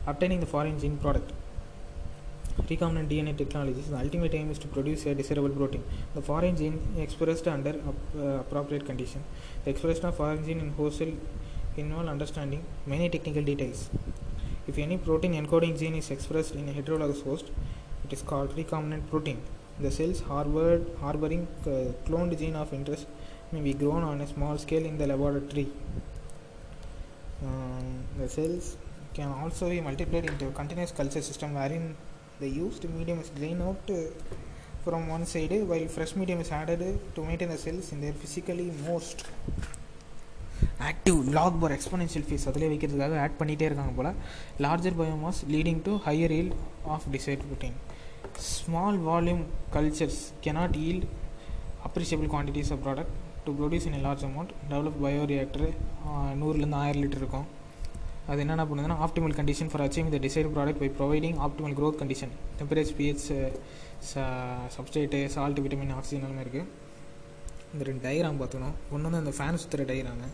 Obtaining 0.07 0.39
the 0.39 0.47
foreign 0.47 0.79
gene 0.79 0.97
product 0.97 1.31
recombinant 2.69 3.09
DNA 3.09 3.37
technologies, 3.37 3.89
the 3.89 3.97
ultimate 3.97 4.33
aim 4.33 4.51
is 4.51 4.59
to 4.59 4.67
produce 4.67 5.05
a 5.05 5.15
desirable 5.15 5.49
protein. 5.49 5.83
The 6.15 6.21
foreign 6.21 6.55
gene 6.55 6.79
expressed 6.97 7.47
under 7.47 7.75
uh, 8.17 8.39
appropriate 8.43 8.85
condition. 8.85 9.23
The 9.63 9.71
expression 9.71 10.05
of 10.05 10.15
foreign 10.15 10.45
gene 10.45 10.59
in 10.59 10.71
host 10.73 10.99
cell 10.99 11.11
involves 11.77 12.09
understanding 12.09 12.63
many 12.85 13.09
technical 13.09 13.43
details. 13.43 13.89
If 14.67 14.77
any 14.77 14.97
protein 14.97 15.33
encoding 15.33 15.77
gene 15.79 15.95
is 15.95 16.11
expressed 16.11 16.55
in 16.55 16.69
a 16.69 16.73
heterologous 16.73 17.23
host, 17.23 17.45
it 18.03 18.13
is 18.13 18.21
called 18.21 18.55
recombinant 18.55 19.09
protein. 19.09 19.41
The 19.79 19.89
cells 19.89 20.19
harbored, 20.21 20.85
harboring 20.99 21.47
uh, 21.65 21.93
cloned 22.07 22.37
gene 22.37 22.55
of 22.55 22.73
interest 22.73 23.07
may 23.51 23.61
be 23.61 23.73
grown 23.73 24.03
on 24.03 24.21
a 24.21 24.27
small 24.27 24.57
scale 24.57 24.85
in 24.85 24.97
the 24.97 25.07
laboratory. 25.07 25.67
Um, 27.43 28.03
the 28.19 28.29
cells 28.29 28.77
can 29.13 29.29
also 29.29 29.69
be 29.69 29.81
multiplied 29.81 30.25
into 30.25 30.47
a 30.47 30.51
continuous 30.51 30.91
culture 30.91 31.21
system 31.21 31.55
wherein 31.55 31.95
The 32.41 32.49
used 32.57 32.85
medium 32.93 33.19
is 33.23 33.33
drained 33.37 33.63
out 33.65 33.89
from 34.83 35.07
one 35.15 35.25
side 35.31 35.57
while 35.71 35.89
fresh 35.95 36.13
medium 36.19 36.41
is 36.43 36.51
added 36.53 36.81
to 37.15 37.25
maintain 37.25 37.49
the 37.49 37.59
cells 37.63 37.89
in 37.93 37.99
their 38.03 38.15
physically 38.21 38.65
most 38.87 39.19
active 40.87 41.17
log 41.35 41.57
bar 41.61 41.73
exponential 41.75 42.25
phase 42.27 42.45
அதிலே 42.49 42.67
வைக்கிறதுக்காக 42.71 43.15
add 43.23 43.37
பண்ணிகிட்டே 43.39 43.67
இருக்காங்க 43.67 43.93
போல் 43.97 44.09
larger 44.65 44.97
biomass 44.99 45.39
leading 45.53 45.81
to 45.87 45.93
higher 46.05 46.33
yield 46.37 46.55
of 46.93 47.05
desired 47.15 47.43
protein 47.45 47.77
small 48.49 48.99
volume 49.07 49.43
cultures 49.75 50.21
cannot 50.45 50.77
yield 50.87 51.07
appreciable 51.89 52.29
quantities 52.33 52.71
of 52.75 52.83
product 52.85 53.15
to 53.45 53.53
produce 53.59 53.87
in 53.89 53.97
large 54.07 54.25
amount 54.29 54.53
develop 54.71 54.99
bio 54.99 55.17
bioreactor 55.17 55.67
நூறுலேருந்து 56.41 56.79
ஆயிரம் 56.83 57.03
litre 57.03 57.23
இருக்கும் 57.23 57.47
அது 58.31 58.41
என்னென்ன 58.43 58.65
பண்ணுதுன்னா 58.69 58.97
optimal 59.05 59.35
condition 59.39 59.71
for 59.71 59.83
achieving 59.85 60.13
the 60.15 60.19
desired 60.25 60.51
product 60.55 60.81
by 60.83 60.89
providing 60.99 61.37
optimal 61.45 61.75
growth 61.79 61.99
condition 62.01 62.33
temperature 62.59 62.97
pH 62.99 63.25
substrate 64.75 65.19
salt 65.35 65.59
vitamin 65.63 65.95
oxygen 65.97 66.23
எல்லாமே 66.27 66.43
இருக்குது 66.45 66.67
இந்த 67.73 67.83
ரெண்டு 67.89 68.03
diagram 68.05 68.39
பார்த்துக்கணும். 68.39 68.77
ஒன்று 68.93 69.07
வந்து 69.07 69.21
அந்த 69.23 69.33
ஃபேன் 69.37 69.59
சுற்றுற 69.63 69.83
டயராங்க 69.91 70.25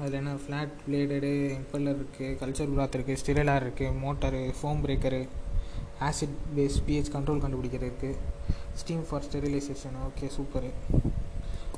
அதில் 0.00 0.18
என்ன? 0.20 0.32
ஃப்ளாட் 0.42 0.74
பிளேடடு 0.84 1.30
இம்பல்லர் 1.58 1.98
இருக்குது 2.00 2.36
கல்ச்சர் 2.40 2.72
ப்ராத் 2.74 2.96
இருக்குது 2.98 3.20
ஸ்டிரலார் 3.22 3.64
இருக்குது 3.66 3.94
motor 4.02 4.42
foam 4.58 4.82
breaker 4.84 5.20
acid 6.08 6.36
base 6.56 6.76
pH 6.88 7.14
control 7.14 7.42
கண்டுபிடிக்கிறது 7.44 7.88
இருக்குது 7.90 8.18
steam 8.80 9.04
for 9.08 9.24
sterilization 9.28 9.96
okay 10.08 10.28
super 10.36 10.70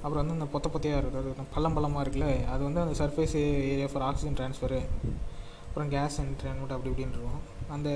அப்புறம் 0.03 0.21
வந்து 0.23 0.37
இந்த 0.39 0.49
பொத்த 0.55 0.67
பொத்தையாக 0.75 1.01
இருக்குது 1.03 1.33
அது 1.35 1.47
பள்ளம் 1.55 1.77
பள்ளமாக 1.77 2.03
இருக்குல்ல 2.05 2.29
அது 2.53 2.63
வந்து 2.69 2.83
அந்த 2.85 2.95
surface 3.01 3.35
area 3.73 3.89
for 3.93 4.07
oxygen 4.11 4.37
transfer 4.39 4.81
அப்புறம் 5.71 5.91
கேஸ் 5.97 6.17
என்ட்ரான்மெண்ட் 6.23 6.73
அப்படி 6.75 6.91
இப்படின்னு 6.93 7.17
இருக்கும் 7.17 7.43
அந்த 7.75 7.89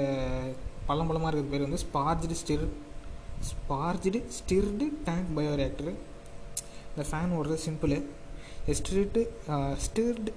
பள்ளம் 0.88 1.08
பள்ளமாக 1.08 1.30
இருக்கிற 1.30 1.52
பேர் 1.52 1.64
வந்து 1.66 1.80
sparged 1.84 2.36
stir 2.40 2.66
sparged 3.48 4.20
stirred 4.36 4.86
tank 5.08 5.32
bioreactor 5.38 5.92
இந்த 6.90 7.04
ஃபேன் 7.08 7.34
ஓடுறது 7.38 7.58
simple 7.68 7.94
stirred 8.80 9.22
stirred 9.86 10.32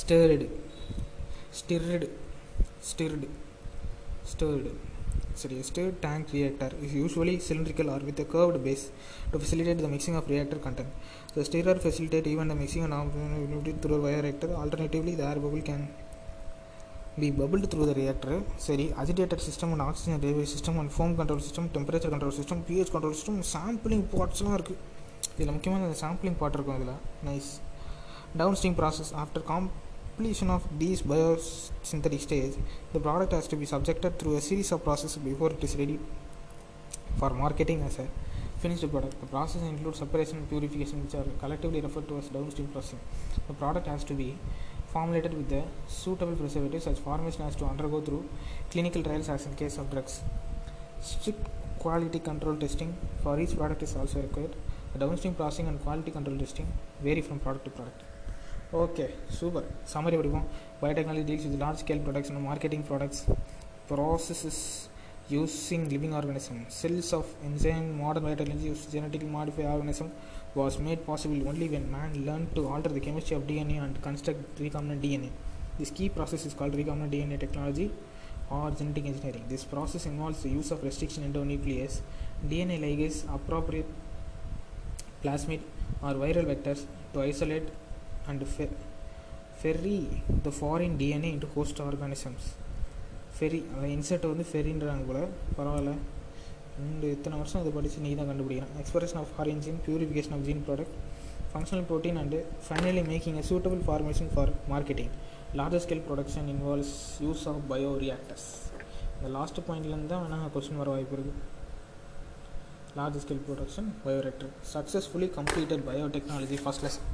stared 0.00 0.48
stirred 1.60 2.08
stirred 2.90 3.28
stared 4.32 4.72
சரி 5.40 5.56
stirred 5.68 5.96
tank 6.04 6.32
reactor 6.36 6.68
is 6.84 6.92
usually 7.02 7.34
cylindrical 7.46 7.88
or 7.94 7.98
with 8.06 8.18
a 8.24 8.28
curved 8.32 8.58
base 8.64 8.84
to 9.32 9.38
facilitate 9.44 9.78
the 9.84 9.90
mixing 9.94 10.16
of 10.20 10.24
reactor 10.32 10.58
content. 10.66 10.90
The 11.36 11.44
stirrer 11.48 11.76
facilitate 11.86 12.26
even 12.26 12.48
the 12.48 12.56
mixing 12.62 12.84
and 12.86 12.94
opportunity 12.94 13.72
through 13.82 13.98
a 14.00 14.04
bioreactor. 14.06 14.48
Alternatively, 14.62 15.14
the 15.14 15.26
air 15.30 15.38
bubble 15.44 15.62
can 15.62 15.82
be 17.21 17.29
bubbled 17.39 17.65
through 17.71 17.87
the 17.89 17.95
reactor. 18.01 18.37
சரி 18.65 18.85
agitator 19.01 19.39
system 19.47 19.71
and 19.75 19.83
oxygen 19.87 20.19
delivery 20.23 20.47
system 20.55 20.75
and 20.83 20.91
foam 20.97 21.11
control 21.19 21.41
system, 21.47 21.65
temperature 21.77 22.11
control 22.15 22.33
system, 22.39 22.59
pH 22.69 22.91
control 22.95 23.15
system, 23.19 23.37
sampling 23.53 24.03
potsலாம் 24.15 24.57
இருக்குது 24.59 24.81
இதில் 25.37 25.53
முக்கியமாக 25.55 25.85
இந்த 25.89 25.97
sampling 26.05 26.37
பாட் 26.41 26.55
இருக்கும் 26.57 26.77
இதில் 26.79 26.97
nice 27.29 27.49
downstream 28.59 28.77
process 28.81 29.11
after 29.23 29.45
completion 30.15 30.49
of 30.55 30.63
these 30.81 31.01
biosynthetic 31.01 32.19
stage, 32.19 32.55
the 32.95 32.99
product 32.99 33.31
has 33.33 33.47
to 33.47 33.55
be 33.55 33.65
subjected 33.65 34.11
through 34.19 34.35
a 34.37 34.41
series 34.41 34.71
of 34.71 34.83
processes 34.83 35.17
before 35.17 35.49
it 35.55 35.63
is 35.63 35.75
ready 35.75 35.99
for 37.19 37.29
marketing 37.31 37.81
as 37.87 37.97
a 38.03 38.07
finished 38.63 38.87
product. 38.91 39.15
The 39.23 39.27
process 39.27 39.63
includes 39.63 39.99
separation 40.03 40.37
and 40.37 40.47
purification, 40.49 40.97
which 41.03 41.15
are 41.15 41.25
collectively 41.41 41.81
referred 41.81 42.07
to 42.11 42.17
as 42.19 42.27
downstream 42.35 42.67
processing. 42.75 43.01
The 43.49 43.55
product 43.61 43.87
has 43.93 44.03
to 44.11 44.13
be 44.13 44.29
formulated 44.93 45.33
with 45.33 45.49
the 45.49 45.61
suitable 45.89 46.35
preservative. 46.35 46.83
Such 46.83 46.99
formulation 46.99 47.43
has 47.43 47.55
to 47.55 47.65
undergo 47.65 47.99
through 48.01 48.23
clinical 48.71 49.03
trials, 49.03 49.29
as 49.29 49.45
in 49.45 49.55
case 49.55 49.77
of 49.77 49.89
drugs. 49.89 50.15
Strict 51.01 51.43
quality 51.79 52.19
control 52.19 52.55
testing 52.55 52.91
for 53.23 53.39
each 53.39 53.55
product 53.59 53.83
is 53.83 53.95
also 53.95 54.21
required. 54.21 54.55
The 54.93 54.99
downstream 54.99 55.35
processing 55.35 55.67
and 55.67 55.81
quality 55.81 56.11
control 56.11 56.37
testing 56.37 56.67
vary 57.01 57.21
from 57.21 57.39
product 57.39 57.65
to 57.65 57.73
product. 57.79 58.01
Okay 58.81 59.03
super 59.37 59.65
summary 59.91 60.15
படிப்போம் 60.19 60.45
biotechnology 60.79 61.23
deals 61.27 61.43
with 61.47 61.59
large 61.63 61.81
scale 61.81 62.01
production 62.05 62.39
marketing 62.45 62.85
products 62.87 63.21
processes 63.89 64.61
using 65.33 65.85
living 65.91 66.15
organism 66.19 66.61
cells 66.79 67.11
of 67.17 67.29
enzyme 67.49 67.85
modern 67.99 68.25
biotechnology 68.27 68.67
use 68.71 68.85
genetically 68.93 69.29
modify 69.35 69.65
organism 69.73 70.09
was 70.57 70.79
made 70.79 71.05
possible 71.05 71.47
only 71.47 71.67
when 71.69 71.85
man 71.91 72.25
learned 72.25 72.49
to 72.55 72.67
alter 72.67 72.89
the 72.89 72.99
chemistry 72.99 73.35
of 73.35 73.43
DNA 73.43 73.77
and 73.83 74.01
construct 74.01 74.41
recombinant 74.59 75.01
DNA. 75.01 75.29
This 75.79 75.91
key 75.91 76.09
process 76.09 76.45
is 76.45 76.53
called 76.53 76.73
recombinant 76.73 77.11
DNA 77.11 77.39
technology 77.39 77.87
or 78.49 78.71
genetic 78.71 79.05
engineering. 79.05 79.45
This 79.49 79.63
process 79.63 80.05
involves 80.05 80.43
the 80.43 80.49
use 80.49 80.69
of 80.71 80.83
restriction 80.83 81.23
endonuclease, 81.23 82.01
DNA 82.47 82.77
ligase, 82.79 83.19
appropriate 83.33 83.89
plasmid 85.23 85.61
or 86.01 86.13
viral 86.13 86.45
vectors 86.45 86.81
to 87.13 87.21
isolate 87.21 87.69
and 88.27 88.47
fer- 88.47 88.75
ferry 89.57 89.99
the 90.43 90.51
foreign 90.51 90.97
DNA 90.97 91.31
into 91.33 91.47
host 91.47 91.79
organisms. 91.79 92.43
Ferry 93.37 93.59
அதை 93.75 93.87
insert 93.93 94.25
வந்து 94.31 94.43
ஃபெரின்றாங்க 94.49 95.03
போல 95.09 95.19
பரவாயில்ல 95.57 95.91
ரெண்டு 96.78 97.06
இத்தனை 97.16 97.36
வருஷம் 97.40 97.60
அதை 97.62 97.72
படித்து 97.76 98.04
நீ 98.04 98.10
தான் 98.14 98.30
கண்டுபிடிக்கிறேன் 98.30 98.74
expression 98.82 99.20
of 99.22 99.32
foreign 99.34 99.62
gene 99.66 99.80
purification 99.86 100.34
of 100.36 100.44
gene 100.48 100.62
product 100.68 100.96
functional 101.52 101.86
protein 101.90 102.18
and 102.22 102.38
finally 102.66 103.04
making 103.10 103.38
a 103.42 103.44
suitable 103.50 103.82
formation 103.86 104.32
for 104.34 104.52
marketing 104.72 105.12
larger 105.60 105.84
scale 105.84 106.04
production 106.08 106.48
involves 106.54 106.96
use 107.26 107.44
of 107.52 107.62
bio 107.70 107.92
reactors 108.04 108.48
இந்த 109.14 109.30
லாஸ்ட் 109.38 109.60
பாயிண்ட்லேருந்து 109.68 110.12
தான் 110.14 110.24
வேணால் 110.24 110.52
கொஸ்டின் 110.56 110.82
வர 110.82 110.90
வாய்ப்பு 110.90 111.16
இருக்குது 111.18 111.36
large 112.96 113.16
scale 113.16 113.38
production 113.38 113.84
bioreactor. 114.04 114.48
Successfully 114.66 115.28
completed 115.28 115.80
biotechnology 115.88 116.58
first 116.58 116.82
lesson. 116.86 117.04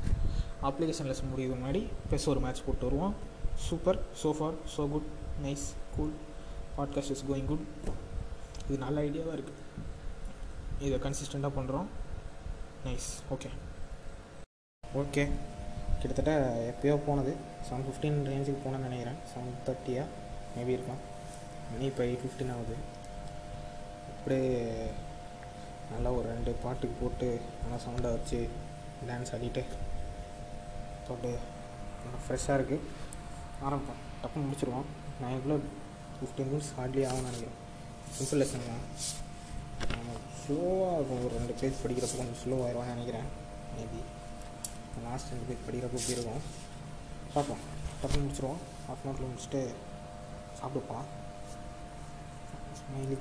Application 0.69 1.09
lesson 1.11 1.31
முடியுது 1.31 1.55
முன்னாடி 1.55 1.81
plus 2.11 2.27
ஒரு 2.33 2.41
மேட்ச் 2.41 2.63
போட்டு 2.67 2.85
வருவோம். 2.87 3.15
Super 3.67 3.99
so 4.23 4.31
far 4.39 4.55
so 4.75 4.83
good 4.91 5.09
nice 5.43 5.65
cool 5.97 6.15
podcast 6.77 7.13
is 7.15 7.25
going 7.31 7.49
good 7.51 7.65
இது 8.67 8.77
நல்ல 8.85 8.97
ஐடியாவாக 9.07 9.37
இருக்குது 9.37 9.61
இதை 10.87 10.97
கன்சிஸ்டண்ட்டாக 11.07 11.57
பண்ணுறோம் 11.59 11.89
நைஸ் 12.87 13.11
ஓகே 13.35 13.51
ஓகே 15.03 15.25
கிட்டத்தட்ட 16.01 16.33
எப்போயோ 16.71 16.95
போனது. 17.07 17.33
செவன் 17.67 17.85
ஃபிஃப்டீன் 17.87 18.19
ரேஞ்சுக்கு 18.31 18.63
போனேன்னு 18.65 18.89
நினைக்கிறேன். 18.89 19.19
செவன் 19.31 19.55
தேர்ட்டியாக 19.67 20.09
மேபி 20.55 20.75
இருக்கலாம். 20.75 21.03
மணி 21.71 21.87
இப்போ 21.91 22.03
எயிட் 22.07 22.23
ஃபிஃப்டின் 22.25 22.53
ஆகுது. 22.55 22.77
அப்படியே 24.11 24.51
நல்லா 25.93 26.11
ஒரு 26.19 26.27
ரெண்டு 26.35 26.53
பாட்டுக்கு 26.65 26.97
போட்டு 27.01 27.29
நல்லா 27.63 27.79
சவுண்டாக 27.85 28.17
வச்சு 28.17 28.39
டான்ஸ் 29.09 29.33
ஆடிட்டு 29.37 29.65
போட்டு 31.09 31.33
ஃப்ரெஷ்ஷாக 32.27 32.59
இருக்குது 32.59 32.87
ஆரம்பிப்போம் 33.67 34.01
டப்புன்னு 34.23 34.49
முடிச்சிருவோம். 34.49 34.89
நைன்குள்ளே 35.23 35.59
ஃபிஃப்டீன் 36.17 36.51
மினிட்ஸ் 36.53 36.73
ஹார்ட்லி 36.79 37.05
ஆகும்னு 37.11 37.29
நினைக்கிறேன். 37.31 37.61
சிம்பிள் 38.17 38.41
லெசன் 38.41 38.67
தான் 38.71 38.83
ஸ்லோவாக 40.41 40.95
இருக்கும் 40.95 41.25
ஒரு 41.25 41.35
ரெண்டு 41.39 41.55
பேஜ் 41.61 41.81
படிக்கிறப்போ 41.85 42.17
கொஞ்சம் 42.17 42.41
ஸ்லோவாகிடுவான்னு 42.43 42.95
நினைக்கிறேன். 42.95 43.29
மேபி 43.77 44.01
லாஸ்ட் 45.05 45.33
ரெண்டு 45.33 45.47
பேஜ் 45.49 45.65
படிக்கிறப்போ 45.67 45.99
இப்படி 46.01 46.17
இருக்கும்? 46.17 46.43
பார்ப்போம். 47.35 47.63
டப்புன்னு 48.01 48.25
முடிச்சிருவோம். 48.25 48.61
ஹாஃப் 48.89 49.03
அன் 49.05 49.15
ஹவரில் 49.15 49.33
முடிச்சுட்டு 49.33 49.63
சாப்பிடுப்போம் 50.61 51.07
மெயின்லி 52.95 53.19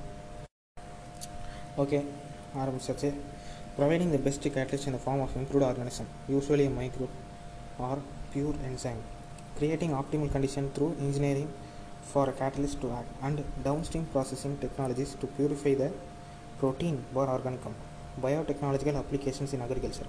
ஓகே 1.77 1.99
ஆரம்பிச்சாச்சு. 2.63 3.11
Providing 3.77 4.11
the 4.15 4.19
best 4.25 4.43
catalyst 4.55 4.85
in 4.87 4.93
the 4.95 4.99
form 5.03 5.19
of 5.25 5.31
improved 5.39 5.65
organism, 5.67 6.05
usually 6.29 6.65
a 6.69 6.73
microbe 6.79 7.13
or 7.85 7.95
pure 8.33 8.57
enzyme, 8.67 8.99
creating 9.59 9.91
optimal 9.99 10.29
condition 10.35 10.65
through 10.75 10.89
engineering 11.05 11.47
for 12.02 12.28
a 12.28 12.32
catalyst 12.32 12.80
to 12.82 12.90
act, 12.92 13.10
and 13.22 13.44
downstream 13.64 14.06
processing 14.06 14.56
technologies 14.58 15.14
to 15.20 15.26
purify 15.28 15.74
the 15.74 15.90
protein 16.60 17.04
or 17.14 17.28
organic 17.28 17.62
compound. 17.62 17.86
Biotechnological 18.20 18.96
applications 18.96 19.52
in 19.52 19.62
agriculture. 19.68 20.08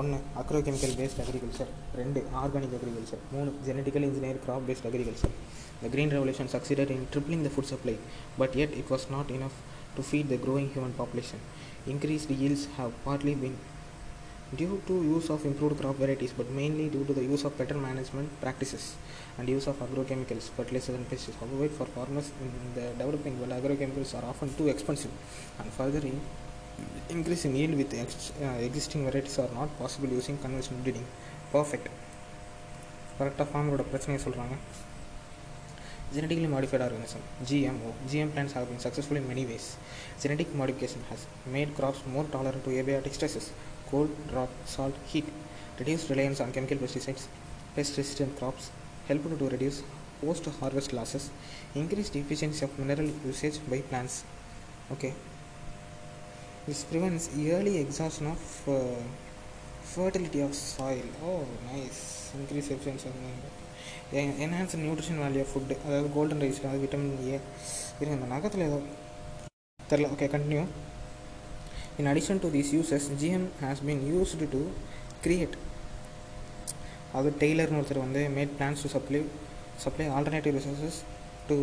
ஒன்று 0.00 0.18
agrochemical 0.40 0.94
paste 0.98 1.18
agriculture 1.22 1.70
ரெண்டு 1.98 2.20
organic 2.42 2.76
agriculture 2.78 3.24
மூணு 3.32 3.50
genetical 3.66 4.06
engineer 4.06 4.38
crop 4.44 4.64
based 4.68 4.86
agriculture 4.90 5.34
The 5.82 5.88
Green 5.88 6.10
Revolution 6.10 6.46
succeeded 6.46 6.88
in 6.90 7.08
tripling 7.10 7.42
the 7.42 7.50
food 7.50 7.66
supply, 7.66 7.94
but 8.38 8.54
yet 8.54 8.70
it 8.80 8.88
was 8.88 9.10
not 9.10 9.28
enough 9.30 9.56
to 9.96 10.02
feed 10.02 10.28
the 10.28 10.36
growing 10.36 10.68
human 10.74 10.92
population. 10.92 11.40
Increased 11.86 12.30
yields 12.30 12.62
have 12.76 12.92
partly 13.06 13.34
been 13.34 13.56
due 14.54 14.82
to 14.86 14.94
use 15.14 15.30
of 15.30 15.44
improved 15.46 15.80
crop 15.80 15.96
varieties, 15.96 16.32
but 16.38 16.48
mainly 16.50 16.88
due 16.88 17.04
to 17.04 17.14
the 17.14 17.24
use 17.24 17.44
of 17.44 17.56
better 17.56 17.74
management 17.74 18.28
practices 18.40 18.94
and 19.38 19.48
use 19.48 19.66
of 19.66 19.76
agrochemicals, 19.86 20.50
fertilizers, 20.56 20.94
and 20.94 21.08
pesticides. 21.10 21.38
However, 21.40 21.68
for 21.78 21.86
farmers 21.86 22.30
in 22.42 22.50
the 22.74 22.86
developing 23.00 23.38
world, 23.40 23.52
agrochemicals 23.52 24.14
are 24.18 24.26
often 24.32 24.54
too 24.54 24.68
expensive, 24.68 25.10
and 25.58 25.72
further 25.72 26.02
in 26.10 26.20
increase 27.08 27.44
in 27.46 27.56
yield 27.56 27.74
with 27.74 27.92
ex- 27.94 28.32
uh, 28.42 28.58
existing 28.68 29.04
varieties 29.08 29.38
are 29.38 29.52
not 29.54 29.70
possible 29.78 30.08
using 30.08 30.36
conventional 30.38 30.80
breeding. 30.86 31.06
Perfect. 31.58 31.88
கரெக்டாக 33.18 33.46
ஃபார்மரோட 33.50 33.82
பிரச்சனையை 33.92 34.20
சொல்கிறாங்க 34.26 34.54
genetically 36.14 36.48
modified 36.54 36.82
organism 36.86 37.20
gmo 37.48 37.90
gm 38.10 38.30
plants 38.34 38.52
have 38.56 38.66
been 38.70 38.82
successful 38.86 39.16
in 39.20 39.26
many 39.30 39.44
ways 39.50 39.66
genetic 40.22 40.48
modification 40.60 41.02
has 41.10 41.20
made 41.54 41.70
crops 41.78 42.00
more 42.14 42.24
tolerant 42.34 42.62
to 42.66 42.72
abiotic 42.80 43.14
stresses 43.18 43.46
cold 43.90 44.12
drought 44.30 44.52
salt 44.66 44.96
heat 45.06 45.26
reduced 45.78 46.10
reliance 46.12 46.40
on 46.44 46.52
chemical 46.56 46.78
pesticides 46.82 47.24
pest 47.76 47.98
resistant 47.98 48.32
crops 48.38 48.70
helped 49.08 49.34
to 49.42 49.48
reduce 49.48 49.78
post 50.20 50.46
harvest 50.60 50.92
losses 50.92 51.24
increased 51.74 52.16
efficiency 52.16 52.62
of 52.64 52.78
mineral 52.82 53.10
usage 53.32 53.58
by 53.70 53.80
plants 53.90 54.16
okay 54.94 55.12
this 56.66 56.82
prevents 56.84 57.26
early 57.54 57.74
exhaustion 57.78 58.28
of 58.34 58.42
uh, 58.68 58.76
fertility 59.94 60.40
of 60.40 60.54
soil 60.54 61.06
oh 61.24 61.40
nice 61.72 62.00
increase 62.40 62.70
efficiency 62.70 63.08
of 63.08 63.16
mineral 63.24 63.58
enhance 64.44 64.74
nutrition 64.80 65.20
value 65.22 65.44
food 65.50 65.74
அதாவது 65.84 66.08
golden 66.16 66.42
rice 66.44 66.58
அதாவது 66.60 66.82
vitamin 66.82 67.14
A 67.28 67.38
இருங்க 67.98 68.14
இந்த 68.16 68.26
நகத்தில் 68.32 68.64
ஏதோ 68.66 68.78
தெரில 69.90 70.10
okay 70.14 70.26
continue 70.34 70.62
in 72.01 72.09
addition 72.11 72.41
to 72.43 72.49
these 72.55 72.71
uses 72.77 73.07
GM 73.21 73.47
has 73.65 73.79
been 73.87 74.01
used 74.15 74.41
to 74.55 74.61
create 75.23 75.55
அது 77.17 77.29
டெய்லர்னு 77.43 77.79
ஒருத்தர் 77.79 78.03
வந்து 78.05 78.21
made 78.35 78.51
plants 78.57 78.83
to 78.85 78.89
supply 78.95 79.21
supply 79.83 80.05
alternative 80.17 80.55
resources 80.57 80.97
to 81.49 81.55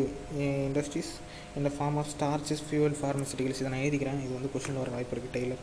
industries 0.68 1.10
இந்த 1.58 1.70
form 1.76 1.98
of 2.02 2.10
starches 2.14 2.62
fuel 2.68 2.96
pharmaceuticals 3.00 3.60
இதை 3.62 3.70
நான் 3.74 3.84
எழுதிக்கிறேன். 3.84 4.20
இது 4.24 4.32
வந்து 4.38 4.50
கொஸ்டின் 4.54 4.80
வர 4.82 4.90
வாய்ப்பு 4.96 5.14
இருக்குது 5.16 5.36
tailor 5.36 5.62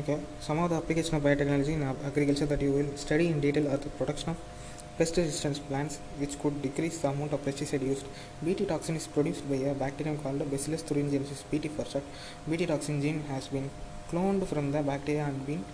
okay 0.00 0.14
some 0.46 0.60
of 0.64 0.70
the 0.72 0.76
application 0.82 1.16
of 1.18 1.24
biotechnology 1.26 1.72
in 1.78 1.84
agriculture 2.10 2.48
that 2.52 2.62
you 2.66 2.72
will 2.76 2.90
study 3.04 3.26
in 3.32 3.38
detail 3.46 3.66
are 3.72 3.80
the 3.86 3.92
production 4.00 4.34
pest 5.02 5.16
resistance 5.20 5.58
plants 5.68 5.94
which 6.20 6.34
could 6.40 6.56
decrease 6.64 6.96
the 7.02 7.08
amount 7.12 7.32
of 7.36 7.40
pesticide 7.44 7.84
used. 7.92 8.06
Bt 8.44 8.66
toxin 8.70 8.96
is 9.00 9.06
produced 9.14 9.44
by 9.50 9.58
a 9.70 9.74
bacterium 9.82 10.16
called 10.22 10.42
bacillus 10.52 10.82
thuringiensis 10.88 11.40
bt 11.50 11.68
for 11.76 11.84
short. 11.92 12.04
Bt 12.48 12.66
toxin 12.70 12.98
gene 13.04 13.18
has 13.30 13.48
been 13.54 13.66
cloned 14.10 14.44
from 14.52 14.66
the 14.74 14.82
bacteria 14.90 15.24
and 15.30 15.40
been 15.48 15.64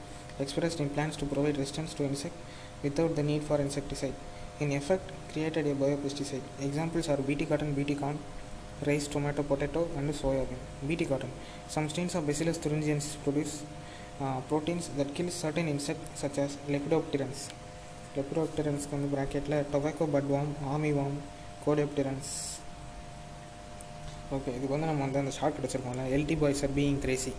expressed 0.44 0.80
in 0.84 0.88
plants 0.96 1.18
to 1.20 1.26
provide 1.32 1.58
resistance 1.62 1.92
to 1.98 2.04
insect 2.10 2.36
without 2.82 3.12
the 3.18 3.24
need 3.30 3.42
for 3.50 3.58
insecticide. 3.66 4.16
In 4.60 4.72
effect 4.80 5.12
created 5.32 5.66
a 5.66 5.74
biopesticide. 5.82 6.46
Examples 6.70 7.10
are 7.10 7.20
bt 7.28 7.44
cotton 7.52 7.74
bt 7.80 7.96
corn 8.02 8.18
rice 8.88 9.08
tomato 9.08 9.42
potato 9.52 9.82
and 9.98 10.18
soybean. 10.22 10.62
Bt 10.88 11.04
cotton. 11.12 11.32
Some 11.76 11.88
strains 11.90 12.14
of 12.14 12.26
bacillus 12.26 12.58
thuringiensis 12.64 13.16
produce 13.24 13.62
uh, 14.22 14.40
proteins 14.48 14.88
that 14.96 15.14
kill 15.14 15.30
certain 15.44 15.68
insects 15.76 16.20
such 16.24 16.38
as 16.46 16.56
lepidopterans 16.74 17.48
லெப்ரோப்டரன்ஸ்க்கு 18.16 18.94
வந்து 18.96 19.10
ப்ராக்கெட்டில் 19.14 19.56
tobacco 19.72 20.06
பட்வாம் 20.14 20.50
ஆமி 20.74 20.90
வாம் 20.98 21.16
கோடோப்டெரன்ஸ் 21.64 22.30
okay 24.36 24.50
இதுக்கு 24.56 24.74
வந்து 24.74 24.88
நம்ம 24.90 25.02
வந்து 25.06 25.20
அந்த 25.22 25.32
short 25.36 25.58
கிடச்சிருக்கோம்ல. 25.58 26.04
LD 26.16 26.36
boys 26.42 26.62
are 26.66 26.74
being 26.78 26.98
crazy 27.04 27.32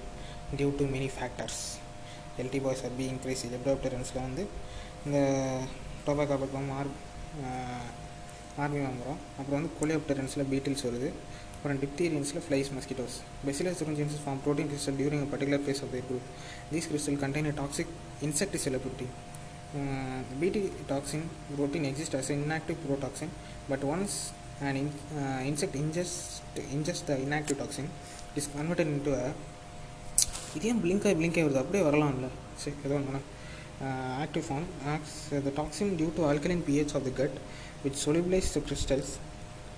due 0.60 0.70
to 0.80 0.86
many 0.94 1.10
factors 1.16 1.62
LD 2.44 2.60
boys 2.66 2.84
are 2.88 2.96
being 3.00 3.20
crazy 3.24 3.48
லெப்ரோப்டரன்ஸில் 3.56 4.22
வந்து 4.28 4.46
இந்த 5.06 5.20
டொபாக்கோ 6.06 6.38
பட்வாம் 6.44 6.72
ஆர் 6.80 6.92
ஆர்மி 8.64 8.80
வாங்குகிறோம் 8.86 9.20
அப்புறம் 9.40 9.58
வந்து 9.60 9.74
கோலியோப்டரன்ஸில் 9.80 10.48
பீட்டில்ஸ் 10.54 10.86
வருது. 10.88 11.10
அப்புறம் 11.56 11.80
டிப்தீரியன்ஸில் 11.84 12.44
flies 12.46 12.70
mosquitoes 12.76 13.16
bacillus 13.48 13.80
thuringiensis 13.82 14.20
form 14.26 14.42
protein 14.46 14.70
crystal 14.72 14.98
during 15.00 15.24
a 15.26 15.30
particular 15.34 15.64
phase 15.66 15.82
of 15.86 15.92
the 15.96 16.02
group 16.10 16.28
these 16.72 16.88
crystal 16.92 17.20
contain 17.24 17.48
toxic 17.62 17.92
toxic 17.92 18.26
insecticidal. 18.28 18.80
Uh, 19.75 20.23
Bt 20.41 20.57
toxin 20.87 21.23
protein 21.57 21.85
exists 21.85 22.15
as 22.15 22.31
an 22.31 22.45
inactive 22.45 22.77
protoxin, 22.85 23.29
but 23.69 23.83
once 23.83 24.13
an 24.61 24.77
in, 24.77 24.89
uh, 25.21 25.41
insect 25.43 25.75
ingests, 25.75 26.41
ingests 26.77 27.05
the 27.07 27.17
inactive 27.19 27.59
toxin, 27.59 27.87
it 28.31 28.39
is 28.39 28.47
converted 28.57 28.87
into 28.87 29.13
a 29.15 29.27
இது 30.57 30.69
ஏன் 30.73 30.81
blink 30.85 31.03
ஆகி 31.09 31.17
blink 31.21 31.37
ஆகி 31.39 31.45
வருது 31.47 31.61
அப்படியே 31.63 31.85
வரலாம்ல 31.87 32.29
சரி 32.63 32.77
ஏதோ 32.87 32.95
ஒன்று 32.99 33.21
active 34.25 34.45
form 34.49 34.67
acts 34.93 35.17
the 35.47 35.53
toxin 35.61 35.91
due 36.01 36.09
to 36.19 36.23
alkaline 36.33 36.63
pH 36.69 36.93
of 36.99 37.03
the 37.09 37.15
gut 37.21 37.35
which 37.85 37.97
solubilizes 38.05 38.53
the 38.57 38.63
crystals 38.69 39.09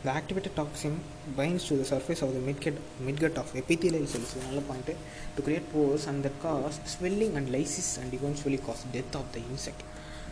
the 0.03 0.09
activated 0.09 0.55
toxin 0.55 0.99
binds 1.37 1.67
to 1.67 1.75
the 1.75 1.85
surface 1.85 2.23
of 2.23 2.33
the 2.33 2.39
midgut, 2.39 2.75
midgut 2.99 3.35
of 3.37 3.55
epithelial 3.55 4.07
cells, 4.07 4.35
another 4.35 4.61
point, 4.61 4.89
to 5.35 5.41
create 5.43 5.71
pores 5.71 6.07
and 6.07 6.23
that 6.23 6.41
cause 6.41 6.79
swelling 6.85 7.37
and 7.37 7.51
lysis 7.51 7.99
and 7.99 8.11
eventually 8.11 8.57
cause 8.57 8.83
death 8.85 9.15
of 9.15 9.31
the 9.31 9.41
insect. 9.51 9.83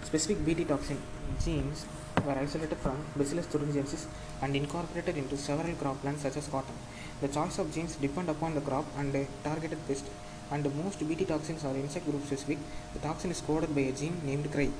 Specific 0.03 0.43
Bt 0.43 0.65
toxin 0.65 0.97
genes 1.45 1.85
were 2.25 2.37
isolated 2.45 2.79
from 2.79 2.97
Bacillus 3.15 3.45
thuringiensis 3.45 4.07
and 4.41 4.55
incorporated 4.55 5.15
into 5.17 5.37
several 5.37 5.75
crop 5.75 6.01
plants 6.01 6.23
such 6.23 6.37
as 6.37 6.47
cotton. 6.47 6.73
The 7.21 7.27
choice 7.27 7.59
of 7.59 7.71
genes 7.71 7.95
depend 7.95 8.29
upon 8.29 8.55
the 8.55 8.61
crop 8.61 8.85
and 8.97 9.13
the 9.13 9.27
targeted 9.43 9.77
pest 9.87 10.05
and 10.49 10.65
most 10.83 11.07
Bt 11.07 11.25
toxins 11.25 11.63
are 11.63 11.75
insect 11.75 12.09
group 12.09 12.25
specific. 12.25 12.57
The 12.93 13.01
toxin 13.07 13.29
is 13.29 13.41
coded 13.41 13.75
by 13.75 13.81
a 13.81 13.91
gene 13.91 14.19
named 14.25 14.51
CRY. 14.51 14.71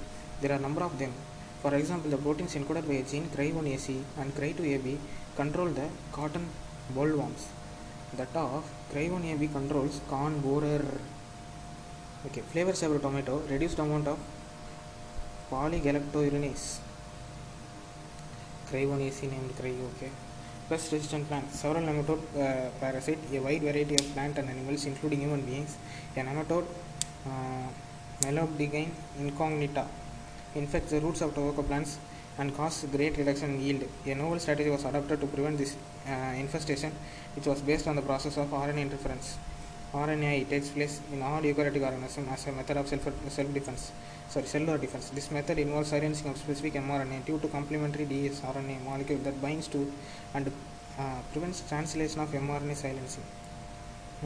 There 0.42 0.52
are 0.52 0.56
a 0.56 0.66
number 0.68 0.82
of 0.82 0.98
them. 0.98 1.14
For 1.62 1.74
example, 1.76 2.10
the 2.10 2.18
proteins 2.18 2.56
encoded 2.56 2.88
by 2.88 2.96
a 2.96 3.04
gene 3.04 3.28
CRY1AC 3.36 4.02
and 4.18 4.34
CRY2AB 4.36 4.98
control 5.36 5.68
the 5.68 5.88
cotton 6.12 6.48
bollworms. 6.96 7.46
That 8.18 8.36
of 8.36 8.64
CRY1AB 8.94 9.52
controls 9.52 10.00
corn 10.08 10.40
borer. 10.40 10.86
Okay, 12.28 12.42
flavor 12.42 12.74
saver 12.74 13.00
tomato, 13.00 13.40
reduced 13.50 13.80
amount 13.80 14.08
of 14.08 14.20
polygalacturonase. 15.52 16.80
CRY1AC 18.72 19.32
named 19.32 19.56
CRY, 19.58 19.76
okay. 19.92 20.12
pest 20.70 20.92
resistant 20.94 21.28
plants. 21.28 21.60
Several 21.60 21.84
nematode 21.84 22.24
uh, 22.46 22.70
parasite 22.80 23.20
a 23.34 23.40
wide 23.40 23.62
variety 23.62 23.96
of 23.96 24.06
plant 24.14 24.38
and 24.38 24.50
animals, 24.50 24.86
including 24.86 25.22
human 25.22 25.42
beings. 25.42 25.76
A 26.16 26.20
nematode, 26.20 26.68
uh, 27.26 27.68
Melobdigine 28.22 28.92
incognita, 29.20 29.88
infects 30.56 30.92
the 30.92 31.00
roots 31.00 31.22
of 31.22 31.34
tobacco 31.34 31.64
plants 31.64 31.98
and 32.38 32.56
causes 32.56 32.90
great 32.90 33.18
reduction 33.18 33.56
in 33.56 33.62
yield. 33.62 33.84
A 34.06 34.16
novel 34.16 34.40
strategy 34.40 34.70
was 34.70 34.86
adopted 34.86 35.20
to 35.22 35.28
prevent 35.28 35.58
this 35.58 35.76
uh, 36.08 36.12
infestation, 36.38 36.92
which 37.36 37.46
was 37.46 37.62
based 37.62 37.88
on 37.88 37.96
the 37.96 38.02
process 38.02 38.38
of 38.38 38.48
RNA 38.50 38.82
interference. 38.82 39.38
RNAi 39.94 40.48
takes 40.48 40.70
place 40.70 41.02
in 41.12 41.22
all 41.22 41.42
eukaryotic 41.42 41.84
organisms 41.84 42.28
as 42.32 42.48
a 42.48 42.52
method 42.52 42.78
of 42.78 42.88
self 42.88 43.04
self-defense. 43.28 43.92
Sorry, 44.30 44.46
cellular 44.46 44.78
defense. 44.78 45.10
This 45.10 45.32
method 45.32 45.58
involves 45.58 45.90
silencing 45.90 46.30
of 46.30 46.38
specific 46.38 46.74
mRNA 46.74 47.26
due 47.26 47.40
to 47.40 47.48
complementary 47.48 48.06
DS 48.06 48.42
RNA 48.42 48.84
molecule 48.84 49.18
that 49.20 49.42
binds 49.42 49.68
to 49.70 49.92
and 50.36 50.52
uh, 51.00 51.20
prevents 51.32 51.68
translation 51.68 52.22
of 52.22 52.30
mRNA 52.30 52.76
silencing. 52.76 53.24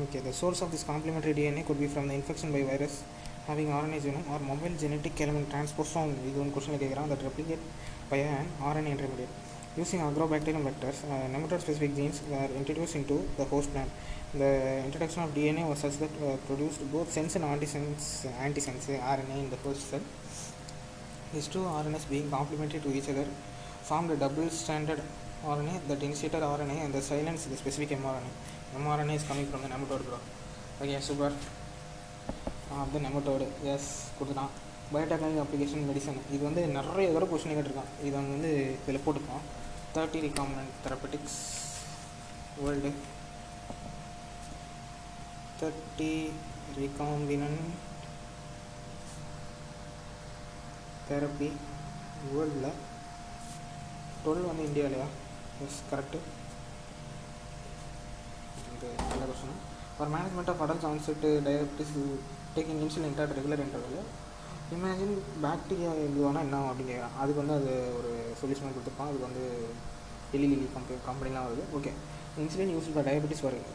Okay, 0.03 0.19
the 0.19 0.33
source 0.33 0.61
of 0.61 0.71
this 0.71 0.83
complementary 0.83 1.33
DNA 1.33 1.65
could 1.65 1.79
be 1.79 1.87
from 1.87 2.07
the 2.07 2.13
infection 2.13 2.51
by 2.51 2.63
virus 2.63 3.03
having 3.48 3.68
RNA 3.80 3.98
genome 4.06 4.28
or 4.32 4.38
mobile 4.50 4.74
genetic 4.82 5.20
element 5.24 5.46
transposome. 5.54 6.10
இது 6.28 6.36
ஒரு 6.42 6.50
question 6.56 6.80
கேட்குறான் 6.82 7.10
that 7.12 7.22
replicate 7.28 7.62
by 8.10 8.18
an 8.38 8.48
RNA 8.70 8.90
intermediate. 8.96 9.34
Using 9.80 10.00
agrobacterium 10.00 10.62
vectors, 10.68 10.98
uh, 11.14 11.26
nematode-specific 11.32 11.94
genes 11.98 12.20
were 12.30 12.48
introduced 12.60 12.94
into 13.00 13.16
the 13.36 13.44
host 13.44 13.68
plant. 13.72 13.90
The 14.42 14.50
introduction 14.86 15.22
of 15.24 15.30
DNA 15.36 15.68
was 15.68 15.78
such 15.84 15.96
that 15.98 16.14
uh, 16.28 16.36
produced 16.48 16.80
both 16.94 17.10
sense 17.16 17.36
and 17.36 17.44
antisense, 17.44 18.26
antisense 18.46 18.86
RNA 19.14 19.36
in 19.44 19.50
the 19.50 19.60
host 19.64 19.82
cell. 19.90 20.00
These 21.32 21.48
two 21.54 21.64
RNAs 21.80 22.06
being 22.10 22.28
complementary 22.38 22.80
to 22.80 22.90
each 22.98 23.08
other 23.08 23.26
formed 23.82 24.10
a 24.10 24.16
double-stranded 24.16 25.00
RNA 25.46 25.86
that 25.88 26.02
initiated 26.02 26.42
RNA 26.42 26.84
and 26.84 26.92
the 26.92 27.00
silence 27.00 27.44
the 27.44 27.56
specific 27.56 27.90
mRNA. 27.90 28.32
mRNA 28.76 29.14
is 29.14 29.22
coming 29.30 29.46
from 29.46 29.62
the 29.62 29.68
nematode 29.68 30.04
bro. 30.08 30.18
Okay, 30.82 31.00
super. 31.00 31.32
Uh, 32.73 32.85
nematodes 33.71 33.89
கொடுத்துட்டான். 34.17 34.53
Biotechnology 34.91 35.39
application 35.41 35.83
medicine 35.89 36.17
இது 36.35 36.39
வந்து 36.47 36.61
நிறைய 36.75 37.07
தடவை 37.15 37.27
question 37.31 37.53
கேட்டிருக்கான். 37.57 37.91
இது 38.05 38.13
வந்து 38.19 38.51
இதில் 38.83 39.03
போட்டுருக்கான். 39.05 39.43
Thirty 39.95 40.19
recombinant 40.25 40.73
therapeutics 40.85 41.37
world 42.63 42.91
thirty 45.59 46.11
recombinant 46.79 47.59
therapy 51.09 51.49
வேர்ல்டில் 52.33 52.69
டுவெல் 54.23 54.49
வந்து 54.51 54.67
இந்தியாவிலையா 54.69 55.07
எஸ் 55.65 55.81
கரெக்டு 55.91 56.21
இது 58.75 58.89
நல்ல 59.09 59.23
question 59.31 59.59
for 59.97 60.13
management 60.15 60.53
of 60.53 60.63
adult 60.65 60.85
concept 60.87 61.27
diabetes 61.49 61.97
taking 62.55 62.81
insulin 62.85 63.07
at 63.09 63.35
regular 63.39 63.63
interval 63.65 64.09
imagine 64.75 65.15
bacteria 65.45 65.91
இதுவானா 66.07 66.41
என்ன 66.47 66.59
அப்படின்னு 66.69 66.91
கேட்குறான். 66.93 67.17
அதுக்கு 67.21 67.41
வந்து 67.43 67.57
அது 67.59 67.71
ஒரு 67.99 68.11
சொல்யூஷன் 68.41 68.75
கொடுத்துருப்பான். 68.75 69.09
அதுக்கு 69.11 69.27
வந்து 69.29 69.45
எலி 70.35 70.47
லிலி 70.51 70.67
கம்பெனி 70.75 70.99
கம்பெனிலாம் 71.09 71.47
வருது. 71.47 71.63
Okay 71.77 71.93
insulin 72.43 72.73
use 72.75 72.91
for 72.93 73.07
diabetes 73.09 73.45
வரும் 73.47 73.65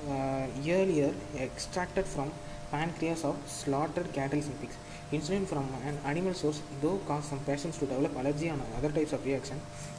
earlier 0.69 1.19
extracted 1.49 2.13
from 2.13 2.33
pancreas 2.73 3.21
of 3.29 3.37
slaughtered 3.59 4.09
cattle 4.17 4.41
and 4.47 4.57
pigs. 4.63 4.75
Insulin 5.17 5.45
from 5.51 5.67
an 5.91 5.95
animal 6.11 6.35
source, 6.41 6.59
though 6.83 6.97
cause 7.09 7.25
some 7.31 7.41
patients 7.47 7.77
to 7.81 7.87
develop 7.93 8.17
allergy 8.23 8.49
and 8.55 8.61
other 8.79 8.91
types 8.97 9.13
of 9.17 9.21
reaction 9.29 9.59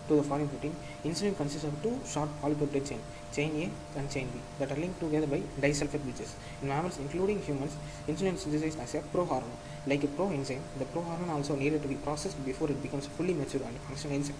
to 0.09 0.15
the 0.15 0.23
foreign 0.23 0.49
protein. 0.49 0.75
Insulin 1.05 1.35
consists 1.37 1.67
of 1.69 1.81
two 1.81 1.97
short 2.05 2.29
polypeptide 2.41 2.87
chain, 2.89 2.99
chain 3.31 3.51
A 3.63 3.99
and 3.99 4.11
chain 4.11 4.27
B, 4.33 4.39
that 4.59 4.71
are 4.71 4.79
linked 4.83 4.99
together 4.99 5.27
by 5.27 5.41
disulfide 5.61 6.03
bridges. 6.03 6.35
In 6.61 6.67
mammals, 6.67 6.97
including 6.97 7.41
humans, 7.41 7.75
insulin 8.07 8.35
is 8.35 8.41
synthesized 8.41 8.79
as 8.79 8.95
a 8.95 9.01
prohormone. 9.13 9.57
Like 9.87 10.03
a 10.03 10.07
proenzyme, 10.07 10.61
the 10.77 10.85
prohormone 10.85 11.29
also 11.29 11.55
needed 11.55 11.81
to 11.83 11.87
be 11.87 11.95
processed 11.95 12.43
before 12.45 12.69
it 12.69 12.81
becomes 12.81 13.05
fully 13.05 13.33
mature 13.33 13.61
and 13.63 13.77
functional 13.87 14.17
enzyme. 14.17 14.35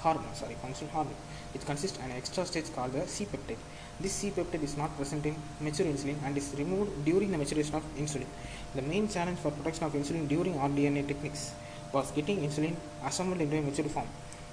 Hormone, 0.00 0.34
sorry, 0.34 0.54
functional 0.62 0.92
hormone, 0.92 1.14
which 1.52 1.64
consists 1.66 1.98
an 1.98 2.10
extra 2.12 2.46
stage 2.46 2.72
called 2.74 2.92
the 2.92 3.06
C-peptide. 3.06 3.58
This 4.00 4.12
C-peptide 4.12 4.62
is 4.62 4.76
not 4.78 4.96
present 4.96 5.26
in 5.26 5.36
mature 5.60 5.86
insulin 5.86 6.16
and 6.24 6.36
is 6.36 6.54
removed 6.56 7.04
during 7.04 7.30
the 7.30 7.36
maturation 7.36 7.74
of 7.74 7.84
insulin. 7.98 8.26
The 8.74 8.80
main 8.80 9.08
challenge 9.08 9.38
for 9.40 9.50
production 9.50 9.84
of 9.84 9.92
insulin 9.92 10.26
during 10.26 10.54
rDNA 10.54 11.06
techniques 11.06 11.52
was 11.92 12.10
getting 12.12 12.38
insulin 12.38 12.74
assembled 13.04 13.40
into 13.42 13.58
a 13.58 13.60
mature 13.60 13.84
form. 13.84 14.06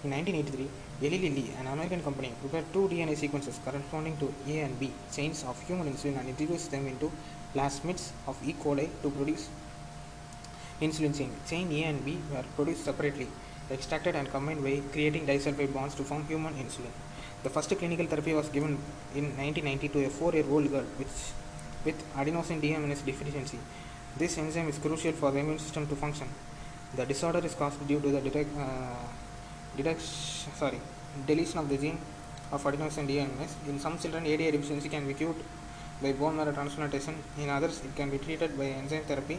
In 0.08 0.14
1983, 0.14 1.06
Eli 1.06 1.18
Lilly, 1.24 1.52
an 1.60 1.68
American 1.68 2.02
company, 2.02 2.32
prepared 2.40 2.68
two 2.72 2.88
DNA 2.88 3.18
sequences 3.18 3.60
corresponding 3.66 4.16
to 4.22 4.34
A 4.48 4.60
and 4.66 4.80
B 4.80 4.90
chains 5.12 5.44
of 5.44 5.62
human 5.68 5.88
insulin 5.92 6.18
and 6.20 6.30
introduced 6.30 6.72
them 6.72 6.88
into 6.88 7.12
plasmids 7.54 8.04
of 8.26 8.38
E. 8.50 8.54
coli 8.54 8.88
to 9.02 9.10
produce 9.10 9.50
insulin 10.80 11.14
chain. 11.18 11.32
Chain 11.50 11.68
A 11.80 11.84
and 11.90 12.06
B 12.06 12.18
were 12.32 12.46
produced 12.56 12.86
separately, 12.86 13.28
extracted 13.70 14.16
and 14.16 14.30
combined 14.30 14.64
by 14.64 14.82
creating 14.94 15.26
disulfide 15.28 15.74
bonds 15.74 15.94
to 15.96 16.06
form 16.06 16.24
human 16.26 16.54
insulin. 16.54 16.94
The 17.44 17.50
first 17.50 17.78
clinical 17.78 18.06
therapy 18.06 18.34
was 18.34 18.48
given 18.48 18.78
in 19.14 19.26
1990 19.36 19.90
to 19.90 20.06
a 20.06 20.10
four-year-old 20.10 20.72
girl 20.72 20.88
which, 21.02 21.16
with 21.84 22.00
adenosine 22.16 22.62
deaminase 22.62 23.04
deficiency. 23.04 23.60
This 24.16 24.38
enzyme 24.38 24.70
is 24.70 24.78
crucial 24.78 25.12
for 25.12 25.32
the 25.32 25.40
immune 25.40 25.60
system 25.60 25.86
to 25.88 25.98
function. 25.98 26.30
The 26.96 27.06
disorder 27.06 27.46
is 27.46 27.56
caused 27.56 27.86
due 27.86 28.00
to 28.00 28.10
the 28.10 28.22
detect, 28.22 28.58
uh, 28.58 28.96
deduction, 29.78 30.52
sorry, 30.62 30.80
deletion 31.26 31.60
of 31.60 31.70
the 31.70 31.78
gene 31.78 32.00
of 32.52 32.64
adenosine 32.64 33.08
deaminase. 33.12 33.54
In 33.68 33.80
some 33.80 33.98
children, 34.00 34.26
ADA 34.26 34.52
deficiency 34.52 34.90
can 34.90 35.06
be 35.08 35.14
cured 35.14 35.36
by 36.02 36.12
bone 36.14 36.36
marrow 36.38 36.52
transplantation. 36.52 37.16
In 37.38 37.50
others, 37.50 37.82
it 37.86 37.96
can 37.96 38.10
be 38.10 38.18
treated 38.18 38.58
by 38.58 38.66
enzyme 38.66 39.04
therapy, 39.04 39.38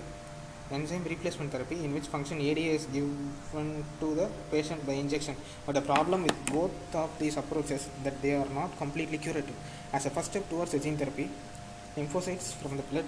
enzyme 0.70 1.04
replacement 1.04 1.50
therapy, 1.50 1.76
in 1.84 1.92
which 1.94 2.06
function 2.14 2.40
ADA 2.40 2.60
is 2.78 2.86
given 2.86 3.84
to 4.00 4.14
the 4.14 4.28
patient 4.50 4.86
by 4.86 4.94
injection. 5.04 5.36
But 5.66 5.74
the 5.74 5.82
problem 5.82 6.22
with 6.24 6.38
both 6.46 6.94
of 6.94 7.10
these 7.18 7.36
approaches 7.36 7.88
that 8.04 8.20
they 8.22 8.34
are 8.34 8.48
not 8.60 8.76
completely 8.78 9.18
curative. 9.18 9.56
As 9.92 10.06
a 10.06 10.10
first 10.10 10.30
step 10.30 10.48
towards 10.48 10.74
a 10.74 10.78
gene 10.78 10.96
therapy, 10.96 11.30
lymphocytes 11.96 12.52
from 12.60 12.76
the 12.76 12.82
blood 12.84 13.06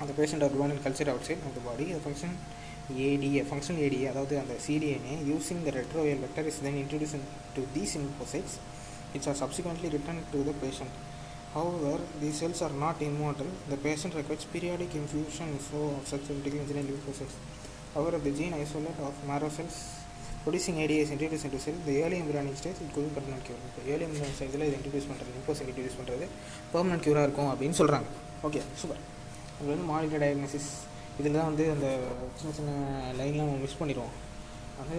of 0.00 0.06
the 0.06 0.14
patient 0.14 0.42
are 0.42 0.48
grown 0.48 0.70
and 0.70 0.82
cultured 0.82 1.08
outside 1.08 1.38
of 1.48 1.54
the 1.54 1.60
body. 1.60 1.92
The 1.92 2.00
function 2.00 2.36
ADA 3.04 3.42
functional 3.48 3.82
ADA 3.84 4.06
அதாவது 4.10 4.34
அந்த 4.38 4.54
cDNA 4.64 5.16
using 5.28 5.62
the 5.66 5.72
retroviral 5.76 6.22
vector 6.24 6.46
is 6.46 6.60
then 6.64 6.78
introduce 6.82 7.14
to 7.56 7.62
these 7.74 7.94
lymphocytes 8.00 8.56
its 9.14 9.28
are 9.28 9.38
subsequently 9.42 9.90
return 9.96 10.22
to 10.32 10.40
the 10.44 10.54
patient 10.62 10.94
however 11.54 12.02
the 12.22 12.30
cells 12.38 12.62
are 12.66 12.74
not 12.78 13.02
immortal 13.06 13.52
the 13.70 13.78
patient 13.84 14.16
requires 14.18 14.48
periodic 14.52 14.96
infusion 15.00 15.52
so 15.68 15.80
of 15.92 16.08
such 16.10 16.26
radical 16.32 16.60
engineer 16.62 16.88
leucocytes 16.90 17.38
however 17.94 18.16
the 18.22 18.32
gene 18.40 18.56
isolate 18.58 19.00
of 19.06 19.20
marrow 19.30 19.50
cells 19.56 19.78
producing 20.42 20.78
ADAs 20.82 21.10
introduce 21.14 21.44
into 21.46 21.62
cell 21.64 21.78
இந்த 21.78 21.92
early 22.00 22.18
embryonic 22.20 22.58
stage 22.60 22.78
இது 22.78 22.90
கொஞ்சம் 22.94 23.14
permanent 23.16 23.46
cure 23.46 23.62
இப்போ 23.66 23.80
early 23.90 24.04
embryonic 24.06 24.36
ஸ்டேஜில் 24.38 24.66
இது 24.66 24.76
introduce 24.78 25.08
பண்ணுறது 25.10 25.32
leukocyte 25.34 25.68
introduce 25.68 25.98
பண்ணுறது 26.00 26.26
permanent 26.74 27.04
க்யூராக 27.06 27.26
இருக்கும் 27.28 27.50
அப்படின்னு 27.52 27.78
சொல்கிறாங்க 27.80 28.08
ஓகே 28.48 28.62
சூப்பர் 28.82 29.02
அது 29.56 29.68
வந்து 29.70 29.86
மாலிட்ட 29.90 30.18
டயக்னோசிஸ் 30.24 30.68
இதில் 31.20 31.36
தான் 31.38 31.48
வந்து 31.50 31.64
அந்த 31.74 31.86
சின்ன 32.40 32.52
சின்ன 32.58 32.72
லைன்லாம் 33.20 33.48
நம்ம 33.48 33.62
மிஸ் 33.64 33.78
பண்ணிடுவோம் 33.80 34.14
அது 34.82 34.96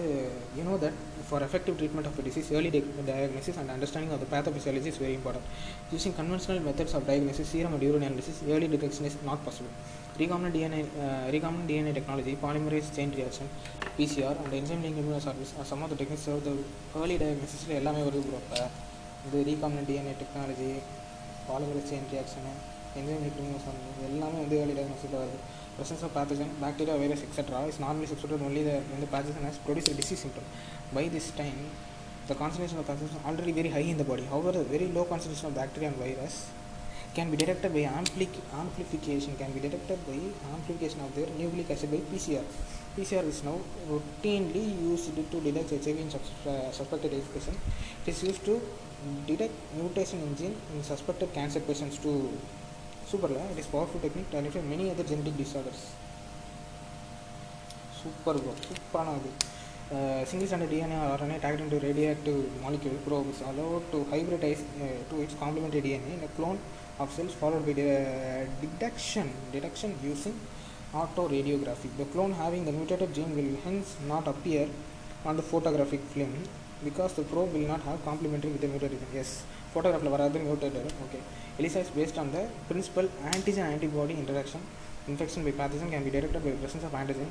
you know 0.56 0.74
that 0.82 0.98
for 1.28 1.44
effective 1.46 1.76
treatment 1.80 2.08
of 2.08 2.18
disease 2.26 2.48
early 2.56 2.70
day 2.74 2.80
diagnosis 3.06 3.58
and 3.60 3.72
understanding 3.76 4.12
of 4.16 4.22
the 4.24 4.28
pathophysiology 4.34 4.90
is 4.92 5.00
very 5.04 5.14
important 5.20 5.48
using 5.94 6.16
conventional 6.20 6.60
methods 6.68 6.96
of 6.98 7.06
diagnosis 7.10 7.50
serum 7.54 7.74
and 7.76 7.86
urine 7.88 8.06
analysis 8.10 8.40
early 8.54 8.68
detection 8.74 9.08
is 9.10 9.18
not 9.30 9.44
possible 9.46 9.74
recombinant 10.18 10.54
DNA, 10.54 10.80
uh, 10.98 11.26
recombinant 11.34 11.94
technology 11.96 12.32
technology, 12.34 12.80
chain 12.96 13.12
reaction 13.18 13.50
PCR 13.98 14.38
PCR 14.38 14.44
and 14.44 14.54
enzyme 14.58 14.82
linked 14.84 15.00
immunosorbis 15.02 15.50
are 15.60 15.66
some 15.70 15.82
of 15.84 15.88
the 15.92 15.98
techniques 16.00 16.24
serve 16.28 16.42
the 16.48 16.54
early 17.00 17.16
எல்லாமே 17.78 18.02
வருது 18.06 18.24
bro 18.26 18.40
இப்போ 18.40 18.58
இந்த 19.26 19.42
recombinant 19.48 19.88
DNA 19.90 20.14
technology 20.22 20.68
polymerase 21.48 21.88
chain 21.92 22.06
reaction 22.12 22.52
enzyme 23.00 23.22
link 23.24 23.40
immunosorbent 23.40 24.04
எல்லாமே 24.08 24.38
வந்து 24.44 24.56
early 24.62 24.76
டயக்னோசிஸில் 24.78 25.18
வருது 25.22 25.38
presence 25.80 26.02
of 26.06 26.12
pathogen, 26.12 26.48
bacteria, 26.60 26.94
virus, 27.02 27.22
etc. 27.26 27.62
is 27.72 27.80
normally 27.80 28.06
substituted 28.06 28.44
only 28.44 28.62
the, 28.68 28.76
when 28.92 29.00
the 29.00 29.10
pathogen 29.14 29.44
has 29.48 29.56
produced 29.66 29.88
a 29.88 29.94
disease 29.94 30.20
symptom. 30.24 30.44
By 30.92 31.08
this 31.08 31.30
time, 31.30 31.60
the 32.28 32.34
concentration 32.34 32.78
of 32.78 32.86
pathogen 32.86 33.10
is 33.16 33.24
already 33.24 33.52
very 33.52 33.70
high 33.76 33.86
in 33.92 33.96
the 33.96 34.08
body. 34.12 34.24
However, 34.24 34.52
the 34.52 34.64
very 34.64 34.88
low 34.88 35.04
concentration 35.04 35.46
of 35.46 35.54
bacteria 35.54 35.88
and 35.88 35.96
virus 35.96 36.50
can 37.14 37.30
be 37.30 37.36
detected 37.36 37.72
by 37.72 37.84
ampli- 38.00 38.42
amplification, 38.64 39.36
can 39.36 39.52
be 39.52 39.60
detected 39.60 39.98
by 40.06 40.18
amplification 40.56 41.00
of 41.00 41.14
their 41.14 41.28
nucleic 41.38 41.70
acid 41.70 41.90
by 41.90 42.00
PCR. 42.12 42.44
PCR 42.96 43.24
is 43.32 43.42
now 43.42 43.58
routinely 43.88 44.64
used 44.90 45.16
to 45.32 45.40
detect 45.40 45.70
HIV 45.70 45.98
in 46.04 46.10
sus- 46.10 46.46
uh, 46.46 46.70
suspected 46.70 47.14
AIDS 47.14 47.28
patient. 47.34 47.58
It 48.04 48.10
is 48.12 48.22
used 48.22 48.44
to 48.44 48.60
detect 49.26 49.54
mutation 49.74 50.20
in 50.28 50.36
gene 50.36 50.56
in 50.74 50.82
suspected 50.84 51.32
cancer 51.32 51.60
patients 51.60 51.98
too. 51.98 52.30
சூப்பரில் 53.11 53.41
it 53.51 53.61
is 53.63 53.71
powerful 53.75 54.03
technique 54.05 54.29
to 54.31 54.37
identify 54.41 54.63
many 54.73 54.87
other 54.93 55.09
genetic 55.11 55.39
disorders 55.43 55.83
super 58.01 58.41
bro 58.45 58.55
சூப்பரான 58.69 59.13
அது 59.19 59.31
single 60.25 60.47
stranded 60.47 60.69
DNA 60.71 60.97
or 60.97 61.17
RNA 61.17 61.39
tagged 61.41 61.61
into 61.61 61.79
radioactive 61.79 62.61
molecule 62.61 62.95
probes 63.05 63.41
allowed 63.41 63.83
to 63.91 64.03
hybridize 64.05 64.61
uh, 64.81 64.87
to 65.09 65.21
its 65.21 65.35
complementary 65.35 65.81
DNA 65.81 66.17
in 66.17 66.23
a 66.23 66.27
clone 66.29 66.57
of 66.99 67.11
cells 67.11 67.33
followed 67.33 67.63
by 67.65 67.73
the 67.73 68.47
detection 68.61 69.29
detection 69.51 69.95
using 70.03 70.35
autoradiography. 70.93 71.89
The 71.97 72.05
clone 72.05 72.33
having 72.33 72.65
the 72.65 72.71
mutated 72.71 73.13
gene 73.13 73.35
will 73.35 73.57
hence 73.63 73.95
not 74.07 74.27
appear 74.27 74.67
on 75.23 75.35
the 75.35 75.43
photographic 75.43 75.99
film 76.13 76.33
because 76.83 77.13
the 77.13 77.23
probe 77.23 77.53
will 77.53 77.67
not 77.67 77.81
have 77.81 78.03
complementary 78.03 78.51
with 78.51 78.61
the 78.61 78.67
mutated 78.67 78.99
gene. 78.99 79.13
Yes, 79.13 79.31
photographiல் 79.73 80.13
வராது 80.15 80.39
mutated. 80.47 80.85
Okay. 81.05 81.21
ELISA 81.60 81.80
is 81.84 81.90
based 81.98 82.16
on 82.22 82.28
the 82.34 82.42
principle 82.68 83.06
antigen 83.32 83.64
antibody 83.72 84.14
interaction. 84.22 84.60
Infection 85.12 85.40
by 85.46 85.52
pathogen 85.60 85.90
can 85.94 86.02
be 86.06 86.10
detected 86.14 86.42
by 86.44 86.52
presence 86.62 86.84
of 86.88 86.92
antigen 87.00 87.30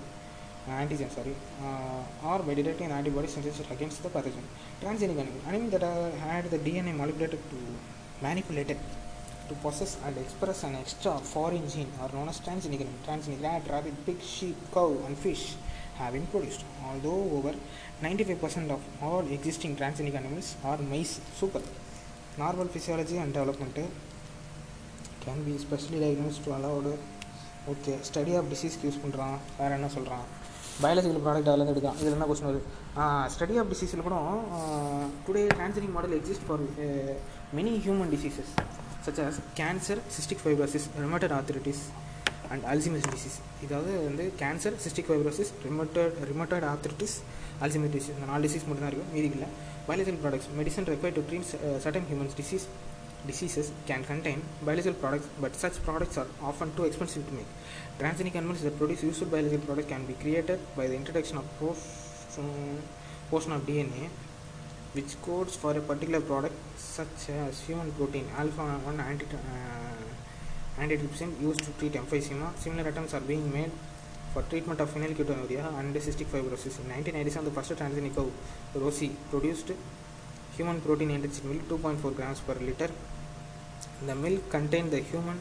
antigen 0.81 1.09
sorry 1.15 1.33
uh, 1.67 2.27
or 2.29 2.39
by 2.47 2.53
detecting 2.59 2.87
an 2.89 2.95
antibody 2.99 3.27
synthesis 3.27 3.69
against 3.75 4.03
the 4.03 4.09
pathogen. 4.15 4.45
Transgenic 4.81 5.19
animal 5.23 5.41
animal 5.51 5.69
that 5.75 5.83
uh, 5.83 6.11
had 6.25 6.45
the 6.53 6.59
dna 6.65 6.93
manipulated 7.01 7.41
to 7.51 7.59
manipulated 8.25 8.77
to 9.47 9.55
possess 9.63 9.93
and 10.05 10.15
express 10.23 10.59
an 10.67 10.75
extra 10.83 11.13
foreign 11.33 11.65
gene 11.73 11.91
are 12.01 12.11
known 12.15 12.29
as 12.33 12.39
transgenic 12.47 12.81
animal 12.85 13.01
transgenic 13.07 13.41
rat 13.47 13.63
rabbit 13.73 13.97
pig 14.05 14.21
sheep 14.33 14.57
cow 14.75 14.91
and 15.07 15.17
fish 15.25 15.45
have 15.99 16.13
been 16.13 16.27
produced. 16.33 16.63
Although 16.87 17.21
over 17.37 17.53
95% 18.03 18.69
of 18.75 18.81
all 19.01 19.25
existing 19.37 19.75
transgenic 19.79 20.15
animals 20.21 20.55
are 20.63 20.77
mice 20.93 21.15
super. 21.39 21.63
Normal 22.37 22.67
physiology 22.75 23.17
and 23.17 23.33
development 23.33 23.75
can 25.23 25.43
be 25.47 25.55
specially 25.65 25.99
diagnosed 26.05 26.43
to 26.47 26.51
allow 26.57 26.75
okay 27.71 27.93
study 28.07 28.31
of 28.37 28.47
டிசீஸ்க்கு 28.51 28.85
use 28.87 28.99
பண்ணுறான் 29.01 29.33
வேறு 29.57 29.73
என்ன 29.77 29.87
சொல்கிறான் 29.95 30.23
biological 30.83 31.23
product 31.25 31.49
அதில் 31.51 31.71
எடுக்கான் 31.73 31.97
இதில் 32.01 32.15
என்ன 32.17 32.25
question 32.29 32.47
வருது? 32.49 32.61
Study 33.33 33.55
of 33.61 33.69
டிசீஸில் 33.73 34.03
கூட 34.05 34.15
today 35.25 35.41
கேன்சரிங் 35.59 35.93
model 35.97 36.15
exist 36.19 36.45
for 36.47 36.63
many 37.57 37.73
human 37.85 38.11
diseases 38.15 38.51
such 39.05 39.19
as 39.25 39.39
cancer 39.59 40.01
cystic 40.17 40.41
fibrosis 40.43 40.87
rheumatoid 41.05 41.35
arthritis 41.37 41.83
and 42.53 42.65
Alzheimer's 42.73 43.07
disease 43.15 43.37
இதாவது 43.65 43.91
வந்து 44.07 44.25
cancer 44.41 44.77
cystic 44.85 45.09
fibrosis 45.11 45.51
rheumatoid 45.67 46.15
rheumatoid 46.31 46.67
arthritis 46.71 47.17
Alzheimer's 47.65 47.93
disease 47.97 48.15
இந்த 48.17 48.29
நாலு 48.33 48.43
டிசீஸ் 48.47 48.67
மட்டும் 48.69 48.85
தான் 48.87 49.11
மீதி 49.15 49.27
இல்லை. 49.37 49.49
Biological 49.89 50.21
products 50.25 50.49
medicine 50.59 50.87
require 50.93 51.17
to 51.19 51.23
treat 51.29 51.49
certain 51.85 52.07
humans 52.11 52.37
disease 52.41 52.65
diseases 53.27 53.71
can 53.85 54.03
contain 54.03 54.41
biological 54.61 54.93
products 54.93 55.27
but 55.39 55.55
such 55.55 55.81
products 55.83 56.17
are 56.17 56.27
often 56.41 56.73
too 56.75 56.85
expensive 56.85 57.25
to 57.27 57.33
make. 57.33 57.47
Transgenic 57.99 58.35
animals 58.35 58.61
that 58.61 58.77
produce 58.77 59.03
useful 59.03 59.27
biological 59.27 59.65
products 59.65 59.89
can 59.89 60.05
be 60.05 60.13
created 60.13 60.59
by 60.75 60.87
the 60.87 60.95
introduction 60.95 61.37
of 61.37 61.45
portion 61.59 63.51
of 63.51 63.61
dna 63.67 64.09
which 64.93 65.21
codes 65.21 65.55
for 65.55 65.71
a 65.77 65.81
particular 65.81 66.21
product 66.21 66.55
such 66.77 67.29
as 67.29 67.59
human 67.61 67.91
protein 67.91 68.25
alpha 68.37 68.63
1 68.63 68.99
anti 68.99 69.25
uh, 69.35 69.99
antitrypsin 70.81 71.29
used 71.41 71.61
to 71.67 71.71
treat 71.79 71.93
emphysema. 71.93 72.57
Similar 72.57 72.89
attempts 72.89 73.13
are 73.13 73.19
being 73.19 73.51
made 73.51 73.71
for 74.33 74.41
treatment 74.43 74.79
of 74.79 74.89
phenylketonuria 74.93 75.65
and 75.79 75.95
cystic 75.95 76.27
fibrosis. 76.33 76.79
In 76.81 76.89
1997 76.95 77.45
the 77.45 77.51
first 77.51 77.71
transgenic 77.79 78.15
cow 78.15 78.27
rosie 78.75 79.11
produced 79.29 79.71
human 80.57 80.81
protein 80.81 81.11
enriched 81.11 81.43
milk 81.43 81.63
2.4 81.69 82.15
grams 82.15 82.39
per 82.39 82.55
liter. 82.55 82.89
The 84.07 84.15
milk 84.15 84.49
contained 84.49 84.91
the 84.91 85.01
human 85.01 85.37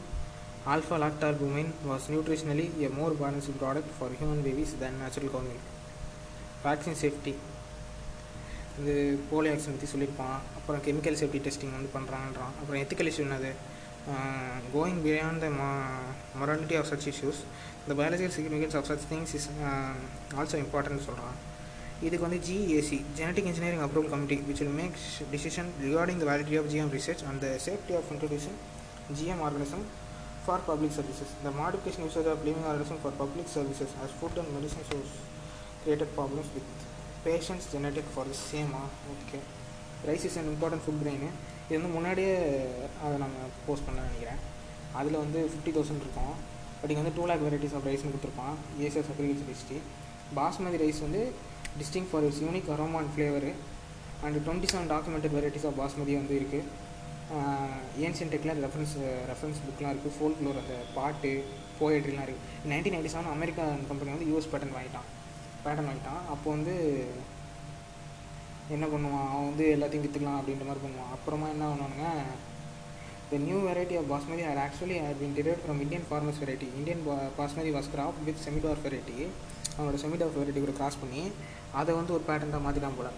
alpha 0.65 0.95
lactalbumin 1.03 1.67
was 1.89 2.07
nutritionally 2.13 2.65
a 2.85 2.89
more 2.89 3.11
balanced 3.21 3.57
product 3.57 3.87
for 3.97 4.09
human 4.19 4.41
babies 4.47 4.73
than 4.81 4.93
natural 5.03 5.29
cow 5.35 5.43
milk. 5.49 5.65
Vaccine 6.63 6.97
safety 7.01 7.33
இது 8.79 8.93
polio 9.29 9.51
vaccine 9.53 9.75
பற்றி 9.75 9.89
சொல்லியிருப்பான். 9.91 10.37
அப்புறம் 10.57 10.81
chemical 10.87 11.17
safety 11.21 11.39
testing 11.45 11.73
வந்து 11.77 11.91
பண்ணுறான்றான் 11.95 12.53
அப்புறம் 12.59 12.81
ethical 12.83 13.09
issue 13.11 13.23
என்னது? 13.27 13.51
Going 14.75 14.99
beyond 15.05 15.41
the 15.45 15.49
morality 16.41 16.77
of 16.79 16.89
such 16.91 17.07
issues 17.11 17.39
the 17.87 17.95
biological 18.01 18.35
significance 18.37 18.75
of 18.79 18.87
such 18.91 19.05
things 19.11 19.35
is 19.39 19.47
also 20.39 20.59
important 20.65 21.05
சொல்கிறான் 21.07 21.37
இதுக்கு 22.07 22.25
வந்து 22.27 22.39
GAC 22.47 22.97
genetic 23.19 23.47
engineering 23.51 23.83
approval 23.85 24.11
committee 24.13 24.37
which 24.49 24.61
will 24.63 24.77
make 24.81 24.97
decision 25.33 25.71
regarding 25.85 26.21
the 26.23 26.27
validity 26.31 26.57
of 26.59 26.69
GM 26.73 26.91
research 26.97 27.23
and 27.29 27.41
the 27.45 27.49
safety 27.67 27.95
of 27.99 28.11
introduction 28.15 28.57
GM 29.19 29.41
organism 29.47 29.85
for 30.45 30.63
public 30.69 30.95
services 30.99 31.33
the 31.47 31.51
modification 31.61 32.05
usage 32.07 32.29
of 32.33 32.43
living 32.49 32.67
organism 32.71 33.01
for 33.05 33.17
public 33.23 33.51
services 33.55 33.95
as 34.03 34.15
food 34.19 34.39
and 34.43 34.53
medicine 34.57 34.87
source 34.91 35.15
created 35.83 36.13
problems 36.19 36.51
with 36.57 36.71
patients 37.23 37.65
genetic 37.71 38.05
for 38.11 38.27
the 38.31 38.35
சேமா 38.49 38.81
okay 39.13 39.39
rice 40.09 40.25
is 40.27 40.37
an 40.41 40.47
important 40.51 40.83
food 40.83 40.99
grain 41.01 41.25
இது 41.69 41.77
வந்து 41.77 41.89
முன்னாடியே 41.95 42.35
அதை 43.05 43.15
நம்ம 43.23 43.47
post 43.65 43.85
பண்ண 43.87 44.05
நினைக்கிறேன். 44.05 44.39
அதில் 44.99 45.17
வந்து 45.23 45.39
ஃபிஃப்டி 45.51 45.71
தௌசண்ட் 45.77 46.03
இருக்கும். 46.05 46.35
பட் 46.79 46.91
இங்கே 46.91 47.01
வந்து 47.01 47.13
டூ 47.17 47.25
லேக் 47.31 47.43
வெரைட்டிஸ் 47.47 47.75
ஆஃப் 47.77 47.85
ரைஸ்னு 47.89 48.11
கொடுத்துருப்பான். 48.13 48.55
ACS 48.85 49.09
agriculture 49.13 49.51
history 49.53 49.79
basmati 50.37 50.79
rice 50.83 51.01
வந்து 51.07 51.21
distinct 51.79 52.07
for 52.11 52.25
is 52.29 52.41
unique 52.45 52.69
aroma 52.75 52.99
and 53.01 53.13
flavour 53.15 53.51
and 54.25 54.37
twenty 54.45 54.69
seven 54.71 54.91
documented 54.93 55.35
varieties 55.37 55.67
of 55.69 55.77
basmati 55.81 56.15
வந்து 56.21 56.35
இருக்குது 56.39 56.87
ஏன்சியன் 58.05 58.31
டெக்கில் 58.33 58.61
ரெஃபரன்ஸ் 58.65 58.95
ரெஃபரன்ஸ் 59.31 59.59
புக்லாம் 59.65 59.93
இருக்குது 59.93 60.15
ஃபோல் 60.17 60.35
ஃப்ளோர் 60.37 60.61
அந்த 60.61 60.75
பாட்டு 60.97 61.31
போயட்ரிலாம் 61.79 62.27
இருக்குது 62.27 62.69
nineteen 62.71 62.95
ninety 62.95 63.11
seven 63.13 63.33
American 63.35 63.83
company 63.89 64.13
வந்து 64.15 64.29
யூஎஸ் 64.29 64.51
பேட்டன் 64.53 64.75
வாங்கிட்டான். 64.77 65.07
பேட்டன் 65.65 65.87
வாங்கிட்டான். 65.89 66.21
அப்போ 66.33 66.47
வந்து 66.55 66.73
என்ன 68.75 68.85
பண்ணுவான்? 68.93 69.27
அவன் 69.33 69.47
வந்து 69.49 69.65
எல்லாத்தையும் 69.75 70.05
விற்றுக்கலாம் 70.05 70.39
அப்படின்ற 70.39 70.65
மாதிரி 70.69 70.83
பண்ணுவான். 70.85 71.11
அப்புறமா 71.15 71.47
என்ன 71.53 71.67
பண்ணுவானுங்க? 71.69 72.07
The 73.29 73.37
new 73.45 73.57
variety 73.67 73.95
of 73.99 74.09
basmati 74.11 74.43
are 74.49 74.59
actually 74.65 74.97
are 75.05 75.17
been 75.21 75.35
drive 75.37 75.63
from 75.63 75.81
Indian 75.85 76.05
farmers 76.09 76.41
variety 76.43 76.67
Indian 76.79 77.01
basmati 77.39 77.71
was 77.77 77.89
crop 77.95 78.19
with 78.27 78.43
semidwarf 78.45 78.83
variety 78.85 79.17
அவனோட 79.75 79.97
செமிடார் 80.03 80.37
வெரைட்டி 80.37 80.61
கூட 80.63 80.73
கிராஸ் 80.79 81.01
பண்ணி 81.01 81.23
அதை 81.79 81.91
வந்து 81.97 82.15
ஒரு 82.17 82.23
பேட்டர்னாக 82.29 82.63
மாற்றிட்டான் 82.65 82.97
போல். 82.99 83.11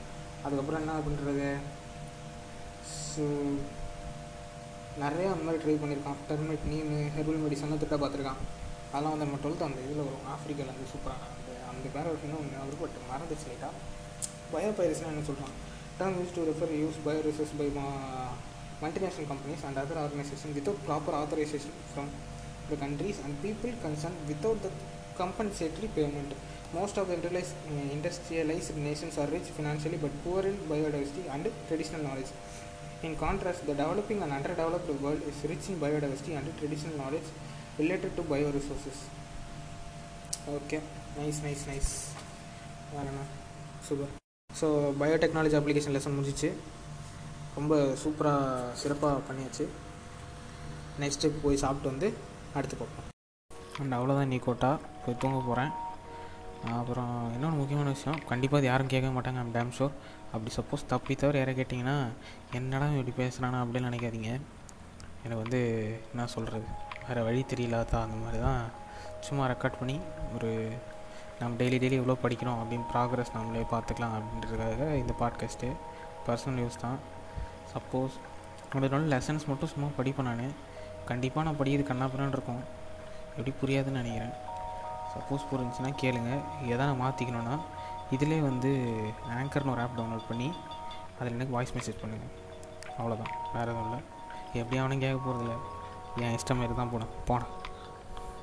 அதுக்கப்புறம் 0.45 0.81
என்ன 0.83 0.93
பண்ணுறது 1.05 1.47
ஸோ 3.11 3.23
நிறையா 5.03 5.29
அந்த 5.33 5.43
மாதிரி 5.47 5.61
ட்ரை 5.63 5.75
பண்ணியிருக்கான் 5.81 6.21
டெர்மெட் 6.29 6.65
நீமு 6.71 6.97
ஹெர்பல் 7.15 7.43
மெடிசன்லாம் 7.43 7.81
திட்ட 7.83 7.97
பார்த்துருக்கான். 8.03 8.41
அதெல்லாம் 8.91 9.13
வந்து 9.13 9.25
நம்ம 9.27 9.39
டுவெல்த் 9.43 9.67
அந்த 9.67 9.79
இதில் 9.87 10.05
வரும். 10.07 10.25
ஆஃப்ரிக்காவில் 10.35 10.73
வந்து 10.73 10.91
சூப்பரான 10.93 11.27
அந்த 11.35 11.51
அந்த 11.71 11.85
பேர 11.95 12.05
ஒரு 12.13 12.25
இன்னும் 12.27 12.41
ஒன்று 12.63 12.79
பட் 12.81 12.97
மறந்துச்சு 13.11 13.47
லைட்டாக 13.51 13.73
பயோபைரஸ்னால் 14.53 15.13
என்ன 15.13 15.25
சொல்கிறான் 15.29 15.53
term 15.99 16.17
use 16.21 16.35
to 16.37 16.43
refer 16.49 16.73
use 16.81 16.97
bio 17.05 17.21
research 17.29 17.55
by 17.61 17.67
multinational 18.83 19.29
companies 19.31 19.63
and 19.67 19.79
other 19.81 19.99
organisation 20.03 20.53
without 20.57 20.77
proper 20.87 21.17
authorisation 21.21 21.75
from 21.89 22.09
the 22.69 22.77
countries 22.83 23.19
and 23.25 23.35
people 23.45 23.73
concern 23.83 24.17
without 24.29 24.63
the 24.65 24.69
compensatory 25.21 25.89
payment 25.97 26.33
Most 26.73 26.97
of 26.97 27.07
the 27.07 27.15
industrialized, 27.15 27.55
uh, 27.67 27.91
industrialized 27.91 28.77
nations 28.79 29.17
are 29.17 29.27
rich 29.27 29.47
financially 29.49 29.97
but 29.97 30.11
poor 30.23 30.41
in 30.41 30.55
biodiversity 30.69 31.23
and 31.29 31.45
traditional 31.67 32.01
knowledge. 32.01 32.31
In 33.03 33.15
contrast, 33.17 33.65
the 33.65 33.73
developing 33.73 34.21
and 34.21 34.31
underdeveloped 34.31 34.89
world 35.01 35.21
is 35.23 35.37
rich 35.43 35.67
in 35.69 35.75
biodiversity 35.77 36.33
and 36.37 36.47
traditional 36.59 36.95
knowledge 36.97 37.27
related 37.77 38.15
to 38.17 38.23
bioresources. 38.23 38.97
Okay, 40.57 40.81
nice, 41.17 41.39
nice, 41.43 41.65
nice. 41.67 41.91
வேறு 42.93 43.09
என்ன 43.09 43.21
super 43.87 44.09
so 44.49 44.67
biotechnology 45.01 45.55
application 45.59 45.95
lesson 45.95 46.15
முடிஞ்சிச்சு 46.15 46.49
ரொம்ப 47.55 47.73
சூப்பராக 48.01 48.73
சிறப்பாக 48.81 49.21
பண்ணியாச்சு 49.27 49.65
next 51.03 51.31
போய் 51.43 51.61
சாப்பிட்டு 51.63 51.91
வந்து 51.91 52.07
அடுத்து 52.57 52.77
பார்ப்போம் 52.81 53.07
அண்ட் 53.81 53.95
அவ்வளோதான் 53.99 54.31
நீ 54.33 54.39
கோட்டா 54.47 54.71
போய் 55.05 55.19
தூங்க 55.23 55.39
போகிறேன் 55.47 55.71
அப்புறம் 56.69 57.33
இன்னொன்று 57.33 57.57
முக்கியமான 57.57 57.89
விஷயம் 57.89 58.25
கண்டிப்பாக 58.27 58.61
அது 58.61 58.69
யாரும் 58.71 58.87
கேட்க 58.87 59.07
மாட்டாங்க 59.09 59.39
ஐம் 59.43 59.53
டேம் 59.53 59.71
ஷோர் 59.77 59.91
அப்படி 60.33 60.51
சப்போஸ் 60.55 60.85
தப்பி 60.87 61.15
தவிர 61.15 61.37
யாரை 61.37 61.53
கேட்டிங்கன்னா 61.55 62.07
என்னடா 62.53 62.87
இப்படி 62.87 63.27
பேசுகிறானா 63.27 63.59
அப்படின்னு 63.63 63.89
நினைக்காதீங்க. 63.89 64.41
எனக்கு 65.23 65.41
வந்து 65.41 65.59
என்ன 66.11 66.27
சொல்கிறது 66.27 66.65
வேறு 67.07 67.23
வழி 67.23 67.45
தெரியலாதா 67.49 67.99
அந்த 68.01 68.17
மாதிரி 68.23 68.41
தான் 68.41 68.61
சும்மா 69.19 69.47
ரெக்கார்ட் 69.47 69.79
பண்ணி 69.79 69.99
ஒரு 70.35 70.71
நம்ம 71.39 71.63
டெய்லி 71.63 71.77
டெய்லி 71.83 71.91
எவ்வளோ 71.91 72.17
படிக்கிறோம் 72.23 72.59
அப்படின்னு 72.61 72.85
ப்ராக்ரஸ் 72.93 73.33
நம்மளே 73.33 73.65
பார்த்துக்கலாம் 73.71 74.15
அப்படின்றதுக்காக 74.17 74.95
இந்த 74.95 75.13
பாட்காஸ்ட்டு 75.19 75.71
பர்சனல் 76.27 76.61
யூஸ் 76.63 76.81
தான். 76.81 76.97
சப்போஸ் 77.73 78.17
அதனால 78.73 79.17
லெசன்ஸ் 79.17 79.45
மட்டும் 79.47 79.69
சும்மா 79.69 79.89
படிப்பேன் 79.97 80.29
நான். 80.29 80.53
கண்டிப்பாக 81.05 81.49
நான் 81.49 81.59
படிக்கிறது 81.59 81.91
கண்ணாப்பிரான்னு 81.91 82.35
இருக்கும். 82.37 82.63
எப்படி 83.37 83.53
புரியாதுன்னு 83.61 83.99
நினைக்கிறேன். 84.01 84.49
சப்போஸ் 85.13 85.47
புரிஞ்சுன்னா 85.51 85.91
கேளுங்க. 86.01 86.31
எதை 86.73 86.85
நான் 86.85 87.01
மாற்றிக்கணுன்னா 87.01 87.55
இதிலே 88.11 88.39
வந்து 88.39 88.71
ஆங்கர்னு 89.37 89.73
ஒரு 89.73 89.81
ஆப் 89.81 89.97
டவுன்லோட் 89.97 90.29
பண்ணி 90.29 90.47
அதில் 91.19 91.33
எனக்கு 91.33 91.55
வாய்ஸ் 91.55 91.75
மெசேஜ் 91.77 92.01
பண்ணுங்கள் 92.03 92.33
அவ்வளோதான் 92.99 93.33
வேறு 93.53 93.71
எதுவும் 93.71 93.85
இல்லை. 93.85 93.99
எப்படி 94.53 94.77
அவனும் 94.77 95.03
கேட்க 95.03 95.17
போகிறதில்ல 95.25 95.55
என் 96.23 96.37
இஷ்டம் 96.37 96.59
மாரி 96.61 96.75
தான் 96.75 96.93
போனேன். 96.93 97.11
போனேன். 97.27 97.51